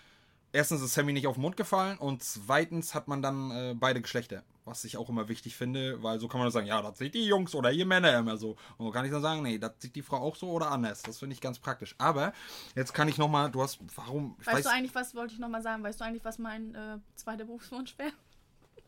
Erstens 0.51 0.81
ist 0.81 0.93
Sammy 0.93 1.13
nicht 1.13 1.27
auf 1.27 1.35
den 1.37 1.43
Mund 1.43 1.55
gefallen 1.55 1.97
und 1.97 2.21
zweitens 2.21 2.93
hat 2.93 3.07
man 3.07 3.21
dann 3.21 3.51
äh, 3.51 3.75
beide 3.79 4.01
Geschlechter. 4.01 4.43
Was 4.67 4.83
ich 4.83 4.97
auch 4.97 5.07
immer 5.07 5.29
wichtig 5.29 5.55
finde, 5.55 6.03
weil 6.03 6.19
so 6.19 6.27
kann 6.27 6.41
man 6.41 6.51
sagen, 6.51 6.67
ja, 6.67 6.81
das 6.81 6.97
sieht 6.97 7.13
die 7.13 7.25
Jungs 7.25 7.55
oder 7.55 7.71
ihr 7.71 7.85
Männer 7.85 8.17
immer 8.17 8.35
so. 8.35 8.57
Und 8.77 8.85
so 8.85 8.91
kann 8.91 9.05
ich 9.05 9.11
dann 9.11 9.21
sagen, 9.21 9.41
nee, 9.41 9.57
das 9.57 9.71
sieht 9.79 9.95
die 9.95 10.01
Frau 10.01 10.17
auch 10.17 10.35
so 10.35 10.49
oder 10.51 10.71
anders. 10.71 11.01
Das 11.03 11.19
finde 11.19 11.33
ich 11.33 11.41
ganz 11.41 11.57
praktisch. 11.57 11.95
Aber 11.97 12.33
jetzt 12.75 12.93
kann 12.93 13.07
ich 13.07 13.17
nochmal, 13.17 13.49
du 13.49 13.61
hast, 13.61 13.79
warum, 13.95 14.35
Weißt 14.39 14.57
weiß, 14.57 14.63
du 14.63 14.71
eigentlich, 14.71 14.93
was 14.93 15.15
wollte 15.15 15.33
ich 15.33 15.39
noch 15.39 15.47
mal 15.47 15.61
sagen? 15.61 15.83
Weißt 15.83 16.01
du 16.01 16.03
eigentlich, 16.03 16.25
was 16.25 16.37
mein 16.37 16.75
äh, 16.75 16.97
zweiter 17.15 17.45
Berufswunsch 17.45 17.97
wäre? 17.97 18.11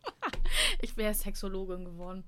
ich 0.82 0.98
wäre 0.98 1.14
Sexologin 1.14 1.86
geworden. 1.86 2.26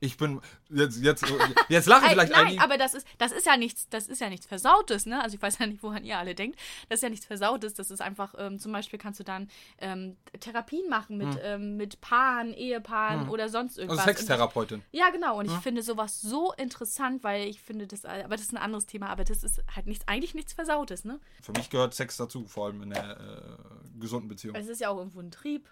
Ich 0.00 0.16
bin, 0.16 0.40
jetzt, 0.68 1.02
jetzt, 1.02 1.24
jetzt 1.68 1.86
lachen 1.86 2.08
vielleicht 2.10 2.32
nein, 2.32 2.46
einige. 2.46 2.62
aber 2.62 2.76
das 2.76 2.94
ist, 2.94 3.06
das 3.18 3.32
ist 3.32 3.46
ja 3.46 3.56
nichts, 3.56 3.88
das 3.88 4.06
ist 4.06 4.20
ja 4.20 4.28
nichts 4.28 4.46
Versautes, 4.46 5.06
ne? 5.06 5.22
Also 5.22 5.36
ich 5.36 5.42
weiß 5.42 5.58
ja 5.58 5.66
nicht, 5.66 5.82
woran 5.82 6.04
ihr 6.04 6.18
alle 6.18 6.34
denkt. 6.34 6.58
Das 6.88 6.98
ist 6.98 7.02
ja 7.02 7.08
nichts 7.08 7.26
Versautes. 7.26 7.74
Das 7.74 7.90
ist 7.90 8.02
einfach, 8.02 8.34
ähm, 8.38 8.58
zum 8.58 8.72
Beispiel 8.72 8.98
kannst 8.98 9.20
du 9.20 9.24
dann 9.24 9.48
ähm, 9.78 10.16
Therapien 10.38 10.88
machen 10.88 11.16
mit, 11.16 11.38
ähm, 11.42 11.76
mit 11.76 12.00
Paaren, 12.00 12.52
Ehepaaren 12.52 13.28
oder 13.28 13.48
sonst 13.48 13.78
Also 13.78 13.82
irgendwas. 13.82 14.04
Sextherapeutin. 14.04 14.82
Ja, 14.92 15.10
genau. 15.10 15.38
Und 15.38 15.46
ich 15.46 15.58
finde 15.58 15.82
sowas 15.82 16.20
so 16.20 16.52
interessant, 16.52 17.24
weil 17.24 17.48
ich 17.48 17.60
finde 17.60 17.86
das, 17.86 18.04
aber 18.04 18.36
das 18.36 18.42
ist 18.42 18.52
ein 18.52 18.58
anderes 18.58 18.86
Thema, 18.86 19.08
aber 19.08 19.24
das 19.24 19.42
ist 19.42 19.62
halt 19.74 19.86
nichts, 19.86 20.06
eigentlich 20.06 20.34
nichts 20.34 20.52
Versautes, 20.52 21.04
ne? 21.04 21.20
Für 21.42 21.52
mich 21.52 21.70
gehört 21.70 21.94
Sex 21.94 22.16
dazu, 22.16 22.46
vor 22.46 22.66
allem 22.66 22.82
in 22.82 22.90
der 22.90 23.18
äh, 23.18 23.98
gesunden 23.98 24.28
Beziehung. 24.28 24.54
Es 24.56 24.68
ist 24.68 24.80
ja 24.80 24.90
auch 24.90 24.98
irgendwo 24.98 25.20
ein 25.20 25.30
Trieb, 25.30 25.68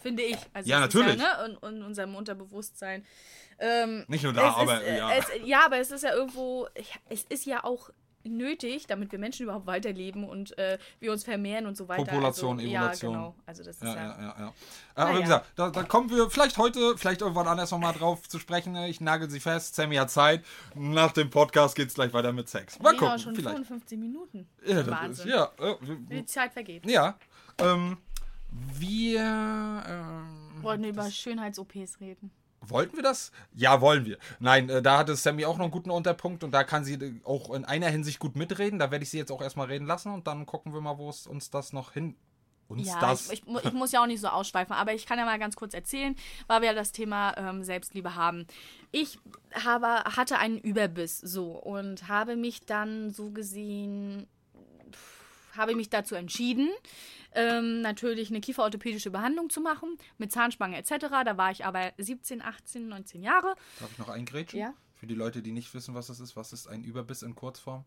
finde 0.00 0.22
ich. 0.22 0.36
Also 0.52 0.68
Ja, 0.68 0.80
natürlich. 0.80 1.16
Ja, 1.16 1.46
ne, 1.46 1.58
in, 1.62 1.76
in 1.76 1.82
unserem 1.82 2.14
Unterbewusstsein. 2.14 3.04
Ähm, 3.58 4.04
Nicht 4.08 4.24
nur 4.24 4.32
da, 4.32 4.52
aber 4.52 4.82
ist, 4.82 4.86
äh, 4.86 4.98
ja. 4.98 5.14
Es, 5.14 5.24
ja, 5.44 5.64
aber 5.64 5.78
es 5.78 5.90
ist 5.90 6.02
ja 6.02 6.12
irgendwo, 6.12 6.68
es 7.08 7.24
ist 7.24 7.46
ja 7.46 7.64
auch 7.64 7.90
nötig, 8.28 8.86
damit 8.86 9.12
wir 9.12 9.18
Menschen 9.18 9.44
überhaupt 9.44 9.66
weiterleben 9.66 10.28
und 10.28 10.56
äh, 10.58 10.78
wir 11.00 11.12
uns 11.12 11.24
vermehren 11.24 11.66
und 11.66 11.76
so 11.76 11.88
weiter. 11.88 12.04
Population, 12.04 12.58
also, 12.58 12.70
Evolution. 12.70 13.12
Ja, 13.12 13.18
genau. 13.18 13.34
Also 13.46 13.62
das 13.62 13.76
ist 13.76 13.82
Ja, 13.82 13.94
ja, 13.94 14.16
ja, 14.20 14.36
ja. 14.38 14.52
Aber 14.94 15.18
wie 15.18 15.22
gesagt, 15.22 15.46
da, 15.56 15.70
da 15.70 15.82
kommen 15.84 16.10
wir 16.10 16.30
vielleicht 16.30 16.58
heute, 16.58 16.96
vielleicht 16.96 17.20
irgendwann 17.20 17.46
anders 17.46 17.70
nochmal 17.70 17.94
drauf 17.94 18.28
zu 18.28 18.38
sprechen. 18.38 18.76
Ich 18.76 19.00
nagel 19.00 19.30
sie 19.30 19.40
fest. 19.40 19.74
Sammy 19.74 19.96
hat 19.96 20.10
Zeit. 20.10 20.44
Nach 20.74 21.12
dem 21.12 21.30
Podcast 21.30 21.76
geht 21.76 21.88
es 21.88 21.94
gleich 21.94 22.12
weiter 22.12 22.32
mit 22.32 22.48
Sex. 22.48 22.78
Mal 22.80 22.94
ja, 22.94 22.98
gucken, 22.98 23.18
schon 23.18 23.34
vielleicht. 23.34 23.56
55 23.56 23.98
Minuten. 23.98 24.48
Ja, 24.64 24.74
das 24.74 24.84
ist, 24.84 24.90
Wahnsinn. 24.90 25.28
ja, 25.28 25.50
äh, 25.58 25.74
die 26.10 26.24
Zeit 26.26 26.52
vergeht. 26.52 26.86
ja. 26.86 27.16
Ähm, 27.58 27.96
wir 28.78 29.20
ähm, 29.88 30.62
Wollten 30.62 30.82
wir 30.84 30.90
über 30.90 31.10
Schönheits-OPs 31.10 32.00
reden. 32.00 32.30
wollten 32.60 32.96
wir 32.96 33.02
das? 33.02 33.30
Ja, 33.54 33.80
wollen 33.80 34.04
wir. 34.04 34.18
Nein, 34.40 34.68
äh, 34.68 34.82
da 34.82 34.98
hatte 34.98 35.14
Sammy 35.16 35.44
auch 35.44 35.56
noch 35.58 35.64
einen 35.64 35.72
guten 35.72 35.90
Unterpunkt 35.90 36.42
und 36.44 36.50
da 36.52 36.64
kann 36.64 36.84
sie 36.84 36.94
äh, 36.94 37.20
auch 37.24 37.54
in 37.54 37.64
einer 37.64 37.88
Hinsicht 37.88 38.18
gut 38.18 38.36
mitreden. 38.36 38.78
Da 38.78 38.90
werde 38.90 39.02
ich 39.04 39.10
sie 39.10 39.18
jetzt 39.18 39.30
auch 39.32 39.42
erstmal 39.42 39.66
reden 39.68 39.86
lassen 39.86 40.12
und 40.12 40.26
dann 40.26 40.46
gucken 40.46 40.72
wir 40.74 40.80
mal, 40.80 40.98
wo 40.98 41.08
es 41.08 41.26
uns 41.26 41.50
das 41.50 41.72
noch 41.72 41.92
hin. 41.92 42.16
Uns 42.68 42.88
Ja, 42.88 42.98
das. 42.98 43.30
ich, 43.30 43.44
ich, 43.46 43.64
ich 43.64 43.72
muss 43.74 43.92
ja 43.92 44.02
auch 44.02 44.08
nicht 44.08 44.20
so 44.20 44.26
ausschweifen, 44.26 44.74
aber 44.74 44.92
ich 44.92 45.06
kann 45.06 45.18
ja 45.20 45.24
mal 45.24 45.38
ganz 45.38 45.54
kurz 45.54 45.72
erzählen, 45.72 46.16
weil 46.48 46.62
wir 46.62 46.68
ja 46.70 46.74
das 46.74 46.90
Thema 46.90 47.36
ähm, 47.36 47.62
Selbstliebe 47.62 48.16
haben. 48.16 48.44
Ich 48.90 49.20
habe, 49.54 49.86
hatte 50.16 50.38
einen 50.38 50.58
Überbiss 50.58 51.18
so 51.18 51.52
und 51.52 52.08
habe 52.08 52.34
mich 52.34 52.66
dann 52.66 53.10
so 53.12 53.30
gesehen, 53.30 54.26
habe 55.56 55.74
mich 55.74 55.90
dazu 55.90 56.14
entschieden, 56.14 56.70
ähm, 57.32 57.80
natürlich 57.80 58.30
eine 58.30 58.40
kieferorthopädische 58.40 59.10
Behandlung 59.10 59.50
zu 59.50 59.60
machen 59.60 59.96
mit 60.18 60.32
Zahnspange 60.32 60.76
etc. 60.76 61.06
Da 61.24 61.36
war 61.36 61.50
ich 61.50 61.64
aber 61.64 61.92
17, 61.98 62.42
18, 62.42 62.88
19 62.88 63.22
Jahre. 63.22 63.54
Darf 63.80 63.92
ich 63.92 63.98
noch 63.98 64.08
eingrätschen? 64.08 64.60
Ja. 64.60 64.74
Für 64.94 65.06
die 65.06 65.14
Leute, 65.14 65.42
die 65.42 65.52
nicht 65.52 65.72
wissen, 65.74 65.94
was 65.94 66.06
das 66.06 66.20
ist, 66.20 66.36
was 66.36 66.52
ist 66.52 66.68
ein 66.68 66.82
Überbiss 66.82 67.22
in 67.22 67.34
Kurzform? 67.34 67.84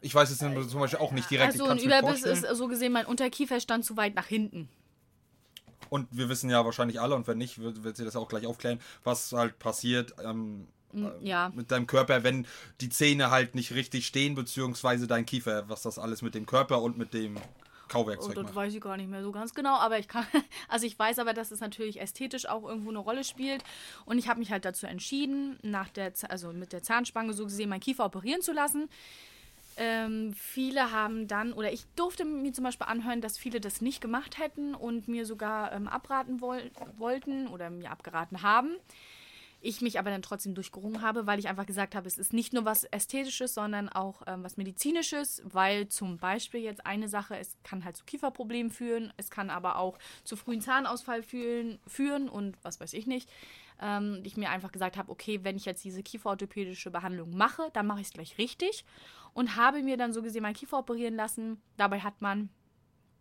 Ich 0.00 0.14
weiß 0.14 0.30
es 0.30 0.38
zum 0.38 0.80
Beispiel 0.80 0.98
auch 0.98 1.12
nicht 1.12 1.30
direkt. 1.30 1.52
Also 1.52 1.66
ein 1.66 1.78
Überbiss 1.78 2.22
ist 2.22 2.46
so 2.54 2.68
gesehen, 2.68 2.92
mein 2.92 3.06
Unterkiefer 3.06 3.60
stand 3.60 3.84
zu 3.84 3.96
weit 3.96 4.14
nach 4.14 4.26
hinten. 4.26 4.68
Und 5.88 6.08
wir 6.10 6.28
wissen 6.28 6.48
ja 6.48 6.64
wahrscheinlich 6.64 7.00
alle, 7.00 7.14
und 7.14 7.26
wenn 7.26 7.38
nicht, 7.38 7.58
wird, 7.58 7.84
wird 7.84 7.96
sie 7.96 8.04
das 8.04 8.16
auch 8.16 8.28
gleich 8.28 8.46
aufklären, 8.46 8.80
was 9.04 9.32
halt 9.32 9.58
passiert 9.58 10.14
ähm, 10.24 10.66
ja. 11.20 11.50
mit 11.54 11.70
deinem 11.70 11.86
Körper, 11.86 12.22
wenn 12.22 12.46
die 12.80 12.88
Zähne 12.88 13.30
halt 13.30 13.54
nicht 13.54 13.74
richtig 13.74 14.06
stehen, 14.06 14.34
beziehungsweise 14.34 15.06
dein 15.06 15.26
Kiefer, 15.26 15.68
was 15.68 15.82
das 15.82 15.98
alles 15.98 16.22
mit 16.22 16.34
dem 16.34 16.46
Körper 16.46 16.82
und 16.82 16.98
mit 16.98 17.14
dem 17.14 17.36
Kauwerkzeug 17.92 18.38
oh, 18.38 18.42
das 18.42 18.54
weiß 18.54 18.74
ich 18.74 18.80
gar 18.80 18.96
nicht 18.96 19.10
mehr 19.10 19.22
so 19.22 19.32
ganz 19.32 19.52
genau, 19.52 19.74
aber 19.74 19.98
ich 19.98 20.08
kann, 20.08 20.26
also 20.68 20.86
ich 20.86 20.98
weiß 20.98 21.18
aber, 21.18 21.34
dass 21.34 21.50
es 21.50 21.60
natürlich 21.60 22.00
ästhetisch 22.00 22.46
auch 22.48 22.66
irgendwo 22.66 22.88
eine 22.88 22.98
Rolle 22.98 23.22
spielt 23.22 23.62
und 24.06 24.18
ich 24.18 24.28
habe 24.28 24.38
mich 24.38 24.50
halt 24.50 24.64
dazu 24.64 24.86
entschieden, 24.86 25.58
nach 25.62 25.90
der, 25.90 26.12
also 26.28 26.52
mit 26.52 26.72
der 26.72 26.82
Zahnspange 26.82 27.34
so 27.34 27.44
gesehen 27.44 27.68
meinen 27.68 27.80
Kiefer 27.80 28.06
operieren 28.06 28.40
zu 28.40 28.52
lassen. 28.52 28.88
Ähm, 29.76 30.34
viele 30.34 30.90
haben 30.90 31.28
dann, 31.28 31.52
oder 31.52 31.72
ich 31.72 31.84
durfte 31.96 32.24
mir 32.24 32.52
zum 32.52 32.64
Beispiel 32.64 32.86
anhören, 32.86 33.20
dass 33.20 33.38
viele 33.38 33.60
das 33.60 33.80
nicht 33.80 34.00
gemacht 34.00 34.38
hätten 34.38 34.74
und 34.74 35.08
mir 35.08 35.24
sogar 35.24 35.72
ähm, 35.72 35.88
abraten 35.88 36.40
woll 36.40 36.70
wollten 36.98 37.46
oder 37.48 37.70
mir 37.70 37.90
abgeraten 37.90 38.42
haben. 38.42 38.76
Ich 39.64 39.80
mich 39.80 39.98
aber 39.98 40.10
dann 40.10 40.22
trotzdem 40.22 40.54
durchgerungen 40.54 41.02
habe, 41.02 41.26
weil 41.26 41.38
ich 41.38 41.48
einfach 41.48 41.66
gesagt 41.66 41.94
habe, 41.94 42.08
es 42.08 42.18
ist 42.18 42.32
nicht 42.32 42.52
nur 42.52 42.64
was 42.64 42.82
Ästhetisches, 42.84 43.54
sondern 43.54 43.88
auch 43.88 44.22
ähm, 44.26 44.42
was 44.42 44.56
Medizinisches, 44.56 45.40
weil 45.44 45.86
zum 45.86 46.18
Beispiel 46.18 46.60
jetzt 46.60 46.84
eine 46.84 47.08
Sache, 47.08 47.38
es 47.38 47.56
kann 47.62 47.84
halt 47.84 47.96
zu 47.96 48.04
Kieferproblemen 48.04 48.72
führen, 48.72 49.12
es 49.16 49.30
kann 49.30 49.50
aber 49.50 49.78
auch 49.78 49.98
zu 50.24 50.34
frühen 50.34 50.60
Zahnausfall 50.60 51.22
führen, 51.22 51.78
führen 51.86 52.28
und 52.28 52.56
was 52.62 52.80
weiß 52.80 52.92
ich 52.92 53.06
nicht. 53.06 53.30
Ähm, 53.80 54.20
ich 54.24 54.36
mir 54.36 54.50
einfach 54.50 54.72
gesagt 54.72 54.96
habe, 54.96 55.12
okay, 55.12 55.40
wenn 55.44 55.56
ich 55.56 55.64
jetzt 55.64 55.84
diese 55.84 56.02
kieferorthopädische 56.02 56.90
Behandlung 56.90 57.36
mache, 57.36 57.70
dann 57.72 57.86
mache 57.86 58.00
ich 58.00 58.08
es 58.08 58.12
gleich 58.12 58.38
richtig 58.38 58.84
und 59.32 59.56
habe 59.56 59.82
mir 59.82 59.96
dann 59.96 60.12
so 60.12 60.22
gesehen 60.22 60.42
meinen 60.42 60.54
Kiefer 60.54 60.78
operieren 60.78 61.14
lassen. 61.14 61.60
Dabei 61.76 62.00
hat 62.00 62.20
man, 62.20 62.48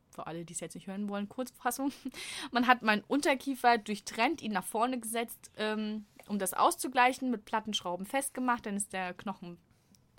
für 0.09 0.27
alle, 0.27 0.43
die 0.43 0.53
es 0.53 0.59
jetzt 0.59 0.75
nicht 0.75 0.87
hören 0.87 1.09
wollen, 1.09 1.29
Kurzfassung, 1.29 1.91
man 2.51 2.67
hat 2.67 2.81
meinen 2.81 3.03
Unterkiefer 3.07 3.77
durchtrennt, 3.77 4.41
ihn 4.41 4.51
nach 4.51 4.65
vorne 4.65 4.99
gesetzt, 4.99 5.51
ähm, 5.57 6.05
um 6.32 6.39
das 6.39 6.53
auszugleichen, 6.53 7.29
mit 7.29 7.45
Plattenschrauben 7.45 8.05
festgemacht. 8.05 8.65
Dann 8.65 8.77
ist 8.77 8.93
der 8.93 9.13
Knochen 9.13 9.57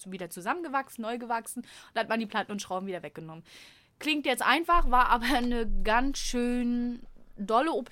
wieder 0.06 0.30
zusammengewachsen, 0.30 1.02
neu 1.02 1.18
gewachsen 1.18 1.62
und 1.62 2.00
hat 2.00 2.08
man 2.08 2.20
die 2.20 2.26
Platten 2.26 2.52
und 2.52 2.60
Schrauben 2.60 2.86
wieder 2.86 3.02
weggenommen. 3.02 3.44
Klingt 3.98 4.26
jetzt 4.26 4.42
einfach, 4.42 4.90
war 4.90 5.08
aber 5.08 5.26
eine 5.36 5.70
ganz 5.84 6.18
schön 6.18 7.00
dolle 7.36 7.72
OP. 7.72 7.90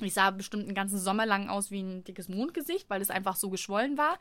Ich 0.00 0.14
sah 0.14 0.30
bestimmt 0.30 0.64
einen 0.64 0.74
ganzen 0.74 0.98
Sommer 0.98 1.24
lang 1.24 1.48
aus 1.48 1.70
wie 1.70 1.80
ein 1.80 2.04
dickes 2.04 2.28
Mondgesicht, 2.28 2.90
weil 2.90 3.00
es 3.00 3.10
einfach 3.10 3.36
so 3.36 3.50
geschwollen 3.50 3.96
war. 3.96 4.18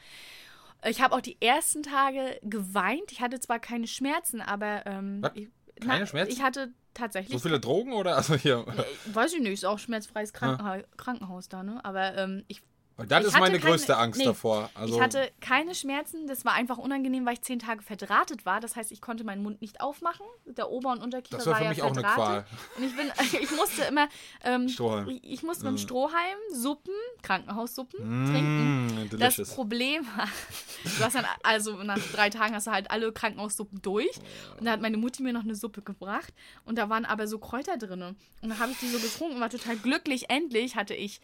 Ich 0.85 1.01
habe 1.01 1.15
auch 1.15 1.21
die 1.21 1.41
ersten 1.41 1.83
Tage 1.83 2.39
geweint. 2.43 3.11
Ich 3.11 3.21
hatte 3.21 3.39
zwar 3.39 3.59
keine 3.59 3.87
Schmerzen, 3.87 4.41
aber. 4.41 4.85
Ähm, 4.85 5.25
ich, 5.33 5.49
keine 5.81 6.01
na, 6.01 6.05
Schmerzen? 6.05 6.31
Ich 6.31 6.41
hatte 6.41 6.71
tatsächlich. 6.93 7.33
So 7.33 7.39
viele 7.39 7.59
Drogen 7.59 7.93
oder? 7.93 8.15
Also 8.15 8.35
hier. 8.35 8.65
Weiß 9.07 9.33
ich 9.33 9.41
nicht, 9.41 9.53
ist 9.53 9.65
auch 9.65 9.79
schmerzfreies 9.79 10.33
Krankenha 10.33 10.81
Krankenhaus 10.97 11.49
da, 11.49 11.63
ne? 11.63 11.83
Aber 11.83 12.15
ähm, 12.15 12.43
ich 12.47 12.61
weil 12.97 13.07
das 13.07 13.25
ist 13.25 13.33
meine 13.33 13.59
keine, 13.59 13.71
größte 13.71 13.97
Angst 13.97 14.19
nee, 14.19 14.25
davor. 14.25 14.69
Also 14.73 14.95
ich 14.95 15.01
hatte 15.01 15.29
keine 15.41 15.75
Schmerzen. 15.75 16.27
Das 16.27 16.45
war 16.45 16.53
einfach 16.53 16.77
unangenehm, 16.77 17.25
weil 17.25 17.33
ich 17.33 17.41
zehn 17.41 17.59
Tage 17.59 17.81
verdrahtet 17.81 18.45
war. 18.45 18.61
Das 18.61 18.77
heißt, 18.77 18.91
ich 18.93 19.01
konnte 19.01 19.25
meinen 19.25 19.43
Mund 19.43 19.61
nicht 19.61 19.81
aufmachen. 19.81 20.25
Der 20.45 20.69
Ober- 20.69 20.93
und 20.93 21.03
Unterkiefer 21.03 21.37
das 21.37 21.45
war, 21.45 21.53
war 21.55 21.61
ja 21.61 21.73
verdrahtet. 21.73 22.05
Auch 22.05 22.29
eine 22.29 22.43
Qual. 22.43 22.45
Und 22.77 22.83
ich 22.83 22.95
bin, 22.95 23.11
ich 23.41 23.51
musste 23.51 23.83
immer, 23.83 24.07
ähm, 24.45 24.69
Strohhalm. 24.69 25.19
Ich 25.21 25.43
musste 25.43 25.65
mit 25.65 25.73
dem 25.73 25.75
mm. 25.75 25.85
Strohhalm 25.85 26.37
Suppen, 26.53 26.93
Krankenhaussuppen 27.21 27.99
mm, 27.99 28.31
trinken. 28.31 29.09
Delicious. 29.11 29.35
Das 29.49 29.55
Problem 29.55 30.05
war, 30.15 30.27
du 30.83 31.03
hast 31.03 31.15
dann, 31.15 31.25
also 31.43 31.83
nach 31.83 31.99
drei 32.13 32.29
Tagen 32.29 32.55
hast 32.55 32.67
du 32.67 32.71
halt 32.71 32.91
alle 32.91 33.11
Krankenhaussuppen 33.11 33.81
durch. 33.81 34.17
Und 34.57 34.65
da 34.65 34.71
hat 34.71 34.81
meine 34.81 34.95
Mutti 34.95 35.21
mir 35.21 35.33
noch 35.33 35.43
eine 35.43 35.55
Suppe 35.55 35.81
gebracht. 35.81 36.33
Und 36.63 36.77
da 36.77 36.89
waren 36.89 37.03
aber 37.03 37.27
so 37.27 37.39
Kräuter 37.39 37.77
drin. 37.77 38.01
Und 38.01 38.17
dann 38.41 38.59
habe 38.59 38.71
ich 38.71 38.79
die 38.79 38.87
so 38.87 38.99
getrunken 38.99 39.35
und 39.35 39.41
war 39.41 39.49
total 39.49 39.75
glücklich. 39.75 40.29
Endlich 40.29 40.77
hatte 40.77 40.93
ich 40.93 41.19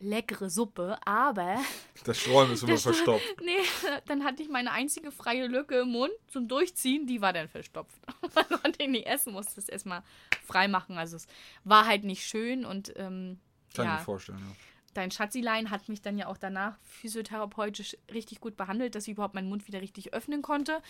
leckere 0.00 0.50
Suppe, 0.50 0.98
aber. 1.04 1.60
Das 2.04 2.18
Sträum 2.18 2.52
ist 2.52 2.62
immer 2.64 2.76
verstopft. 2.76 3.24
Nee, 3.42 3.52
dann 4.06 4.24
hatte 4.24 4.42
ich 4.42 4.48
meine 4.48 4.72
einzige 4.72 5.10
freie 5.10 5.46
Lücke 5.46 5.80
im 5.80 5.88
Mund 5.88 6.12
zum 6.28 6.48
Durchziehen, 6.48 7.06
die 7.06 7.20
war 7.20 7.32
dann 7.32 7.48
verstopft. 7.48 7.98
Man 8.34 8.60
konnte 8.60 8.82
ihn 8.82 8.90
nicht 8.90 9.06
essen, 9.06 9.32
musste 9.32 9.60
es 9.60 9.68
erstmal 9.68 10.02
frei 10.44 10.68
machen. 10.68 10.98
Also 10.98 11.16
es 11.16 11.26
war 11.64 11.86
halt 11.86 12.04
nicht 12.04 12.26
schön 12.26 12.64
und. 12.64 12.92
Ähm, 12.96 13.40
Kann 13.74 13.86
ja, 13.86 13.94
ich 13.94 14.00
mir 14.00 14.04
vorstellen, 14.04 14.38
ja. 14.38 14.56
Dein 14.92 15.10
Schatzilein 15.10 15.70
hat 15.70 15.88
mich 15.88 16.02
dann 16.02 16.18
ja 16.18 16.28
auch 16.28 16.36
danach 16.36 16.78
physiotherapeutisch 16.82 17.96
richtig 18.12 18.40
gut 18.40 18.56
behandelt, 18.56 18.94
dass 18.94 19.08
ich 19.08 19.14
überhaupt 19.14 19.34
meinen 19.34 19.48
Mund 19.48 19.66
wieder 19.66 19.80
richtig 19.80 20.12
öffnen 20.12 20.40
konnte. 20.40 20.80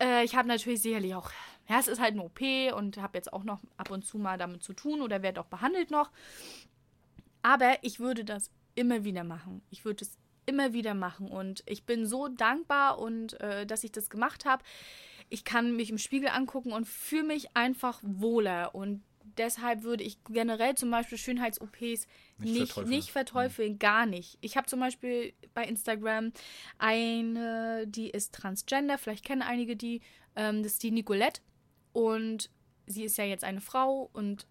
Äh, 0.00 0.24
ich 0.24 0.36
habe 0.36 0.48
natürlich 0.48 0.82
sicherlich 0.82 1.14
auch, 1.14 1.30
ja, 1.68 1.78
es 1.78 1.88
ist 1.88 2.00
halt 2.00 2.12
eine 2.12 2.22
OP 2.22 2.40
und 2.74 2.98
habe 2.98 3.16
jetzt 3.16 3.32
auch 3.32 3.44
noch 3.44 3.60
ab 3.76 3.90
und 3.90 4.04
zu 4.04 4.18
mal 4.18 4.36
damit 4.36 4.62
zu 4.62 4.74
tun 4.74 5.00
oder 5.00 5.22
werde 5.22 5.40
auch 5.40 5.46
behandelt 5.46 5.90
noch. 5.90 6.10
Aber 7.46 7.78
ich 7.82 8.00
würde 8.00 8.24
das 8.24 8.50
immer 8.74 9.04
wieder 9.04 9.22
machen. 9.22 9.62
Ich 9.70 9.84
würde 9.84 10.04
es 10.04 10.18
immer 10.46 10.72
wieder 10.72 10.94
machen. 10.94 11.28
Und 11.28 11.62
ich 11.66 11.84
bin 11.84 12.04
so 12.04 12.26
dankbar 12.26 12.98
und 12.98 13.40
äh, 13.40 13.64
dass 13.64 13.84
ich 13.84 13.92
das 13.92 14.10
gemacht 14.10 14.44
habe. 14.44 14.64
Ich 15.28 15.44
kann 15.44 15.76
mich 15.76 15.90
im 15.90 15.98
Spiegel 15.98 16.28
angucken 16.30 16.72
und 16.72 16.88
fühle 16.88 17.22
mich 17.22 17.56
einfach 17.56 18.00
wohler. 18.02 18.74
Und 18.74 19.04
deshalb 19.38 19.84
würde 19.84 20.02
ich 20.02 20.18
generell 20.24 20.74
zum 20.74 20.90
Beispiel 20.90 21.18
Schönheits-OPs 21.18 21.78
nicht, 21.78 22.08
nicht 22.38 22.72
verteufeln, 22.72 22.88
nicht 22.88 23.10
verteufeln 23.12 23.72
mhm. 23.74 23.78
gar 23.78 24.06
nicht. 24.06 24.38
Ich 24.40 24.56
habe 24.56 24.66
zum 24.66 24.80
Beispiel 24.80 25.32
bei 25.54 25.62
Instagram 25.66 26.32
eine, 26.78 27.86
die 27.86 28.10
ist 28.10 28.34
transgender, 28.34 28.98
vielleicht 28.98 29.24
kennen 29.24 29.42
einige 29.42 29.76
die, 29.76 30.00
ähm, 30.34 30.64
das 30.64 30.72
ist 30.72 30.82
die 30.82 30.90
Nicolette. 30.90 31.42
Und 31.92 32.50
sie 32.86 33.04
ist 33.04 33.18
ja 33.18 33.24
jetzt 33.24 33.44
eine 33.44 33.60
Frau 33.60 34.10
und 34.12 34.48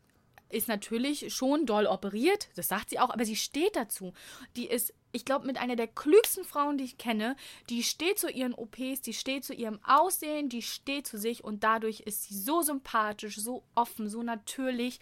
ist 0.55 0.67
natürlich 0.67 1.33
schon 1.33 1.65
doll 1.65 1.85
operiert, 1.85 2.49
das 2.55 2.67
sagt 2.67 2.89
sie 2.89 2.99
auch, 2.99 3.09
aber 3.09 3.25
sie 3.25 3.35
steht 3.35 3.75
dazu. 3.75 4.13
Die 4.55 4.67
ist, 4.67 4.93
ich 5.11 5.25
glaube, 5.25 5.45
mit 5.45 5.57
einer 5.57 5.75
der 5.75 5.87
klügsten 5.87 6.43
Frauen, 6.43 6.77
die 6.77 6.85
ich 6.85 6.97
kenne, 6.97 7.35
die 7.69 7.83
steht 7.83 8.17
zu 8.17 8.29
ihren 8.29 8.53
OPs, 8.53 9.01
die 9.01 9.13
steht 9.13 9.43
zu 9.43 9.53
ihrem 9.53 9.79
Aussehen, 9.83 10.49
die 10.49 10.61
steht 10.61 11.07
zu 11.07 11.17
sich 11.17 11.43
und 11.43 11.63
dadurch 11.63 12.01
ist 12.01 12.23
sie 12.23 12.35
so 12.35 12.61
sympathisch, 12.61 13.35
so 13.37 13.63
offen, 13.75 14.09
so 14.09 14.23
natürlich 14.23 14.99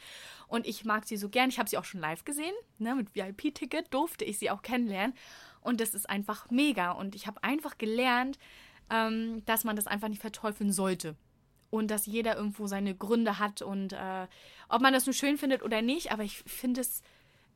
und 0.48 0.66
ich 0.66 0.86
mag 0.86 1.08
sie 1.08 1.18
so 1.18 1.30
gern. 1.30 1.50
Ich 1.50 1.60
habe 1.60 1.70
sie 1.70 1.78
auch 1.78 1.86
schon 1.86 2.02
live 2.02 2.26
gesehen, 2.26 2.56
ne, 2.80 2.96
mit 2.96 3.14
VIP-Ticket 3.16 3.94
durfte 3.94 4.26
ich 4.26 4.40
sie 4.40 4.50
auch 4.50 4.64
kennenlernen 4.64 5.16
und 5.62 5.80
das 5.80 5.94
ist 5.94 6.10
einfach 6.10 6.50
mega 6.50 6.92
und 6.92 7.16
ich 7.16 7.28
habe 7.28 7.44
einfach 7.44 7.78
gelernt, 7.78 8.40
ähm, 8.90 9.46
dass 9.46 9.64
man 9.64 9.76
das 9.76 9.88
einfach 9.88 10.10
nicht 10.10 10.22
verteufeln 10.22 10.72
sollte 10.72 11.16
und 11.74 11.90
dass 11.90 12.06
jeder 12.06 12.38
irgendwo 12.38 12.68
seine 12.68 12.94
Gründe 12.94 13.40
hat 13.40 13.64
und 13.64 13.94
äh, 13.94 14.28
ob 14.70 14.82
man 14.82 14.94
das 14.94 15.08
nun 15.08 15.14
schön 15.14 15.40
findet 15.40 15.64
oder 15.64 15.82
nicht, 15.82 16.12
aber 16.12 16.22
ich 16.22 16.38
finde 16.44 16.82
es, 16.82 17.02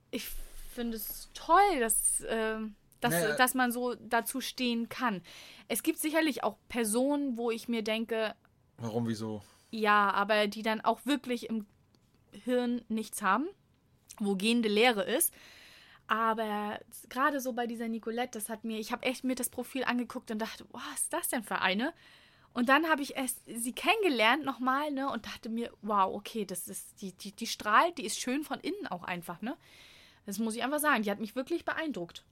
ich 0.10 0.28
finde 0.74 0.98
es 0.98 1.30
toll, 1.36 1.80
dass, 1.80 2.22
äh, 2.22 2.58
dass, 3.00 3.14
naja. 3.14 3.36
dass 3.36 3.54
man 3.54 3.72
so 3.72 3.94
dazu 3.94 4.42
stehen 4.42 4.90
kann. 4.90 5.22
Es 5.68 5.84
gibt 5.84 6.00
sicherlich 6.00 6.44
auch 6.44 6.58
Personen, 6.68 7.38
wo 7.38 7.52
ich 7.52 7.68
mir 7.68 7.84
denke, 7.84 8.34
warum, 8.78 9.08
wieso? 9.08 9.44
Ja, 9.70 10.10
aber 10.12 10.48
die 10.48 10.64
dann 10.64 10.82
auch 10.82 11.06
wirklich 11.06 11.48
im 11.48 11.68
Hirn 12.32 12.82
nichts 12.88 13.22
haben, 13.22 13.48
wo 14.20 14.36
gehende 14.36 14.68
Leere 14.68 15.04
ist. 15.04 15.32
Aber 16.08 16.80
gerade 17.10 17.40
so 17.40 17.54
bei 17.54 17.68
dieser 17.68 17.88
Nicolette, 17.88 18.40
das 18.40 18.50
hat 18.50 18.64
mir, 18.64 18.80
ich 18.80 18.92
habe 18.92 19.06
echt 19.06 19.24
mir 19.24 19.36
das 19.36 19.50
Profil 19.50 19.84
angeguckt 19.84 20.32
und 20.32 20.40
dachte, 20.40 20.66
was 20.72 21.02
ist 21.02 21.14
das 21.14 21.28
denn 21.28 21.44
für 21.44 21.60
eine? 21.62 21.94
Und 22.58 22.70
dann 22.70 22.90
habe 22.90 23.04
ich 23.04 23.16
erst 23.16 23.38
sie 23.46 23.72
kennengelernt 23.72 24.44
nochmal, 24.44 24.90
ne, 24.90 25.12
und 25.12 25.28
dachte 25.28 25.48
mir, 25.48 25.72
wow, 25.84 26.12
okay, 26.12 26.44
das 26.44 26.68
ist, 26.68 27.00
die, 27.02 27.12
die, 27.12 27.32
die 27.32 27.46
strahlt, 27.46 28.00
die 28.00 28.06
ist 28.06 28.20
schön 28.20 28.44
von 28.44 28.60
innen 28.60 28.88
auch 28.88 29.04
einfach, 29.04 29.44
ne? 29.44 29.56
Das 30.26 30.40
muss 30.40 30.56
ich 30.56 30.64
einfach 30.64 30.80
sagen. 30.80 31.04
Die 31.04 31.12
hat 31.12 31.20
mich 31.20 31.36
wirklich 31.36 31.66
beeindruckt. 31.66 32.26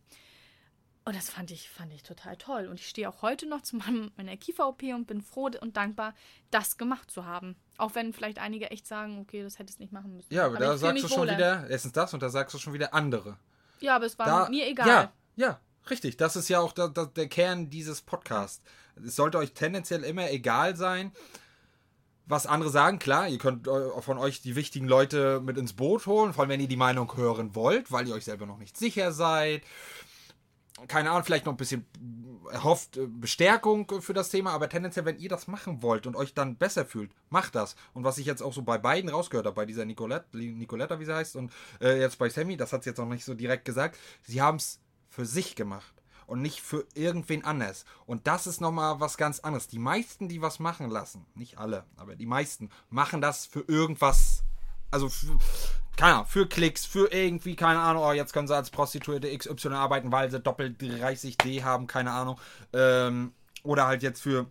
Und 1.04 1.16
das 1.16 1.30
fand 1.30 1.52
ich, 1.52 1.70
fand 1.70 1.94
ich 1.94 2.02
total 2.02 2.38
toll. 2.38 2.66
Und 2.66 2.80
ich 2.80 2.90
stehe 2.90 3.08
auch 3.08 3.22
heute 3.22 3.46
noch 3.46 3.62
zu 3.62 3.76
meinem, 3.76 4.12
meiner 4.18 4.36
Kiefer-OP 4.36 4.82
und 4.96 5.06
bin 5.06 5.22
froh 5.22 5.52
und 5.62 5.78
dankbar, 5.78 6.16
das 6.50 6.80
gemacht 6.80 7.12
zu 7.12 7.28
haben. 7.28 7.56
Auch 7.78 7.94
wenn 7.94 8.12
vielleicht 8.12 8.40
einige 8.40 8.72
echt 8.72 8.88
sagen, 8.88 9.20
okay, 9.20 9.44
das 9.44 9.60
hättest 9.60 9.78
du 9.78 9.84
nicht 9.84 9.94
machen 9.94 10.16
müssen. 10.16 10.34
Ja, 10.34 10.48
aber, 10.48 10.56
aber 10.56 10.66
da 10.66 10.78
sagst 10.78 11.04
du 11.04 11.08
schon 11.08 11.20
wohler. 11.20 11.38
wieder, 11.38 11.70
erstens 11.70 11.92
das 11.92 12.16
und 12.16 12.24
da 12.24 12.30
sagst 12.30 12.56
du 12.56 12.58
schon 12.58 12.74
wieder 12.74 12.96
andere. 12.96 13.38
Ja, 13.80 13.96
aber 13.96 14.08
es 14.08 14.18
war 14.18 14.26
da, 14.26 14.50
mir 14.50 14.68
egal. 14.68 14.88
Ja, 14.88 15.14
ja, 15.36 15.60
richtig. 15.88 16.18
Das 16.18 16.36
ist 16.36 16.50
ja 16.50 16.62
auch 16.62 16.74
da, 16.74 16.88
da, 16.88 17.06
der 17.06 17.30
Kern 17.30 17.70
dieses 17.70 18.02
Podcasts. 18.02 18.64
Es 19.04 19.16
sollte 19.16 19.38
euch 19.38 19.54
tendenziell 19.54 20.04
immer 20.04 20.30
egal 20.32 20.76
sein, 20.76 21.12
was 22.26 22.48
andere 22.48 22.70
sagen. 22.70 23.00
Klar, 23.00 23.28
ihr 23.28 23.38
könnt 23.38 23.68
von 23.68 24.18
euch 24.18 24.42
die 24.42 24.56
wichtigen 24.56 24.88
Leute 24.88 25.42
mit 25.42 25.58
ins 25.58 25.74
Boot 25.74 26.06
holen, 26.06 26.34
vor 26.34 26.44
allem 26.44 26.50
wenn 26.50 26.62
ihr 26.62 26.68
die 26.68 26.76
Meinung 26.76 27.16
hören 27.16 27.56
wollt, 27.56 27.92
weil 27.92 28.08
ihr 28.08 28.16
euch 28.16 28.26
selber 28.26 28.46
noch 28.46 28.58
nicht 28.58 28.78
sicher 28.78 29.12
seid. 29.12 29.64
Keine 30.88 31.10
Ahnung, 31.12 31.24
vielleicht 31.24 31.46
noch 31.46 31.54
ein 31.54 31.58
bisschen 31.58 31.86
erhofft 32.52 32.98
äh, 32.98 33.08
Bestärkung 33.08 34.02
für 34.02 34.14
das 34.14 34.30
Thema, 34.30 34.52
aber 34.52 34.70
tendenziell, 34.70 35.06
wenn 35.06 35.18
ihr 35.18 35.30
das 35.30 35.48
machen 35.48 35.82
wollt 35.82 36.06
und 36.06 36.16
euch 36.16 36.34
dann 36.34 36.58
besser 36.58 36.86
fühlt, 36.86 37.12
macht 37.30 37.56
das. 37.56 37.76
Und 37.94 38.04
was 38.04 38.18
ich 38.18 38.26
jetzt 38.26 38.42
auch 38.42 38.54
so 38.54 38.62
bei 38.62 38.78
beiden 38.78 39.10
rausgehört 39.10 39.46
habe, 39.46 39.56
bei 39.56 39.66
dieser 39.66 39.86
Nicolette, 39.86 40.38
Nicoletta, 40.38 41.00
wie 41.00 41.06
sie 41.06 41.16
heißt, 41.16 41.36
und 41.36 41.52
äh, 41.82 42.00
jetzt 42.00 42.18
bei 42.18 42.30
Sammy, 42.30 42.58
das 42.58 42.74
hat 42.74 42.84
sie 42.84 42.90
jetzt 42.90 42.98
noch 42.98 43.08
nicht 43.08 43.26
so 43.26 43.34
direkt 43.34 43.66
gesagt, 43.66 43.98
sie 44.24 44.42
haben 44.42 44.58
es 44.58 44.80
für 45.10 45.26
sich 45.26 45.56
gemacht. 45.56 45.95
Und 46.28 46.42
nicht 46.42 46.62
für 46.62 46.86
irgendwen 46.94 47.44
anders. 47.44 47.86
Und 48.06 48.28
das 48.28 48.48
ist 48.48 48.62
nochmal 48.62 49.00
was 49.00 49.18
ganz 49.18 49.40
anderes. 49.40 49.68
Die 49.68 49.80
meisten, 49.80 50.28
die 50.28 50.42
was 50.42 50.60
machen 50.60 50.90
lassen, 50.90 51.26
nicht 51.36 51.58
alle, 51.58 51.86
aber 51.98 52.16
die 52.16 52.26
meisten, 52.26 52.70
machen 52.90 53.22
das 53.22 53.46
für 53.46 53.62
irgendwas. 53.68 54.44
Also, 54.92 55.10
für, 55.10 55.38
keine 55.98 56.16
Ahnung, 56.16 56.28
für 56.28 56.48
Klicks, 56.48 56.86
für 56.86 57.12
irgendwie, 57.12 57.56
keine 57.56 57.80
Ahnung, 57.80 58.04
oh, 58.04 58.12
jetzt 58.12 58.34
können 58.34 58.48
sie 58.48 58.56
als 58.56 58.70
Prostituierte 58.70 59.36
XY 59.36 59.70
arbeiten, 59.70 60.12
weil 60.12 60.30
sie 60.30 60.40
doppelt 60.40 60.80
30D 60.80 61.64
haben, 61.64 61.88
keine 61.88 62.12
Ahnung. 62.12 62.40
Ähm, 62.74 63.34
oder 63.64 63.88
halt 63.88 64.04
jetzt 64.04 64.22
für 64.22 64.46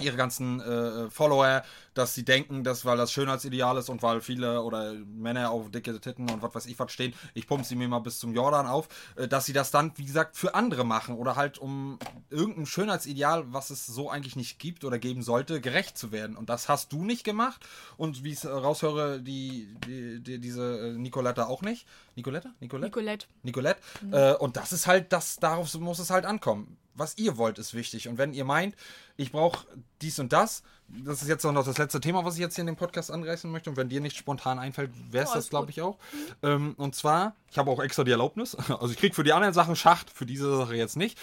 ihre 0.00 0.16
ganzen 0.16 0.60
äh, 0.60 1.10
Follower, 1.10 1.62
dass 1.94 2.14
sie 2.14 2.24
denken, 2.24 2.64
dass 2.64 2.84
weil 2.84 2.96
das 2.96 3.12
Schönheitsideal 3.12 3.78
ist 3.78 3.88
und 3.88 4.02
weil 4.02 4.20
viele 4.20 4.62
oder 4.62 4.92
Männer 4.92 5.50
auf 5.50 5.70
dicke 5.70 5.98
Titten 6.00 6.28
und 6.28 6.42
was 6.42 6.54
weiß 6.54 6.66
ich 6.66 6.78
was 6.78 6.92
stehen, 6.92 7.14
ich 7.34 7.46
pumpe 7.46 7.64
sie 7.64 7.76
mir 7.76 7.88
mal 7.88 8.00
bis 8.00 8.18
zum 8.18 8.34
Jordan 8.34 8.66
auf, 8.66 8.88
äh, 9.16 9.28
dass 9.28 9.46
sie 9.46 9.52
das 9.52 9.70
dann, 9.70 9.92
wie 9.96 10.04
gesagt, 10.04 10.36
für 10.36 10.54
andere 10.54 10.84
machen 10.84 11.16
oder 11.16 11.36
halt 11.36 11.58
um 11.58 11.98
irgendein 12.30 12.66
Schönheitsideal, 12.66 13.52
was 13.52 13.70
es 13.70 13.86
so 13.86 14.10
eigentlich 14.10 14.36
nicht 14.36 14.58
gibt 14.58 14.84
oder 14.84 14.98
geben 14.98 15.22
sollte, 15.22 15.60
gerecht 15.60 15.96
zu 15.96 16.12
werden. 16.12 16.36
Und 16.36 16.50
das 16.50 16.68
hast 16.68 16.92
du 16.92 17.04
nicht 17.04 17.24
gemacht 17.24 17.64
und 17.96 18.24
wie 18.24 18.32
ich 18.32 18.38
es 18.38 18.46
raushöre, 18.46 19.20
die, 19.20 19.74
die, 19.86 20.22
die, 20.22 20.40
diese 20.40 20.94
Nicoletta 20.96 21.46
auch 21.46 21.62
nicht. 21.62 21.86
Nicoletta? 22.16 22.50
Nicolette? 22.60 22.86
Nicolette. 22.86 23.26
Nicolette. 23.42 23.80
Mhm. 24.02 24.12
Äh, 24.12 24.34
und 24.34 24.56
das 24.56 24.72
ist 24.72 24.86
halt, 24.86 25.12
das, 25.12 25.36
darauf 25.36 25.72
muss 25.78 25.98
es 25.98 26.10
halt 26.10 26.26
ankommen 26.26 26.76
was 26.96 27.16
ihr 27.18 27.36
wollt, 27.36 27.58
ist 27.58 27.74
wichtig. 27.74 28.08
Und 28.08 28.18
wenn 28.18 28.32
ihr 28.32 28.44
meint, 28.44 28.74
ich 29.16 29.32
brauche 29.32 29.66
dies 30.00 30.18
und 30.18 30.32
das, 30.32 30.62
das 30.88 31.22
ist 31.22 31.28
jetzt 31.28 31.44
noch 31.44 31.64
das 31.64 31.78
letzte 31.78 32.00
Thema, 32.00 32.24
was 32.24 32.34
ich 32.34 32.40
jetzt 32.40 32.54
hier 32.54 32.62
in 32.62 32.66
dem 32.66 32.76
Podcast 32.76 33.10
anreißen 33.10 33.50
möchte. 33.50 33.70
Und 33.70 33.76
wenn 33.76 33.88
dir 33.88 34.00
nicht 34.00 34.16
spontan 34.16 34.58
einfällt, 34.58 34.90
wäre 35.10 35.24
es 35.24 35.30
oh, 35.32 35.34
das, 35.34 35.50
glaube 35.50 35.70
ich, 35.70 35.82
auch. 35.82 35.98
Ähm, 36.42 36.74
und 36.76 36.94
zwar, 36.94 37.34
ich 37.50 37.58
habe 37.58 37.70
auch 37.70 37.82
extra 37.82 38.04
die 38.04 38.12
Erlaubnis. 38.12 38.56
Also 38.68 38.92
ich 38.92 38.98
kriege 38.98 39.14
für 39.14 39.24
die 39.24 39.32
anderen 39.32 39.54
Sachen 39.54 39.74
Schacht, 39.74 40.10
für 40.10 40.26
diese 40.26 40.56
Sache 40.56 40.76
jetzt 40.76 40.96
nicht. 40.96 41.18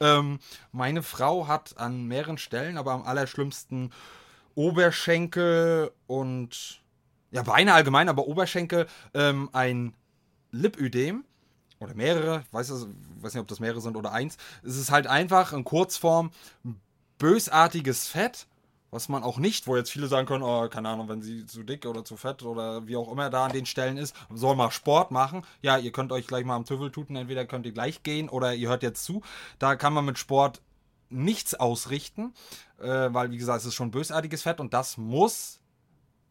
Ähm, 0.00 0.38
meine 0.72 1.02
Frau 1.02 1.46
hat 1.46 1.78
an 1.78 2.06
mehreren 2.06 2.38
Stellen, 2.38 2.78
aber 2.78 2.92
am 2.92 3.02
allerschlimmsten 3.02 3.92
Oberschenkel 4.54 5.92
und 6.06 6.82
ja, 7.30 7.42
Beine 7.42 7.74
allgemein, 7.74 8.08
aber 8.08 8.26
Oberschenkel 8.26 8.86
ähm, 9.12 9.50
ein 9.52 9.94
Lipödem 10.50 11.24
oder 11.84 11.94
mehrere, 11.94 12.44
weiß, 12.50 12.70
weiß 12.70 13.34
nicht, 13.34 13.40
ob 13.40 13.48
das 13.48 13.60
mehrere 13.60 13.80
sind 13.80 13.96
oder 13.96 14.12
eins. 14.12 14.36
Es 14.62 14.76
ist 14.76 14.90
halt 14.90 15.06
einfach 15.06 15.52
in 15.52 15.64
Kurzform 15.64 16.30
bösartiges 17.18 18.08
Fett, 18.08 18.46
was 18.90 19.08
man 19.08 19.24
auch 19.24 19.38
nicht, 19.38 19.66
wo 19.66 19.76
jetzt 19.76 19.90
viele 19.90 20.06
sagen 20.06 20.26
können, 20.26 20.44
oh, 20.44 20.68
keine 20.68 20.88
Ahnung, 20.88 21.08
wenn 21.08 21.20
sie 21.20 21.46
zu 21.46 21.64
dick 21.64 21.84
oder 21.84 22.04
zu 22.04 22.16
fett 22.16 22.44
oder 22.44 22.86
wie 22.86 22.96
auch 22.96 23.10
immer 23.10 23.28
da 23.28 23.46
an 23.46 23.52
den 23.52 23.66
Stellen 23.66 23.96
ist, 23.96 24.14
soll 24.32 24.54
mal 24.54 24.70
Sport 24.70 25.10
machen. 25.10 25.42
Ja, 25.62 25.78
ihr 25.78 25.90
könnt 25.90 26.12
euch 26.12 26.28
gleich 26.28 26.44
mal 26.44 26.54
am 26.54 26.64
Tüffel 26.64 26.92
tuten, 26.92 27.16
entweder 27.16 27.44
könnt 27.44 27.66
ihr 27.66 27.72
gleich 27.72 28.04
gehen 28.04 28.28
oder 28.28 28.54
ihr 28.54 28.68
hört 28.68 28.84
jetzt 28.84 29.04
zu. 29.04 29.22
Da 29.58 29.74
kann 29.74 29.92
man 29.92 30.04
mit 30.04 30.18
Sport 30.18 30.62
nichts 31.10 31.54
ausrichten, 31.54 32.34
äh, 32.80 32.86
weil 32.86 33.32
wie 33.32 33.36
gesagt, 33.36 33.60
es 33.60 33.66
ist 33.66 33.74
schon 33.74 33.90
bösartiges 33.90 34.42
Fett 34.42 34.60
und 34.60 34.72
das 34.72 34.96
muss 34.96 35.60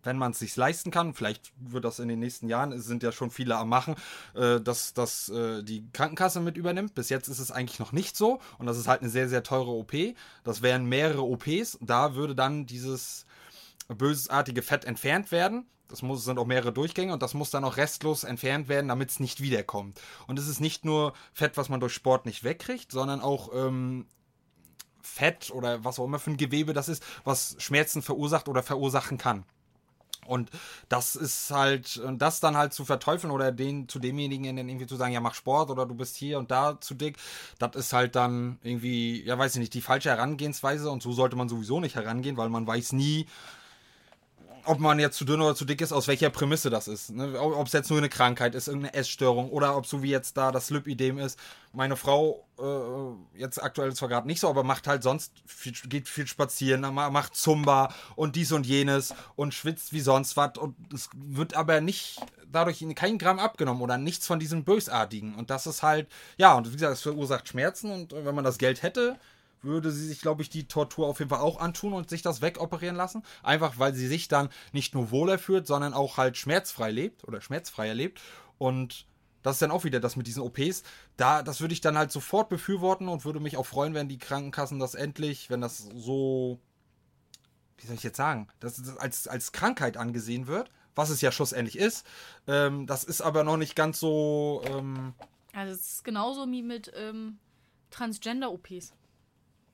wenn 0.04 0.18
man 0.18 0.32
es 0.32 0.40
sich 0.40 0.56
leisten 0.56 0.92
kann, 0.92 1.14
vielleicht 1.14 1.52
wird 1.58 1.86
das 1.86 2.00
in 2.00 2.08
den 2.08 2.20
nächsten 2.20 2.50
Jahren, 2.50 2.72
es 2.72 2.86
sind 2.86 3.04
ja 3.04 3.12
schon 3.12 3.32
viele 3.32 3.58
am 3.58 3.70
Machen, 3.70 3.96
äh, 4.36 4.60
dass 4.60 4.94
das 4.94 5.30
äh, 5.30 5.64
die 5.64 5.88
Krankenkasse 5.94 6.40
mit 6.40 6.58
übernimmt. 6.58 6.94
Bis 6.96 7.10
jetzt 7.10 7.28
ist 7.28 7.40
es 7.40 7.52
eigentlich 7.52 7.80
noch 7.80 7.92
nicht 7.92 8.16
so 8.16 8.40
und 8.58 8.66
das 8.66 8.78
ist 8.78 8.88
halt 8.88 9.02
eine 9.02 9.10
sehr, 9.10 9.30
sehr 9.30 9.44
teure 9.44 9.72
OP. 9.72 9.94
Das 10.44 10.62
wären 10.62 10.86
mehrere 10.86 11.24
OPs. 11.24 11.78
Da 11.82 12.16
würde 12.16 12.36
dann 12.36 12.66
dieses 12.66 13.26
bösartige 13.88 14.62
Fett 14.62 14.86
entfernt 14.86 15.32
werden. 15.32 15.66
Das 15.88 16.02
muss, 16.02 16.26
sind 16.26 16.40
auch 16.40 16.46
mehrere 16.46 16.74
Durchgänge 16.74 17.14
und 17.14 17.22
das 17.22 17.34
muss 17.34 17.52
dann 17.52 17.64
auch 17.64 17.78
restlos 17.78 18.24
entfernt 18.24 18.68
werden, 18.68 18.88
damit 18.88 19.12
es 19.12 19.20
nicht 19.20 19.42
wiederkommt. 19.42 20.02
Und 20.28 20.40
es 20.40 20.48
ist 20.48 20.60
nicht 20.60 20.86
nur 20.86 21.14
Fett, 21.34 21.56
was 21.56 21.70
man 21.70 21.80
durch 21.80 21.94
Sport 21.94 22.26
nicht 22.26 22.44
wegkriegt, 22.44 22.92
sondern 22.92 23.22
auch 23.22 23.52
ähm, 23.54 24.08
Fett 25.04 25.52
oder 25.52 25.84
was 25.84 26.00
auch 26.00 26.06
immer 26.06 26.18
für 26.18 26.32
ein 26.32 26.38
Gewebe 26.38 26.74
das 26.74 26.90
ist, 26.90 27.04
was 27.24 27.56
Schmerzen 27.60 28.02
verursacht 28.02 28.48
oder 28.48 28.64
verursachen 28.64 29.18
kann. 29.18 29.46
Und 30.26 30.50
das 30.90 31.16
ist 31.16 31.52
halt, 31.52 32.02
das 32.18 32.40
dann 32.40 32.58
halt 32.58 32.74
zu 32.74 32.86
verteufeln 32.86 33.32
oder 33.32 33.52
den 33.52 33.88
zu 33.88 34.00
demjenigen 34.00 34.56
dann 34.56 34.70
irgendwie 34.70 34.88
zu 34.88 34.96
sagen, 34.96 35.14
ja, 35.14 35.20
mach 35.20 35.36
Sport 35.36 35.70
oder 35.70 35.86
du 35.86 35.96
bist 35.96 36.16
hier 36.16 36.40
und 36.40 36.52
da 36.52 36.80
zu 36.80 36.94
dick, 36.94 37.18
das 37.60 37.76
ist 37.76 37.94
halt 37.94 38.16
dann 38.16 38.60
irgendwie, 38.64 39.24
ja, 39.24 39.38
weiß 39.38 39.56
ich 39.56 39.60
nicht, 39.60 39.74
die 39.74 39.82
falsche 39.82 40.10
Herangehensweise 40.10 40.90
und 40.90 41.02
so 41.02 41.12
sollte 41.12 41.36
man 41.36 41.50
sowieso 41.50 41.80
nicht 41.80 41.96
herangehen, 41.96 42.38
weil 42.38 42.50
man 42.50 42.68
weiß 42.68 42.94
nie, 42.94 43.28
ob 44.66 44.80
man 44.80 45.00
jetzt 45.00 45.18
zu 45.18 45.26
dünn 45.26 45.42
oder 45.42 45.56
zu 45.56 45.66
dick 45.66 45.82
ist, 45.82 45.92
aus 45.92 46.08
welcher 46.08 46.30
Prämisse 46.30 46.70
das 46.70 46.88
ist. 46.88 47.12
Ne? 47.12 47.40
Ob 47.40 47.68
es 47.68 47.74
jetzt 47.74 47.90
nur 47.90 48.00
eine 48.00 48.10
Krankheit 48.10 48.56
ist, 48.56 48.68
irgendeine 48.68 48.94
Essstörung 48.94 49.50
oder 49.50 49.76
ob 49.76 49.86
so 49.86 50.04
wie 50.04 50.10
jetzt 50.10 50.38
da 50.38 50.52
das 50.52 50.70
Lipidem 50.70 51.18
ist. 51.18 51.40
Meine 51.72 51.96
Frau, 51.96 52.46
äh, 52.60 53.40
jetzt 53.40 53.62
aktuell 53.62 53.94
zwar 53.94 54.10
gerade 54.10 54.28
nicht 54.28 54.40
so, 54.40 54.50
aber 54.50 54.64
macht 54.64 54.88
halt 54.88 55.04
sonst, 55.04 55.34
viel, 55.46 55.74
geht 55.88 56.08
viel 56.08 56.28
spazieren, 56.28 56.82
macht 56.82 57.36
Zumba 57.36 57.94
und 58.16 58.36
dies 58.36 58.52
und 58.52 58.66
jenes 58.66 59.14
und 59.36 59.54
schwitzt 59.54 59.94
wie 59.94 60.02
sonst 60.02 60.38
was 60.38 60.58
und 60.58 60.76
es 60.94 61.10
wird 61.14 61.56
aber 61.56 61.82
nicht 61.82 62.20
dadurch 62.52 62.86
kein 62.96 63.18
Gramm 63.18 63.40
abgenommen 63.40 63.82
oder 63.82 63.98
nichts 63.98 64.28
von 64.28 64.40
diesem 64.40 64.64
Bösartigen. 64.64 65.36
Und 65.36 65.50
das 65.50 65.68
ist 65.68 65.84
halt, 65.84 66.08
ja, 66.38 66.54
und 66.54 66.68
wie 66.70 66.74
gesagt, 66.74 66.94
es 66.94 67.02
verursacht 67.02 67.48
Schmerzen 67.48 67.92
und 67.92 68.14
wenn 68.14 68.36
man 68.36 68.44
das 68.44 68.58
Geld 68.58 68.84
hätte, 68.84 69.18
würde 69.64 69.92
sie 69.92 70.08
sich, 70.08 70.22
glaube 70.22 70.42
ich, 70.42 70.50
die 70.50 70.68
Tortur 70.68 71.08
auf 71.08 71.20
jeden 71.20 71.30
Fall 71.30 71.40
auch 71.40 71.60
antun 71.60 71.94
und 71.94 72.10
sich 72.10 72.22
das 72.22 72.42
wegoperieren 72.42 72.96
lassen. 72.96 73.24
Einfach 73.42 73.80
weil 73.80 73.94
sie 73.94 74.08
sich 74.08 74.28
dann 74.28 74.50
nicht 74.72 74.94
nur 74.94 75.12
wohler 75.12 75.40
fühlt, 75.40 75.68
sondern 75.68 75.94
auch 75.94 76.18
halt 76.18 76.38
schmerzfrei 76.38 76.92
lebt 76.92 77.24
oder 77.28 77.42
schmerzfreier 77.42 77.94
lebt. 77.94 78.22
Und 78.58 79.06
das 79.44 79.58
ist 79.58 79.62
dann 79.62 79.72
auch 79.72 79.84
wieder 79.84 80.00
das 80.00 80.16
mit 80.16 80.26
diesen 80.26 80.42
OPs. 80.42 80.84
Da, 81.18 81.44
das 81.44 81.62
würde 81.62 81.74
ich 81.74 81.82
dann 81.82 81.98
halt 81.98 82.12
sofort 82.12 82.50
befürworten 82.50 83.10
und 83.10 83.26
würde 83.26 83.40
mich 83.40 83.58
auch 83.58 83.66
freuen, 83.66 83.94
wenn 83.94 84.08
die 84.08 84.18
Krankenkassen 84.18 84.80
das 84.80 84.96
endlich, 84.96 85.50
wenn 85.50 85.62
das 85.62 85.80
so, 85.80 86.60
wie 87.78 87.86
soll 87.86 87.96
ich 87.96 88.04
jetzt 88.04 88.18
sagen, 88.18 88.48
dass 88.62 88.78
das 88.78 88.98
als, 88.98 89.28
als 89.28 89.52
Krankheit 89.52 89.98
angesehen 89.98 90.48
wird, 90.48 90.72
was 90.96 91.10
es 91.10 91.22
ja 91.22 91.32
schlussendlich 91.32 91.78
ist. 91.78 92.06
Ähm, 92.48 92.88
das 92.88 93.04
ist 93.04 93.22
aber 93.22 93.44
noch 93.44 93.58
nicht 93.58 93.76
ganz 93.76 94.00
so. 94.00 94.62
Ähm, 94.66 95.14
also, 95.54 95.74
es 95.74 95.94
ist 95.94 96.04
genauso 96.04 96.50
wie 96.50 96.64
mit 96.64 96.92
ähm, 96.96 97.38
Transgender-OPs. 97.92 98.94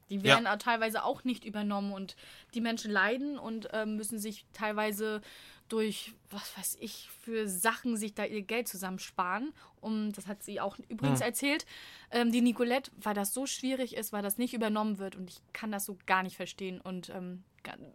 Die 0.10 0.24
werden 0.24 0.45
ja. 0.45 0.57
teilweise 0.57 1.03
auch 1.03 1.24
nicht 1.24 1.45
übernommen 1.45 1.93
und 1.93 2.16
die 2.53 2.62
Menschen 2.62 2.91
leiden 2.91 3.38
und 3.38 3.74
äh, 3.74 3.86
müssen 3.86 4.20
sich 4.20 4.45
teilweise 4.53 5.22
durch, 5.70 6.14
was 6.32 6.57
weiß 6.57 6.78
ich, 6.80 7.10
für 7.22 7.47
Sachen 7.47 7.95
sich 7.95 8.14
da 8.16 8.26
ihr 8.26 8.41
Geld 8.41 8.68
zusammensparen. 8.68 9.53
Um, 9.82 10.12
das 10.12 10.28
hat 10.28 10.43
sie 10.43 10.60
auch 10.60 10.78
übrigens 10.89 11.22
hm. 11.22 11.28
erzählt, 11.28 11.66
ähm, 12.12 12.32
die 12.32 12.41
Nicolette, 12.41 12.91
weil 12.97 13.14
das 13.14 13.34
so 13.34 13.45
schwierig 13.45 13.95
ist, 13.95 14.12
weil 14.12 14.24
das 14.24 14.38
nicht 14.38 14.53
übernommen 14.53 14.99
wird 14.99 15.16
und 15.16 15.30
ich 15.30 15.41
kann 15.53 15.72
das 15.72 15.86
so 15.86 15.97
gar 16.05 16.24
nicht 16.24 16.36
verstehen. 16.36 16.82
Und 16.82 17.10
ähm, 17.10 17.43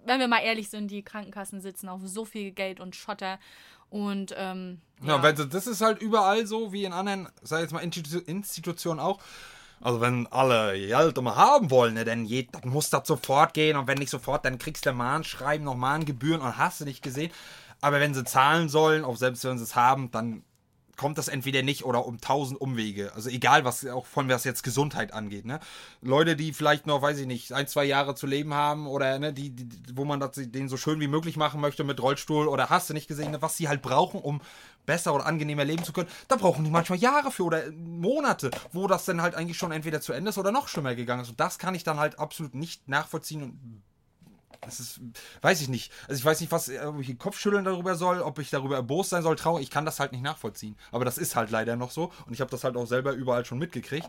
wenn 0.06 0.20
wir 0.20 0.28
mal 0.28 0.40
ehrlich 0.40 0.70
sind, 0.70 0.90
die 0.90 1.02
Krankenkassen 1.02 1.60
sitzen 1.60 1.88
auf 1.88 2.00
so 2.04 2.24
viel 2.24 2.52
Geld 2.52 2.80
und 2.80 2.96
Schotter 2.96 3.38
und 3.90 4.34
ähm, 4.36 4.80
ja, 5.02 5.16
ja 5.16 5.22
weil 5.22 5.34
das 5.34 5.66
ist 5.66 5.80
halt 5.80 6.00
überall 6.00 6.46
so, 6.46 6.72
wie 6.72 6.84
in 6.84 6.92
anderen, 6.92 7.28
sag 7.42 7.60
jetzt 7.60 7.72
mal, 7.72 7.82
Institutionen 7.82 8.98
auch. 8.98 9.20
Also 9.84 10.00
wenn 10.00 10.26
alle 10.28 10.72
Geld 10.78 11.18
immer 11.18 11.36
haben 11.36 11.70
wollen, 11.70 11.92
ne, 11.92 12.06
dann, 12.06 12.24
je, 12.24 12.48
dann 12.50 12.70
muss 12.70 12.88
das 12.88 13.06
sofort 13.06 13.52
gehen 13.52 13.76
und 13.76 13.86
wenn 13.86 13.98
nicht 13.98 14.08
sofort, 14.08 14.46
dann 14.46 14.56
kriegst 14.56 14.86
du 14.86 14.92
Mahnschreiben, 14.94 15.62
noch 15.62 15.76
Mahngebühren 15.76 16.40
und 16.40 16.56
hast 16.56 16.80
du 16.80 16.86
nicht 16.86 17.02
gesehen. 17.02 17.30
Aber 17.82 18.00
wenn 18.00 18.14
sie 18.14 18.24
zahlen 18.24 18.70
sollen, 18.70 19.04
auch 19.04 19.18
selbst 19.18 19.44
wenn 19.44 19.58
sie 19.58 19.64
es 19.64 19.76
haben, 19.76 20.10
dann 20.10 20.42
kommt 20.96 21.18
das 21.18 21.28
entweder 21.28 21.62
nicht 21.62 21.84
oder 21.84 22.06
um 22.06 22.18
tausend 22.20 22.60
Umwege. 22.60 23.12
Also 23.14 23.28
egal, 23.28 23.64
was 23.64 23.86
auch 23.86 24.06
von 24.06 24.28
was 24.28 24.44
jetzt 24.44 24.62
Gesundheit 24.62 25.12
angeht. 25.12 25.44
Ne? 25.44 25.60
Leute, 26.00 26.36
die 26.36 26.52
vielleicht 26.52 26.86
noch, 26.86 27.02
weiß 27.02 27.18
ich 27.18 27.26
nicht, 27.26 27.52
ein, 27.52 27.66
zwei 27.66 27.84
Jahre 27.84 28.14
zu 28.14 28.26
leben 28.26 28.54
haben 28.54 28.86
oder 28.86 29.18
ne, 29.18 29.32
die, 29.32 29.50
die 29.50 29.68
wo 29.94 30.04
man 30.04 30.20
das 30.20 30.32
denen 30.34 30.68
so 30.68 30.76
schön 30.76 31.00
wie 31.00 31.08
möglich 31.08 31.36
machen 31.36 31.60
möchte 31.60 31.84
mit 31.84 32.00
Rollstuhl 32.00 32.48
oder 32.48 32.70
hast 32.70 32.88
du 32.88 32.94
nicht 32.94 33.08
gesehen, 33.08 33.32
ne, 33.32 33.42
was 33.42 33.56
sie 33.56 33.68
halt 33.68 33.82
brauchen, 33.82 34.20
um 34.20 34.40
besser 34.86 35.14
oder 35.14 35.26
angenehmer 35.26 35.64
leben 35.64 35.84
zu 35.84 35.92
können, 35.92 36.08
da 36.28 36.36
brauchen 36.36 36.64
die 36.64 36.70
manchmal 36.70 36.98
Jahre 36.98 37.30
für 37.30 37.44
oder 37.44 37.70
Monate, 37.72 38.50
wo 38.72 38.86
das 38.86 39.04
dann 39.04 39.22
halt 39.22 39.34
eigentlich 39.34 39.58
schon 39.58 39.72
entweder 39.72 40.00
zu 40.00 40.12
Ende 40.12 40.30
ist 40.30 40.38
oder 40.38 40.52
noch 40.52 40.68
schlimmer 40.68 40.94
gegangen 40.94 41.22
ist. 41.22 41.30
Und 41.30 41.40
das 41.40 41.58
kann 41.58 41.74
ich 41.74 41.84
dann 41.84 41.98
halt 41.98 42.18
absolut 42.18 42.54
nicht 42.54 42.88
nachvollziehen 42.88 43.42
und 43.42 43.82
das 44.64 44.80
ist, 44.80 45.00
weiß 45.42 45.60
ich 45.60 45.68
nicht. 45.68 45.92
Also 46.08 46.18
ich 46.18 46.24
weiß 46.24 46.40
nicht, 46.40 46.52
was, 46.52 46.70
ob 46.70 47.00
ich 47.00 47.06
den 47.06 47.18
Kopf 47.18 47.38
schütteln 47.38 47.64
darüber 47.64 47.96
soll, 47.96 48.20
ob 48.20 48.38
ich 48.38 48.50
darüber 48.50 48.76
erbost 48.76 49.10
sein 49.10 49.22
soll, 49.22 49.36
traurig. 49.36 49.64
Ich 49.64 49.70
kann 49.70 49.84
das 49.84 50.00
halt 50.00 50.12
nicht 50.12 50.22
nachvollziehen. 50.22 50.76
Aber 50.90 51.04
das 51.04 51.18
ist 51.18 51.36
halt 51.36 51.50
leider 51.50 51.76
noch 51.76 51.90
so. 51.90 52.12
Und 52.26 52.32
ich 52.32 52.40
habe 52.40 52.50
das 52.50 52.64
halt 52.64 52.76
auch 52.76 52.86
selber 52.86 53.12
überall 53.12 53.44
schon 53.44 53.58
mitgekriegt. 53.58 54.08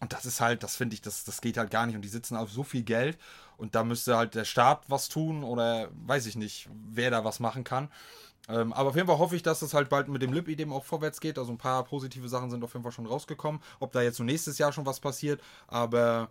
Und 0.00 0.12
das 0.12 0.26
ist 0.26 0.40
halt, 0.40 0.62
das 0.62 0.76
finde 0.76 0.94
ich, 0.94 1.00
das, 1.00 1.24
das 1.24 1.40
geht 1.40 1.56
halt 1.56 1.70
gar 1.70 1.86
nicht. 1.86 1.96
Und 1.96 2.02
die 2.02 2.08
sitzen 2.08 2.36
auf 2.36 2.50
so 2.50 2.62
viel 2.62 2.82
Geld. 2.82 3.18
Und 3.56 3.74
da 3.74 3.84
müsste 3.84 4.16
halt 4.16 4.34
der 4.34 4.44
Staat 4.44 4.84
was 4.88 5.08
tun 5.08 5.42
oder 5.42 5.88
weiß 6.06 6.26
ich 6.26 6.36
nicht, 6.36 6.68
wer 6.90 7.10
da 7.10 7.24
was 7.24 7.40
machen 7.40 7.64
kann. 7.64 7.88
Ähm, 8.48 8.72
aber 8.72 8.90
auf 8.90 8.96
jeden 8.96 9.08
Fall 9.08 9.18
hoffe 9.18 9.36
ich, 9.36 9.42
dass 9.42 9.62
es 9.62 9.74
halt 9.74 9.88
bald 9.88 10.08
mit 10.08 10.22
dem 10.22 10.32
Lip-Idem 10.32 10.72
auch 10.72 10.84
vorwärts 10.84 11.20
geht. 11.20 11.38
Also 11.38 11.52
ein 11.52 11.58
paar 11.58 11.84
positive 11.84 12.28
Sachen 12.28 12.50
sind 12.50 12.62
auf 12.62 12.72
jeden 12.74 12.82
Fall 12.82 12.92
schon 12.92 13.06
rausgekommen. 13.06 13.60
Ob 13.80 13.92
da 13.92 14.02
jetzt 14.02 14.16
so 14.16 14.24
nächstes 14.24 14.58
Jahr 14.58 14.72
schon 14.72 14.86
was 14.86 15.00
passiert, 15.00 15.40
aber 15.66 16.30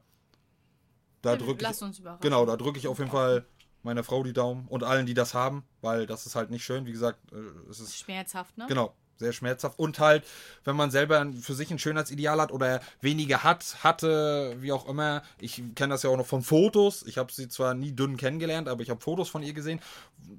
da 1.21 1.35
drücke 1.35 1.63
Lass 1.63 1.81
uns 1.81 1.99
überraschen. 1.99 2.21
Genau, 2.21 2.45
da 2.45 2.55
drücke 2.55 2.77
ich 2.77 2.87
auf 2.87 2.99
jeden 2.99 3.11
Fall 3.11 3.45
meiner 3.83 4.03
Frau 4.03 4.23
die 4.23 4.33
Daumen 4.33 4.67
und 4.67 4.83
allen, 4.83 5.05
die 5.05 5.13
das 5.13 5.33
haben, 5.33 5.63
weil 5.81 6.07
das 6.07 6.25
ist 6.25 6.35
halt 6.35 6.49
nicht 6.51 6.63
schön. 6.63 6.85
Wie 6.85 6.91
gesagt, 6.91 7.19
äh, 7.31 7.69
es 7.69 7.79
ist. 7.79 7.97
Schmerzhaft, 7.97 8.57
ne? 8.57 8.65
Genau. 8.67 8.93
Sehr 9.17 9.33
schmerzhaft. 9.33 9.79
Und 9.79 9.99
halt, 9.99 10.23
wenn 10.63 10.75
man 10.75 10.91
selber 10.91 11.25
für 11.41 11.53
sich 11.53 11.71
ein 11.71 11.79
Schönheitsideal 11.79 12.41
hat 12.41 12.51
oder 12.51 12.81
wenige 13.01 13.43
hat, 13.43 13.83
hatte, 13.83 14.55
wie 14.59 14.71
auch 14.71 14.87
immer. 14.87 15.23
Ich 15.39 15.61
kenne 15.75 15.93
das 15.93 16.03
ja 16.03 16.09
auch 16.09 16.17
noch 16.17 16.25
von 16.25 16.41
Fotos. 16.41 17.03
Ich 17.03 17.17
habe 17.17 17.31
sie 17.31 17.47
zwar 17.47 17.73
nie 17.73 17.91
dünn 17.91 18.17
kennengelernt, 18.17 18.67
aber 18.67 18.81
ich 18.81 18.89
habe 18.89 19.01
Fotos 19.01 19.29
von 19.29 19.43
ihr 19.43 19.53
gesehen. 19.53 19.79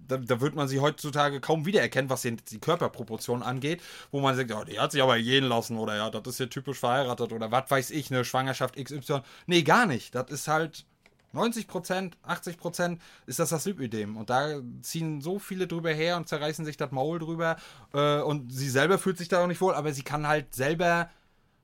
Da, 0.09 0.17
da 0.17 0.41
wird 0.41 0.55
man 0.55 0.69
sie 0.69 0.81
heutzutage 0.81 1.41
kaum 1.41 1.67
wiedererkennen, 1.67 2.11
was 2.11 2.23
die, 2.23 2.37
die 2.37 2.59
Körperproportion 2.59 3.43
angeht, 3.43 3.83
wo 4.11 4.21
man 4.21 4.37
sagt, 4.37 4.51
ja, 4.51 4.65
die 4.65 4.79
hat 4.79 4.93
sich 4.93 5.03
aber 5.03 5.19
gehen 5.19 5.45
lassen 5.45 5.79
oder 5.79 5.97
ja, 5.97 6.11
das 6.11 6.27
ist 6.27 6.41
ja 6.41 6.47
typisch 6.47 6.79
verheiratet 6.79 7.33
oder 7.33 7.51
was 7.51 7.71
weiß 7.71 7.91
ich, 7.91 8.11
eine 8.11 8.25
Schwangerschaft 8.25 8.77
XY. 8.77 9.21
Nee, 9.47 9.63
gar 9.63 9.87
nicht. 9.87 10.15
Das 10.15 10.31
ist 10.31 10.49
halt 10.49 10.85
90 11.33 11.69
Prozent, 11.69 12.17
80 12.23 12.59
Prozent 12.59 13.03
ist 13.27 13.39
das 13.39 13.51
das 13.51 13.65
Lipödem. 13.65 14.17
Und 14.17 14.31
da 14.31 14.61
ziehen 14.83 15.21
so 15.21 15.39
viele 15.39 15.67
drüber 15.67 15.93
her 15.93 16.17
und 16.17 16.29
zerreißen 16.29 16.65
sich 16.65 16.77
das 16.77 16.93
Maul 16.93 17.19
drüber. 17.19 17.57
Äh, 17.93 18.21
und 18.21 18.53
sie 18.53 18.71
selber 18.71 18.99
fühlt 18.99 19.19
sich 19.19 19.29
da 19.29 19.43
auch 19.43 19.47
nicht 19.47 19.61
wohl, 19.61 19.75
aber 19.75 19.93
sie 19.93 20.03
kann 20.03 20.27
halt 20.27 20.55
selber 20.55 21.11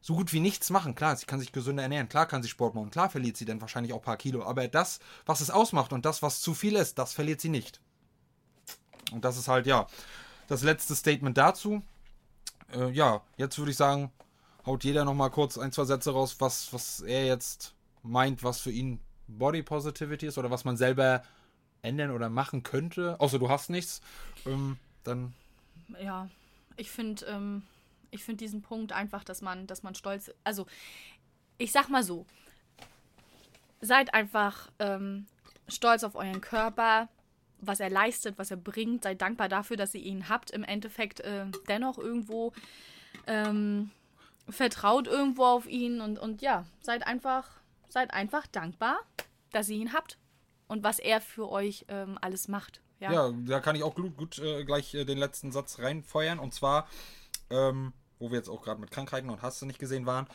so 0.01 0.15
gut 0.17 0.33
wie 0.33 0.41
nichts 0.41 0.71
machen. 0.71 0.95
Klar, 0.95 1.17
sie 1.17 1.27
kann 1.27 1.41
sich 1.41 1.53
gesünder 1.53 1.85
ernähren. 1.85 2.09
Klar 2.09 2.27
kann 2.27 2.43
sie 2.43 2.49
Sport 2.49 2.75
machen. 2.75 2.91
Klar 2.91 3.09
verliert 3.09 3.37
sie 3.37 3.45
dann 3.45 3.61
wahrscheinlich 3.61 3.93
auch 3.93 3.99
ein 3.99 4.05
paar 4.05 4.17
Kilo. 4.17 4.45
Aber 4.45 4.67
das, 4.69 4.99
was 5.27 5.41
es 5.41 5.51
ausmacht 5.51 5.93
und 5.93 6.05
das, 6.05 6.23
was 6.23 6.41
zu 6.41 6.55
viel 6.55 6.77
ist, 6.77 6.99
das 6.99 7.13
verliert 7.13 7.41
sie 7.41 7.49
nicht. 7.49 7.81
Und 9.13 9.25
das 9.25 9.37
ist 9.37 9.49
halt, 9.49 9.67
ja, 9.67 9.87
das 10.49 10.63
letzte 10.63 10.95
Statement 10.97 11.39
dazu. 11.39 11.83
Äh, 12.75 12.91
ja, 12.91 13.23
jetzt 13.37 13.59
würde 13.59 13.71
ich 13.71 13.77
sagen, 13.77 14.11
haut 14.67 14.85
jeder 14.85 15.05
nochmal 15.05 15.31
kurz 15.31 15.57
ein, 15.57 15.73
zwei 15.73 15.85
Sätze 15.85 16.13
raus, 16.13 16.37
was, 16.41 16.73
was 16.73 17.01
er 17.01 17.27
jetzt 17.27 17.75
meint, 18.03 18.43
was 18.43 18.61
für 18.61 18.73
ihn 18.73 19.01
Body 19.29 19.63
Positivity 19.63 20.27
ist 20.27 20.39
oder 20.39 20.51
was 20.51 20.65
man 20.65 20.77
selber 20.77 21.23
ändern 21.83 22.11
oder 22.11 22.29
machen 22.29 22.63
könnte, 22.63 23.19
außer 23.21 23.39
du 23.39 23.49
hast 23.49 23.71
nichts, 23.71 24.01
ähm, 24.47 24.79
dann. 25.05 25.35
Ja, 26.01 26.29
ich 26.77 26.91
finde, 26.91 27.27
ähm, 27.27 27.63
ich 28.11 28.25
finde 28.25 28.45
diesen 28.45 28.63
Punkt 28.63 28.93
einfach, 28.93 29.25
dass 29.25 29.43
man, 29.43 29.67
dass 29.67 29.83
man 29.83 29.95
stolz, 29.95 30.31
also 30.45 30.67
ich 31.59 31.73
sag 31.73 31.89
mal 31.89 32.03
so, 32.03 32.27
seid 33.81 34.15
einfach 34.15 34.71
ähm, 34.79 35.27
stolz 35.69 36.05
auf 36.05 36.15
euren 36.15 36.41
Körper, 36.41 37.09
was 37.61 37.81
er 37.81 37.91
leistet, 37.91 38.39
was 38.39 38.51
er 38.51 38.57
bringt, 38.57 39.05
seid 39.05 39.21
dankbar 39.21 39.49
dafür, 39.49 39.77
dass 39.77 39.95
ihr 39.95 40.03
ihn 40.03 40.29
habt. 40.29 40.51
Im 40.51 40.65
Endeffekt 40.65 41.21
äh, 41.21 41.47
dennoch 41.69 41.99
irgendwo 41.99 42.53
ähm, 43.27 43.91
vertraut 44.49 45.07
irgendwo 45.07 45.45
auf 45.45 45.67
ihn 45.67 46.01
und, 46.01 46.19
und 46.19 46.43
ja, 46.43 46.65
seid 46.81 47.07
einfach 47.07 47.49
seid 47.93 48.13
einfach 48.13 48.47
dankbar, 48.47 49.01
dass 49.53 49.69
ihr 49.69 49.77
ihn 49.77 49.93
habt 49.93 50.19
und 50.67 50.83
was 50.83 50.99
er 50.99 51.21
für 51.21 51.51
euch 51.51 51.85
ähm, 51.89 52.19
alles 52.21 52.49
macht. 52.49 52.81
Ja. 53.01 53.13
ja, 53.13 53.33
da 53.47 53.61
kann 53.61 53.75
ich 53.75 53.83
auch 53.83 53.95
gut, 53.95 54.17
gut 54.17 54.39
äh, 54.39 54.65
gleich 54.65 54.95
äh, 54.95 55.05
den 55.05 55.19
letzten 55.19 55.51
Satz 55.51 55.81
reinfeuern. 55.81 56.39
Und 56.39 56.55
zwar, 56.55 56.89
ähm, 57.51 57.93
wo 58.19 58.31
wir 58.31 58.39
jetzt 58.39 58.49
auch 58.49 58.63
gerade 58.63 58.81
mit 58.81 58.91
Krankheiten 58.91 59.29
und 59.29 59.43
Hast 59.43 59.61
du 59.61 59.67
nicht 59.67 59.81
gesehen 59.81 60.07
waren. 60.07 60.29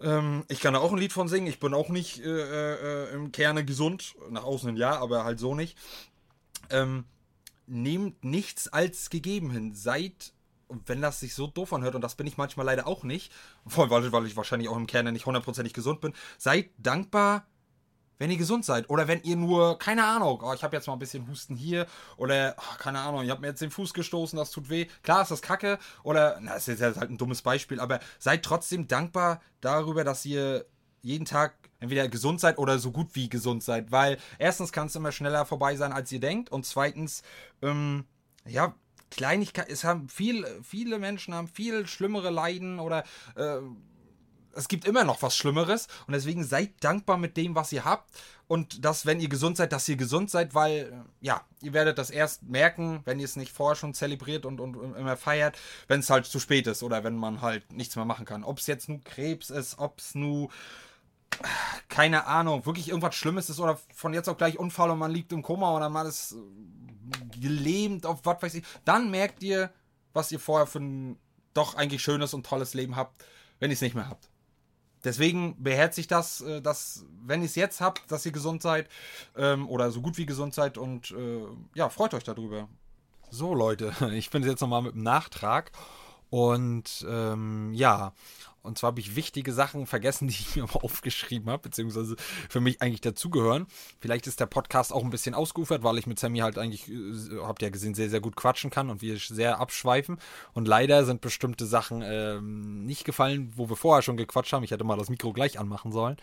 Ähm, 0.00 0.44
ich 0.48 0.60
kann 0.60 0.74
da 0.74 0.80
auch 0.80 0.92
ein 0.92 0.98
Lied 0.98 1.12
von 1.12 1.28
singen. 1.28 1.48
Ich 1.48 1.60
bin 1.60 1.74
auch 1.74 1.88
nicht 1.88 2.20
äh, 2.20 3.06
äh 3.06 3.12
im 3.12 3.32
Kerne 3.32 3.64
gesund. 3.64 4.14
Nach 4.30 4.44
außen 4.44 4.68
hin 4.68 4.76
ja, 4.76 4.96
aber 4.98 5.24
halt 5.24 5.40
so 5.40 5.54
nicht. 5.54 5.76
Ähm, 6.70 7.04
nehmt 7.66 8.24
nichts 8.24 8.68
als 8.68 9.10
gegeben 9.10 9.50
hin. 9.50 9.74
Seid 9.74 10.32
und 10.70 10.88
wenn 10.88 11.02
das 11.02 11.20
sich 11.20 11.34
so 11.34 11.46
doof 11.46 11.72
anhört, 11.72 11.94
und 11.94 12.00
das 12.00 12.14
bin 12.14 12.26
ich 12.26 12.36
manchmal 12.36 12.66
leider 12.66 12.86
auch 12.86 13.02
nicht, 13.02 13.32
vor 13.66 13.84
allem 13.84 13.90
weil, 13.90 14.12
weil 14.12 14.26
ich 14.26 14.36
wahrscheinlich 14.36 14.68
auch 14.68 14.76
im 14.76 14.86
Kern 14.86 15.12
nicht 15.12 15.26
hundertprozentig 15.26 15.74
gesund 15.74 16.00
bin, 16.00 16.14
seid 16.38 16.70
dankbar, 16.78 17.46
wenn 18.20 18.30
ihr 18.30 18.36
gesund 18.36 18.64
seid. 18.64 18.88
Oder 18.90 19.08
wenn 19.08 19.22
ihr 19.22 19.34
nur, 19.34 19.78
keine 19.78 20.04
Ahnung, 20.04 20.40
oh, 20.42 20.52
ich 20.52 20.62
habe 20.62 20.76
jetzt 20.76 20.86
mal 20.86 20.92
ein 20.92 20.98
bisschen 20.98 21.26
Husten 21.26 21.56
hier. 21.56 21.86
Oder, 22.18 22.54
oh, 22.58 22.76
keine 22.78 23.00
Ahnung, 23.00 23.22
ich 23.24 23.30
habe 23.30 23.40
mir 23.40 23.48
jetzt 23.48 23.62
den 23.62 23.70
Fuß 23.70 23.94
gestoßen, 23.94 24.38
das 24.38 24.50
tut 24.50 24.68
weh. 24.68 24.86
Klar 25.02 25.22
ist 25.22 25.30
das 25.30 25.40
kacke. 25.40 25.78
Oder, 26.02 26.38
na, 26.40 26.52
das 26.52 26.68
ist 26.68 26.80
jetzt 26.80 26.98
halt 26.98 27.10
ein 27.10 27.16
dummes 27.16 27.40
Beispiel. 27.40 27.80
Aber 27.80 27.98
seid 28.18 28.42
trotzdem 28.42 28.86
dankbar 28.86 29.40
darüber, 29.62 30.04
dass 30.04 30.24
ihr 30.26 30.66
jeden 31.00 31.24
Tag 31.24 31.54
entweder 31.80 32.08
gesund 32.08 32.40
seid 32.40 32.58
oder 32.58 32.78
so 32.78 32.92
gut 32.92 33.14
wie 33.14 33.30
gesund 33.30 33.62
seid. 33.62 33.90
Weil 33.90 34.18
erstens 34.38 34.70
kann 34.70 34.88
es 34.88 34.96
immer 34.96 35.12
schneller 35.12 35.46
vorbei 35.46 35.76
sein, 35.76 35.94
als 35.94 36.12
ihr 36.12 36.20
denkt. 36.20 36.52
Und 36.52 36.66
zweitens, 36.66 37.22
ähm, 37.62 38.04
ja, 38.46 38.74
Kleinigkeit, 39.10 39.68
es 39.68 39.84
haben 39.84 40.08
viel, 40.08 40.46
viele 40.62 40.98
Menschen 40.98 41.34
haben 41.34 41.48
viel 41.48 41.86
schlimmere 41.86 42.30
Leiden 42.30 42.78
oder 42.78 43.04
äh, 43.34 43.58
es 44.52 44.68
gibt 44.68 44.84
immer 44.84 45.04
noch 45.04 45.22
was 45.22 45.36
Schlimmeres 45.36 45.86
und 46.06 46.12
deswegen 46.14 46.44
seid 46.44 46.72
dankbar 46.80 47.16
mit 47.16 47.36
dem, 47.36 47.54
was 47.54 47.72
ihr 47.72 47.84
habt 47.84 48.10
und 48.50 48.84
dass, 48.84 49.06
wenn 49.06 49.20
ihr 49.20 49.28
gesund 49.28 49.56
seid, 49.56 49.72
dass 49.72 49.88
ihr 49.88 49.96
gesund 49.96 50.30
seid, 50.30 50.54
weil, 50.54 50.72
äh, 50.72 51.26
ja, 51.26 51.42
ihr 51.62 51.72
werdet 51.72 51.98
das 51.98 52.10
erst 52.10 52.42
merken, 52.42 53.00
wenn 53.04 53.20
ihr 53.20 53.24
es 53.24 53.36
nicht 53.36 53.52
vorher 53.52 53.76
schon 53.76 53.94
zelebriert 53.94 54.44
und, 54.44 54.60
und, 54.60 54.74
immer 54.96 55.16
feiert, 55.16 55.56
wenn 55.86 56.00
es 56.00 56.10
halt 56.10 56.26
zu 56.26 56.40
spät 56.40 56.66
ist 56.66 56.82
oder 56.82 57.04
wenn 57.04 57.16
man 57.16 57.42
halt 57.42 57.72
nichts 57.72 57.94
mehr 57.96 58.04
machen 58.04 58.26
kann. 58.26 58.42
Ob 58.42 58.58
es 58.58 58.66
jetzt 58.66 58.88
nur 58.88 59.00
Krebs 59.02 59.50
ist, 59.50 59.78
ob 59.78 60.00
es 60.00 60.16
nur, 60.16 60.50
keine 61.88 62.26
Ahnung, 62.26 62.66
wirklich 62.66 62.88
irgendwas 62.88 63.14
Schlimmes 63.14 63.50
ist 63.50 63.60
oder 63.60 63.78
von 63.94 64.14
jetzt 64.14 64.28
auf 64.28 64.36
gleich 64.36 64.58
Unfall 64.58 64.90
und 64.90 64.98
man 64.98 65.12
liegt 65.12 65.32
im 65.32 65.42
Koma 65.42 65.76
oder 65.76 65.88
man 65.88 66.08
ist 66.08 66.34
gelähmt 67.40 68.06
auf 68.06 68.20
was 68.24 68.42
weiß 68.42 68.54
ich, 68.54 68.64
dann 68.84 69.10
merkt 69.10 69.42
ihr, 69.42 69.70
was 70.12 70.32
ihr 70.32 70.40
vorher 70.40 70.66
für 70.66 70.80
ein 70.80 71.18
doch 71.54 71.74
eigentlich 71.74 72.02
schönes 72.02 72.34
und 72.34 72.46
tolles 72.46 72.74
Leben 72.74 72.96
habt, 72.96 73.24
wenn 73.58 73.70
ihr 73.70 73.74
es 73.74 73.80
nicht 73.80 73.94
mehr 73.94 74.08
habt. 74.08 74.28
Deswegen 75.02 75.62
beherzigt 75.62 76.10
das, 76.10 76.42
äh, 76.42 76.60
dass, 76.60 77.04
wenn 77.22 77.40
ihr 77.40 77.46
es 77.46 77.54
jetzt 77.54 77.80
habt, 77.80 78.10
dass 78.10 78.26
ihr 78.26 78.32
gesund 78.32 78.62
seid 78.62 78.88
ähm, 79.36 79.68
oder 79.68 79.90
so 79.90 80.02
gut 80.02 80.18
wie 80.18 80.26
gesund 80.26 80.54
seid 80.54 80.78
und 80.78 81.10
äh, 81.12 81.46
ja, 81.74 81.88
freut 81.88 82.14
euch 82.14 82.24
darüber. 82.24 82.68
So, 83.30 83.54
Leute, 83.54 83.92
ich 84.12 84.30
bin 84.30 84.42
jetzt 84.42 84.60
nochmal 84.60 84.82
mit 84.82 84.94
dem 84.94 85.02
Nachtrag 85.02 85.72
und 86.28 87.04
ähm, 87.08 87.72
ja, 87.72 88.12
und 88.62 88.78
zwar 88.78 88.88
habe 88.88 89.00
ich 89.00 89.16
wichtige 89.16 89.52
Sachen 89.52 89.86
vergessen, 89.86 90.28
die 90.28 90.34
ich 90.34 90.56
mir 90.56 90.62
mal 90.62 90.80
aufgeschrieben 90.82 91.50
habe, 91.50 91.62
beziehungsweise 91.62 92.16
für 92.48 92.60
mich 92.60 92.82
eigentlich 92.82 93.00
dazugehören. 93.00 93.66
Vielleicht 94.00 94.26
ist 94.26 94.40
der 94.40 94.46
Podcast 94.46 94.92
auch 94.92 95.02
ein 95.02 95.10
bisschen 95.10 95.34
ausgeufert, 95.34 95.82
weil 95.82 95.98
ich 95.98 96.06
mit 96.06 96.18
Sammy 96.18 96.38
halt 96.38 96.58
eigentlich, 96.58 96.90
äh, 96.90 97.38
habt 97.42 97.62
ihr 97.62 97.68
ja 97.68 97.72
gesehen, 97.72 97.94
sehr, 97.94 98.10
sehr 98.10 98.20
gut 98.20 98.36
quatschen 98.36 98.70
kann 98.70 98.90
und 98.90 99.02
wir 99.02 99.18
sehr 99.18 99.60
abschweifen. 99.60 100.18
Und 100.52 100.68
leider 100.68 101.04
sind 101.04 101.20
bestimmte 101.20 101.66
Sachen 101.66 102.02
ähm, 102.04 102.84
nicht 102.84 103.04
gefallen, 103.04 103.52
wo 103.56 103.68
wir 103.68 103.76
vorher 103.76 104.02
schon 104.02 104.16
gequatscht 104.16 104.52
haben. 104.52 104.64
Ich 104.64 104.70
hätte 104.70 104.84
mal 104.84 104.96
das 104.96 105.10
Mikro 105.10 105.32
gleich 105.32 105.58
anmachen 105.58 105.92
sollen. 105.92 106.16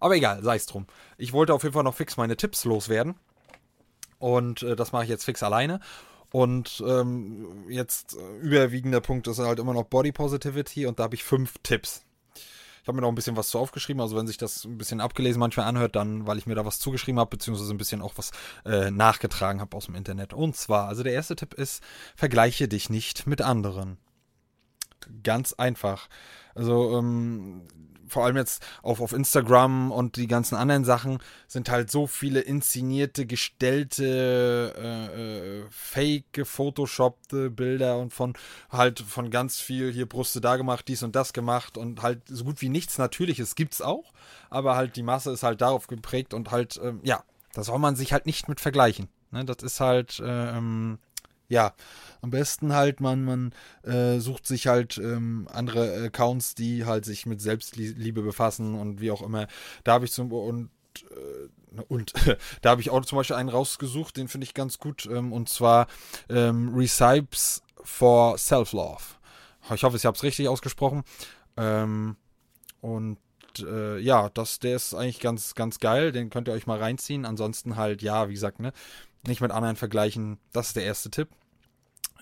Aber 0.00 0.16
egal, 0.16 0.42
sei 0.42 0.56
es 0.56 0.66
drum. 0.66 0.86
Ich 1.16 1.32
wollte 1.32 1.54
auf 1.54 1.62
jeden 1.62 1.74
Fall 1.74 1.84
noch 1.84 1.94
fix 1.94 2.16
meine 2.16 2.36
Tipps 2.36 2.64
loswerden. 2.64 3.14
Und 4.18 4.62
äh, 4.62 4.76
das 4.76 4.92
mache 4.92 5.04
ich 5.04 5.10
jetzt 5.10 5.24
fix 5.24 5.42
alleine. 5.42 5.80
Und 6.32 6.82
ähm, 6.86 7.66
jetzt 7.68 8.16
äh, 8.16 8.38
überwiegender 8.38 9.00
Punkt 9.00 9.26
ist 9.28 9.38
halt 9.38 9.58
immer 9.58 9.74
noch 9.74 9.84
Body 9.84 10.12
Positivity 10.12 10.86
und 10.86 10.98
da 10.98 11.04
habe 11.04 11.14
ich 11.14 11.24
fünf 11.24 11.54
Tipps. 11.62 12.04
Ich 12.82 12.88
habe 12.88 12.96
mir 12.96 13.02
noch 13.02 13.10
ein 13.10 13.14
bisschen 13.14 13.36
was 13.36 13.50
zu 13.50 13.60
aufgeschrieben, 13.60 14.00
also 14.00 14.16
wenn 14.16 14.26
sich 14.26 14.38
das 14.38 14.64
ein 14.64 14.76
bisschen 14.76 15.00
abgelesen 15.00 15.38
manchmal 15.38 15.66
anhört, 15.66 15.94
dann, 15.94 16.26
weil 16.26 16.38
ich 16.38 16.46
mir 16.46 16.56
da 16.56 16.64
was 16.64 16.80
zugeschrieben 16.80 17.20
habe, 17.20 17.30
beziehungsweise 17.30 17.72
ein 17.72 17.78
bisschen 17.78 18.02
auch 18.02 18.14
was 18.16 18.32
äh, 18.64 18.90
nachgetragen 18.90 19.60
habe 19.60 19.76
aus 19.76 19.86
dem 19.86 19.94
Internet. 19.94 20.32
Und 20.32 20.56
zwar, 20.56 20.88
also 20.88 21.04
der 21.04 21.12
erste 21.12 21.36
Tipp 21.36 21.54
ist, 21.54 21.80
vergleiche 22.16 22.66
dich 22.66 22.90
nicht 22.90 23.26
mit 23.26 23.40
anderen. 23.40 23.98
Ganz 25.22 25.52
einfach. 25.52 26.08
Also 26.54 26.98
ähm, 26.98 27.62
vor 28.12 28.24
allem 28.24 28.36
jetzt 28.36 28.64
auf, 28.82 29.00
auf 29.00 29.12
Instagram 29.12 29.90
und 29.90 30.16
die 30.16 30.28
ganzen 30.28 30.54
anderen 30.54 30.84
Sachen 30.84 31.18
sind 31.48 31.70
halt 31.70 31.90
so 31.90 32.06
viele 32.06 32.40
inszenierte, 32.40 33.26
gestellte, 33.26 34.74
äh, 34.76 35.60
äh, 35.60 35.64
fake, 35.70 36.32
gefotoshoppte 36.32 37.50
Bilder 37.50 37.98
und 37.98 38.12
von 38.12 38.34
halt 38.70 39.00
von 39.00 39.30
ganz 39.30 39.60
viel 39.60 39.92
hier 39.92 40.06
Brüste 40.06 40.40
da 40.40 40.56
gemacht, 40.56 40.86
dies 40.88 41.02
und 41.02 41.16
das 41.16 41.32
gemacht 41.32 41.76
und 41.76 42.02
halt 42.02 42.22
so 42.28 42.44
gut 42.44 42.60
wie 42.60 42.68
nichts 42.68 42.98
Natürliches 42.98 43.54
gibt's 43.54 43.82
auch, 43.82 44.12
aber 44.50 44.76
halt 44.76 44.96
die 44.96 45.02
Masse 45.02 45.32
ist 45.32 45.42
halt 45.42 45.60
darauf 45.60 45.86
geprägt 45.86 46.34
und 46.34 46.50
halt, 46.50 46.80
ähm, 46.82 47.00
ja, 47.02 47.24
da 47.54 47.64
soll 47.64 47.78
man 47.78 47.96
sich 47.96 48.12
halt 48.12 48.26
nicht 48.26 48.48
mit 48.48 48.60
vergleichen. 48.60 49.08
Ne? 49.30 49.44
Das 49.44 49.62
ist 49.62 49.80
halt, 49.80 50.22
ähm, 50.24 50.98
ja, 51.52 51.74
am 52.22 52.30
besten 52.30 52.72
halt, 52.72 53.00
man, 53.00 53.24
man 53.24 53.52
äh, 53.82 54.18
sucht 54.20 54.46
sich 54.46 54.66
halt 54.66 54.96
ähm, 54.98 55.46
andere 55.52 56.04
Accounts, 56.04 56.54
die 56.54 56.86
halt 56.86 57.04
sich 57.04 57.26
mit 57.26 57.40
Selbstliebe 57.40 58.22
befassen 58.22 58.74
und 58.74 59.00
wie 59.00 59.10
auch 59.10 59.22
immer. 59.22 59.46
Da 59.84 59.92
habe 59.92 60.06
ich 60.06 60.12
zum 60.12 60.32
und 60.32 60.70
äh, 61.10 61.82
und 61.88 62.12
da 62.62 62.70
habe 62.70 62.80
ich 62.80 62.90
auch 62.90 63.04
zum 63.04 63.16
Beispiel 63.16 63.36
einen 63.36 63.48
rausgesucht, 63.48 64.16
den 64.16 64.28
finde 64.28 64.46
ich 64.46 64.54
ganz 64.54 64.78
gut, 64.78 65.06
ähm, 65.06 65.32
und 65.32 65.48
zwar 65.48 65.86
ähm, 66.28 66.74
Recipes 66.74 67.62
for 67.82 68.38
Self-Love. 68.38 69.02
Ich 69.74 69.84
hoffe, 69.84 69.96
ich 69.96 70.06
habe 70.06 70.16
es 70.16 70.22
richtig 70.22 70.48
ausgesprochen. 70.48 71.02
Ähm, 71.56 72.16
und 72.80 73.18
äh, 73.60 73.98
ja, 73.98 74.28
das, 74.30 74.58
der 74.58 74.76
ist 74.76 74.94
eigentlich 74.94 75.20
ganz, 75.20 75.54
ganz 75.54 75.78
geil. 75.78 76.12
Den 76.12 76.30
könnt 76.30 76.48
ihr 76.48 76.54
euch 76.54 76.66
mal 76.66 76.78
reinziehen. 76.78 77.24
Ansonsten 77.24 77.76
halt, 77.76 78.02
ja, 78.02 78.28
wie 78.28 78.34
gesagt, 78.34 78.60
ne, 78.60 78.72
nicht 79.26 79.40
mit 79.40 79.50
anderen 79.50 79.76
vergleichen. 79.76 80.38
Das 80.52 80.68
ist 80.68 80.76
der 80.76 80.84
erste 80.84 81.10
Tipp. 81.10 81.28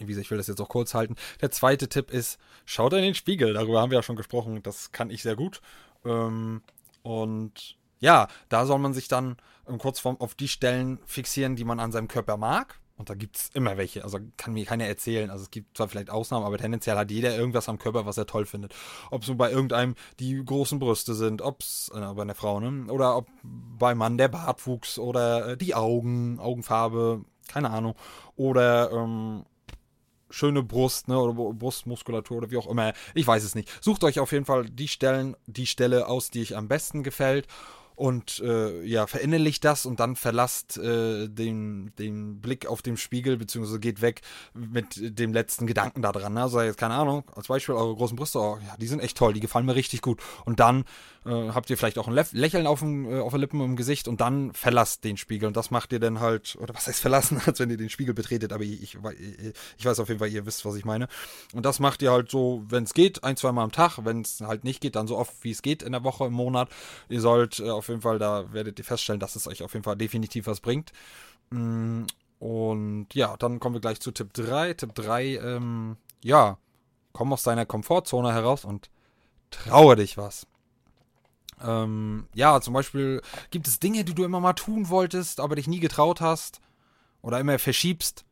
Wie 0.01 0.13
gesagt, 0.13 0.27
ich 0.27 0.31
will 0.31 0.39
das 0.39 0.47
jetzt 0.47 0.61
auch 0.61 0.69
kurz 0.69 0.95
halten. 0.95 1.17
Der 1.41 1.51
zweite 1.51 1.89
Tipp 1.89 2.11
ist, 2.11 2.39
schaut 2.65 2.93
in 2.93 3.03
den 3.03 3.15
Spiegel. 3.15 3.55
Darüber 3.55 3.81
haben 3.81 3.91
wir 3.91 3.99
ja 3.99 4.03
schon 4.03 4.17
gesprochen. 4.17 4.63
Das 4.63 4.93
kann 4.93 5.11
ich 5.11 5.23
sehr 5.23 5.37
gut. 5.37 5.61
Ähm, 6.05 6.63
und 7.03 7.77
ja, 8.01 8.29
da 8.49 8.67
soll 8.67 8.79
man 8.79 8.95
sich 8.95 9.09
dann 9.09 9.37
kurz 9.79 10.05
auf 10.05 10.35
die 10.35 10.49
Stellen 10.49 10.99
fixieren, 11.05 11.57
die 11.57 11.65
man 11.65 11.81
an 11.81 11.93
seinem 11.93 12.09
Körper 12.09 12.37
mag 12.37 12.81
Und 12.97 13.09
da 13.09 13.15
gibt 13.15 13.37
es 13.37 13.51
immer 13.55 13.79
welche. 13.79 14.05
Also 14.05 14.19
kann 14.37 14.53
mir 14.53 14.67
keiner 14.67 14.85
erzählen. 14.85 15.31
Also 15.31 15.45
es 15.45 15.51
gibt 15.51 15.75
zwar 15.75 15.89
vielleicht 15.89 16.11
Ausnahmen, 16.11 16.45
aber 16.45 16.59
tendenziell 16.59 16.97
hat 16.97 17.11
jeder 17.11 17.35
irgendwas 17.35 17.69
am 17.69 17.79
Körper, 17.79 18.05
was 18.05 18.19
er 18.19 18.27
toll 18.27 18.45
findet. 18.45 18.75
Ob 19.11 19.23
es 19.23 19.27
so 19.27 19.35
bei 19.37 19.51
irgendeinem 19.51 19.95
die 20.19 20.45
großen 20.45 20.79
Brüste 20.79 21.15
sind, 21.15 21.41
ob 21.41 21.61
es 21.61 21.91
äh, 21.95 21.99
bei 21.99 22.23
einer 22.23 22.35
Frau, 22.35 22.61
ne? 22.61 22.93
Oder 22.93 23.17
ob 23.17 23.27
beim 23.43 23.97
Mann 23.97 24.19
der 24.19 24.29
Bartwuchs 24.29 24.99
oder 24.99 25.51
äh, 25.53 25.57
die 25.57 25.75
Augen, 25.75 26.39
Augenfarbe, 26.39 27.25
keine 27.49 27.71
Ahnung. 27.71 27.95
Oder 28.37 28.91
ähm, 28.93 29.45
schöne 30.31 30.63
Brust, 30.63 31.09
ne, 31.09 31.19
oder 31.19 31.53
Brustmuskulatur 31.53 32.39
oder 32.39 32.51
wie 32.51 32.57
auch 32.57 32.69
immer. 32.69 32.93
Ich 33.15 33.27
weiß 33.27 33.45
es 33.45 33.55
nicht. 33.55 33.71
Sucht 33.83 34.05
euch 34.05 34.19
auf 34.21 34.33
jeden 34.33 34.45
Fall 34.45 34.65
die 34.67 34.89
Stellen, 34.89 35.37
die 35.47 35.67
Stelle 35.67 36.07
aus, 36.07 36.31
die 36.31 36.43
euch 36.43 36.57
am 36.57 36.69
besten 36.69 37.03
gefällt 37.03 37.47
und 38.01 38.41
äh, 38.41 38.83
ja, 38.83 39.07
verinnerlicht 39.07 39.63
das 39.63 39.85
und 39.85 40.01
dann 40.01 40.17
verlasst 40.17 40.79
äh, 40.79 41.29
den, 41.29 41.93
den 41.99 42.41
Blick 42.41 42.67
auf 42.67 42.81
den 42.81 42.97
Spiegel, 42.97 43.37
beziehungsweise 43.37 43.79
geht 43.79 44.01
weg 44.01 44.23
mit 44.55 45.19
dem 45.19 45.35
letzten 45.35 45.67
Gedanken 45.67 46.01
da 46.01 46.11
dran. 46.11 46.33
Ne? 46.33 46.41
Also 46.41 46.63
jetzt, 46.63 46.79
keine 46.79 46.95
Ahnung, 46.95 47.25
als 47.37 47.49
Beispiel 47.49 47.75
eure 47.75 47.95
großen 47.95 48.17
Brüste, 48.17 48.39
oh, 48.39 48.59
ja, 48.67 48.75
die 48.79 48.87
sind 48.87 49.01
echt 49.01 49.19
toll, 49.19 49.35
die 49.35 49.41
gefallen 49.41 49.67
mir 49.67 49.75
richtig 49.75 50.01
gut. 50.01 50.23
Und 50.47 50.61
dann 50.61 50.85
äh, 51.27 51.51
habt 51.51 51.69
ihr 51.69 51.77
vielleicht 51.77 51.99
auch 51.99 52.09
ein 52.09 52.19
Lächeln 52.33 52.67
auf, 52.67 52.81
dem, 52.81 53.05
äh, 53.05 53.21
auf 53.21 53.33
den 53.33 53.41
Lippen 53.41 53.61
im 53.61 53.77
Gesicht 53.77 54.09
und 54.09 54.23
dann 54.23 54.55
verlasst 54.55 55.05
den 55.05 55.19
Spiegel. 55.19 55.47
Und 55.47 55.59
das 55.59 55.71
macht 55.71 55.93
ihr 55.93 56.01
dann 56.01 56.21
halt, 56.21 56.57
oder 56.59 56.75
was 56.75 56.87
heißt 56.87 57.01
verlassen, 57.01 57.39
als 57.47 57.61
wenn 57.61 57.69
ihr 57.69 57.77
den 57.77 57.91
Spiegel 57.91 58.15
betretet, 58.15 58.55
aber 58.55 58.65
ich, 58.65 58.83
ich, 58.83 58.99
ich 59.77 59.85
weiß 59.85 60.01
auf 60.01 60.09
jeden 60.09 60.21
Fall, 60.21 60.31
ihr 60.31 60.47
wisst, 60.47 60.65
was 60.65 60.75
ich 60.75 60.87
meine. 60.87 61.07
Und 61.53 61.67
das 61.67 61.81
macht 61.81 62.01
ihr 62.01 62.13
halt 62.13 62.31
so, 62.31 62.65
wenn 62.67 62.85
es 62.85 62.95
geht, 62.95 63.25
ein, 63.25 63.37
zwei 63.37 63.53
Mal 63.53 63.65
am 63.65 63.73
Tag. 63.73 63.99
Wenn 64.07 64.23
es 64.23 64.41
halt 64.41 64.65
nicht 64.65 64.81
geht, 64.81 64.97
dann 64.97 65.07
so 65.07 65.19
oft, 65.19 65.35
wie 65.43 65.51
es 65.51 65.61
geht 65.61 65.83
in 65.83 65.93
der 65.93 66.03
Woche, 66.03 66.25
im 66.25 66.33
Monat. 66.33 66.71
Ihr 67.11 67.21
sollt 67.21 67.61
äh, 67.61 67.69
auf 67.69 67.90
jeden 67.91 68.01
Fall, 68.01 68.19
da 68.19 68.51
werdet 68.53 68.79
ihr 68.79 68.85
feststellen, 68.85 69.21
dass 69.21 69.37
es 69.37 69.47
euch 69.47 69.63
auf 69.63 69.75
jeden 69.75 69.85
Fall 69.85 69.97
definitiv 69.97 70.47
was 70.47 70.61
bringt. 70.61 70.93
Mm, 71.51 72.05
und 72.39 73.09
ja, 73.13 73.37
dann 73.37 73.61
kommen 73.61 73.75
wir 73.75 73.81
gleich 73.81 74.01
zu 74.01 74.11
Tipp 74.13 74.33
3. 74.33 74.73
Tipp 74.75 74.95
3, 74.95 75.37
ähm, 75.37 75.99
ja, 76.25 76.57
komm 77.13 77.33
aus 77.33 77.43
deiner 77.43 77.67
Komfortzone 77.67 78.33
heraus 78.33 78.65
und 78.65 78.91
traue 79.51 79.97
dich 79.97 80.17
was. 80.17 80.47
Ähm, 81.63 82.27
ja, 82.35 82.61
zum 82.61 82.75
Beispiel 82.75 83.21
gibt 83.51 83.69
es 83.69 83.79
Dinge, 83.79 84.05
die 84.05 84.15
du 84.15 84.25
immer 84.25 84.41
mal 84.41 84.55
tun 84.55 84.89
wolltest, 84.89 85.41
aber 85.41 85.57
dich 85.57 85.69
nie 85.69 85.81
getraut 85.81 86.21
hast 86.21 86.61
oder 87.21 87.39
immer 87.39 87.59
verschiebst. 87.59 88.25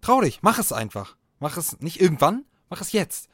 Trau 0.00 0.20
dich, 0.20 0.42
mach 0.42 0.58
es 0.58 0.72
einfach. 0.72 1.16
Mach 1.38 1.56
es 1.56 1.80
nicht 1.80 2.00
irgendwann, 2.00 2.44
mach 2.68 2.80
es 2.80 2.92
jetzt. 2.92 3.29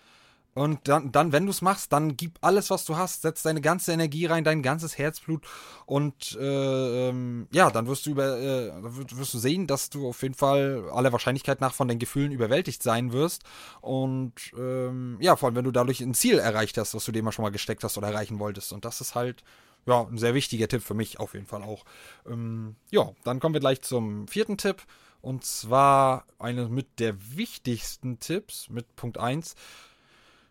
Und 0.57 0.89
dann, 0.89 1.13
dann 1.13 1.33
wenn 1.33 1.45
du 1.45 1.51
es 1.51 1.61
machst, 1.61 1.93
dann 1.93 2.17
gib 2.17 2.39
alles, 2.41 2.71
was 2.71 2.87
du 2.87 2.97
hast, 2.97 3.21
setz 3.21 3.43
deine 3.43 3.61
ganze 3.61 3.93
Energie 3.93 4.25
rein, 4.25 4.43
dein 4.43 4.63
ganzes 4.63 4.97
Herzblut 4.97 5.45
und 5.85 6.35
äh, 6.41 7.09
ähm, 7.09 7.47
ja, 7.53 7.71
dann 7.71 7.87
wirst 7.87 8.07
du 8.07 8.11
über, 8.11 8.39
äh, 8.39 8.73
wirst 8.81 9.35
du 9.35 9.39
sehen, 9.39 9.67
dass 9.67 9.91
du 9.91 10.09
auf 10.09 10.23
jeden 10.23 10.35
Fall 10.35 10.89
aller 10.91 11.13
Wahrscheinlichkeit 11.13 11.61
nach 11.61 11.75
von 11.75 11.89
den 11.89 11.99
Gefühlen 11.99 12.33
überwältigt 12.33 12.83
sein 12.83 13.13
wirst. 13.13 13.43
Und 13.83 14.33
ähm, 14.57 15.19
ja, 15.21 15.37
vor 15.37 15.49
allem, 15.49 15.57
wenn 15.57 15.67
du 15.67 15.73
dadurch 15.73 16.01
ein 16.01 16.15
Ziel 16.15 16.39
erreicht 16.39 16.79
hast, 16.79 16.95
was 16.95 17.05
du 17.05 17.13
dir 17.13 17.23
mal 17.23 17.33
schon 17.33 17.43
mal 17.43 17.51
gesteckt 17.51 17.85
hast 17.85 17.99
oder 17.99 18.09
erreichen 18.09 18.39
wolltest. 18.39 18.73
Und 18.73 18.87
das 18.87 19.03
ist 19.03 19.15
halt 19.15 19.45
ja 19.85 20.07
ein 20.07 20.17
sehr 20.17 20.33
wichtiger 20.33 20.69
Tipp 20.69 20.83
für 20.83 20.95
mich 20.95 21.21
auf 21.21 21.35
jeden 21.35 21.47
Fall 21.47 21.65
auch. 21.65 21.85
Ähm, 22.27 22.77
ja, 22.91 23.11
dann 23.25 23.41
kommen 23.41 23.53
wir 23.53 23.61
gleich 23.61 23.83
zum 23.83 24.27
vierten 24.27 24.57
Tipp. 24.57 24.85
Und 25.21 25.45
zwar 25.45 26.25
einer 26.39 26.71
mit 26.71 26.99
der 26.99 27.37
wichtigsten 27.37 28.21
Tipps, 28.21 28.71
mit 28.71 28.97
Punkt 28.97 29.19
1 29.19 29.55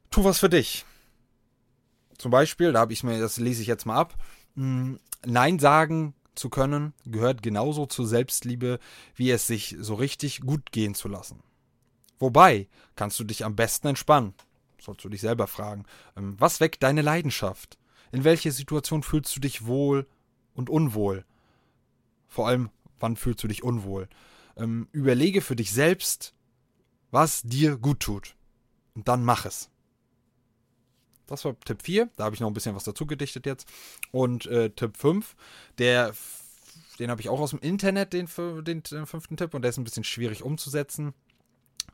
tu 0.09 0.23
was 0.23 0.39
für 0.39 0.49
dich. 0.49 0.85
Zum 2.17 2.31
Beispiel, 2.31 2.71
da 2.71 2.79
habe 2.79 2.93
ich 2.93 3.03
mir, 3.03 3.19
das 3.19 3.37
lese 3.37 3.61
ich 3.61 3.67
jetzt 3.67 3.85
mal 3.85 3.97
ab. 3.97 4.15
Hm, 4.55 4.99
Nein 5.25 5.59
sagen 5.59 6.13
zu 6.35 6.49
können 6.49 6.93
gehört 7.05 7.41
genauso 7.41 7.85
zur 7.85 8.07
Selbstliebe, 8.07 8.79
wie 9.15 9.31
es 9.31 9.47
sich 9.47 9.75
so 9.79 9.95
richtig 9.95 10.41
gut 10.41 10.71
gehen 10.71 10.93
zu 10.93 11.07
lassen. 11.07 11.41
Wobei 12.19 12.67
kannst 12.95 13.19
du 13.19 13.23
dich 13.23 13.43
am 13.45 13.55
besten 13.55 13.87
entspannen. 13.87 14.33
Sollst 14.79 15.03
du 15.03 15.09
dich 15.09 15.21
selber 15.21 15.47
fragen. 15.47 15.85
Ähm, 16.15 16.35
was 16.39 16.59
weckt 16.59 16.83
deine 16.83 17.01
Leidenschaft? 17.01 17.77
In 18.11 18.23
welcher 18.23 18.51
Situation 18.51 19.03
fühlst 19.03 19.35
du 19.35 19.39
dich 19.39 19.65
wohl 19.65 20.07
und 20.53 20.69
unwohl? 20.69 21.25
Vor 22.27 22.47
allem, 22.47 22.69
wann 22.99 23.15
fühlst 23.15 23.43
du 23.43 23.47
dich 23.47 23.63
unwohl? 23.63 24.07
Ähm, 24.57 24.87
überlege 24.91 25.41
für 25.41 25.55
dich 25.55 25.71
selbst, 25.71 26.33
was 27.11 27.41
dir 27.43 27.77
gut 27.77 27.99
tut. 27.99 28.35
Und 28.93 29.07
dann 29.07 29.23
mach 29.23 29.45
es. 29.45 29.69
Das 31.27 31.45
war 31.45 31.59
Tipp 31.61 31.81
4. 31.83 32.09
Da 32.15 32.25
habe 32.25 32.35
ich 32.35 32.41
noch 32.41 32.47
ein 32.47 32.53
bisschen 32.53 32.75
was 32.75 32.83
dazu 32.83 33.05
gedichtet 33.05 33.45
jetzt. 33.45 33.67
Und 34.11 34.45
äh, 34.47 34.69
Tipp 34.69 34.97
5, 34.97 35.35
der, 35.77 36.13
den 36.99 37.09
habe 37.09 37.21
ich 37.21 37.29
auch 37.29 37.39
aus 37.39 37.51
dem 37.51 37.59
Internet, 37.59 38.13
den, 38.13 38.27
den, 38.63 38.83
den, 38.83 39.05
fünften 39.05 39.37
Tipp. 39.37 39.53
Und 39.53 39.61
der 39.61 39.69
ist 39.69 39.77
ein 39.77 39.83
bisschen 39.83 40.03
schwierig 40.03 40.43
umzusetzen. 40.43 41.13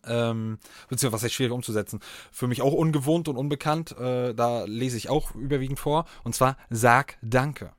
Ähm, 0.06 0.58
beziehungsweise 0.90 1.14
was 1.14 1.24
heißt 1.24 1.34
schwierig 1.34 1.54
umzusetzen? 1.54 2.00
Für 2.32 2.48
mich 2.48 2.62
auch 2.62 2.74
ungewohnt 2.74 3.28
und 3.28 3.38
unbekannt. 3.38 3.98
Äh, 3.98 4.34
da 4.34 4.66
lese 4.66 4.98
ich 4.98 5.10
auch 5.10 5.36
überwiegend 5.36 5.80
vor. 5.80 6.06
Und 6.24 6.36
zwar, 6.36 6.58
sag 6.70 7.18
Danke. 7.22 7.74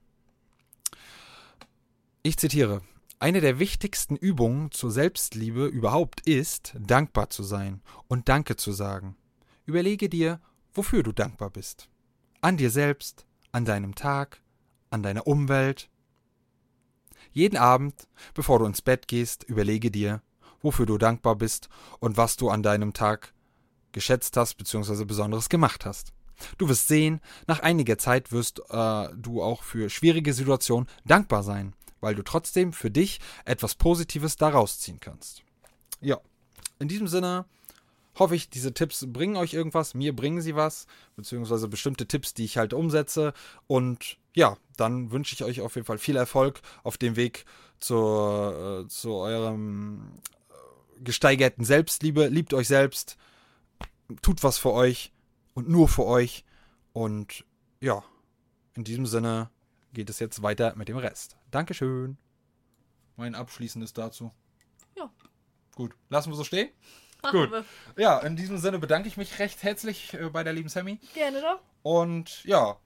Ich 2.23 2.37
zitiere. 2.37 2.83
Eine 3.19 3.41
der 3.41 3.61
wichtigsten 3.61 4.17
Übungen 4.17 4.73
zur 4.73 4.91
Selbstliebe 4.91 5.67
überhaupt 5.67 6.27
ist, 6.27 6.75
dankbar 6.79 7.31
zu 7.31 7.45
sein 7.45 7.81
und 8.09 8.29
Danke 8.29 8.57
zu 8.57 8.73
sagen. 8.73 9.17
Überlege 9.65 10.09
dir, 10.09 10.41
wofür 10.75 11.03
du 11.03 11.13
dankbar 11.13 11.51
bist. 11.51 11.89
An 12.41 12.57
dir 12.57 12.71
selbst, 12.71 13.27
an 13.53 13.65
deinem 13.65 13.95
Tag, 13.95 14.41
an 14.91 15.03
deiner 15.03 15.27
Umwelt. 15.27 15.89
Jeden 17.33 17.57
Abend, 17.57 18.09
bevor 18.35 18.59
du 18.59 18.67
ins 18.67 18.83
Bett 18.83 19.09
gehst, 19.09 19.45
überlege 19.45 19.91
dir, 19.91 20.23
wofür 20.61 20.87
du 20.87 20.99
dankbar 20.99 21.37
bist 21.37 21.69
und 22.01 22.17
was 22.17 22.37
du 22.37 22.51
an 22.51 22.63
deinem 22.63 22.93
Tag 22.93 23.33
geschätzt 23.93 24.37
hast 24.37 24.55
bzw. 24.57 25.05
Besonderes 25.05 25.49
gemacht 25.49 25.85
hast. 25.85 26.13
Du 26.59 26.69
wirst 26.69 26.89
sehen, 26.89 27.21
nach 27.47 27.61
einiger 27.61 27.99
Zeit 27.99 28.33
wirst 28.33 28.61
äh, 28.71 29.09
du 29.15 29.43
auch 29.43 29.63
für 29.63 29.91
schwierige 29.91 30.35
Situationen 30.35 30.89
dankbar 31.05 31.43
sein, 31.43 31.75
weil 32.01 32.15
du 32.15 32.23
trotzdem 32.23 32.73
für 32.73 32.91
dich 32.91 33.21
etwas 33.45 33.75
Positives 33.75 34.37
daraus 34.37 34.81
ziehen 34.81 34.99
kannst. 34.99 35.43
Ja, 36.01 36.19
in 36.79 36.89
diesem 36.89 37.07
Sinne, 37.07 37.45
hoffe 38.19 38.35
ich, 38.35 38.51
diese 38.51 38.75
Tipps 38.75 39.07
bringen 39.09 39.37
euch 39.37 39.55
irgendwas. 39.55 39.95
Mir 39.95 40.15
bringen 40.15 40.41
sie 40.41 40.55
was, 40.55 40.87
beziehungsweise 41.17 41.69
bestimmte 41.69 42.07
Tipps, 42.07 42.35
die 42.35 42.45
ich 42.45 42.59
halt 42.59 42.73
umsetze. 42.73 43.33
Und 43.67 44.19
ja, 44.35 44.57
dann 44.77 45.11
wünsche 45.11 45.35
ich 45.35 45.45
euch 45.45 45.61
auf 45.61 45.75
jeden 45.75 45.87
Fall 45.87 45.99
viel 45.99 46.17
Erfolg 46.17 46.61
auf 46.83 46.99
dem 46.99 47.17
Weg 47.17 47.45
zur, 47.79 48.85
äh, 48.85 48.89
zu 48.89 49.13
eurem 49.13 50.19
äh, 50.51 51.03
gesteigerten 51.03 51.65
Selbstliebe. 51.65 52.27
Liebt 52.29 52.55
euch 52.55 52.69
selbst, 52.69 53.17
tut 54.21 54.43
was 54.43 54.59
für 54.59 54.73
euch 54.73 55.13
und 55.55 55.69
nur 55.69 55.89
für 55.89 56.05
euch. 56.05 56.45
Und 56.93 57.45
ja, 57.81 58.05
in 58.75 58.85
diesem 58.85 59.07
Sinne 59.07 59.51
geht 59.93 60.11
es 60.11 60.19
jetzt 60.19 60.43
weiter 60.43 60.75
mit 60.77 60.89
dem 60.89 60.97
Rest. 60.97 61.37
Dankeschön. 61.51 62.17
Mein 63.17 63.35
abschließendes 63.35 63.93
dazu. 63.93 64.31
Ja. 64.97 65.11
Gut, 65.75 65.95
lassen 66.09 66.31
wir 66.31 66.37
so 66.37 66.45
stehen. 66.45 66.71
Gut. 67.31 67.51
Ja, 67.97 68.19
in 68.19 68.37
diesem 68.37 68.59
Sinne 68.59 68.79
bedanke 68.79 69.09
ich 69.09 69.17
mich 69.17 69.39
recht 69.39 69.63
herzlich 69.63 70.15
äh, 70.15 70.29
bei 70.31 70.43
der 70.43 70.53
lieben 70.53 70.69
Sammy. 70.69 70.99
Gerne 71.15 71.41
doch. 71.41 71.61
Und 71.83 72.45
ja, 72.45 72.77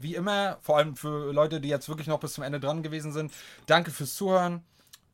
wie 0.00 0.14
immer, 0.14 0.58
vor 0.60 0.78
allem 0.78 0.96
für 0.96 1.32
Leute, 1.32 1.60
die 1.60 1.68
jetzt 1.68 1.88
wirklich 1.88 2.08
noch 2.08 2.20
bis 2.20 2.34
zum 2.34 2.44
Ende 2.44 2.60
dran 2.60 2.82
gewesen 2.82 3.12
sind, 3.12 3.32
danke 3.66 3.90
fürs 3.90 4.14
Zuhören. 4.14 4.64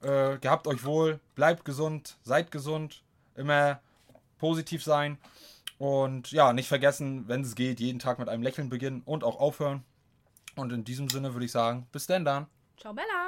Äh, 0.01 0.39
gehabt 0.39 0.67
euch 0.67 0.85
wohl, 0.85 1.19
bleibt 1.35 1.65
gesund, 1.65 2.17
seid 2.23 2.51
gesund, 2.51 3.03
immer 3.35 3.81
positiv 4.39 4.83
sein. 4.83 5.19
Und 5.79 6.33
ja, 6.33 6.53
nicht 6.53 6.69
vergessen, 6.69 7.29
wenn 7.29 7.43
es 7.43 7.55
geht, 7.55 7.81
jeden 7.81 7.99
Tag 7.99 8.19
mit 8.19 8.29
einem 8.29 8.43
Lächeln 8.43 8.69
beginnen 8.69 9.03
und 9.05 9.25
auch 9.25 9.39
aufhören. 9.39 9.85
Und 10.57 10.73
in 10.73 10.85
diesem 10.85 11.09
Sinne 11.09 11.35
würde 11.35 11.47
ich 11.47 11.53
sagen, 11.53 11.87
bis 11.93 12.07
denn 12.07 12.25
dann. 12.25 12.47
Ciao, 12.77 12.93
Bella. 12.93 13.28